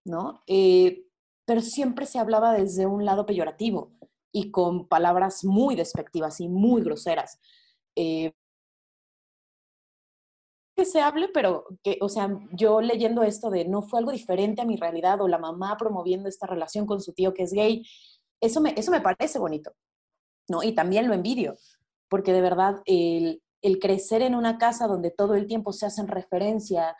¿no? 0.03 0.43
Eh, 0.45 1.05
pero 1.45 1.61
siempre 1.61 2.05
se 2.05 2.19
hablaba 2.19 2.51
desde 2.51 2.85
un 2.85 3.05
lado 3.05 3.25
peyorativo 3.25 3.93
y 4.33 4.51
con 4.51 4.89
palabras 4.89 5.45
muy 5.45 5.75
despectivas 5.75 6.41
y 6.41 6.49
muy 6.49 6.81
groseras. 6.81 7.39
Eh, 7.95 8.33
que 10.75 10.85
se 10.85 11.01
hable, 11.01 11.29
pero 11.29 11.65
que, 11.83 11.97
o 12.01 12.09
sea, 12.09 12.29
yo 12.51 12.81
leyendo 12.81 13.23
esto 13.23 13.49
de 13.49 13.65
no 13.65 13.81
fue 13.81 13.99
algo 13.99 14.11
diferente 14.11 14.61
a 14.61 14.65
mi 14.65 14.75
realidad 14.75 15.21
o 15.21 15.27
la 15.27 15.37
mamá 15.37 15.77
promoviendo 15.77 16.27
esta 16.27 16.47
relación 16.47 16.85
con 16.85 17.01
su 17.01 17.13
tío 17.13 17.33
que 17.33 17.43
es 17.43 17.53
gay, 17.53 17.83
eso 18.41 18.59
me, 18.61 18.73
eso 18.77 18.91
me 18.91 19.01
parece 19.01 19.39
bonito, 19.39 19.71
¿no? 20.49 20.63
Y 20.63 20.73
también 20.73 21.07
lo 21.07 21.13
envidio, 21.13 21.55
porque 22.09 22.33
de 22.33 22.41
verdad 22.41 22.81
el, 22.85 23.41
el 23.61 23.79
crecer 23.79 24.21
en 24.21 24.35
una 24.35 24.57
casa 24.57 24.87
donde 24.87 25.11
todo 25.11 25.35
el 25.35 25.47
tiempo 25.47 25.71
se 25.71 25.85
hacen 25.85 26.07
referencia 26.07 26.95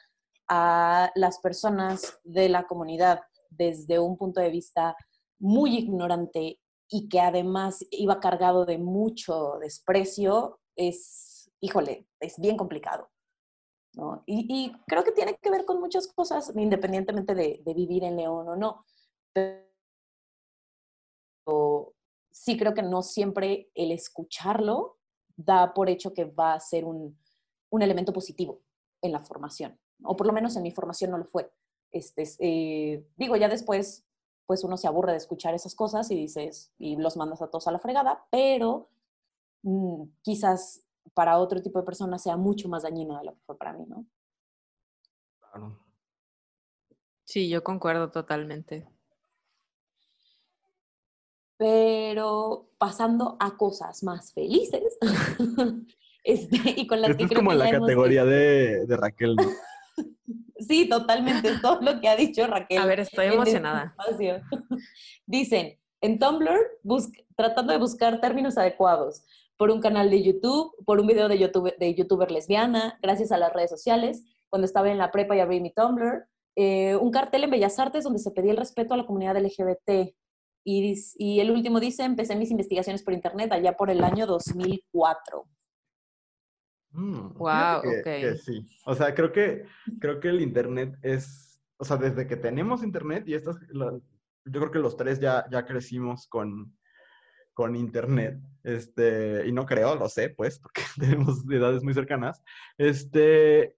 a 0.48 1.12
las 1.16 1.40
personas 1.40 2.20
de 2.24 2.50
la 2.50 2.68
comunidad 2.68 3.22
desde 3.50 4.00
un 4.00 4.18
punto 4.18 4.40
de 4.40 4.50
vista 4.50 4.96
muy 5.40 5.78
ignorante 5.78 6.60
y 6.88 7.10
que 7.10 7.20
además 7.20 7.86
iba 7.92 8.20
cargado 8.20 8.66
de 8.66 8.78
mucho 8.78 9.58
desprecio, 9.60 10.60
es, 10.76 11.52
híjole, 11.60 12.08
es 12.20 12.40
bien 12.40 12.58
complicado. 12.58 13.10
Y, 14.26 14.72
creo 14.88 15.04
que 15.04 15.12
tiene 15.12 15.38
que 15.38 15.52
ver 15.52 15.66
con 15.66 15.80
muchas 15.80 16.08
cosas, 16.08 16.52
independientemente 16.56 17.36
de, 17.36 17.62
vivir 17.76 18.04
en 18.04 18.18
León 18.18 18.48
o 18.48 18.56
no. 18.56 18.86
Pero 19.34 19.66
sí 22.32 22.58
creo 22.58 22.74
que 22.74 22.84
no 22.84 23.02
siempre 23.02 23.70
el 23.76 23.92
escucharlo 23.92 24.98
da 25.38 25.74
por 25.74 25.90
hecho 25.90 26.14
que 26.14 26.26
va 26.26 26.54
a 26.54 26.60
ser 26.60 26.86
un, 26.86 27.18
elemento 27.72 28.14
positivo 28.14 28.62
en 29.02 29.12
la 29.12 29.20
formación, 29.20 29.78
o 30.02 30.16
por 30.16 30.26
lo 30.28 30.32
menos 30.32 30.56
en 30.56 30.64
mi 30.64 30.72
formación 30.72 31.12
no 31.12 31.18
lo 31.18 31.26
fue. 31.26 31.52
Este, 31.92 32.24
eh, 32.40 33.06
digo, 33.18 33.36
ya 33.36 33.50
después, 33.50 34.06
pues 34.46 34.64
uno 34.64 34.78
se 34.78 34.88
aburre 34.88 35.12
de 35.12 35.18
escuchar 35.18 35.54
esas 35.54 35.76
cosas 35.76 36.10
y 36.10 36.16
dices, 36.16 36.72
y 36.78 36.96
los 36.96 37.18
mandas 37.18 37.42
a 37.42 37.50
todos 37.50 37.68
a 37.68 37.74
la 37.74 37.80
fregada, 37.80 38.26
pero 38.32 38.90
mm, 39.64 40.04
quizás 40.22 40.86
para 41.14 41.38
otro 41.38 41.62
tipo 41.62 41.80
de 41.80 41.86
personas 41.86 42.24
sea 42.24 42.38
mucho 42.38 42.68
más 42.68 42.84
dañino 42.84 43.18
de 43.18 43.26
lo 43.26 43.34
que 43.34 43.42
fue 43.46 43.58
para 43.58 43.74
mí, 43.74 43.86
¿no? 43.88 44.06
Claro. 45.40 45.80
Sí, 47.24 47.50
yo 47.50 47.64
concuerdo 47.64 48.12
totalmente. 48.12 48.88
Pero 51.58 52.70
pasando 52.78 53.38
a 53.40 53.56
cosas 53.56 54.04
más 54.04 54.34
felices, 54.34 54.98
este, 56.24 56.58
y 56.76 56.86
con 56.86 57.02
las 57.02 57.12
Esto 57.12 57.26
es 57.26 57.34
como 57.34 57.52
en 57.54 57.60
la 57.60 57.72
categoría 57.72 58.26
de, 58.26 58.86
de, 58.86 58.98
Raquel, 58.98 59.36
¿no? 59.36 59.44
sí, 60.60 60.90
totalmente, 60.90 61.58
todo 61.62 61.82
lo 61.82 62.00
que 62.02 62.10
ha 62.10 62.16
dicho 62.16 62.46
Raquel. 62.46 62.80
A 62.80 62.86
ver, 62.86 63.00
estoy 63.00 63.26
este 63.26 63.36
emocionada. 63.36 63.96
Dicen, 65.26 65.80
en 66.02 66.20
Tumblr, 66.20 66.60
tratando 67.36 67.72
de 67.72 67.80
buscar 67.80 68.20
términos 68.22 68.58
adecuados, 68.58 69.24
por 69.58 69.72
un 69.72 69.80
canal 69.80 70.10
de 70.10 70.22
YouTube, 70.22 70.76
por 70.86 71.00
un 71.00 71.08
video 71.08 71.28
de, 71.28 71.38
YouTube, 71.38 71.76
de 71.78 71.94
youtuber 71.94 72.32
lesbiana, 72.32 73.00
gracias 73.02 73.32
a 73.32 73.38
las 73.38 73.54
redes 73.54 73.70
sociales, 73.70 74.24
cuando 74.50 74.66
estaba 74.66 74.90
en 74.92 74.98
la 74.98 75.12
prepa 75.12 75.36
y 75.36 75.40
abrí 75.40 75.62
mi 75.62 75.72
Tumblr, 75.72 76.28
eh, 76.56 76.96
un 76.96 77.12
cartel 77.12 77.44
en 77.44 77.52
Bellas 77.52 77.80
Artes 77.80 78.04
donde 78.04 78.20
se 78.20 78.32
pedía 78.32 78.52
el 78.52 78.58
respeto 78.58 78.94
a 78.94 78.98
la 78.98 79.06
comunidad 79.06 79.38
LGBT. 79.38 80.14
Y, 80.68 80.96
y, 81.18 81.40
el 81.40 81.52
último 81.52 81.80
dice, 81.80 82.04
empecé 82.04 82.36
mis 82.36 82.50
investigaciones 82.50 83.04
por 83.04 83.14
internet 83.14 83.52
allá 83.52 83.78
por 83.78 83.92
el 83.92 84.04
año 84.04 84.26
2004. 84.26 85.46
wow, 86.94 87.02
mm, 87.02 87.78
ok. 87.78 88.38
sí. 88.44 88.66
O 88.86 88.96
sea, 88.96 89.14
creo 89.14 89.32
que, 89.32 89.66
creo 90.00 90.20
que 90.20 90.30
el 90.30 90.42
Internet 90.42 90.98
es, 91.04 91.62
o 91.78 91.86
sea, 91.86 91.98
desde 91.98 92.26
que 92.26 92.36
tenemos 92.36 92.84
Internet 92.84 93.26
y 93.28 93.36
estas, 93.36 93.58
yo 93.70 94.60
creo 94.60 94.72
que 94.72 94.80
los 94.80 94.98
tres 94.98 95.20
ya, 95.20 95.46
ya 95.52 95.66
crecimos 95.66 96.26
con, 96.28 96.76
con 97.56 97.76
Internet, 97.76 98.38
este, 98.64 99.48
y 99.48 99.52
no 99.52 99.66
creo, 99.66 99.96
lo 99.96 100.08
sé, 100.10 100.30
pues, 100.30 100.60
porque 100.60 100.82
tenemos 101.00 101.44
edades 101.50 101.84
muy 101.84 101.96
cercanas, 101.96 102.44
este, 102.78 103.76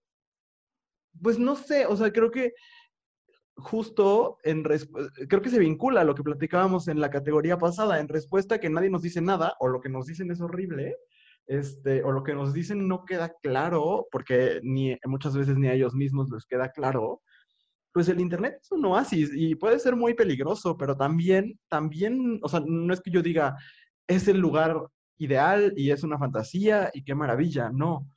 pues 1.21 1.39
no 1.39 1.55
sé, 1.55 1.85
o 1.85 1.95
sea, 1.95 2.11
creo 2.11 2.31
que 2.31 2.53
justo 3.55 4.37
en 4.43 4.63
creo 4.63 5.41
que 5.41 5.49
se 5.49 5.59
vincula 5.59 6.01
a 6.01 6.03
lo 6.03 6.13
que 6.13 6.23
platicábamos 6.23 6.87
en 6.87 6.99
la 6.99 7.09
categoría 7.09 7.57
pasada, 7.57 7.99
en 7.99 8.07
respuesta 8.07 8.59
que 8.59 8.69
nadie 8.69 8.89
nos 8.89 9.03
dice 9.03 9.21
nada, 9.21 9.55
o 9.59 9.67
lo 9.67 9.79
que 9.79 9.89
nos 9.89 10.07
dicen 10.07 10.29
es 10.31 10.41
horrible, 10.41 10.97
este, 11.45 12.03
o 12.03 12.11
lo 12.11 12.23
que 12.23 12.33
nos 12.33 12.53
dicen 12.53 12.87
no 12.87 13.05
queda 13.05 13.33
claro, 13.41 14.07
porque 14.11 14.59
ni, 14.63 14.97
muchas 15.05 15.37
veces 15.37 15.57
ni 15.57 15.67
a 15.67 15.73
ellos 15.73 15.93
mismos 15.93 16.29
les 16.29 16.45
queda 16.45 16.71
claro, 16.71 17.21
pues 17.97 18.09
el 18.09 18.19
Internet 18.19 18.59
es 18.61 18.71
un 18.71 18.85
oasis 18.85 19.31
y 19.33 19.55
puede 19.55 19.79
ser 19.79 19.95
muy 19.95 20.13
peligroso, 20.13 20.77
pero 20.77 20.95
también, 20.95 21.59
también, 21.67 22.39
o 22.43 22.47
sea, 22.47 22.61
no 22.63 22.93
es 22.93 23.01
que 23.01 23.09
yo 23.09 23.23
diga, 23.23 23.55
es 24.05 24.27
el 24.27 24.37
lugar 24.37 24.79
ideal 25.17 25.73
y 25.75 25.89
es 25.89 26.03
una 26.03 26.19
fantasía 26.19 26.91
y 26.93 27.03
qué 27.03 27.15
maravilla, 27.15 27.71
no. 27.73 28.07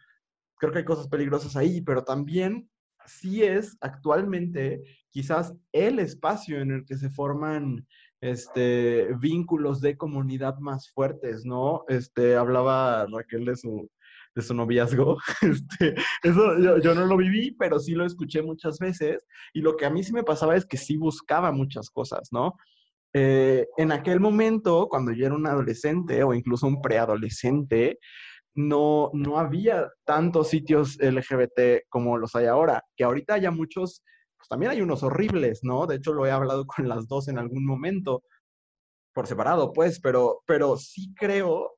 Creo 0.59 0.71
que 0.71 0.81
hay 0.81 0.85
cosas 0.85 1.09
peligrosas 1.09 1.57
ahí, 1.57 1.81
pero 1.81 2.05
también 2.05 2.69
sí 3.07 3.43
es 3.43 3.79
actualmente 3.81 4.83
quizás 5.09 5.55
el 5.73 5.99
espacio 5.99 6.61
en 6.61 6.73
el 6.73 6.85
que 6.85 6.99
se 6.99 7.09
forman 7.09 7.87
este, 8.21 9.09
vínculos 9.19 9.81
de 9.81 9.97
comunidad 9.97 10.59
más 10.59 10.91
fuertes, 10.91 11.47
¿no? 11.47 11.85
Este, 11.89 12.37
hablaba 12.37 13.07
Raquel 13.11 13.47
de 13.47 13.57
su, 13.57 13.91
de 14.35 14.43
su 14.43 14.55
noviazgo. 14.55 15.17
Este, 15.43 15.95
eso 16.23 16.79
yo, 16.79 16.95
no 16.95 17.07
lo 17.07 17.17
viví, 17.17 17.53
pero 17.53 17.79
sí 17.79 17.93
lo 17.93 18.05
escuché 18.05 18.43
muchas 18.43 18.79
veces. 18.79 19.27
Y 19.53 19.61
lo 19.61 19.77
que 19.77 19.87
a 19.87 19.91
mí 19.91 20.03
sí 20.03 20.13
me 20.13 20.25
pasaba 20.25 20.57
es 20.57 20.67
que 20.67 20.77
sí 20.77 20.97
buscaba 20.97 21.53
muchas 21.53 21.91
cosas, 21.91 22.29
¿no? 22.33 22.55
Eh, 23.13 23.67
en 23.77 23.93
aquel 23.93 24.21
momento, 24.21 24.87
cuando 24.89 25.13
yo 25.13 25.27
era 25.27 25.35
un 25.35 25.47
adolescente 25.47 26.23
o 26.23 26.33
incluso 26.33 26.67
un 26.67 26.81
preadolescente, 26.81 27.99
no, 28.55 29.11
no 29.13 29.39
había 29.39 29.89
tantos 30.05 30.49
sitios 30.49 30.97
LGBT 31.01 31.87
como 31.89 32.19
los 32.19 32.35
hay 32.35 32.47
ahora, 32.47 32.83
que 32.97 33.05
ahorita 33.05 33.35
haya 33.35 33.51
muchos, 33.51 34.03
pues 34.37 34.49
también 34.49 34.73
hay 34.73 34.81
unos 34.81 35.03
horribles, 35.03 35.61
¿no? 35.63 35.87
De 35.87 35.97
hecho, 35.97 36.13
lo 36.13 36.27
he 36.27 36.31
hablado 36.31 36.67
con 36.67 36.89
las 36.89 37.09
dos 37.09 37.29
en 37.29 37.39
algún 37.39 37.65
momento, 37.65 38.23
por 39.13 39.27
separado, 39.27 39.73
pues, 39.73 40.01
pero, 40.01 40.43
pero 40.47 40.77
sí 40.77 41.13
creo 41.15 41.73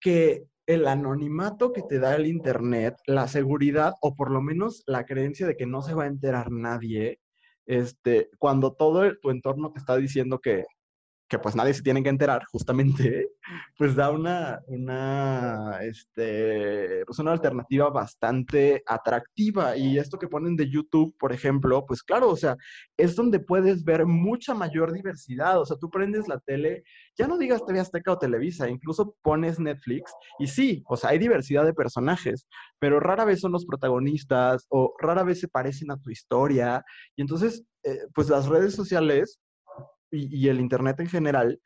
que 0.00 0.47
el 0.68 0.86
anonimato 0.86 1.72
que 1.72 1.82
te 1.82 1.98
da 1.98 2.14
el 2.14 2.26
Internet, 2.26 2.96
la 3.06 3.26
seguridad 3.26 3.94
o 4.02 4.14
por 4.14 4.30
lo 4.30 4.42
menos 4.42 4.84
la 4.86 5.06
creencia 5.06 5.46
de 5.46 5.56
que 5.56 5.66
no 5.66 5.80
se 5.80 5.94
va 5.94 6.04
a 6.04 6.08
enterar 6.08 6.52
nadie, 6.52 7.20
este, 7.64 8.28
cuando 8.38 8.74
todo 8.74 9.10
tu 9.18 9.30
entorno 9.30 9.72
te 9.72 9.78
está 9.78 9.96
diciendo 9.96 10.40
que, 10.40 10.66
que 11.28 11.38
pues 11.38 11.54
nadie 11.54 11.74
se 11.74 11.82
tiene 11.82 12.02
que 12.02 12.08
enterar, 12.08 12.44
justamente, 12.50 13.28
pues 13.78 13.94
da 13.94 14.10
una, 14.10 14.60
una, 14.66 15.78
este, 15.82 17.04
pues 17.06 17.18
una 17.18 17.32
alternativa 17.32 17.90
bastante 17.90 18.82
atractiva. 18.86 19.76
Y 19.76 19.98
esto 19.98 20.18
que 20.18 20.28
ponen 20.28 20.56
de 20.56 20.70
YouTube, 20.70 21.14
por 21.18 21.32
ejemplo, 21.32 21.84
pues 21.86 22.02
claro, 22.02 22.30
o 22.30 22.36
sea, 22.36 22.56
es 22.96 23.14
donde 23.14 23.40
puedes 23.40 23.84
ver 23.84 24.06
mucha 24.06 24.54
mayor 24.54 24.92
diversidad. 24.92 25.60
O 25.60 25.66
sea, 25.66 25.76
tú 25.76 25.90
prendes 25.90 26.28
la 26.28 26.38
tele, 26.40 26.82
ya 27.16 27.28
no 27.28 27.36
digas 27.36 27.64
TV 27.64 27.80
Azteca 27.80 28.12
o 28.12 28.18
Televisa, 28.18 28.68
incluso 28.68 29.14
pones 29.22 29.58
Netflix 29.60 30.12
y 30.38 30.46
sí, 30.46 30.82
o 30.88 30.96
sea, 30.96 31.10
hay 31.10 31.18
diversidad 31.18 31.64
de 31.64 31.74
personajes, 31.74 32.46
pero 32.78 33.00
rara 33.00 33.24
vez 33.24 33.40
son 33.40 33.52
los 33.52 33.66
protagonistas 33.66 34.66
o 34.70 34.94
rara 34.98 35.24
vez 35.24 35.40
se 35.40 35.48
parecen 35.48 35.90
a 35.90 35.98
tu 35.98 36.10
historia. 36.10 36.84
Y 37.16 37.22
entonces, 37.22 37.64
eh, 37.84 37.98
pues 38.14 38.28
las 38.28 38.46
redes 38.46 38.74
sociales 38.74 39.40
y, 40.10 40.48
el 40.48 40.60
Internet 40.60 41.00
en 41.00 41.08
general, 41.08 41.60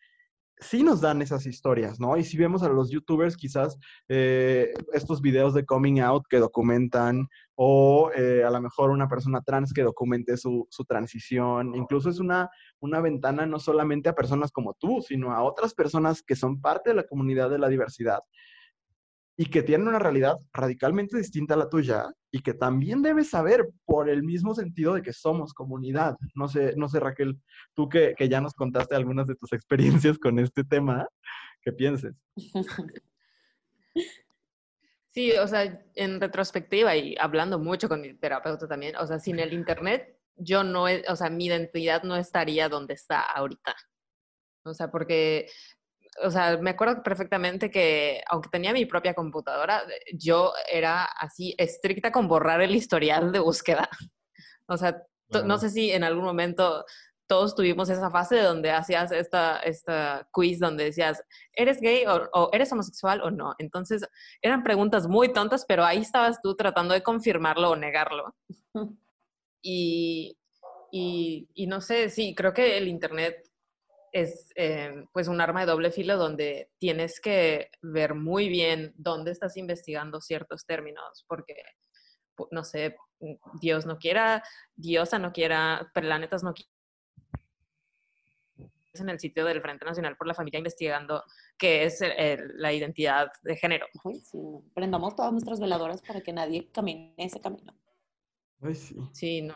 sí 0.58 0.82
nos 0.82 1.00
dan 1.00 1.22
esas 1.22 1.46
historias, 1.46 1.98
¿no? 1.98 2.16
Y 2.16 2.24
si 2.24 2.36
vemos 2.36 2.62
a 2.62 2.68
los 2.68 2.90
youtubers, 2.90 3.36
quizás 3.36 3.78
eh, 4.08 4.72
estos 4.92 5.20
videos 5.20 5.54
de 5.54 5.64
coming 5.64 6.00
out 6.00 6.24
que 6.28 6.38
documentan, 6.38 7.28
o 7.54 8.10
eh, 8.14 8.44
a 8.44 8.50
lo 8.50 8.60
mejor 8.60 8.90
una 8.90 9.08
persona 9.08 9.42
trans 9.42 9.72
que 9.72 9.82
documente 9.82 10.36
su, 10.36 10.66
su, 10.70 10.84
transición, 10.84 11.74
incluso 11.74 12.10
es 12.10 12.20
una, 12.20 12.48
una 12.80 13.00
ventana 13.00 13.46
no 13.46 13.58
solamente 13.58 14.08
a 14.08 14.14
personas 14.14 14.52
como 14.52 14.74
tú, 14.74 15.02
sino 15.02 15.32
a 15.32 15.42
otras 15.42 15.74
personas 15.74 16.22
que 16.22 16.36
son 16.36 16.60
parte 16.60 16.90
de 16.90 16.96
la 16.96 17.06
comunidad 17.06 17.50
de 17.50 17.58
la 17.58 17.68
diversidad 17.68 18.20
y 19.36 19.46
que 19.46 19.62
tienen 19.62 19.88
una 19.88 19.98
realidad 19.98 20.36
radicalmente 20.52 21.16
distinta 21.16 21.54
a 21.54 21.56
la 21.56 21.68
tuya 21.68 22.06
y 22.30 22.40
que 22.42 22.54
también 22.54 23.02
debes 23.02 23.30
saber 23.30 23.68
por 23.84 24.08
el 24.08 24.22
mismo 24.22 24.54
sentido 24.54 24.94
de 24.94 25.02
que 25.02 25.12
somos 25.12 25.54
comunidad. 25.54 26.16
No 26.34 26.48
sé, 26.48 26.74
no 26.76 26.88
sé 26.88 27.00
Raquel, 27.00 27.38
tú 27.74 27.88
que, 27.88 28.14
que 28.16 28.28
ya 28.28 28.40
nos 28.40 28.54
contaste 28.54 28.94
algunas 28.94 29.26
de 29.26 29.34
tus 29.34 29.52
experiencias 29.52 30.18
con 30.18 30.38
este 30.38 30.64
tema, 30.64 31.06
¿qué 31.62 31.72
pienses? 31.72 32.14
Sí, 35.14 35.32
o 35.32 35.46
sea, 35.46 35.84
en 35.94 36.22
retrospectiva 36.22 36.96
y 36.96 37.14
hablando 37.20 37.58
mucho 37.58 37.86
con 37.86 38.00
mi 38.00 38.14
terapeuta 38.14 38.66
también, 38.66 38.96
o 38.96 39.06
sea, 39.06 39.18
sin 39.18 39.38
el 39.40 39.52
Internet, 39.52 40.18
yo 40.36 40.64
no, 40.64 40.84
o 40.84 41.16
sea, 41.16 41.28
mi 41.28 41.46
identidad 41.46 42.02
no 42.02 42.16
estaría 42.16 42.70
donde 42.70 42.94
está 42.94 43.20
ahorita. 43.20 43.76
O 44.64 44.72
sea, 44.72 44.90
porque 44.90 45.50
o 46.20 46.30
sea, 46.30 46.58
me 46.58 46.70
acuerdo 46.70 47.02
perfectamente 47.02 47.70
que 47.70 48.22
aunque 48.28 48.50
tenía 48.50 48.72
mi 48.72 48.86
propia 48.86 49.14
computadora, 49.14 49.82
yo 50.12 50.52
era 50.70 51.04
así 51.04 51.54
estricta 51.58 52.12
con 52.12 52.28
borrar 52.28 52.60
el 52.60 52.74
historial 52.74 53.32
de 53.32 53.40
búsqueda. 53.40 53.88
O 54.68 54.76
sea, 54.78 55.02
no 55.44 55.58
sé 55.58 55.68
si 55.68 55.90
en 55.90 56.02
algún 56.02 56.24
momento 56.24 56.84
todos 57.26 57.54
tuvimos 57.54 57.90
esa 57.90 58.10
fase 58.10 58.38
donde 58.40 58.70
hacías 58.70 59.10
esta, 59.10 59.58
esta 59.58 60.28
quiz 60.32 60.60
donde 60.60 60.84
decías, 60.84 61.22
¿eres 61.52 61.80
gay 61.80 62.04
o, 62.06 62.48
eres 62.52 62.72
homosexual 62.72 63.20
o 63.22 63.30
no? 63.30 63.54
Entonces, 63.58 64.06
eran 64.40 64.62
preguntas 64.62 65.08
muy 65.08 65.32
tontas, 65.32 65.64
pero 65.66 65.84
ahí 65.84 65.98
estabas 65.98 66.40
tú 66.40 66.54
tratando 66.54 66.94
de 66.94 67.02
confirmarlo 67.02 67.70
o 67.70 67.76
negarlo. 67.76 68.34
Y, 69.64 70.36
y, 70.90 71.48
y 71.54 71.68
no 71.68 71.80
sé, 71.80 72.10
sí, 72.10 72.34
creo 72.34 72.52
que 72.52 72.76
el 72.76 72.88
Internet 72.88 73.48
es 74.12 74.52
eh, 74.56 75.04
pues 75.12 75.26
un 75.28 75.40
arma 75.40 75.60
de 75.60 75.66
doble 75.66 75.90
filo 75.90 76.16
donde 76.16 76.70
tienes 76.78 77.20
que 77.20 77.70
ver 77.80 78.14
muy 78.14 78.48
bien 78.48 78.92
dónde 78.96 79.32
estás 79.32 79.56
investigando 79.56 80.20
ciertos 80.20 80.66
términos, 80.66 81.24
porque, 81.26 81.56
no 82.50 82.62
sé, 82.62 82.96
Dios 83.60 83.86
no 83.86 83.98
quiera, 83.98 84.42
Diosa 84.74 85.18
no 85.18 85.32
quiera, 85.32 85.90
planetas 85.94 86.42
no 86.42 86.52
quiera 86.52 86.70
en 89.00 89.08
el 89.08 89.18
sitio 89.18 89.44
del 89.46 89.62
Frente 89.62 89.84
Nacional 89.84 90.16
por 90.16 90.26
la 90.26 90.34
Familia 90.34 90.58
investigando 90.58 91.24
qué 91.56 91.84
es 91.84 92.00
la 92.56 92.72
identidad 92.72 93.28
de 93.42 93.56
género. 93.56 93.86
sí. 94.22 94.38
Prendamos 94.74 95.16
todas 95.16 95.32
nuestras 95.32 95.60
veladoras 95.60 96.02
para 96.02 96.20
que 96.20 96.32
nadie 96.32 96.70
camine 96.70 97.14
ese 97.16 97.40
camino. 97.40 97.72
Ay, 98.60 98.74
sí. 98.74 98.96
Sí, 99.12 99.42
no. 99.42 99.54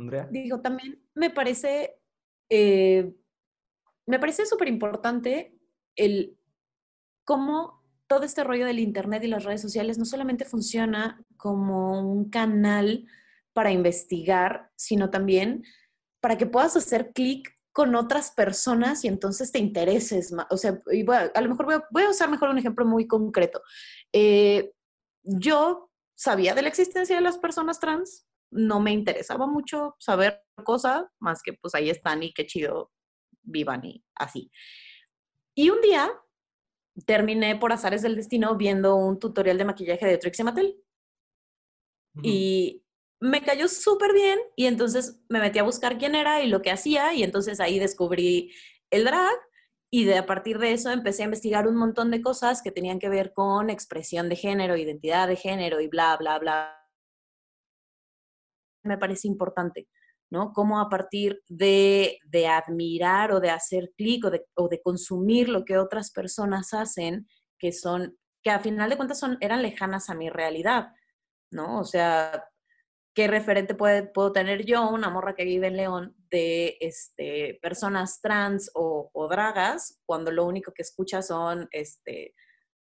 Andrea. 0.00 0.28
Digo, 0.30 0.60
también 0.60 1.02
me 1.14 1.30
parece, 1.30 2.00
eh, 2.48 3.14
me 4.06 4.18
parece 4.18 4.46
súper 4.46 4.68
importante 4.68 5.56
el 5.96 6.36
cómo 7.24 7.84
todo 8.06 8.24
este 8.24 8.42
rollo 8.42 8.66
del 8.66 8.80
Internet 8.80 9.22
y 9.22 9.28
las 9.28 9.44
redes 9.44 9.60
sociales 9.60 9.98
no 9.98 10.04
solamente 10.04 10.44
funciona 10.44 11.24
como 11.36 12.00
un 12.12 12.28
canal 12.28 13.06
para 13.52 13.70
investigar, 13.70 14.70
sino 14.74 15.10
también 15.10 15.64
para 16.20 16.36
que 16.36 16.46
puedas 16.46 16.76
hacer 16.76 17.12
clic 17.12 17.56
con 17.72 17.94
otras 17.94 18.32
personas 18.32 19.04
y 19.04 19.08
entonces 19.08 19.52
te 19.52 19.58
intereses 19.58 20.32
más. 20.32 20.46
O 20.50 20.56
sea, 20.56 20.80
a, 21.34 21.40
lo 21.40 21.48
mejor 21.48 21.86
voy 21.90 22.02
a, 22.02 22.10
usar 22.10 22.28
mejor 22.28 22.50
un 22.50 22.58
ejemplo 22.58 22.84
muy 22.84 23.06
concreto. 23.06 23.62
Eh, 24.12 24.72
yo 25.22 25.90
sabía 26.16 26.54
de 26.54 26.62
la 26.62 26.68
existencia 26.68 27.16
de 27.16 27.22
las 27.22 27.38
personas 27.38 27.78
trans, 27.78 28.26
no 28.50 28.80
me 28.80 28.92
interesaba 28.92 29.46
mucho 29.46 29.96
saber 29.98 30.42
cosas, 30.64 31.04
más 31.18 31.42
que 31.42 31.54
pues 31.54 31.74
ahí 31.74 31.90
están 31.90 32.22
y 32.22 32.32
qué 32.32 32.46
chido 32.46 32.90
vivan 33.42 33.84
y 33.84 34.04
así. 34.14 34.50
Y 35.54 35.70
un 35.70 35.80
día 35.80 36.10
terminé 37.06 37.56
por 37.56 37.72
azares 37.72 38.02
del 38.02 38.16
destino 38.16 38.56
viendo 38.56 38.96
un 38.96 39.18
tutorial 39.18 39.58
de 39.58 39.64
maquillaje 39.64 40.06
de 40.06 40.18
Trixie 40.18 40.44
Mattel. 40.44 40.76
Y 42.22 42.84
me 43.20 43.42
cayó 43.42 43.68
súper 43.68 44.12
bien 44.12 44.38
y 44.56 44.66
entonces 44.66 45.20
me 45.28 45.38
metí 45.38 45.58
a 45.60 45.62
buscar 45.62 45.96
quién 45.96 46.14
era 46.14 46.42
y 46.42 46.48
lo 46.48 46.60
que 46.60 46.72
hacía 46.72 47.14
y 47.14 47.22
entonces 47.22 47.60
ahí 47.60 47.78
descubrí 47.78 48.52
el 48.90 49.04
drag 49.04 49.36
y 49.92 50.04
de 50.04 50.18
a 50.18 50.26
partir 50.26 50.58
de 50.58 50.72
eso 50.72 50.90
empecé 50.90 51.22
a 51.22 51.26
investigar 51.26 51.68
un 51.68 51.76
montón 51.76 52.10
de 52.10 52.22
cosas 52.22 52.62
que 52.62 52.72
tenían 52.72 52.98
que 52.98 53.08
ver 53.08 53.32
con 53.32 53.70
expresión 53.70 54.28
de 54.28 54.36
género, 54.36 54.76
identidad 54.76 55.28
de 55.28 55.36
género 55.36 55.80
y 55.80 55.88
bla, 55.88 56.16
bla, 56.16 56.38
bla, 56.38 56.79
me 58.82 58.98
parece 58.98 59.28
importante, 59.28 59.88
¿no? 60.30 60.52
Cómo 60.52 60.80
a 60.80 60.88
partir 60.88 61.42
de, 61.48 62.18
admirar 62.48 63.32
o 63.32 63.40
de 63.40 63.50
hacer 63.50 63.92
clic 63.96 64.24
o 64.54 64.68
de, 64.68 64.82
consumir 64.82 65.48
lo 65.48 65.64
que 65.64 65.78
otras 65.78 66.10
personas 66.10 66.72
hacen, 66.72 67.26
que 67.58 67.72
son 67.72 68.16
que 68.42 68.50
a 68.50 68.60
final 68.60 68.88
de 68.88 68.96
cuentas 68.96 69.18
son, 69.18 69.36
eran 69.40 69.62
lejanas 69.62 70.08
a 70.08 70.14
mi 70.14 70.30
realidad, 70.30 70.94
¿no? 71.50 71.78
O 71.78 71.84
sea, 71.84 72.48
¿qué 73.14 73.28
referente 73.28 73.74
puede, 73.74 74.04
puedo 74.04 74.32
tener 74.32 74.64
yo, 74.64 74.88
una 74.88 75.10
morra 75.10 75.34
que 75.34 75.44
vive 75.44 75.66
en 75.66 75.76
León, 75.76 76.16
de 76.30 76.78
este, 76.80 77.58
personas 77.60 78.20
trans 78.22 78.70
o, 78.74 79.10
dragas, 79.28 80.00
cuando 80.06 80.30
lo 80.30 80.46
único 80.46 80.72
que 80.72 80.82
escucha 80.82 81.20
son, 81.22 81.68
este, 81.72 82.34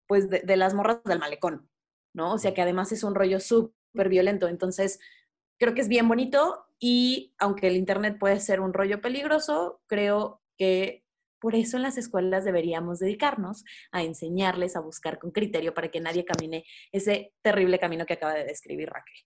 pues, 0.06 0.28
de, 0.28 0.40
de, 0.40 0.56
las 0.56 0.74
morras 0.74 1.02
del 1.04 1.18
malecón, 1.18 1.70
¿no? 2.14 2.34
O 2.34 2.38
sea, 2.38 2.52
que 2.52 2.62
además 2.62 2.92
es 2.92 3.04
un 3.04 3.14
rollo 3.14 3.40
súper 3.40 4.08
violento. 4.08 4.48
Entonces, 4.48 4.98
creo 5.58 5.74
que 5.74 5.80
es 5.80 5.88
bien 5.88 6.08
bonito 6.08 6.64
y 6.78 7.34
aunque 7.38 7.68
el 7.68 7.76
Internet 7.76 8.18
puede 8.18 8.40
ser 8.40 8.60
un 8.60 8.72
rollo 8.72 9.00
peligroso, 9.00 9.80
creo 9.86 10.40
que 10.56 11.04
por 11.40 11.54
eso 11.54 11.76
en 11.76 11.84
las 11.84 11.98
escuelas 11.98 12.44
deberíamos 12.44 12.98
dedicarnos 12.98 13.64
a 13.92 14.02
enseñarles 14.02 14.76
a 14.76 14.80
buscar 14.80 15.18
con 15.18 15.30
criterio 15.30 15.74
para 15.74 15.88
que 15.88 16.00
nadie 16.00 16.24
camine 16.24 16.64
ese 16.92 17.32
terrible 17.42 17.78
camino 17.78 18.06
que 18.06 18.14
acaba 18.14 18.34
de 18.34 18.44
describir 18.44 18.88
Raquel. 18.88 19.16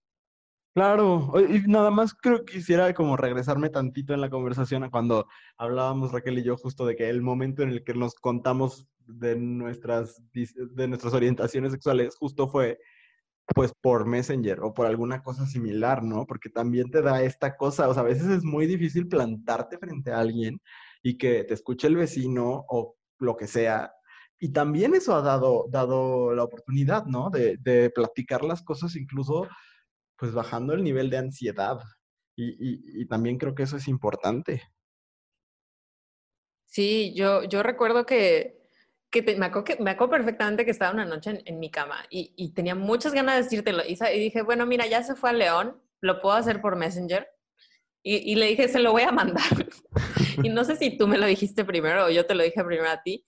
Claro, 0.75 1.35
y 1.51 1.61
nada 1.69 1.91
más 1.91 2.15
creo 2.15 2.47
que 2.47 2.55
quisiera 2.55 2.95
como 2.95 3.19
regresarme 3.19 3.69
tantito 3.69 4.15
en 4.15 4.23
la 4.23 4.31
conversación 4.31 4.85
a 4.85 4.91
cuando 4.91 5.27
hablábamos 5.59 6.13
Raquel 6.13 6.39
y 6.39 6.45
yo 6.45 6.57
justo 6.57 6.87
de 6.87 6.97
que 6.97 7.11
el 7.11 7.21
momento 7.21 7.63
en 7.63 7.69
el 7.69 7.85
que 7.85 7.93
nos 7.93 8.15
contamos 8.15 8.89
de 9.01 9.37
nuestras, 9.37 10.23
de 10.33 10.89
nuestras 10.89 11.13
orientaciones 11.13 11.73
sexuales 11.73 12.17
justo 12.17 12.49
fue 12.49 12.79
pues 13.55 13.73
por 13.81 14.07
Messenger 14.07 14.61
o 14.61 14.73
por 14.73 14.87
alguna 14.87 15.23
cosa 15.23 15.47
similar, 15.47 16.03
¿no? 16.03 16.27
Porque 16.27 16.49
también 16.49 16.91
te 16.91 17.03
da 17.03 17.23
esta 17.23 17.57
cosa, 17.57 17.89
o 17.89 17.95
sea, 17.95 18.03
a 18.03 18.07
veces 18.07 18.29
es 18.29 18.45
muy 18.45 18.67
difícil 18.67 19.09
plantarte 19.09 19.79
frente 19.79 20.13
a 20.13 20.21
alguien 20.21 20.61
y 21.03 21.19
que 21.19 21.45
te 21.45 21.55
escuche 21.55 21.87
el 21.87 21.97
vecino 21.97 22.65
o 22.69 22.97
lo 23.19 23.37
que 23.37 23.47
sea. 23.47 23.93
Y 24.39 24.53
también 24.53 24.95
eso 24.95 25.15
ha 25.15 25.23
dado, 25.23 25.67
dado 25.71 26.35
la 26.35 26.45
oportunidad, 26.45 27.05
¿no? 27.07 27.31
De, 27.31 27.91
platicar 27.95 28.43
las 28.45 28.63
cosas 28.63 28.97
incluso 28.97 29.47
pues 30.17 30.33
bajando 30.33 30.75
el 30.75 30.83
nivel 30.83 31.11
de 31.11 31.19
ansiedad. 31.19 31.79
Y, 32.37 33.07
también 33.07 33.39
creo 33.39 33.55
que 33.55 33.65
eso 33.65 33.77
es 33.77 33.87
importante. 33.89 34.63
Sí, 36.67 37.13
yo, 37.15 37.45
yo 37.45 37.63
recuerdo 37.63 38.07
que, 38.07 38.62
me, 39.21 39.47
acuerdo 39.91 40.11
perfectamente 40.11 40.65
que 40.65 40.71
estaba 40.71 40.93
una 40.93 41.05
noche 41.05 41.43
en, 41.45 41.59
mi 41.59 41.71
cama 41.71 42.05
y, 42.09 42.53
tenía 42.55 42.75
muchas 42.75 43.13
ganas 43.13 43.37
de 43.37 43.43
decírtelo. 43.43 43.83
Y, 43.87 43.93
y, 43.93 44.19
dije, 44.19 44.43
bueno, 44.43 44.65
mira, 44.65 44.87
ya 44.87 45.03
se 45.03 45.15
fue 45.15 45.31
a 45.31 45.35
León, 45.35 45.81
lo 46.01 46.21
puedo 46.21 46.35
hacer 46.35 46.61
por 46.61 46.77
Messenger. 46.77 47.29
Y, 48.05 48.35
le 48.35 48.47
dije, 48.47 48.67
se 48.67 48.81
lo 48.81 48.91
voy 48.91 49.03
a 49.03 49.13
mandar. 49.13 49.45
y 50.43 50.49
no 50.49 50.65
sé 50.65 50.77
si 50.77 50.97
tú 50.97 51.07
me 51.07 51.19
lo 51.19 51.27
dijiste 51.27 51.65
primero 51.65 52.07
o 52.07 52.11
yo 52.11 52.27
te 52.27 52.35
lo 52.35 52.43
dije 52.43 52.65
primero 52.65 52.91
a 52.91 53.03
ti. 53.03 53.25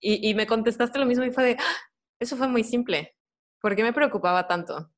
Y, 0.00 0.34
me 0.34 0.46
contestaste 0.46 0.98
lo 0.98 1.06
mismo 1.06 1.24
y 1.24 1.30
fue 1.30 1.44
de, 1.44 1.56
¡Ah! 1.58 1.76
eso 2.20 2.36
fue 2.36 2.48
muy 2.48 2.62
simple. 2.62 3.16
¿Por 3.60 3.74
qué 3.74 3.82
me 3.82 3.92
preocupaba 3.92 4.46
tanto? 4.46 4.90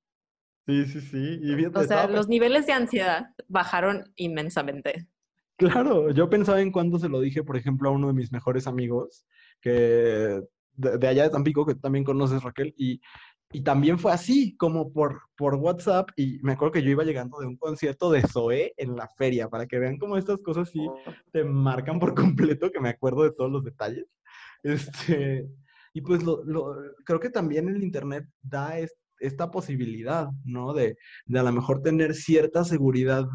Sí, 0.66 0.84
sí, 0.86 1.01
sí. 1.01 1.41
Y 1.43 1.64
o 1.66 1.84
sea, 1.84 2.07
los 2.07 2.28
niveles 2.28 2.66
de 2.66 2.72
ansiedad 2.72 3.28
bajaron 3.49 4.12
inmensamente. 4.16 5.09
Claro, 5.57 6.11
yo 6.11 6.28
pensaba 6.28 6.61
en 6.61 6.72
cuando 6.72 6.99
se 6.99 7.09
lo 7.09 7.20
dije, 7.20 7.43
por 7.43 7.57
ejemplo, 7.57 7.88
a 7.88 7.93
uno 7.93 8.09
de 8.09 8.14
mis 8.14 8.32
mejores 8.32 8.66
amigos, 8.66 9.26
que 9.61 10.42
de, 10.74 11.08
allá 11.08 11.24
de 11.24 11.30
Tampico, 11.30 11.66
que 11.66 11.74
también 11.74 12.04
conoces, 12.04 12.42
Raquel, 12.42 12.74
y, 12.76 13.00
y 13.52 13.62
también 13.62 13.98
fue 13.98 14.12
así, 14.12 14.56
como 14.56 14.92
por, 14.92 15.22
por 15.36 15.56
WhatsApp, 15.56 16.11
y 16.16 16.38
me 16.42 16.52
acuerdo 16.52 16.72
que 16.72 16.82
yo 16.82 16.90
iba 16.90 17.04
llegando 17.04 17.38
de 17.40 17.46
un 17.46 17.56
concierto 17.56 18.11
de 18.11 18.22
Zoé 18.22 18.74
en 18.76 18.96
la 18.96 19.08
feria, 19.08 19.48
para 19.48 19.66
que 19.66 19.78
vean 19.78 19.98
cómo 19.98 20.16
estas 20.16 20.38
cosas 20.38 20.70
sí 20.70 20.80
oh. 20.88 20.98
te 21.32 21.44
marcan 21.44 21.98
por 21.98 22.14
completo, 22.58 22.70
que 22.70 22.80
me 22.80 22.90
acuerdo 22.90 23.24
de 23.24 23.32
todos 23.32 23.50
los 23.50 23.64
detalles. 23.64 24.06
Este, 24.62 25.48
y 25.92 26.00
pues 26.00 26.22
lo, 26.22 26.44
lo, 26.44 26.76
creo 27.04 27.20
que 27.20 27.30
también 27.30 27.68
el 27.68 27.82
Internet 27.82 28.26
da 28.42 28.74
esta 29.18 29.50
posibilidad, 29.50 30.28
¿no? 30.44 30.72
De, 30.72 30.96
de 31.26 31.38
a 31.38 31.42
lo 31.42 31.52
mejor 31.52 31.82
tener 31.82 32.14
cierta 32.14 32.64
seguridad, 32.64 33.26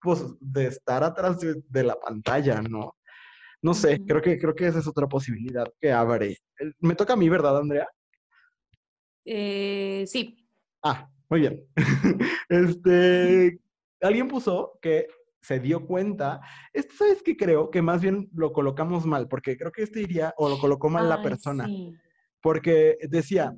pues, 0.00 0.24
de 0.40 0.66
estar 0.66 1.04
atrás 1.04 1.38
de, 1.40 1.84
la 1.84 1.98
pantalla, 1.98 2.62
¿no? 2.62 2.96
No 3.64 3.72
sé, 3.72 3.98
creo 4.06 4.20
que, 4.20 4.38
creo 4.38 4.54
que 4.54 4.66
esa 4.66 4.78
es 4.78 4.86
otra 4.86 5.06
posibilidad 5.08 5.66
que 5.80 5.90
abre. 5.90 6.36
Me 6.80 6.94
toca 6.94 7.14
a 7.14 7.16
mí, 7.16 7.30
¿verdad, 7.30 7.56
Andrea? 7.56 7.88
Eh, 9.24 10.04
sí. 10.06 10.46
Ah, 10.82 11.08
muy 11.30 11.40
bien. 11.40 11.64
este, 12.50 13.58
alguien 14.02 14.28
puso 14.28 14.78
que 14.82 15.06
se 15.40 15.60
dio 15.60 15.86
cuenta. 15.86 16.42
Esto, 16.74 16.92
¿sabes 16.98 17.22
qué 17.22 17.38
creo? 17.38 17.70
Que 17.70 17.80
más 17.80 18.02
bien 18.02 18.28
lo 18.34 18.52
colocamos 18.52 19.06
mal, 19.06 19.28
porque 19.28 19.56
creo 19.56 19.72
que 19.72 19.84
este 19.84 20.02
iría, 20.02 20.34
o 20.36 20.50
lo 20.50 20.58
colocó 20.58 20.90
mal 20.90 21.08
la 21.08 21.22
persona. 21.22 21.66
Porque 22.42 22.98
decía, 23.08 23.56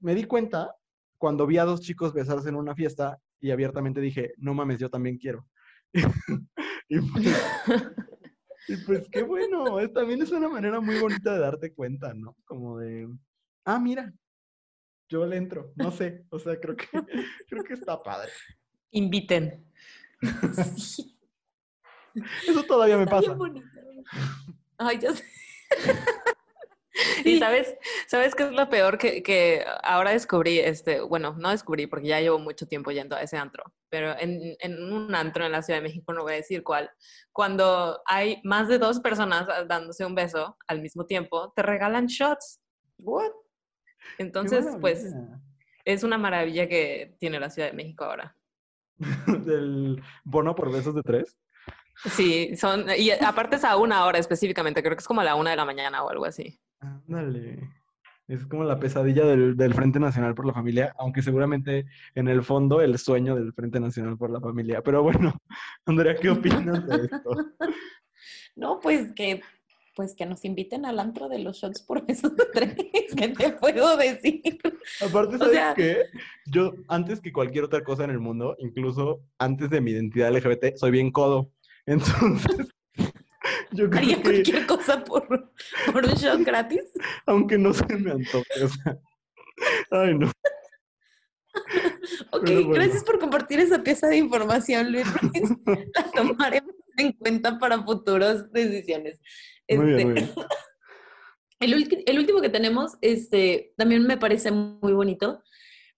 me 0.00 0.16
di 0.16 0.24
cuenta 0.24 0.74
cuando 1.16 1.46
vi 1.46 1.58
a 1.58 1.64
dos 1.64 1.80
chicos 1.80 2.12
besarse 2.12 2.48
en 2.48 2.56
una 2.56 2.74
fiesta 2.74 3.20
y 3.38 3.52
abiertamente 3.52 4.00
dije, 4.00 4.32
no 4.38 4.52
mames, 4.52 4.80
yo 4.80 4.90
también 4.90 5.16
quiero. 5.16 5.46
Pues, 6.90 7.02
y, 8.68 8.76
pues, 8.76 9.08
qué 9.10 9.22
bueno, 9.22 9.76
también 9.90 10.22
es 10.22 10.30
una 10.30 10.48
manera 10.48 10.80
muy 10.80 10.98
bonita 10.98 11.32
de 11.32 11.40
darte 11.40 11.74
cuenta, 11.74 12.12
¿no? 12.14 12.36
Como 12.44 12.78
de, 12.78 13.08
ah, 13.64 13.78
mira, 13.78 14.12
yo 15.08 15.26
le 15.26 15.36
entro, 15.36 15.72
no 15.76 15.90
sé, 15.90 16.26
o 16.30 16.38
sea, 16.38 16.60
creo 16.60 16.76
que, 16.76 16.86
creo 17.48 17.64
que 17.64 17.74
está 17.74 18.02
padre. 18.02 18.30
Inviten. 18.90 19.66
Eso 22.46 22.62
todavía 22.64 22.98
me 22.98 23.06
pasa. 23.06 23.36
Ay, 24.76 24.98
yo 25.00 25.14
sé. 25.14 25.24
Y 27.24 27.38
sabes, 27.38 27.76
¿sabes 28.06 28.34
qué 28.34 28.44
es 28.44 28.52
lo 28.52 28.68
peor? 28.68 28.98
Que, 28.98 29.22
que, 29.22 29.64
ahora 29.82 30.10
descubrí, 30.10 30.58
este, 30.58 31.00
bueno, 31.00 31.34
no 31.38 31.50
descubrí 31.50 31.86
porque 31.86 32.08
ya 32.08 32.20
llevo 32.20 32.38
mucho 32.38 32.66
tiempo 32.66 32.90
yendo 32.90 33.16
a 33.16 33.22
ese 33.22 33.36
antro, 33.36 33.64
pero 33.88 34.18
en, 34.18 34.56
en, 34.60 34.92
un 34.92 35.14
antro 35.14 35.44
en 35.44 35.52
la 35.52 35.62
Ciudad 35.62 35.78
de 35.78 35.88
México, 35.88 36.12
no 36.12 36.22
voy 36.22 36.32
a 36.32 36.36
decir 36.36 36.62
cuál, 36.62 36.90
cuando 37.32 38.00
hay 38.06 38.40
más 38.44 38.68
de 38.68 38.78
dos 38.78 39.00
personas 39.00 39.46
dándose 39.68 40.04
un 40.04 40.14
beso 40.14 40.56
al 40.66 40.82
mismo 40.82 41.06
tiempo, 41.06 41.52
te 41.54 41.62
regalan 41.62 42.06
shots. 42.06 42.60
¿What? 42.98 43.30
Entonces, 44.18 44.66
pues, 44.80 45.14
es 45.84 46.02
una 46.02 46.18
maravilla 46.18 46.68
que 46.68 47.16
tiene 47.18 47.38
la 47.40 47.50
Ciudad 47.50 47.68
de 47.68 47.76
México 47.76 48.04
ahora. 48.04 48.36
¿Del 49.46 50.02
bono 50.24 50.54
por 50.54 50.72
besos 50.72 50.94
de 50.94 51.02
tres? 51.02 51.36
Sí, 52.04 52.56
son, 52.56 52.86
y 52.96 53.10
aparte 53.10 53.56
es 53.56 53.64
a 53.64 53.76
una 53.76 54.04
hora 54.04 54.18
específicamente, 54.18 54.82
creo 54.82 54.96
que 54.96 55.00
es 55.00 55.08
como 55.08 55.20
a 55.20 55.24
la 55.24 55.34
una 55.34 55.50
de 55.50 55.56
la 55.56 55.64
mañana 55.64 56.04
o 56.04 56.10
algo 56.10 56.24
así. 56.24 56.60
Ándale. 56.80 57.70
Es 58.28 58.44
como 58.44 58.62
la 58.62 58.78
pesadilla 58.78 59.24
del, 59.24 59.56
del, 59.56 59.72
Frente 59.72 59.98
Nacional 59.98 60.34
por 60.34 60.46
la 60.46 60.52
Familia, 60.52 60.94
aunque 60.98 61.22
seguramente 61.22 61.86
en 62.14 62.28
el 62.28 62.42
fondo 62.42 62.82
el 62.82 62.98
sueño 62.98 63.34
del 63.34 63.54
Frente 63.54 63.80
Nacional 63.80 64.18
por 64.18 64.30
la 64.30 64.40
Familia. 64.40 64.82
Pero 64.82 65.02
bueno, 65.02 65.32
Andrea, 65.86 66.14
¿qué 66.14 66.30
opinas 66.30 66.86
de 66.86 66.96
esto? 67.04 67.30
No, 68.54 68.80
pues 68.80 69.12
que, 69.12 69.40
pues 69.94 70.16
que 70.16 70.26
nos 70.26 70.44
inviten 70.44 70.84
al 70.84 70.98
antro 70.98 71.28
de 71.28 71.38
los 71.38 71.58
shots 71.58 71.80
por 71.80 72.04
esos 72.08 72.32
tres, 72.52 72.74
¿qué 73.16 73.28
te 73.28 73.52
puedo 73.52 73.96
decir? 73.96 74.42
Aparte, 75.00 75.38
¿sabes 75.38 75.60
qué? 75.76 76.04
Yo, 76.46 76.72
antes 76.88 77.20
que 77.20 77.32
cualquier 77.32 77.62
otra 77.62 77.84
cosa 77.84 78.02
en 78.02 78.10
el 78.10 78.18
mundo, 78.18 78.56
incluso 78.58 79.22
antes 79.38 79.70
de 79.70 79.80
mi 79.80 79.92
identidad 79.92 80.32
LGBT, 80.32 80.74
soy 80.74 80.90
bien 80.90 81.12
codo. 81.12 81.52
Entonces, 81.86 82.68
yo 83.72 83.88
Haría 83.92 84.22
cualquier 84.22 84.66
cosa 84.66 85.04
por, 85.04 85.52
por 85.92 86.04
un 86.04 86.14
shot 86.14 86.40
gratis. 86.40 86.82
Aunque 87.26 87.58
no 87.58 87.72
se 87.72 87.86
me 87.96 88.12
antoje, 88.12 88.64
o 88.64 88.68
sea. 88.68 88.98
Ay, 89.90 90.14
no. 90.14 90.30
Ok, 92.30 92.48
gracias 92.72 93.04
por 93.04 93.18
compartir 93.18 93.60
esa 93.60 93.82
pieza 93.82 94.06
de 94.08 94.16
información, 94.16 94.92
Luis. 94.92 95.06
La 95.94 96.10
tomaremos 96.14 96.74
en 96.96 97.12
cuenta 97.12 97.58
para 97.58 97.82
futuras 97.82 98.50
decisiones. 98.52 99.20
Este, 99.66 100.02
el, 101.60 102.02
el, 102.06 102.18
último 102.18 102.40
que 102.40 102.48
tenemos, 102.48 102.92
este, 103.00 103.72
también 103.76 104.06
me 104.06 104.16
parece 104.16 104.50
muy 104.50 104.92
bonito, 104.92 105.42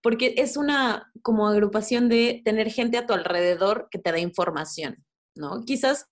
porque 0.03 0.35
es 0.39 0.57
una 0.57 1.11
como 1.23 1.49
agrupación 1.49 2.09
de 2.09 2.43
tener 2.45 2.71
gente 2.71 2.99
a 2.99 3.07
tu 3.07 3.13
alrededor 3.13 3.89
que 3.91 3.99
te 3.99 4.13
da 4.13 4.19
información, 4.19 5.05
¿no? 5.35 5.65
Quizás 5.65 6.07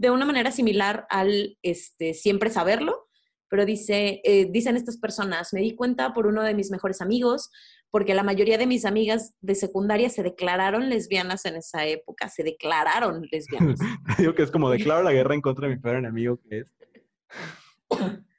de 0.00 0.08
una 0.08 0.24
manera 0.24 0.50
similar 0.50 1.06
al 1.10 1.58
este, 1.60 2.14
siempre 2.14 2.48
saberlo, 2.48 3.06
pero 3.50 3.66
dice, 3.66 4.22
eh, 4.24 4.46
dicen 4.50 4.76
estas 4.76 4.96
personas, 4.96 5.52
me 5.52 5.60
di 5.60 5.74
cuenta 5.74 6.14
por 6.14 6.26
uno 6.26 6.42
de 6.42 6.54
mis 6.54 6.70
mejores 6.70 7.02
amigos, 7.02 7.50
porque 7.90 8.14
la 8.14 8.22
mayoría 8.22 8.56
de 8.56 8.66
mis 8.66 8.86
amigas 8.86 9.34
de 9.42 9.54
secundaria 9.54 10.08
se 10.08 10.22
declararon 10.22 10.88
lesbianas 10.88 11.44
en 11.44 11.56
esa 11.56 11.84
época, 11.84 12.30
se 12.30 12.42
declararon 12.42 13.28
lesbianas. 13.30 13.78
Digo 14.18 14.34
que 14.34 14.42
es 14.42 14.50
como 14.50 14.70
declaro 14.70 15.02
la 15.02 15.12
guerra 15.12 15.34
en 15.34 15.42
contra 15.42 15.68
de 15.68 15.74
mi 15.74 15.80
peor 15.82 15.96
enemigo, 15.96 16.40
que 16.48 16.60
es 16.60 16.74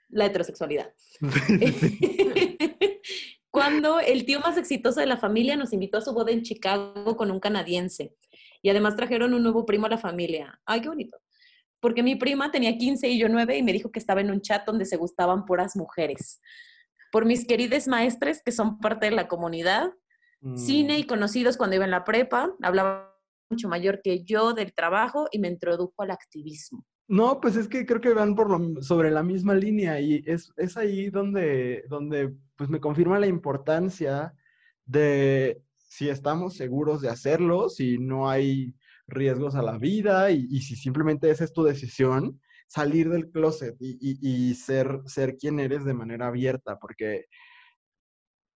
la 0.09 0.25
heterosexualidad. 0.25 0.91
Cuando 3.51 3.99
el 3.99 4.25
tío 4.25 4.39
más 4.39 4.57
exitoso 4.57 4.99
de 4.99 5.05
la 5.05 5.17
familia 5.17 5.55
nos 5.57 5.73
invitó 5.73 5.99
a 5.99 6.01
su 6.01 6.11
boda 6.11 6.31
en 6.31 6.41
Chicago 6.41 7.15
con 7.15 7.29
un 7.29 7.39
canadiense. 7.39 8.15
Y 8.63 8.69
además 8.69 8.95
trajeron 8.95 9.35
un 9.35 9.43
nuevo 9.43 9.63
primo 9.63 9.85
a 9.85 9.89
la 9.89 9.99
familia. 9.99 10.59
Ay, 10.65 10.81
qué 10.81 10.87
bonito 10.87 11.19
porque 11.81 12.03
mi 12.03 12.15
prima 12.15 12.51
tenía 12.51 12.77
15 12.77 13.09
y 13.09 13.19
yo 13.19 13.27
9 13.27 13.57
y 13.57 13.63
me 13.63 13.73
dijo 13.73 13.91
que 13.91 13.99
estaba 13.99 14.21
en 14.21 14.31
un 14.31 14.41
chat 14.41 14.65
donde 14.65 14.85
se 14.85 14.97
gustaban 14.97 15.45
puras 15.45 15.75
mujeres. 15.75 16.39
por 17.11 17.25
mis 17.25 17.45
queridos 17.45 17.87
maestres 17.89 18.41
que 18.41 18.53
son 18.53 18.79
parte 18.79 19.07
de 19.07 19.11
la 19.11 19.27
comunidad, 19.27 19.91
cine 20.55 20.97
y 20.97 21.03
mm. 21.03 21.07
conocidos 21.07 21.57
cuando 21.57 21.75
iba 21.75 21.83
en 21.83 21.91
la 21.91 22.05
prepa, 22.05 22.55
hablaba 22.61 23.13
mucho 23.49 23.67
mayor 23.67 24.01
que 24.01 24.23
yo 24.23 24.53
del 24.53 24.73
trabajo 24.73 25.27
y 25.31 25.39
me 25.39 25.49
introdujo 25.49 26.01
al 26.01 26.11
activismo. 26.11 26.85
No, 27.07 27.41
pues 27.41 27.57
es 27.57 27.67
que 27.67 27.85
creo 27.85 27.99
que 27.99 28.13
van 28.13 28.35
por 28.35 28.49
lo, 28.49 28.81
sobre 28.81 29.11
la 29.11 29.23
misma 29.23 29.53
línea 29.53 29.99
y 29.99 30.23
es, 30.25 30.53
es 30.55 30.77
ahí 30.77 31.09
donde, 31.09 31.83
donde 31.89 32.33
pues 32.55 32.69
me 32.69 32.79
confirma 32.79 33.19
la 33.19 33.27
importancia 33.27 34.33
de 34.85 35.61
si 35.77 36.07
estamos 36.07 36.55
seguros 36.55 37.01
de 37.01 37.09
hacerlo, 37.09 37.67
si 37.67 37.97
no 37.97 38.29
hay 38.29 38.73
riesgos 39.11 39.55
a 39.55 39.61
la 39.61 39.77
vida 39.77 40.31
y, 40.31 40.61
si 40.61 40.75
simplemente 40.75 41.29
esa 41.29 41.43
es 41.43 41.53
tu 41.53 41.63
decisión, 41.63 42.39
salir 42.67 43.09
del 43.09 43.29
closet 43.29 43.75
y, 43.79 44.53
ser, 44.55 45.01
ser 45.05 45.37
quien 45.37 45.59
eres 45.59 45.85
de 45.85 45.93
manera 45.93 46.27
abierta, 46.27 46.77
porque 46.79 47.25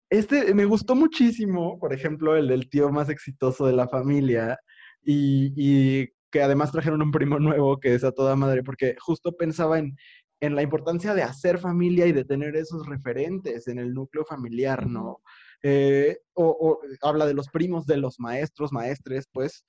este 0.09 0.53
me 0.53 0.65
gustó 0.65 0.95
muchísimo, 0.95 1.79
por 1.79 1.93
ejemplo, 1.93 2.35
el 2.35 2.47
del 2.47 2.69
tío 2.69 2.91
más 2.91 3.09
exitoso 3.09 3.65
de 3.65 3.73
la 3.73 3.87
familia 3.87 4.57
y, 5.03 6.07
que 6.31 6.41
además 6.41 6.71
trajeron 6.71 7.01
un 7.01 7.11
primo 7.11 7.39
nuevo 7.39 7.79
que 7.79 7.93
es 7.93 8.03
a 8.03 8.11
toda 8.11 8.35
madre, 8.35 8.63
porque 8.63 8.95
justo 8.99 9.37
pensaba 9.37 9.79
en, 9.79 9.95
en 10.41 10.55
la 10.55 10.61
importancia 10.63 11.13
de 11.13 11.23
hacer 11.23 11.59
familia 11.59 12.07
y 12.07 12.11
de 12.11 12.25
tener 12.25 12.55
esos 12.55 12.85
referentes 12.87 13.67
en 13.67 13.79
el 13.79 13.93
núcleo 13.93 14.25
familiar, 14.25 14.87
¿no? 14.87 15.21
Eh, 15.63 16.19
o, 16.35 16.79
habla 17.01 17.25
de 17.25 17.33
los 17.33 17.49
primos 17.49 17.87
de 17.87 17.97
los 17.97 18.19
maestros, 18.19 18.71
maestres, 18.71 19.27
pues, 19.31 19.65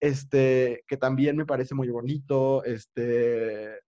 este, 0.00 0.82
que 0.86 0.96
también 0.96 1.36
me 1.36 1.46
parece 1.46 1.74
muy 1.74 1.88
bonito, 1.88 2.64
este, 2.64 3.78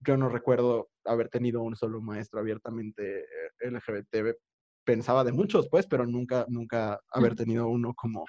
yo 0.00 0.16
no 0.16 0.28
recuerdo 0.28 0.90
haber 1.04 1.28
tenido 1.28 1.62
un 1.62 1.74
solo 1.76 2.00
maestro 2.00 2.40
abiertamente 2.40 3.20
eh, 3.20 3.70
LGBT, 3.70 4.36
pensaba 4.84 5.24
de 5.24 5.32
muchos, 5.32 5.68
pues, 5.70 5.86
pero 5.86 6.06
nunca, 6.06 6.44
nunca 6.48 7.00
haber 7.10 7.34
tenido 7.34 7.68
uno 7.68 7.94
como, 7.94 8.26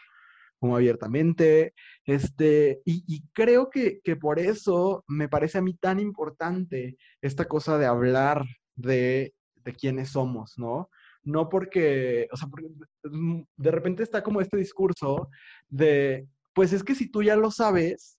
como 0.60 0.78
abiertamente, 0.78 1.74
este, 2.06 2.82
y, 2.86 3.24
creo 3.34 3.70
que, 3.70 4.00
que, 4.04 4.16
por 4.16 4.40
eso 4.40 5.04
me 5.08 5.28
parece 5.28 5.58
a 5.58 5.62
mí 5.62 5.74
tan 5.74 6.00
importante 6.00 6.98
esta 7.22 7.46
cosa 7.46 7.78
de 7.78 7.86
hablar 7.86 8.46
de, 8.76 9.34
de 9.64 9.74
quiénes 9.74 10.10
somos, 10.10 10.54
¿no? 10.58 10.90
No 11.24 11.50
porque, 11.50 12.28
o 12.32 12.38
sea, 12.38 12.48
porque 12.48 12.68
mm, 13.04 13.42
de 13.58 13.72
repente 13.72 14.04
está 14.04 14.24
como 14.24 14.42
este 14.42 14.58
discurso 14.58 15.30
de, 15.68 16.28
pues 16.56 16.74
es 16.74 16.84
que 16.84 16.96
si 16.96 17.12
tú 17.12 17.22
ya 17.22 17.36
lo 17.36 17.52
sabes, 17.52 18.18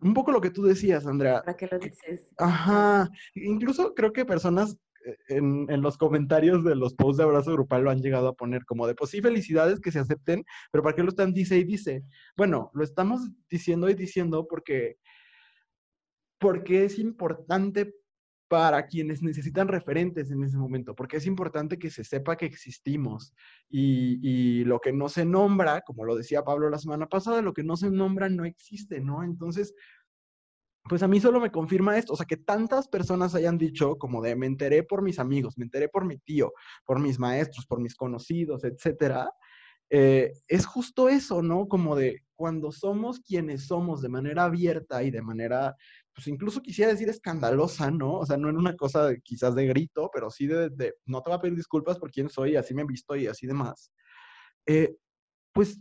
un 0.00 0.14
poco 0.14 0.30
lo 0.30 0.40
que 0.40 0.50
tú 0.50 0.62
decías, 0.62 1.06
Andrea. 1.06 1.42
¿Para 1.42 1.56
qué 1.56 1.68
lo 1.70 1.78
dices? 1.78 2.30
Ajá. 2.38 3.10
Incluso 3.34 3.92
creo 3.94 4.12
que 4.12 4.24
personas 4.24 4.78
eh, 5.04 5.16
en, 5.28 5.66
en, 5.68 5.82
los 5.82 5.98
comentarios 5.98 6.64
de 6.64 6.76
los 6.76 6.94
posts 6.94 7.18
de 7.18 7.24
abrazo 7.24 7.52
grupal 7.52 7.82
lo 7.82 7.90
han 7.90 8.00
llegado 8.00 8.28
a 8.28 8.34
poner 8.34 8.64
como 8.64 8.86
de, 8.86 8.94
pues 8.94 9.10
sí, 9.10 9.20
felicidades 9.20 9.80
que 9.80 9.90
se 9.90 9.98
acepten, 9.98 10.44
pero 10.70 10.84
¿para 10.84 10.94
qué 10.94 11.02
lo 11.02 11.08
están 11.08 11.32
dice 11.32 11.58
y 11.58 11.64
dice? 11.64 12.04
Bueno, 12.36 12.70
lo 12.72 12.84
estamos 12.84 13.22
diciendo 13.50 13.88
y 13.88 13.94
diciendo 13.94 14.46
porque, 14.48 14.98
porque 16.38 16.84
es 16.84 17.00
importante 17.00 17.94
para 18.48 18.86
quienes 18.86 19.22
necesitan 19.22 19.68
referentes 19.68 20.30
en 20.30 20.42
ese 20.44 20.56
momento, 20.58 20.94
porque 20.94 21.16
es 21.16 21.26
importante 21.26 21.78
que 21.78 21.90
se 21.90 22.04
sepa 22.04 22.36
que 22.36 22.46
existimos 22.46 23.34
y, 23.68 24.64
lo 24.64 24.80
que 24.80 24.92
no 24.92 25.08
se 25.08 25.24
nombra, 25.24 25.82
como 25.82 26.04
lo 26.04 26.16
decía 26.16 26.44
Pablo 26.44 26.70
la 26.70 26.78
semana 26.78 27.06
pasada, 27.06 27.42
lo 27.42 27.52
que 27.52 27.64
no 27.64 27.76
se 27.76 27.90
nombra 27.90 28.28
no 28.28 28.44
existe, 28.44 29.00
¿no? 29.00 29.22
Entonces, 29.22 29.74
pues 30.88 31.02
a 31.02 31.08
mí 31.08 31.20
solo 31.20 31.40
me 31.40 31.50
confirma 31.50 31.96
esto, 31.96 32.12
o 32.12 32.16
sea, 32.16 32.26
que 32.26 32.36
tantas 32.36 32.88
personas 32.88 33.34
hayan 33.34 33.56
dicho 33.56 33.96
como 33.96 34.22
de 34.22 34.36
me 34.36 34.46
enteré 34.46 34.82
por 34.82 35.02
mis 35.02 35.18
amigos, 35.18 35.56
me 35.56 35.64
enteré 35.64 35.88
por 35.88 36.04
mi 36.04 36.18
tío, 36.18 36.52
por 36.84 37.00
mis 37.00 37.18
maestros, 37.18 37.66
por 37.66 37.80
mis 37.80 37.94
conocidos, 37.94 38.64
etcétera, 38.64 39.30
eh, 39.90 40.32
es 40.48 40.66
justo 40.66 41.08
eso, 41.08 41.42
¿no? 41.42 41.68
Como 41.68 41.96
de 41.96 42.22
cuando 42.34 42.72
somos 42.72 43.20
quienes 43.20 43.66
somos 43.66 44.02
de 44.02 44.08
manera 44.08 44.44
abierta 44.44 45.02
y 45.02 45.10
de 45.10 45.22
manera 45.22 45.76
pues 46.14 46.28
incluso 46.28 46.62
quisiera 46.62 46.92
decir 46.92 47.08
escandalosa, 47.08 47.90
¿no? 47.90 48.18
O 48.18 48.26
sea, 48.26 48.36
no 48.36 48.48
en 48.48 48.56
una 48.56 48.76
cosa 48.76 49.14
quizás 49.22 49.54
de 49.54 49.66
grito, 49.66 50.10
pero 50.12 50.30
sí 50.30 50.46
de, 50.46 50.94
no 51.06 51.22
te 51.22 51.30
voy 51.30 51.38
a 51.38 51.40
pedir 51.40 51.56
disculpas 51.56 51.98
por 51.98 52.10
quién 52.10 52.30
soy, 52.30 52.56
así 52.56 52.72
me 52.72 52.82
he 52.82 52.86
visto 52.86 53.16
y 53.16 53.26
así 53.26 53.46
demás. 53.46 53.90
Eh, 54.66 54.96
pues 55.52 55.80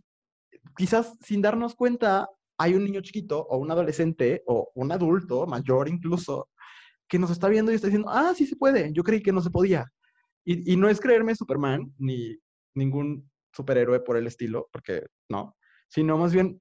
quizás 0.75 1.15
sin 1.21 1.41
darnos 1.41 1.75
cuenta, 1.75 2.27
hay 2.57 2.73
un 2.73 2.83
niño 2.83 3.01
chiquito 3.01 3.45
o 3.47 3.57
un 3.57 3.69
adolescente 3.71 4.43
o 4.47 4.71
un 4.75 4.91
adulto 4.91 5.45
mayor 5.45 5.87
incluso 5.87 6.49
que 7.07 7.19
nos 7.19 7.29
está 7.29 7.47
viendo 7.47 7.71
y 7.71 7.75
está 7.75 7.87
diciendo, 7.87 8.09
ah, 8.09 8.33
sí 8.35 8.47
se 8.47 8.55
puede, 8.55 8.91
yo 8.93 9.03
creí 9.03 9.21
que 9.21 9.31
no 9.31 9.41
se 9.41 9.51
podía. 9.51 9.85
Y, 10.45 10.73
y 10.73 10.77
no 10.77 10.89
es 10.89 10.99
creerme 10.99 11.35
Superman 11.35 11.93
ni 11.99 12.35
ningún 12.75 13.29
superhéroe 13.53 13.99
por 13.99 14.17
el 14.17 14.25
estilo, 14.25 14.67
porque 14.71 15.05
no, 15.29 15.55
sino 15.89 16.17
más 16.17 16.33
bien 16.33 16.59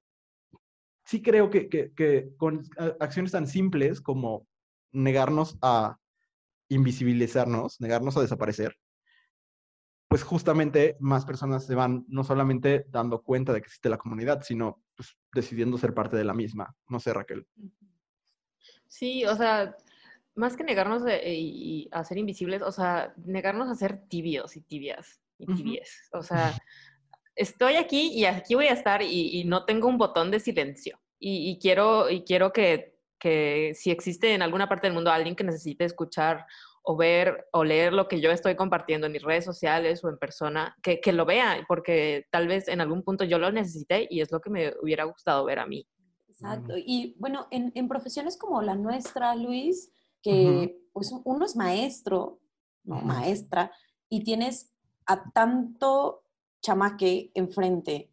sí 1.13 1.21
creo 1.21 1.51
que, 1.51 2.33
con 2.37 2.63
acciones 2.99 3.33
tan 3.33 3.45
simples 3.45 4.01
como 4.01 4.47
negarnos 4.91 5.59
a 5.61 5.99
invisibilizarnos, 6.69 7.79
negarnos 7.79 8.17
a 8.17 8.21
desaparecer, 8.21 8.75
pues 10.07 10.23
justamente 10.23 10.97
más 10.99 11.23
personas 11.23 11.67
se 11.67 11.75
van 11.75 12.03
no 12.07 12.23
solamente 12.23 12.87
dando 12.89 13.21
cuenta 13.21 13.53
de 13.53 13.61
que 13.61 13.67
existe 13.67 13.89
la 13.89 13.99
comunidad, 13.99 14.41
sino 14.41 14.81
pues, 14.95 15.15
decidiendo 15.35 15.77
ser 15.77 15.93
parte 15.93 16.17
de 16.17 16.23
la 16.23 16.33
misma. 16.33 16.75
No 16.89 16.99
sé, 16.99 17.13
Raquel. 17.13 17.45
Sí, 18.87 19.23
o 19.25 19.35
sea, 19.35 19.75
más 20.33 20.57
que 20.57 20.63
negarnos 20.63 21.03
y 21.23 21.89
a 21.91 22.03
ser 22.03 22.17
invisibles, 22.17 22.63
o 22.63 22.71
sea, 22.71 23.13
negarnos 23.17 23.69
a 23.69 23.75
ser 23.75 24.01
tibios 24.07 24.57
y 24.57 24.61
tibias 24.61 25.21
y 25.37 25.45
tibies. 25.45 26.09
O 26.11 26.23
sea, 26.23 26.55
estoy 27.35 27.75
aquí 27.75 28.11
y 28.13 28.25
aquí 28.25 28.55
voy 28.55 28.67
a 28.67 28.73
estar 28.73 29.01
y, 29.01 29.43
no 29.45 29.65
tengo 29.65 29.87
un 29.87 29.97
botón 29.97 30.31
de 30.31 30.39
silencio. 30.39 30.99
Y, 31.25 31.57
quiero, 31.59 32.09
y 32.09 32.23
quiero 32.23 32.51
que, 32.51 32.99
que, 33.17 33.71
si 33.75 33.91
existe 33.91 34.33
en 34.33 34.41
alguna 34.41 34.67
parte 34.67 34.87
del 34.87 34.93
mundo 34.93 35.09
alguien 35.09 35.37
que 35.37 35.45
necesite 35.45 35.85
escuchar 35.85 36.45
o 36.83 36.97
ver 36.97 37.47
o 37.53 37.63
leer 37.63 37.93
lo 37.93 38.09
que 38.09 38.19
yo 38.19 38.29
estoy 38.29 38.57
compartiendo 38.57 39.07
en 39.07 39.13
mis 39.13 39.23
redes 39.23 39.45
sociales 39.45 40.03
o 40.03 40.09
en 40.09 40.17
persona, 40.17 40.75
que, 40.83 40.99
que 40.99 41.13
lo 41.13 41.25
vea, 41.25 41.63
porque 41.65 42.25
tal 42.29 42.49
vez 42.49 42.67
en 42.67 42.81
algún 42.81 43.03
punto 43.03 43.23
yo 43.23 43.39
lo 43.39 43.53
necesité 43.53 44.05
y 44.09 44.19
es 44.19 44.33
lo 44.33 44.41
que 44.41 44.49
me 44.49 44.73
hubiera 44.81 45.05
gustado 45.05 45.45
ver 45.45 45.59
a 45.59 45.65
mí. 45.65 45.87
Exacto. 46.27 46.73
Y 46.75 47.15
bueno, 47.19 47.47
en, 47.51 47.71
en 47.73 47.87
profesiones 47.87 48.35
como 48.35 48.61
la 48.61 48.75
nuestra, 48.75 49.33
Luis, 49.35 49.89
que 50.21 50.77
pues 50.91 51.13
uno 51.23 51.45
es 51.45 51.55
maestro, 51.55 52.41
no 52.83 53.01
maestra, 53.01 53.71
y 54.09 54.25
tienes 54.25 54.73
a 55.05 55.31
tanto 55.31 56.25
chamaque 56.61 57.31
enfrente. 57.33 58.11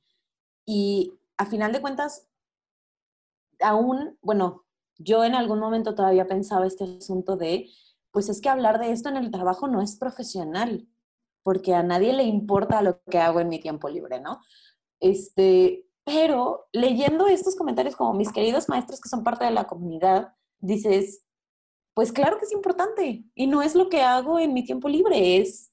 Y 0.64 1.14
a 1.38 1.46
final 1.46 1.72
de 1.72 1.80
cuentas, 1.80 2.29
aún, 3.60 4.18
bueno, 4.22 4.64
yo 4.98 5.24
en 5.24 5.34
algún 5.34 5.60
momento 5.60 5.94
todavía 5.94 6.26
pensaba 6.26 6.66
este 6.66 6.84
asunto 6.98 7.36
de, 7.36 7.68
pues 8.10 8.28
es 8.28 8.40
que 8.40 8.48
hablar 8.48 8.78
de 8.78 8.92
esto 8.92 9.08
en 9.08 9.16
el 9.16 9.30
trabajo 9.30 9.68
no 9.68 9.80
es 9.80 9.96
profesional, 9.96 10.86
porque 11.42 11.74
a 11.74 11.82
nadie 11.82 12.12
le 12.12 12.24
importa 12.24 12.82
lo 12.82 13.00
que 13.04 13.18
hago 13.18 13.40
en 13.40 13.48
mi 13.48 13.60
tiempo 13.60 13.88
libre, 13.88 14.20
¿no? 14.20 14.40
Este, 15.00 15.86
pero 16.04 16.68
leyendo 16.72 17.26
estos 17.26 17.56
comentarios 17.56 17.96
como 17.96 18.14
mis 18.14 18.32
queridos 18.32 18.68
maestros 18.68 19.00
que 19.00 19.08
son 19.08 19.24
parte 19.24 19.44
de 19.44 19.50
la 19.52 19.66
comunidad, 19.66 20.34
dices, 20.58 21.24
pues 21.94 22.12
claro 22.12 22.38
que 22.38 22.44
es 22.44 22.52
importante 22.52 23.24
y 23.34 23.46
no 23.46 23.62
es 23.62 23.74
lo 23.74 23.88
que 23.88 24.02
hago 24.02 24.38
en 24.38 24.52
mi 24.52 24.64
tiempo 24.64 24.88
libre, 24.88 25.38
es 25.38 25.72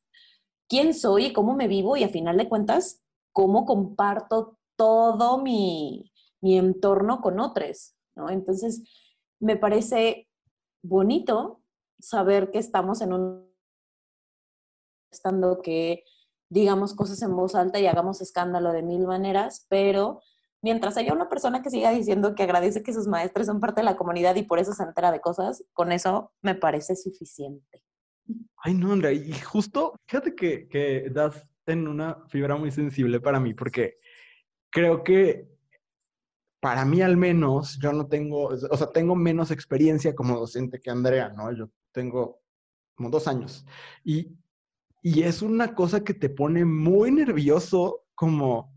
quién 0.69 0.93
soy 0.93 1.25
y 1.27 1.33
cómo 1.33 1.55
me 1.55 1.67
vivo 1.67 1.97
y 1.97 2.03
a 2.03 2.09
final 2.09 2.37
de 2.37 2.49
cuentas, 2.49 3.03
cómo 3.33 3.65
comparto 3.65 4.57
todo 4.75 5.37
mi, 5.37 6.11
entorno 6.41 7.21
con 7.21 7.39
otros, 7.39 7.95
¿no? 8.15 8.29
Entonces, 8.29 8.83
me 9.39 9.57
parece 9.57 10.27
bonito 10.83 11.61
saber 11.99 12.51
que 12.51 12.59
estamos 12.59 13.01
en 13.01 13.13
un 13.13 13.47
estando 15.11 15.61
que 15.61 16.03
digamos 16.49 16.93
cosas 16.93 17.21
en 17.21 17.35
voz 17.35 17.55
alta 17.55 17.79
y 17.79 17.87
hagamos 17.87 18.21
escándalo 18.21 18.71
de 18.71 18.83
mil 18.83 19.05
maneras, 19.05 19.65
pero 19.69 20.21
mientras 20.61 20.97
haya 20.97 21.13
una 21.13 21.29
persona 21.29 21.61
que 21.61 21.69
siga 21.69 21.91
diciendo 21.91 22.35
que 22.35 22.43
agradece 22.43 22.83
que 22.83 22.93
sus 22.93 23.07
maestros 23.07 23.47
son 23.47 23.59
parte 23.59 23.81
de 23.81 23.85
la 23.85 23.97
comunidad 23.97 24.35
y 24.35 24.43
por 24.43 24.59
eso 24.59 24.73
se 24.73 24.83
entera 24.83 25.11
de 25.11 25.21
cosas, 25.21 25.65
con 25.73 25.91
eso 25.91 26.31
me 26.41 26.55
parece 26.55 26.95
suficiente. 26.95 27.83
Ay, 28.57 28.73
no, 28.73 28.91
Andrea, 28.91 29.11
y 29.11 29.33
justo, 29.33 29.95
fíjate 30.07 30.35
que, 30.35 30.67
que 30.67 31.09
das 31.09 31.47
en 31.65 31.87
una 31.87 32.25
fibra 32.27 32.55
muy 32.55 32.71
sensible 32.71 33.19
para 33.19 33.39
mí, 33.39 33.53
porque 33.53 33.99
creo 34.69 35.03
que 35.03 35.56
para 36.59 36.85
mí 36.85 37.01
al 37.01 37.17
menos, 37.17 37.77
yo 37.81 37.93
no 37.93 38.07
tengo, 38.07 38.47
o 38.47 38.77
sea, 38.77 38.91
tengo 38.91 39.15
menos 39.15 39.51
experiencia 39.51 40.15
como 40.15 40.39
docente 40.39 40.79
que 40.79 40.89
Andrea, 40.89 41.29
¿no? 41.29 41.51
Yo 41.51 41.69
tengo 41.91 42.41
como 42.95 43.09
dos 43.09 43.27
años. 43.27 43.65
Y, 44.03 44.35
y 45.01 45.23
es 45.23 45.41
una 45.41 45.75
cosa 45.75 46.03
que 46.03 46.13
te 46.13 46.29
pone 46.29 46.65
muy 46.65 47.11
nervioso 47.11 48.05
como, 48.15 48.73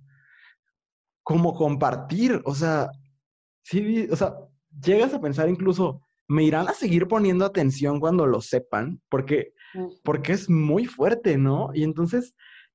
como 1.23 1.55
compartir, 1.55 2.43
o 2.45 2.55
sea, 2.55 2.91
sí, 3.63 4.07
o 4.11 4.17
sea, 4.17 4.37
llegas 4.83 5.15
a 5.15 5.21
pensar 5.21 5.49
incluso, 5.49 6.03
¿me 6.29 6.45
irán 6.45 6.69
a 6.69 6.75
seguir 6.75 7.09
poniendo 7.09 7.45
atención 7.45 7.99
cuando 7.99 8.27
lo 8.27 8.41
sepan? 8.41 9.01
Porque 9.09 9.55
porque 10.03 10.33
es 10.33 10.49
muy 10.49 10.87
fuerte, 10.87 11.37
¿no? 11.37 11.71
Y 11.75 11.85
entonces 11.85 12.35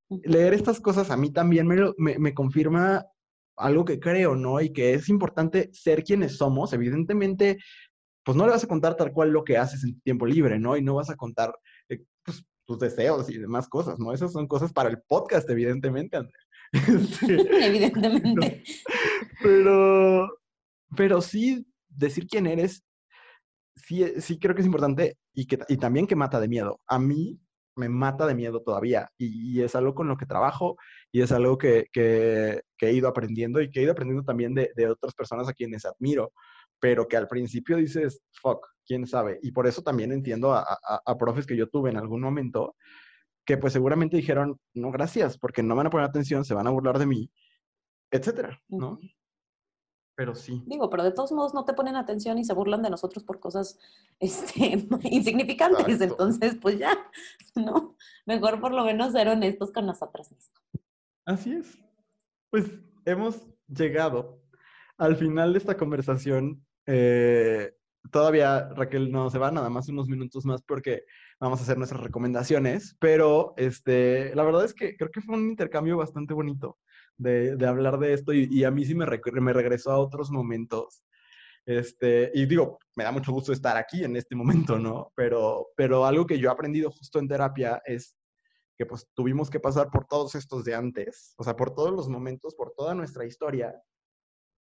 leer 0.09 0.53
estas 0.53 0.79
cosas 0.79 1.09
a 1.09 1.17
mí 1.17 1.31
también 1.31 1.67
me, 1.67 1.75
me, 1.97 2.19
me 2.19 2.33
confirma 2.33 3.05
algo 3.57 3.85
que 3.85 3.99
creo, 3.99 4.35
¿no? 4.35 4.61
Y 4.61 4.71
que 4.71 4.93
es 4.93 5.09
importante 5.09 5.69
ser 5.73 6.03
quienes 6.03 6.37
somos. 6.37 6.73
Evidentemente, 6.73 7.57
pues 8.23 8.35
no 8.35 8.45
le 8.45 8.51
vas 8.51 8.63
a 8.63 8.67
contar 8.67 8.95
tal 8.95 9.11
cual 9.11 9.29
lo 9.29 9.43
que 9.43 9.57
haces 9.57 9.83
en 9.83 9.93
tu 9.93 9.99
tiempo 10.01 10.25
libre, 10.25 10.59
¿no? 10.59 10.75
Y 10.75 10.81
no 10.81 10.95
vas 10.95 11.09
a 11.09 11.15
contar 11.15 11.53
eh, 11.89 12.03
pues, 12.23 12.43
tus 12.65 12.79
deseos 12.79 13.29
y 13.29 13.37
demás 13.37 13.67
cosas, 13.67 13.99
¿no? 13.99 14.11
Esas 14.11 14.31
son 14.31 14.47
cosas 14.47 14.73
para 14.73 14.89
el 14.89 14.99
podcast, 15.07 15.49
evidentemente, 15.49 16.17
Andrea. 16.17 16.43
evidentemente. 17.61 18.63
Pero, 19.41 20.29
pero 20.95 21.21
sí 21.21 21.67
decir 21.89 22.25
quién 22.25 22.47
eres, 22.47 22.83
sí, 23.75 24.03
sí 24.19 24.39
creo 24.39 24.55
que 24.55 24.61
es 24.61 24.65
importante 24.65 25.17
y, 25.33 25.45
que, 25.45 25.59
y 25.67 25.77
también 25.77 26.07
que 26.07 26.15
mata 26.15 26.39
de 26.39 26.47
miedo. 26.47 26.79
A 26.87 26.97
mí 26.97 27.37
me 27.75 27.89
mata 27.89 28.25
de 28.25 28.35
miedo 28.35 28.61
todavía 28.61 29.09
y, 29.17 29.61
es 29.61 29.75
algo 29.75 29.93
con 29.95 30.07
lo 30.07 30.17
que 30.17 30.25
trabajo 30.25 30.77
y 31.11 31.21
es 31.21 31.31
algo 31.31 31.57
que, 31.57 31.87
que, 31.91 32.61
he 32.79 32.93
ido 32.93 33.07
aprendiendo 33.07 33.61
y 33.61 33.71
que 33.71 33.79
he 33.79 33.83
ido 33.83 33.91
aprendiendo 33.91 34.23
también 34.23 34.53
de, 34.53 34.71
de 34.75 34.89
otras 34.89 35.13
personas 35.13 35.47
a 35.49 35.53
quienes 35.53 35.85
admiro 35.85 36.31
pero 36.79 37.07
que 37.07 37.17
al 37.17 37.27
principio 37.27 37.77
dices, 37.77 38.21
fuck, 38.41 38.67
quién 38.85 39.07
sabe. 39.07 39.39
Y 39.41 39.51
por 39.51 39.67
eso 39.67 39.81
también 39.81 40.11
entiendo 40.11 40.53
a, 40.53 40.63
a, 41.05 41.17
profes 41.17 41.45
que 41.45 41.57
yo 41.57 41.67
tuve 41.67 41.89
en 41.89 41.97
algún 41.97 42.21
momento 42.21 42.75
que 43.45 43.57
pues 43.57 43.73
seguramente 43.73 44.17
dijeron, 44.17 44.59
no, 44.73 44.91
gracias, 44.91 45.37
porque 45.37 45.63
no 45.63 45.75
van 45.75 45.87
a 45.87 45.89
poner 45.89 46.07
atención, 46.07 46.45
se 46.45 46.53
van 46.53 46.67
a 46.67 46.71
burlar 46.71 46.97
de 46.97 47.05
mí, 47.05 47.31
etcétera, 48.11 48.59
¿no? 48.67 48.99
Pero 50.15 50.33
sí. 50.33 50.63
Digo, 50.65 50.89
pero 50.89 51.03
de 51.03 51.11
todos 51.11 51.31
modos 51.33 51.53
no 51.53 51.65
te 51.65 51.73
ponen 51.73 51.95
atención 51.95 52.37
y 52.37 52.45
se 52.45 52.53
burlan 52.53 52.81
de 52.81 52.89
nosotros 52.89 53.23
por 53.23 53.39
cosas 53.39 53.77
este, 54.19 54.87
insignificantes. 55.03 55.99
Entonces, 56.01 56.55
pues 56.61 56.79
ya, 56.79 56.97
¿no? 57.55 57.95
Mejor 58.25 58.59
por 58.61 58.71
lo 58.71 58.85
menos 58.85 59.11
ser 59.11 59.27
honestos 59.27 59.71
con 59.71 59.85
nosotros 59.85 60.31
mismos. 60.31 60.61
Así 61.25 61.53
es. 61.53 61.77
Pues 62.49 62.71
hemos 63.05 63.41
llegado 63.67 64.41
al 64.97 65.17
final 65.17 65.53
de 65.53 65.59
esta 65.59 65.75
conversación, 65.75 66.65
eh, 66.85 67.73
todavía 68.11 68.69
Raquel 68.75 69.11
no 69.11 69.29
se 69.29 69.39
va, 69.39 69.51
nada 69.51 69.69
más 69.69 69.89
unos 69.89 70.07
minutos 70.07 70.45
más 70.45 70.61
porque 70.61 71.03
vamos 71.39 71.59
a 71.59 71.63
hacer 71.63 71.77
nuestras 71.77 72.01
recomendaciones, 72.01 72.95
pero 72.99 73.53
este, 73.57 74.33
la 74.35 74.43
verdad 74.43 74.63
es 74.63 74.73
que 74.73 74.95
creo 74.95 75.11
que 75.11 75.21
fue 75.21 75.35
un 75.35 75.49
intercambio 75.49 75.97
bastante 75.97 76.33
bonito 76.33 76.77
de, 77.17 77.57
hablar 77.65 77.99
de 77.99 78.13
esto 78.13 78.33
y, 78.33 78.63
a 78.63 78.71
mí 78.71 78.85
sí 78.85 78.95
me, 78.95 79.05
me 79.05 79.53
regresó 79.53 79.91
a 79.91 79.99
otros 79.99 80.31
momentos. 80.31 81.03
Este, 81.65 82.31
y 82.33 82.45
digo, 82.45 82.77
me 82.95 83.03
da 83.03 83.11
mucho 83.11 83.31
gusto 83.31 83.51
estar 83.51 83.75
aquí 83.75 84.03
en 84.03 84.15
este 84.15 84.35
momento, 84.35 84.77
¿no? 84.77 85.11
Pero, 85.15 85.69
pero 85.75 86.05
algo 86.05 86.25
que 86.25 86.37
yo 86.37 86.49
he 86.49 86.51
aprendido 86.51 86.91
justo 86.91 87.19
en 87.19 87.27
terapia 87.27 87.81
es 87.85 88.15
que 88.77 88.85
pues 88.85 89.07
tuvimos 89.13 89.49
que 89.49 89.59
pasar 89.59 89.89
por 89.89 90.05
todos 90.05 90.35
estos 90.35 90.63
de 90.65 90.75
antes, 90.75 91.33
o 91.37 91.43
sea, 91.43 91.55
por 91.55 91.73
todos 91.73 91.91
los 91.91 92.09
momentos, 92.09 92.55
por 92.55 92.73
toda 92.75 92.93
nuestra 92.93 93.25
historia, 93.25 93.73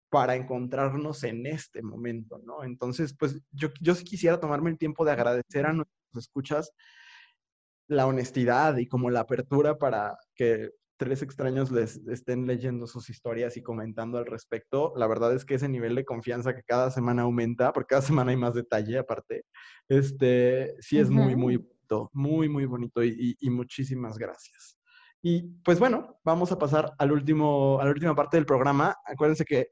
para 0.09 0.35
encontrarnos 0.35 1.23
en 1.23 1.45
este 1.45 1.81
momento, 1.81 2.39
¿no? 2.39 2.63
Entonces, 2.63 3.15
pues 3.17 3.39
yo, 3.51 3.69
yo 3.79 3.95
quisiera 3.95 4.39
tomarme 4.39 4.71
el 4.71 4.77
tiempo 4.77 5.05
de 5.05 5.11
agradecer 5.11 5.65
a 5.65 5.73
nuestros 5.73 6.01
escuchas 6.17 6.73
la 7.87 8.07
honestidad 8.07 8.77
y 8.77 8.87
como 8.87 9.09
la 9.09 9.21
apertura 9.21 9.77
para 9.77 10.17
que 10.35 10.71
tres 11.01 11.23
extraños 11.23 11.71
les 11.71 11.97
estén 12.09 12.45
leyendo 12.45 12.85
sus 12.85 13.09
historias 13.09 13.57
y 13.57 13.63
comentando 13.63 14.19
al 14.19 14.27
respecto. 14.27 14.93
La 14.95 15.07
verdad 15.07 15.33
es 15.33 15.45
que 15.45 15.55
ese 15.55 15.67
nivel 15.67 15.95
de 15.95 16.05
confianza 16.05 16.53
que 16.53 16.61
cada 16.61 16.91
semana 16.91 17.23
aumenta, 17.23 17.73
porque 17.73 17.95
cada 17.95 18.01
semana 18.23 18.29
hay 18.29 18.37
más 18.37 18.53
detalle 18.53 18.99
aparte, 18.99 19.45
este, 19.89 20.75
sí 20.79 20.99
es 20.99 21.09
muy, 21.09 21.35
muy 21.35 21.57
bonito, 21.57 22.11
muy, 22.13 22.49
muy 22.49 22.65
bonito 22.65 23.03
y, 23.03 23.35
y, 23.39 23.49
muchísimas 23.49 24.19
gracias. 24.19 24.77
Y 25.23 25.41
pues 25.63 25.79
bueno, 25.79 26.19
vamos 26.23 26.51
a 26.51 26.59
pasar 26.59 26.93
al 26.99 27.11
último, 27.11 27.79
a 27.81 27.85
la 27.85 27.89
última 27.89 28.13
parte 28.13 28.37
del 28.37 28.45
programa. 28.45 28.95
Acuérdense 29.03 29.43
que 29.43 29.69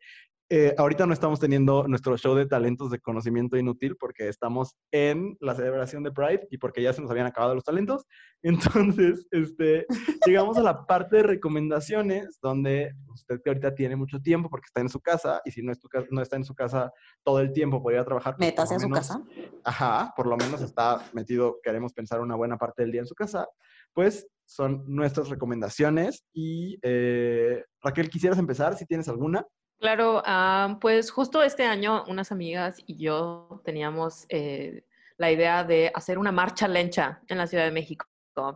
eh, 0.51 0.73
ahorita 0.80 1.05
no 1.05 1.13
estamos 1.13 1.39
teniendo 1.39 1.88
nuestro 1.88 2.17
show 2.17 2.34
de 2.34 2.47
talentos 2.47 2.89
de 2.89 2.99
conocimiento 2.99 3.55
inútil 3.55 3.95
porque 3.97 4.27
estamos 4.27 4.76
en 4.91 5.38
la 5.39 5.53
celebración 5.53 6.01
de 6.01 6.11
Pride 6.11 6.47
y 6.49 6.57
porque 6.57 6.81
ya 6.81 6.91
se 6.91 7.01
nos 7.01 7.11
habían 7.11 7.27
acabado 7.27 7.53
los 7.53 7.63
talentos. 7.63 8.07
Entonces, 8.41 9.27
este, 9.30 9.85
llegamos 10.26 10.57
a 10.57 10.63
la 10.63 10.88
parte 10.88 11.17
de 11.17 11.23
recomendaciones 11.23 12.39
donde 12.41 12.95
usted 13.13 13.39
que 13.43 13.49
ahorita 13.51 13.76
tiene 13.76 13.95
mucho 13.95 14.19
tiempo 14.21 14.49
porque 14.49 14.65
está 14.65 14.81
en 14.81 14.89
su 14.89 14.99
casa 14.99 15.39
y 15.45 15.51
si 15.51 15.61
no, 15.61 15.71
es 15.71 15.80
no 16.09 16.21
está 16.21 16.35
en 16.35 16.45
su 16.45 16.55
casa 16.55 16.91
todo 17.23 17.41
el 17.41 17.51
tiempo, 17.51 17.84
podría 17.84 18.03
trabajar. 18.03 18.35
Pues, 18.35 18.49
¿Metas 18.49 18.71
en 18.71 18.80
su 18.80 18.89
casa? 18.89 19.23
Ajá, 19.63 20.13
por 20.15 20.26
lo 20.26 20.35
menos 20.35 20.61
está 20.61 21.03
metido, 21.13 21.59
queremos 21.61 21.93
pensar 21.93 22.21
una 22.21 22.35
buena 22.35 22.57
parte 22.57 22.81
del 22.81 22.91
día 22.91 23.01
en 23.01 23.07
su 23.07 23.15
casa. 23.15 23.47
Pues 23.93 24.27
son 24.45 24.84
nuestras 24.88 25.30
recomendaciones 25.30 26.23
y 26.34 26.80
eh, 26.81 27.63
Raquel, 27.81 28.09
¿quisieras 28.09 28.39
empezar 28.39 28.76
si 28.76 28.88
tienes 28.88 29.07
alguna? 29.07 29.45
Claro, 29.80 30.22
ah, 30.26 30.77
pues 30.81 31.10
justo 31.10 31.41
este 31.41 31.64
año 31.64 32.03
unas 32.07 32.34
amigas 32.34 32.77
y 32.85 32.97
yo 32.97 33.61
teníamos 33.64 34.26
eh, 34.27 34.84
la 35.18 35.31
idea 35.31 35.64
de 35.64 35.89
hacer 35.95 36.18
una 36.18 36.34
marcha 36.34 36.68
lencha 36.68 37.22
en 37.30 37.38
la 37.38 37.47
Ciudad 37.47 37.64
de 37.64 37.72
México, 37.72 38.06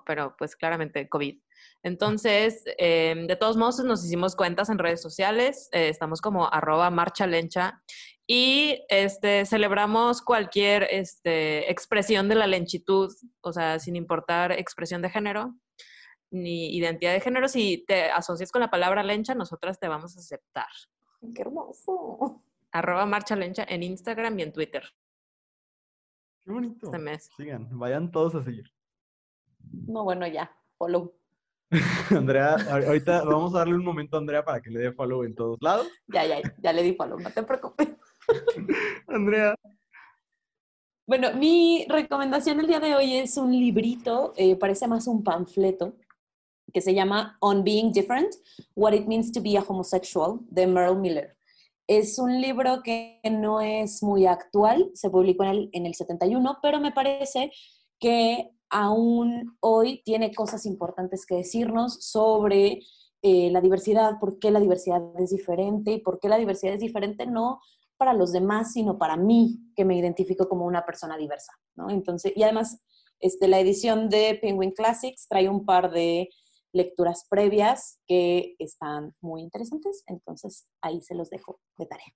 pero 0.05 0.35
pues 0.37 0.57
claramente 0.57 1.07
COVID. 1.07 1.39
Entonces, 1.81 2.63
em, 2.77 3.25
de 3.27 3.37
todos 3.37 3.55
modos, 3.55 3.79
nos 3.85 4.03
hicimos 4.03 4.35
cuentas 4.35 4.69
en 4.69 4.79
redes 4.79 5.01
sociales, 5.01 5.69
eh, 5.71 5.87
estamos 5.87 6.19
como 6.19 6.51
arroba 6.51 6.89
marcha 6.89 7.25
lencha 7.25 7.81
y 8.27 8.83
este, 8.89 9.45
celebramos 9.45 10.21
cualquier 10.21 10.87
este, 10.91 11.71
expresión 11.71 12.27
de 12.27 12.35
la 12.35 12.47
lenchitud, 12.47 13.13
o 13.41 13.53
sea, 13.53 13.79
sin 13.79 13.95
importar 13.95 14.51
expresión 14.51 15.01
de 15.01 15.09
género 15.09 15.55
ni 16.31 16.75
identidad 16.75 17.13
de 17.13 17.21
género, 17.21 17.47
si 17.47 17.85
te 17.87 18.05
asocias 18.11 18.51
con 18.51 18.61
la 18.61 18.71
palabra 18.71 19.03
lencha, 19.03 19.35
nosotras 19.35 19.79
te 19.79 19.87
vamos 19.87 20.17
a 20.17 20.19
aceptar. 20.19 20.67
¡Qué 21.33 21.41
hermoso! 21.41 22.43
Arroba 22.71 23.05
Marcha 23.05 23.35
Lencha 23.35 23.65
en 23.67 23.83
Instagram 23.83 24.37
y 24.39 24.43
en 24.43 24.53
Twitter. 24.53 24.83
Qué 26.41 26.51
bonito. 26.51 26.87
Este 26.87 26.97
mes. 26.97 27.29
Sigan, 27.37 27.67
vayan 27.77 28.11
todos 28.11 28.35
a 28.35 28.43
seguir. 28.43 28.65
No, 29.87 30.03
bueno, 30.03 30.27
ya, 30.27 30.51
follow. 30.77 31.13
Andrea, 32.11 32.55
ahorita 32.69 33.23
vamos 33.23 33.55
a 33.55 33.59
darle 33.59 33.75
un 33.75 33.85
momento 33.85 34.17
a 34.17 34.19
Andrea 34.19 34.43
para 34.43 34.61
que 34.61 34.69
le 34.69 34.79
dé 34.79 34.91
follow 34.91 35.23
en 35.23 35.33
todos 35.33 35.57
lados. 35.61 35.87
Ya, 36.07 36.25
ya, 36.25 36.41
ya 36.57 36.73
le 36.73 36.83
di 36.83 36.93
follow, 36.93 37.19
no 37.19 37.31
te 37.31 37.43
preocupes. 37.43 37.89
Andrea. 39.07 39.55
Bueno, 41.05 41.33
mi 41.33 41.85
recomendación 41.89 42.59
el 42.59 42.67
día 42.67 42.79
de 42.79 42.95
hoy 42.95 43.17
es 43.17 43.37
un 43.37 43.51
librito, 43.51 44.33
eh, 44.37 44.55
parece 44.55 44.87
más 44.87 45.07
un 45.07 45.23
panfleto, 45.23 45.95
que 46.71 46.81
se 46.81 46.93
llama 46.93 47.37
On 47.41 47.63
Being 47.63 47.91
Different, 47.91 48.33
What 48.75 48.93
It 48.93 49.07
Means 49.07 49.31
to 49.31 49.41
Be 49.41 49.57
a 49.57 49.61
Homosexual, 49.67 50.39
de 50.49 50.67
Merle 50.67 50.95
Miller. 50.95 51.37
Es 51.87 52.17
un 52.17 52.41
libro 52.41 52.81
que 52.83 53.19
no 53.29 53.59
es 53.59 54.01
muy 54.03 54.25
actual, 54.25 54.89
se 54.93 55.09
publicó 55.09 55.43
en 55.43 55.49
el, 55.49 55.69
en 55.73 55.85
el 55.85 55.95
71, 55.95 56.59
pero 56.61 56.79
me 56.79 56.91
parece 56.91 57.51
que 57.99 58.51
aún 58.69 59.55
hoy 59.59 60.01
tiene 60.03 60.33
cosas 60.33 60.65
importantes 60.65 61.25
que 61.25 61.35
decirnos 61.35 62.03
sobre 62.05 62.79
eh, 63.21 63.49
la 63.51 63.61
diversidad, 63.61 64.19
por 64.19 64.39
qué 64.39 64.51
la 64.51 64.59
diversidad 64.59 65.01
es 65.19 65.29
diferente 65.29 65.93
y 65.93 65.99
por 65.99 66.19
qué 66.19 66.27
la 66.27 66.37
diversidad 66.37 66.73
es 66.73 66.81
diferente 66.81 67.25
no 67.25 67.59
para 67.97 68.13
los 68.13 68.33
demás, 68.33 68.73
sino 68.73 68.97
para 68.97 69.15
mí, 69.15 69.59
que 69.75 69.85
me 69.85 69.97
identifico 69.97 70.49
como 70.49 70.65
una 70.65 70.85
persona 70.85 71.17
diversa, 71.17 71.53
¿no? 71.75 71.89
Entonces, 71.89 72.33
y 72.35 72.43
además, 72.43 72.81
este, 73.21 73.47
la 73.47 73.59
edición 73.61 74.09
de 74.09 74.37
Penguin 74.41 74.71
Classics 74.71 75.27
trae 75.29 75.47
un 75.47 75.65
par 75.65 75.91
de 75.91 76.29
lecturas 76.73 77.25
previas 77.29 78.01
que 78.07 78.55
están 78.59 79.15
muy 79.21 79.41
interesantes, 79.41 80.03
entonces 80.07 80.67
ahí 80.81 81.01
se 81.01 81.15
los 81.15 81.29
dejo 81.29 81.59
de 81.77 81.85
tarea. 81.85 82.13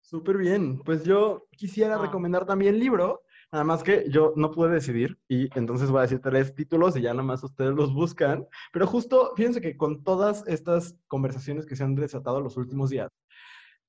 Súper 0.00 0.36
bien, 0.36 0.78
pues 0.84 1.04
yo 1.04 1.48
quisiera 1.50 1.96
ah. 1.96 1.98
recomendar 1.98 2.46
también 2.46 2.74
el 2.74 2.80
libro, 2.80 3.22
nada 3.50 3.64
más 3.64 3.82
que 3.82 4.06
yo 4.08 4.32
no 4.36 4.50
pude 4.50 4.70
decidir 4.70 5.18
y 5.28 5.48
entonces 5.58 5.90
voy 5.90 5.98
a 5.98 6.02
decir 6.02 6.20
tres 6.20 6.54
títulos 6.54 6.96
y 6.96 7.02
ya 7.02 7.12
nada 7.12 7.24
más 7.24 7.42
ustedes 7.42 7.74
los 7.74 7.92
buscan, 7.92 8.46
pero 8.72 8.86
justo 8.86 9.32
fíjense 9.36 9.60
que 9.60 9.76
con 9.76 10.04
todas 10.04 10.46
estas 10.46 10.96
conversaciones 11.08 11.66
que 11.66 11.74
se 11.74 11.82
han 11.82 11.94
desatado 11.96 12.40
los 12.40 12.56
últimos 12.56 12.90
días, 12.90 13.10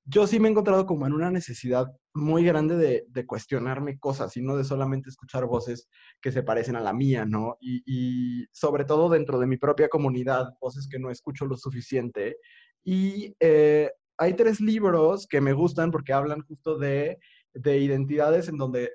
yo 0.10 0.26
sí 0.26 0.40
me 0.40 0.48
he 0.48 0.52
encontrado 0.52 0.86
como 0.86 1.06
en 1.06 1.14
una 1.14 1.30
necesidad 1.30 1.88
muy 2.14 2.44
grande 2.46 3.06
de, 3.10 3.26
cuestionarme 3.26 4.00
cosas 4.00 4.38
y 4.38 4.42
no 4.42 4.56
de 4.56 4.64
solamente 4.64 5.10
escuchar 5.10 5.46
voces 5.46 5.90
que 6.22 6.32
se 6.32 6.44
parecen 6.44 6.78
a 6.78 6.82
la 6.82 6.94
mía, 6.94 7.26
¿no? 7.26 7.58
Y, 7.60 8.46
sobre 8.54 8.86
todo 8.86 9.10
dentro 9.10 9.38
de 9.38 9.48
mi 9.48 9.58
propia 9.58 9.90
comunidad, 9.90 10.54
voces 10.62 10.88
que 10.90 10.98
no 10.98 11.12
escucho 11.12 11.46
lo 11.46 11.58
suficiente. 11.58 12.38
Y 12.86 13.36
eh, 13.42 13.92
hay 14.18 14.34
tres 14.36 14.62
libros 14.62 15.28
que 15.28 15.42
me 15.42 15.52
gustan 15.52 15.92
porque 15.92 16.14
hablan 16.14 16.42
justo 16.42 16.78
de, 16.78 17.20
de 17.54 17.78
identidades 17.78 18.48
en 18.48 18.58
donde 18.58 18.92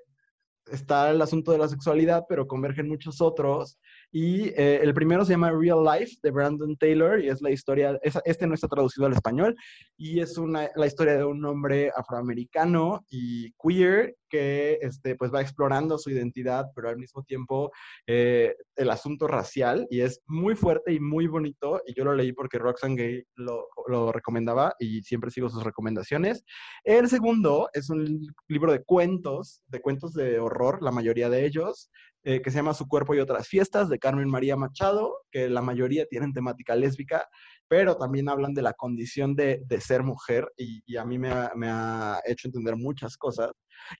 está 0.70 1.10
el 1.10 1.20
asunto 1.20 1.52
de 1.52 1.59
la 1.59 1.68
sexualidad, 1.68 2.24
pero 2.26 2.47
convergen 2.47 2.89
muchos 2.89 3.20
otros. 3.20 3.78
Y 4.12 4.48
eh, 4.51 4.80
el 4.82 4.93
primero 4.93 5.24
se 5.24 5.32
llama 5.32 5.51
Real 5.51 5.82
Life 5.82 6.18
de 6.22 6.30
Brandon 6.30 6.76
Taylor 6.76 7.18
y 7.18 7.28
es 7.28 7.40
la 7.40 7.51
historia, 7.51 7.98
este 8.02 8.47
no 8.47 8.55
está 8.55 8.68
traducido 8.68 9.06
al 9.06 9.14
español, 9.14 9.56
y 9.97 10.20
es 10.20 10.36
una, 10.36 10.68
la 10.76 10.86
historia 10.86 11.16
de 11.16 11.24
un 11.24 11.43
hombre 11.47 11.90
afroamericano 11.97 13.05
y 13.09 13.52
queer 13.52 14.14
que 14.28 14.78
este, 14.80 15.14
pues 15.16 15.32
va 15.32 15.43
explorando 15.43 15.98
su 15.98 16.10
identidad, 16.10 16.66
pero 16.74 16.89
al 16.89 16.97
mismo 16.98 17.22
tiempo 17.22 17.70
eh, 18.06 18.55
el 18.76 18.90
asunto 18.90 19.26
racial, 19.28 19.86
y 19.90 20.01
es 20.01 20.20
muy 20.26 20.55
fuerte 20.56 20.93
y 20.93 21.01
muy 21.01 21.26
bonito, 21.26 21.80
y 21.86 21.94
yo 21.94 22.05
lo 22.05 22.14
leí 22.14 22.32
porque 22.32 22.59
Roxanne 22.59 22.97
Gay 22.97 23.24
lo, 23.36 23.68
lo 23.89 24.12
recomendaba 24.12 24.74
y 24.78 25.02
siempre 25.02 25.30
sigo 25.30 25.48
sus 25.48 25.64
recomendaciones. 25.64 26.44
El 26.84 27.09
segundo 27.09 27.68
es 27.72 27.90
un 27.90 28.26
libro 28.48 28.72
de 28.72 28.82
cuentos, 28.82 29.62
de 29.68 29.80
cuentos 29.80 30.12
de 30.12 30.39
horror, 30.39 30.82
la 30.82 30.93
mayoría 30.93 31.28
de 31.28 31.44
ellos, 31.44 31.90
eh, 32.24 32.40
que 32.40 32.51
se 32.51 32.57
llama 32.57 32.74
Su 32.74 32.86
cuerpo 32.86 33.15
y 33.15 33.19
otras 33.19 33.49
fiestas, 33.49 33.89
de 33.89 33.99
Carmen 33.99 34.28
María 34.28 34.57
Machado, 34.57 35.19
que 35.31 35.49
la 35.49 35.62
mayoría 35.62 36.07
tienen 36.07 36.32
temática 36.32 36.77
lésbica, 36.77 37.27
pero 37.69 37.97
también 37.97 38.28
hablan 38.28 38.55
de 38.55 38.62
la 38.62 38.74
condición 38.74 39.35
de, 39.35 39.65
ser 39.81 40.03
mujer 40.03 40.47
y, 40.57 40.97
a 40.97 41.05
mí 41.05 41.19
me 41.19 41.31
ha, 41.31 42.20
hecho 42.24 42.49
entender 42.49 42.77
muchas 42.77 43.16
cosas. 43.16 43.51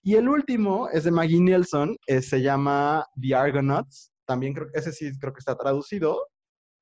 Y 0.01 0.15
el 0.15 0.29
último 0.29 0.87
es 0.89 1.03
de 1.03 1.11
Maggie 1.11 1.41
Nielsen, 1.41 1.97
eh, 2.07 2.21
se 2.21 2.41
llama 2.41 3.05
The 3.19 3.35
Argonauts, 3.35 4.13
también 4.25 4.53
creo 4.53 4.67
que 4.71 4.79
ese 4.79 4.93
sí 4.93 5.11
creo 5.19 5.33
que 5.33 5.39
está 5.39 5.55
traducido, 5.57 6.27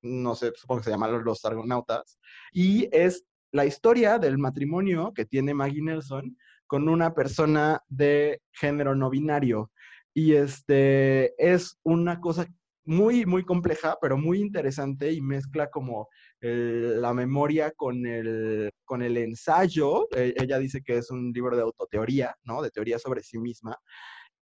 no 0.04 0.36
sé, 0.36 0.52
supongo 0.56 0.82
que 0.82 0.86
se 0.86 0.92
llama 0.92 1.08
Los 1.08 1.44
Argonautas, 1.44 2.20
y 2.52 2.88
es 2.92 3.24
la 3.52 3.66
historia 3.66 4.20
del 4.20 4.38
matrimonio 4.38 5.12
que 5.14 5.26
tiene 5.26 5.54
Maggie 5.54 5.82
Nelson 5.82 6.38
con 6.68 6.88
una 6.88 7.14
persona 7.14 7.82
de 7.90 8.42
género 8.54 8.96
no 8.96 9.10
binario. 9.10 9.71
Y 10.14 10.34
este 10.34 11.34
es 11.38 11.78
una 11.84 12.20
cosa 12.20 12.48
muy, 12.84 13.26
muy 13.26 13.46
compleja, 13.46 13.98
pero 14.02 14.18
muy 14.18 14.40
interesante 14.40 15.12
y 15.12 15.22
mezcla 15.22 15.70
como 15.70 16.10
la 16.42 17.14
memoria 17.14 17.72
con 17.72 18.06
el, 18.06 18.72
con 18.86 19.02
el 19.02 19.18
ensayo. 19.18 20.08
E, 20.16 20.34
ella 20.38 20.58
dice 20.58 20.82
que 20.82 20.98
es 20.98 21.12
un 21.12 21.32
libro 21.32 21.56
de 21.56 21.64
autoteoría, 21.64 22.36
¿no? 22.44 22.62
De 22.62 22.72
teoría 22.72 23.00
sobre 23.00 23.24
sí 23.24 23.38
misma. 23.38 23.78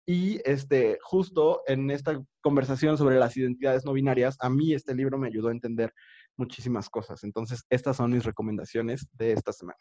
Y 0.06 0.40
este, 0.44 0.98
justo 1.02 1.62
en 1.66 1.90
esta 1.90 2.20
conversación 2.42 2.98
sobre 2.98 3.18
las 3.18 3.36
identidades 3.36 3.86
no 3.86 3.94
binarias, 3.94 4.36
a 4.40 4.50
mí 4.50 4.74
este 4.74 4.94
libro 4.94 5.16
me 5.16 5.28
ayudó 5.28 5.48
a 5.48 5.52
entender 5.52 5.94
muchísimas 6.36 6.90
cosas. 6.90 7.24
Entonces, 7.24 7.64
estas 7.70 7.96
son 7.96 8.10
mis 8.10 8.24
recomendaciones 8.24 9.06
de 9.12 9.32
esta 9.32 9.52
semana. 9.52 9.78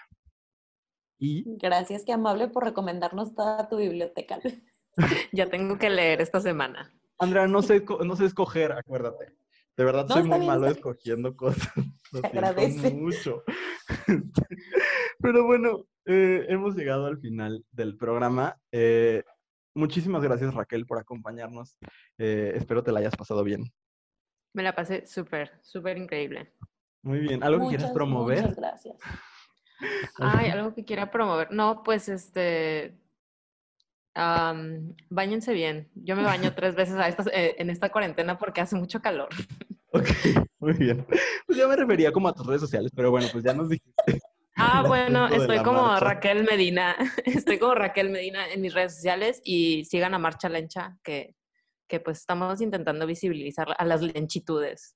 Y... 1.19 1.43
Gracias, 1.57 2.03
qué 2.05 2.13
amable 2.13 2.47
por 2.47 2.63
recomendarnos 2.63 3.35
toda 3.35 3.67
tu 3.67 3.77
biblioteca. 3.77 4.39
ya 5.31 5.49
tengo 5.49 5.77
que 5.77 5.89
leer 5.89 6.21
esta 6.21 6.39
semana. 6.39 6.91
Andrea, 7.19 7.47
no 7.47 7.61
sé, 7.61 7.85
no 8.03 8.15
sé 8.15 8.25
escoger, 8.25 8.71
acuérdate. 8.71 9.35
De 9.75 9.83
verdad 9.83 10.07
soy 10.07 10.23
muy 10.23 10.45
malo 10.45 10.67
escogiendo 10.67 11.35
cosas. 11.35 11.67
Lo 12.11 12.21
Te 12.21 12.27
agradece. 12.27 12.93
mucho. 12.93 13.43
Pero 15.19 15.45
bueno, 15.45 15.85
eh, 16.05 16.45
hemos 16.49 16.75
llegado 16.75 17.07
al 17.07 17.17
final 17.17 17.65
del 17.71 17.97
programa. 17.97 18.59
Eh, 18.71 19.23
muchísimas 19.73 20.21
gracias 20.21 20.53
Raquel 20.53 20.85
por 20.85 20.99
acompañarnos. 20.99 21.79
Eh, 22.19 22.53
espero 22.55 22.83
te 22.83 22.91
la 22.91 22.99
hayas 22.99 23.15
pasado 23.15 23.43
bien. 23.43 23.63
Me 24.53 24.61
la 24.61 24.75
pasé 24.75 25.07
súper, 25.07 25.59
súper 25.63 25.97
increíble. 25.97 26.53
Muy 27.01 27.19
bien. 27.19 27.43
¿Algo 27.43 27.69
que 27.69 27.77
quieras 27.77 27.91
promover? 27.91 28.41
Muchas 28.41 28.57
gracias. 28.57 28.97
Ay, 30.19 30.49
algo 30.49 30.73
que 30.73 30.85
quiera 30.85 31.09
promover. 31.09 31.51
No, 31.51 31.81
pues 31.81 32.07
este, 32.09 33.02
Um, 34.15 34.95
báñense 35.09 35.53
bien. 35.53 35.89
Yo 35.95 36.15
me 36.15 36.23
baño 36.23 36.53
tres 36.55 36.75
veces 36.75 36.95
a 36.95 37.07
estas, 37.07 37.27
eh, 37.27 37.55
en 37.57 37.69
esta 37.69 37.89
cuarentena 37.89 38.37
porque 38.37 38.61
hace 38.61 38.75
mucho 38.75 39.01
calor. 39.01 39.29
Ok, 39.95 40.07
muy 40.57 40.73
bien. 40.73 41.05
Pues 41.45 41.55
yo 41.55 41.69
me 41.69 41.75
refería 41.75 42.11
como 42.11 42.27
a 42.27 42.33
tus 42.33 42.47
redes 42.47 42.61
sociales, 42.61 42.91
pero 42.95 43.11
bueno, 43.11 43.27
pues 43.31 43.43
ya 43.43 43.53
nos 43.53 43.69
dijiste. 43.69 43.93
Ah, 44.55 44.83
bueno, 44.87 45.27
estoy 45.27 45.63
como 45.63 45.95
Raquel 45.99 46.43
Medina. 46.43 46.95
Estoy 47.25 47.57
como 47.57 47.73
Raquel 47.73 48.11
Medina 48.11 48.47
en 48.51 48.61
mis 48.61 48.73
redes 48.73 48.95
sociales 48.95 49.41
y 49.43 49.83
sigan 49.85 50.13
a 50.13 50.19
Marcha 50.19 50.47
Lencha, 50.47 50.95
que, 51.03 51.35
que 51.87 51.99
pues 51.99 52.19
estamos 52.19 52.61
intentando 52.61 53.07
visibilizar 53.07 53.75
a 53.75 53.83
las 53.83 54.03
lenchitudes. 54.03 54.95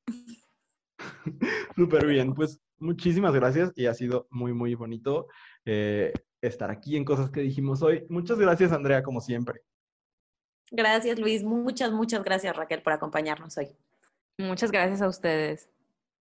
Súper 1.76 2.06
bien, 2.06 2.34
pues 2.35 2.60
muchísimas 2.77 3.34
gracias 3.34 3.72
y 3.76 3.88
ha 3.88 3.94
sido 3.94 4.27
muy, 4.30 4.53
muy 4.53 4.76
bonito. 4.76 5.27
Eh, 5.65 6.14
estar 6.41 6.69
aquí 6.69 6.95
en 6.95 7.05
cosas 7.05 7.30
que 7.30 7.41
dijimos 7.41 7.81
hoy. 7.81 8.05
Muchas 8.09 8.38
gracias, 8.39 8.72
Andrea, 8.72 9.03
como 9.03 9.22
siempre. 9.22 9.61
Gracias, 10.72 11.19
Luis. 11.19 11.43
Muchas, 11.43 11.91
muchas 11.91 12.23
gracias, 12.23 12.55
Raquel, 12.55 12.81
por 12.81 12.93
acompañarnos 12.93 13.57
hoy. 13.57 13.69
Muchas 14.38 14.72
gracias 14.72 15.01
a 15.01 15.07
ustedes. 15.07 15.69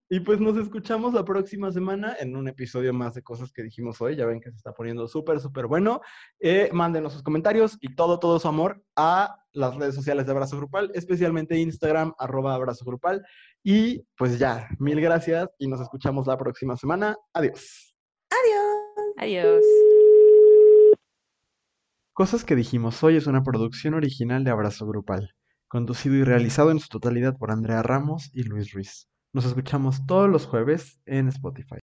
Y 0.08 0.20
pues 0.20 0.38
nos 0.38 0.56
escuchamos 0.56 1.14
la 1.14 1.24
próxima 1.24 1.72
semana 1.72 2.16
en 2.20 2.36
un 2.36 2.46
episodio 2.46 2.92
más 2.92 3.14
de 3.14 3.22
cosas 3.22 3.52
que 3.52 3.64
dijimos 3.64 4.00
hoy. 4.00 4.14
Ya 4.14 4.24
ven 4.24 4.40
que 4.40 4.50
se 4.50 4.56
está 4.56 4.72
poniendo 4.72 5.08
súper, 5.08 5.40
súper 5.40 5.66
bueno. 5.66 6.00
Eh, 6.38 6.70
mándenos 6.72 7.12
sus 7.12 7.24
comentarios 7.24 7.76
y 7.80 7.94
todo, 7.96 8.20
todo 8.20 8.38
su 8.38 8.46
amor 8.46 8.80
a 8.94 9.36
las 9.52 9.74
redes 9.74 9.96
sociales 9.96 10.26
de 10.26 10.32
Abrazo 10.32 10.58
Grupal, 10.58 10.92
especialmente 10.94 11.58
Instagram, 11.58 12.14
arroba 12.18 12.54
Abrazo 12.54 12.84
Grupal. 12.84 13.26
Y 13.64 14.06
pues 14.16 14.38
ya, 14.38 14.68
mil 14.78 15.00
gracias 15.00 15.48
y 15.58 15.66
nos 15.66 15.80
escuchamos 15.80 16.28
la 16.28 16.38
próxima 16.38 16.76
semana. 16.76 17.16
Adiós. 17.32 17.96
Adiós. 18.30 19.14
Adiós. 19.16 19.64
Cosas 22.16 22.46
que 22.46 22.56
dijimos 22.56 23.04
hoy 23.04 23.16
es 23.16 23.26
una 23.26 23.42
producción 23.42 23.92
original 23.92 24.42
de 24.42 24.50
Abrazo 24.50 24.86
Grupal, 24.86 25.34
conducido 25.68 26.14
y 26.14 26.24
realizado 26.24 26.70
en 26.70 26.80
su 26.80 26.88
totalidad 26.88 27.36
por 27.36 27.50
Andrea 27.50 27.82
Ramos 27.82 28.30
y 28.32 28.44
Luis 28.44 28.72
Ruiz. 28.72 29.06
Nos 29.34 29.44
escuchamos 29.44 30.06
todos 30.06 30.26
los 30.26 30.46
jueves 30.46 30.98
en 31.04 31.28
Spotify. 31.28 31.74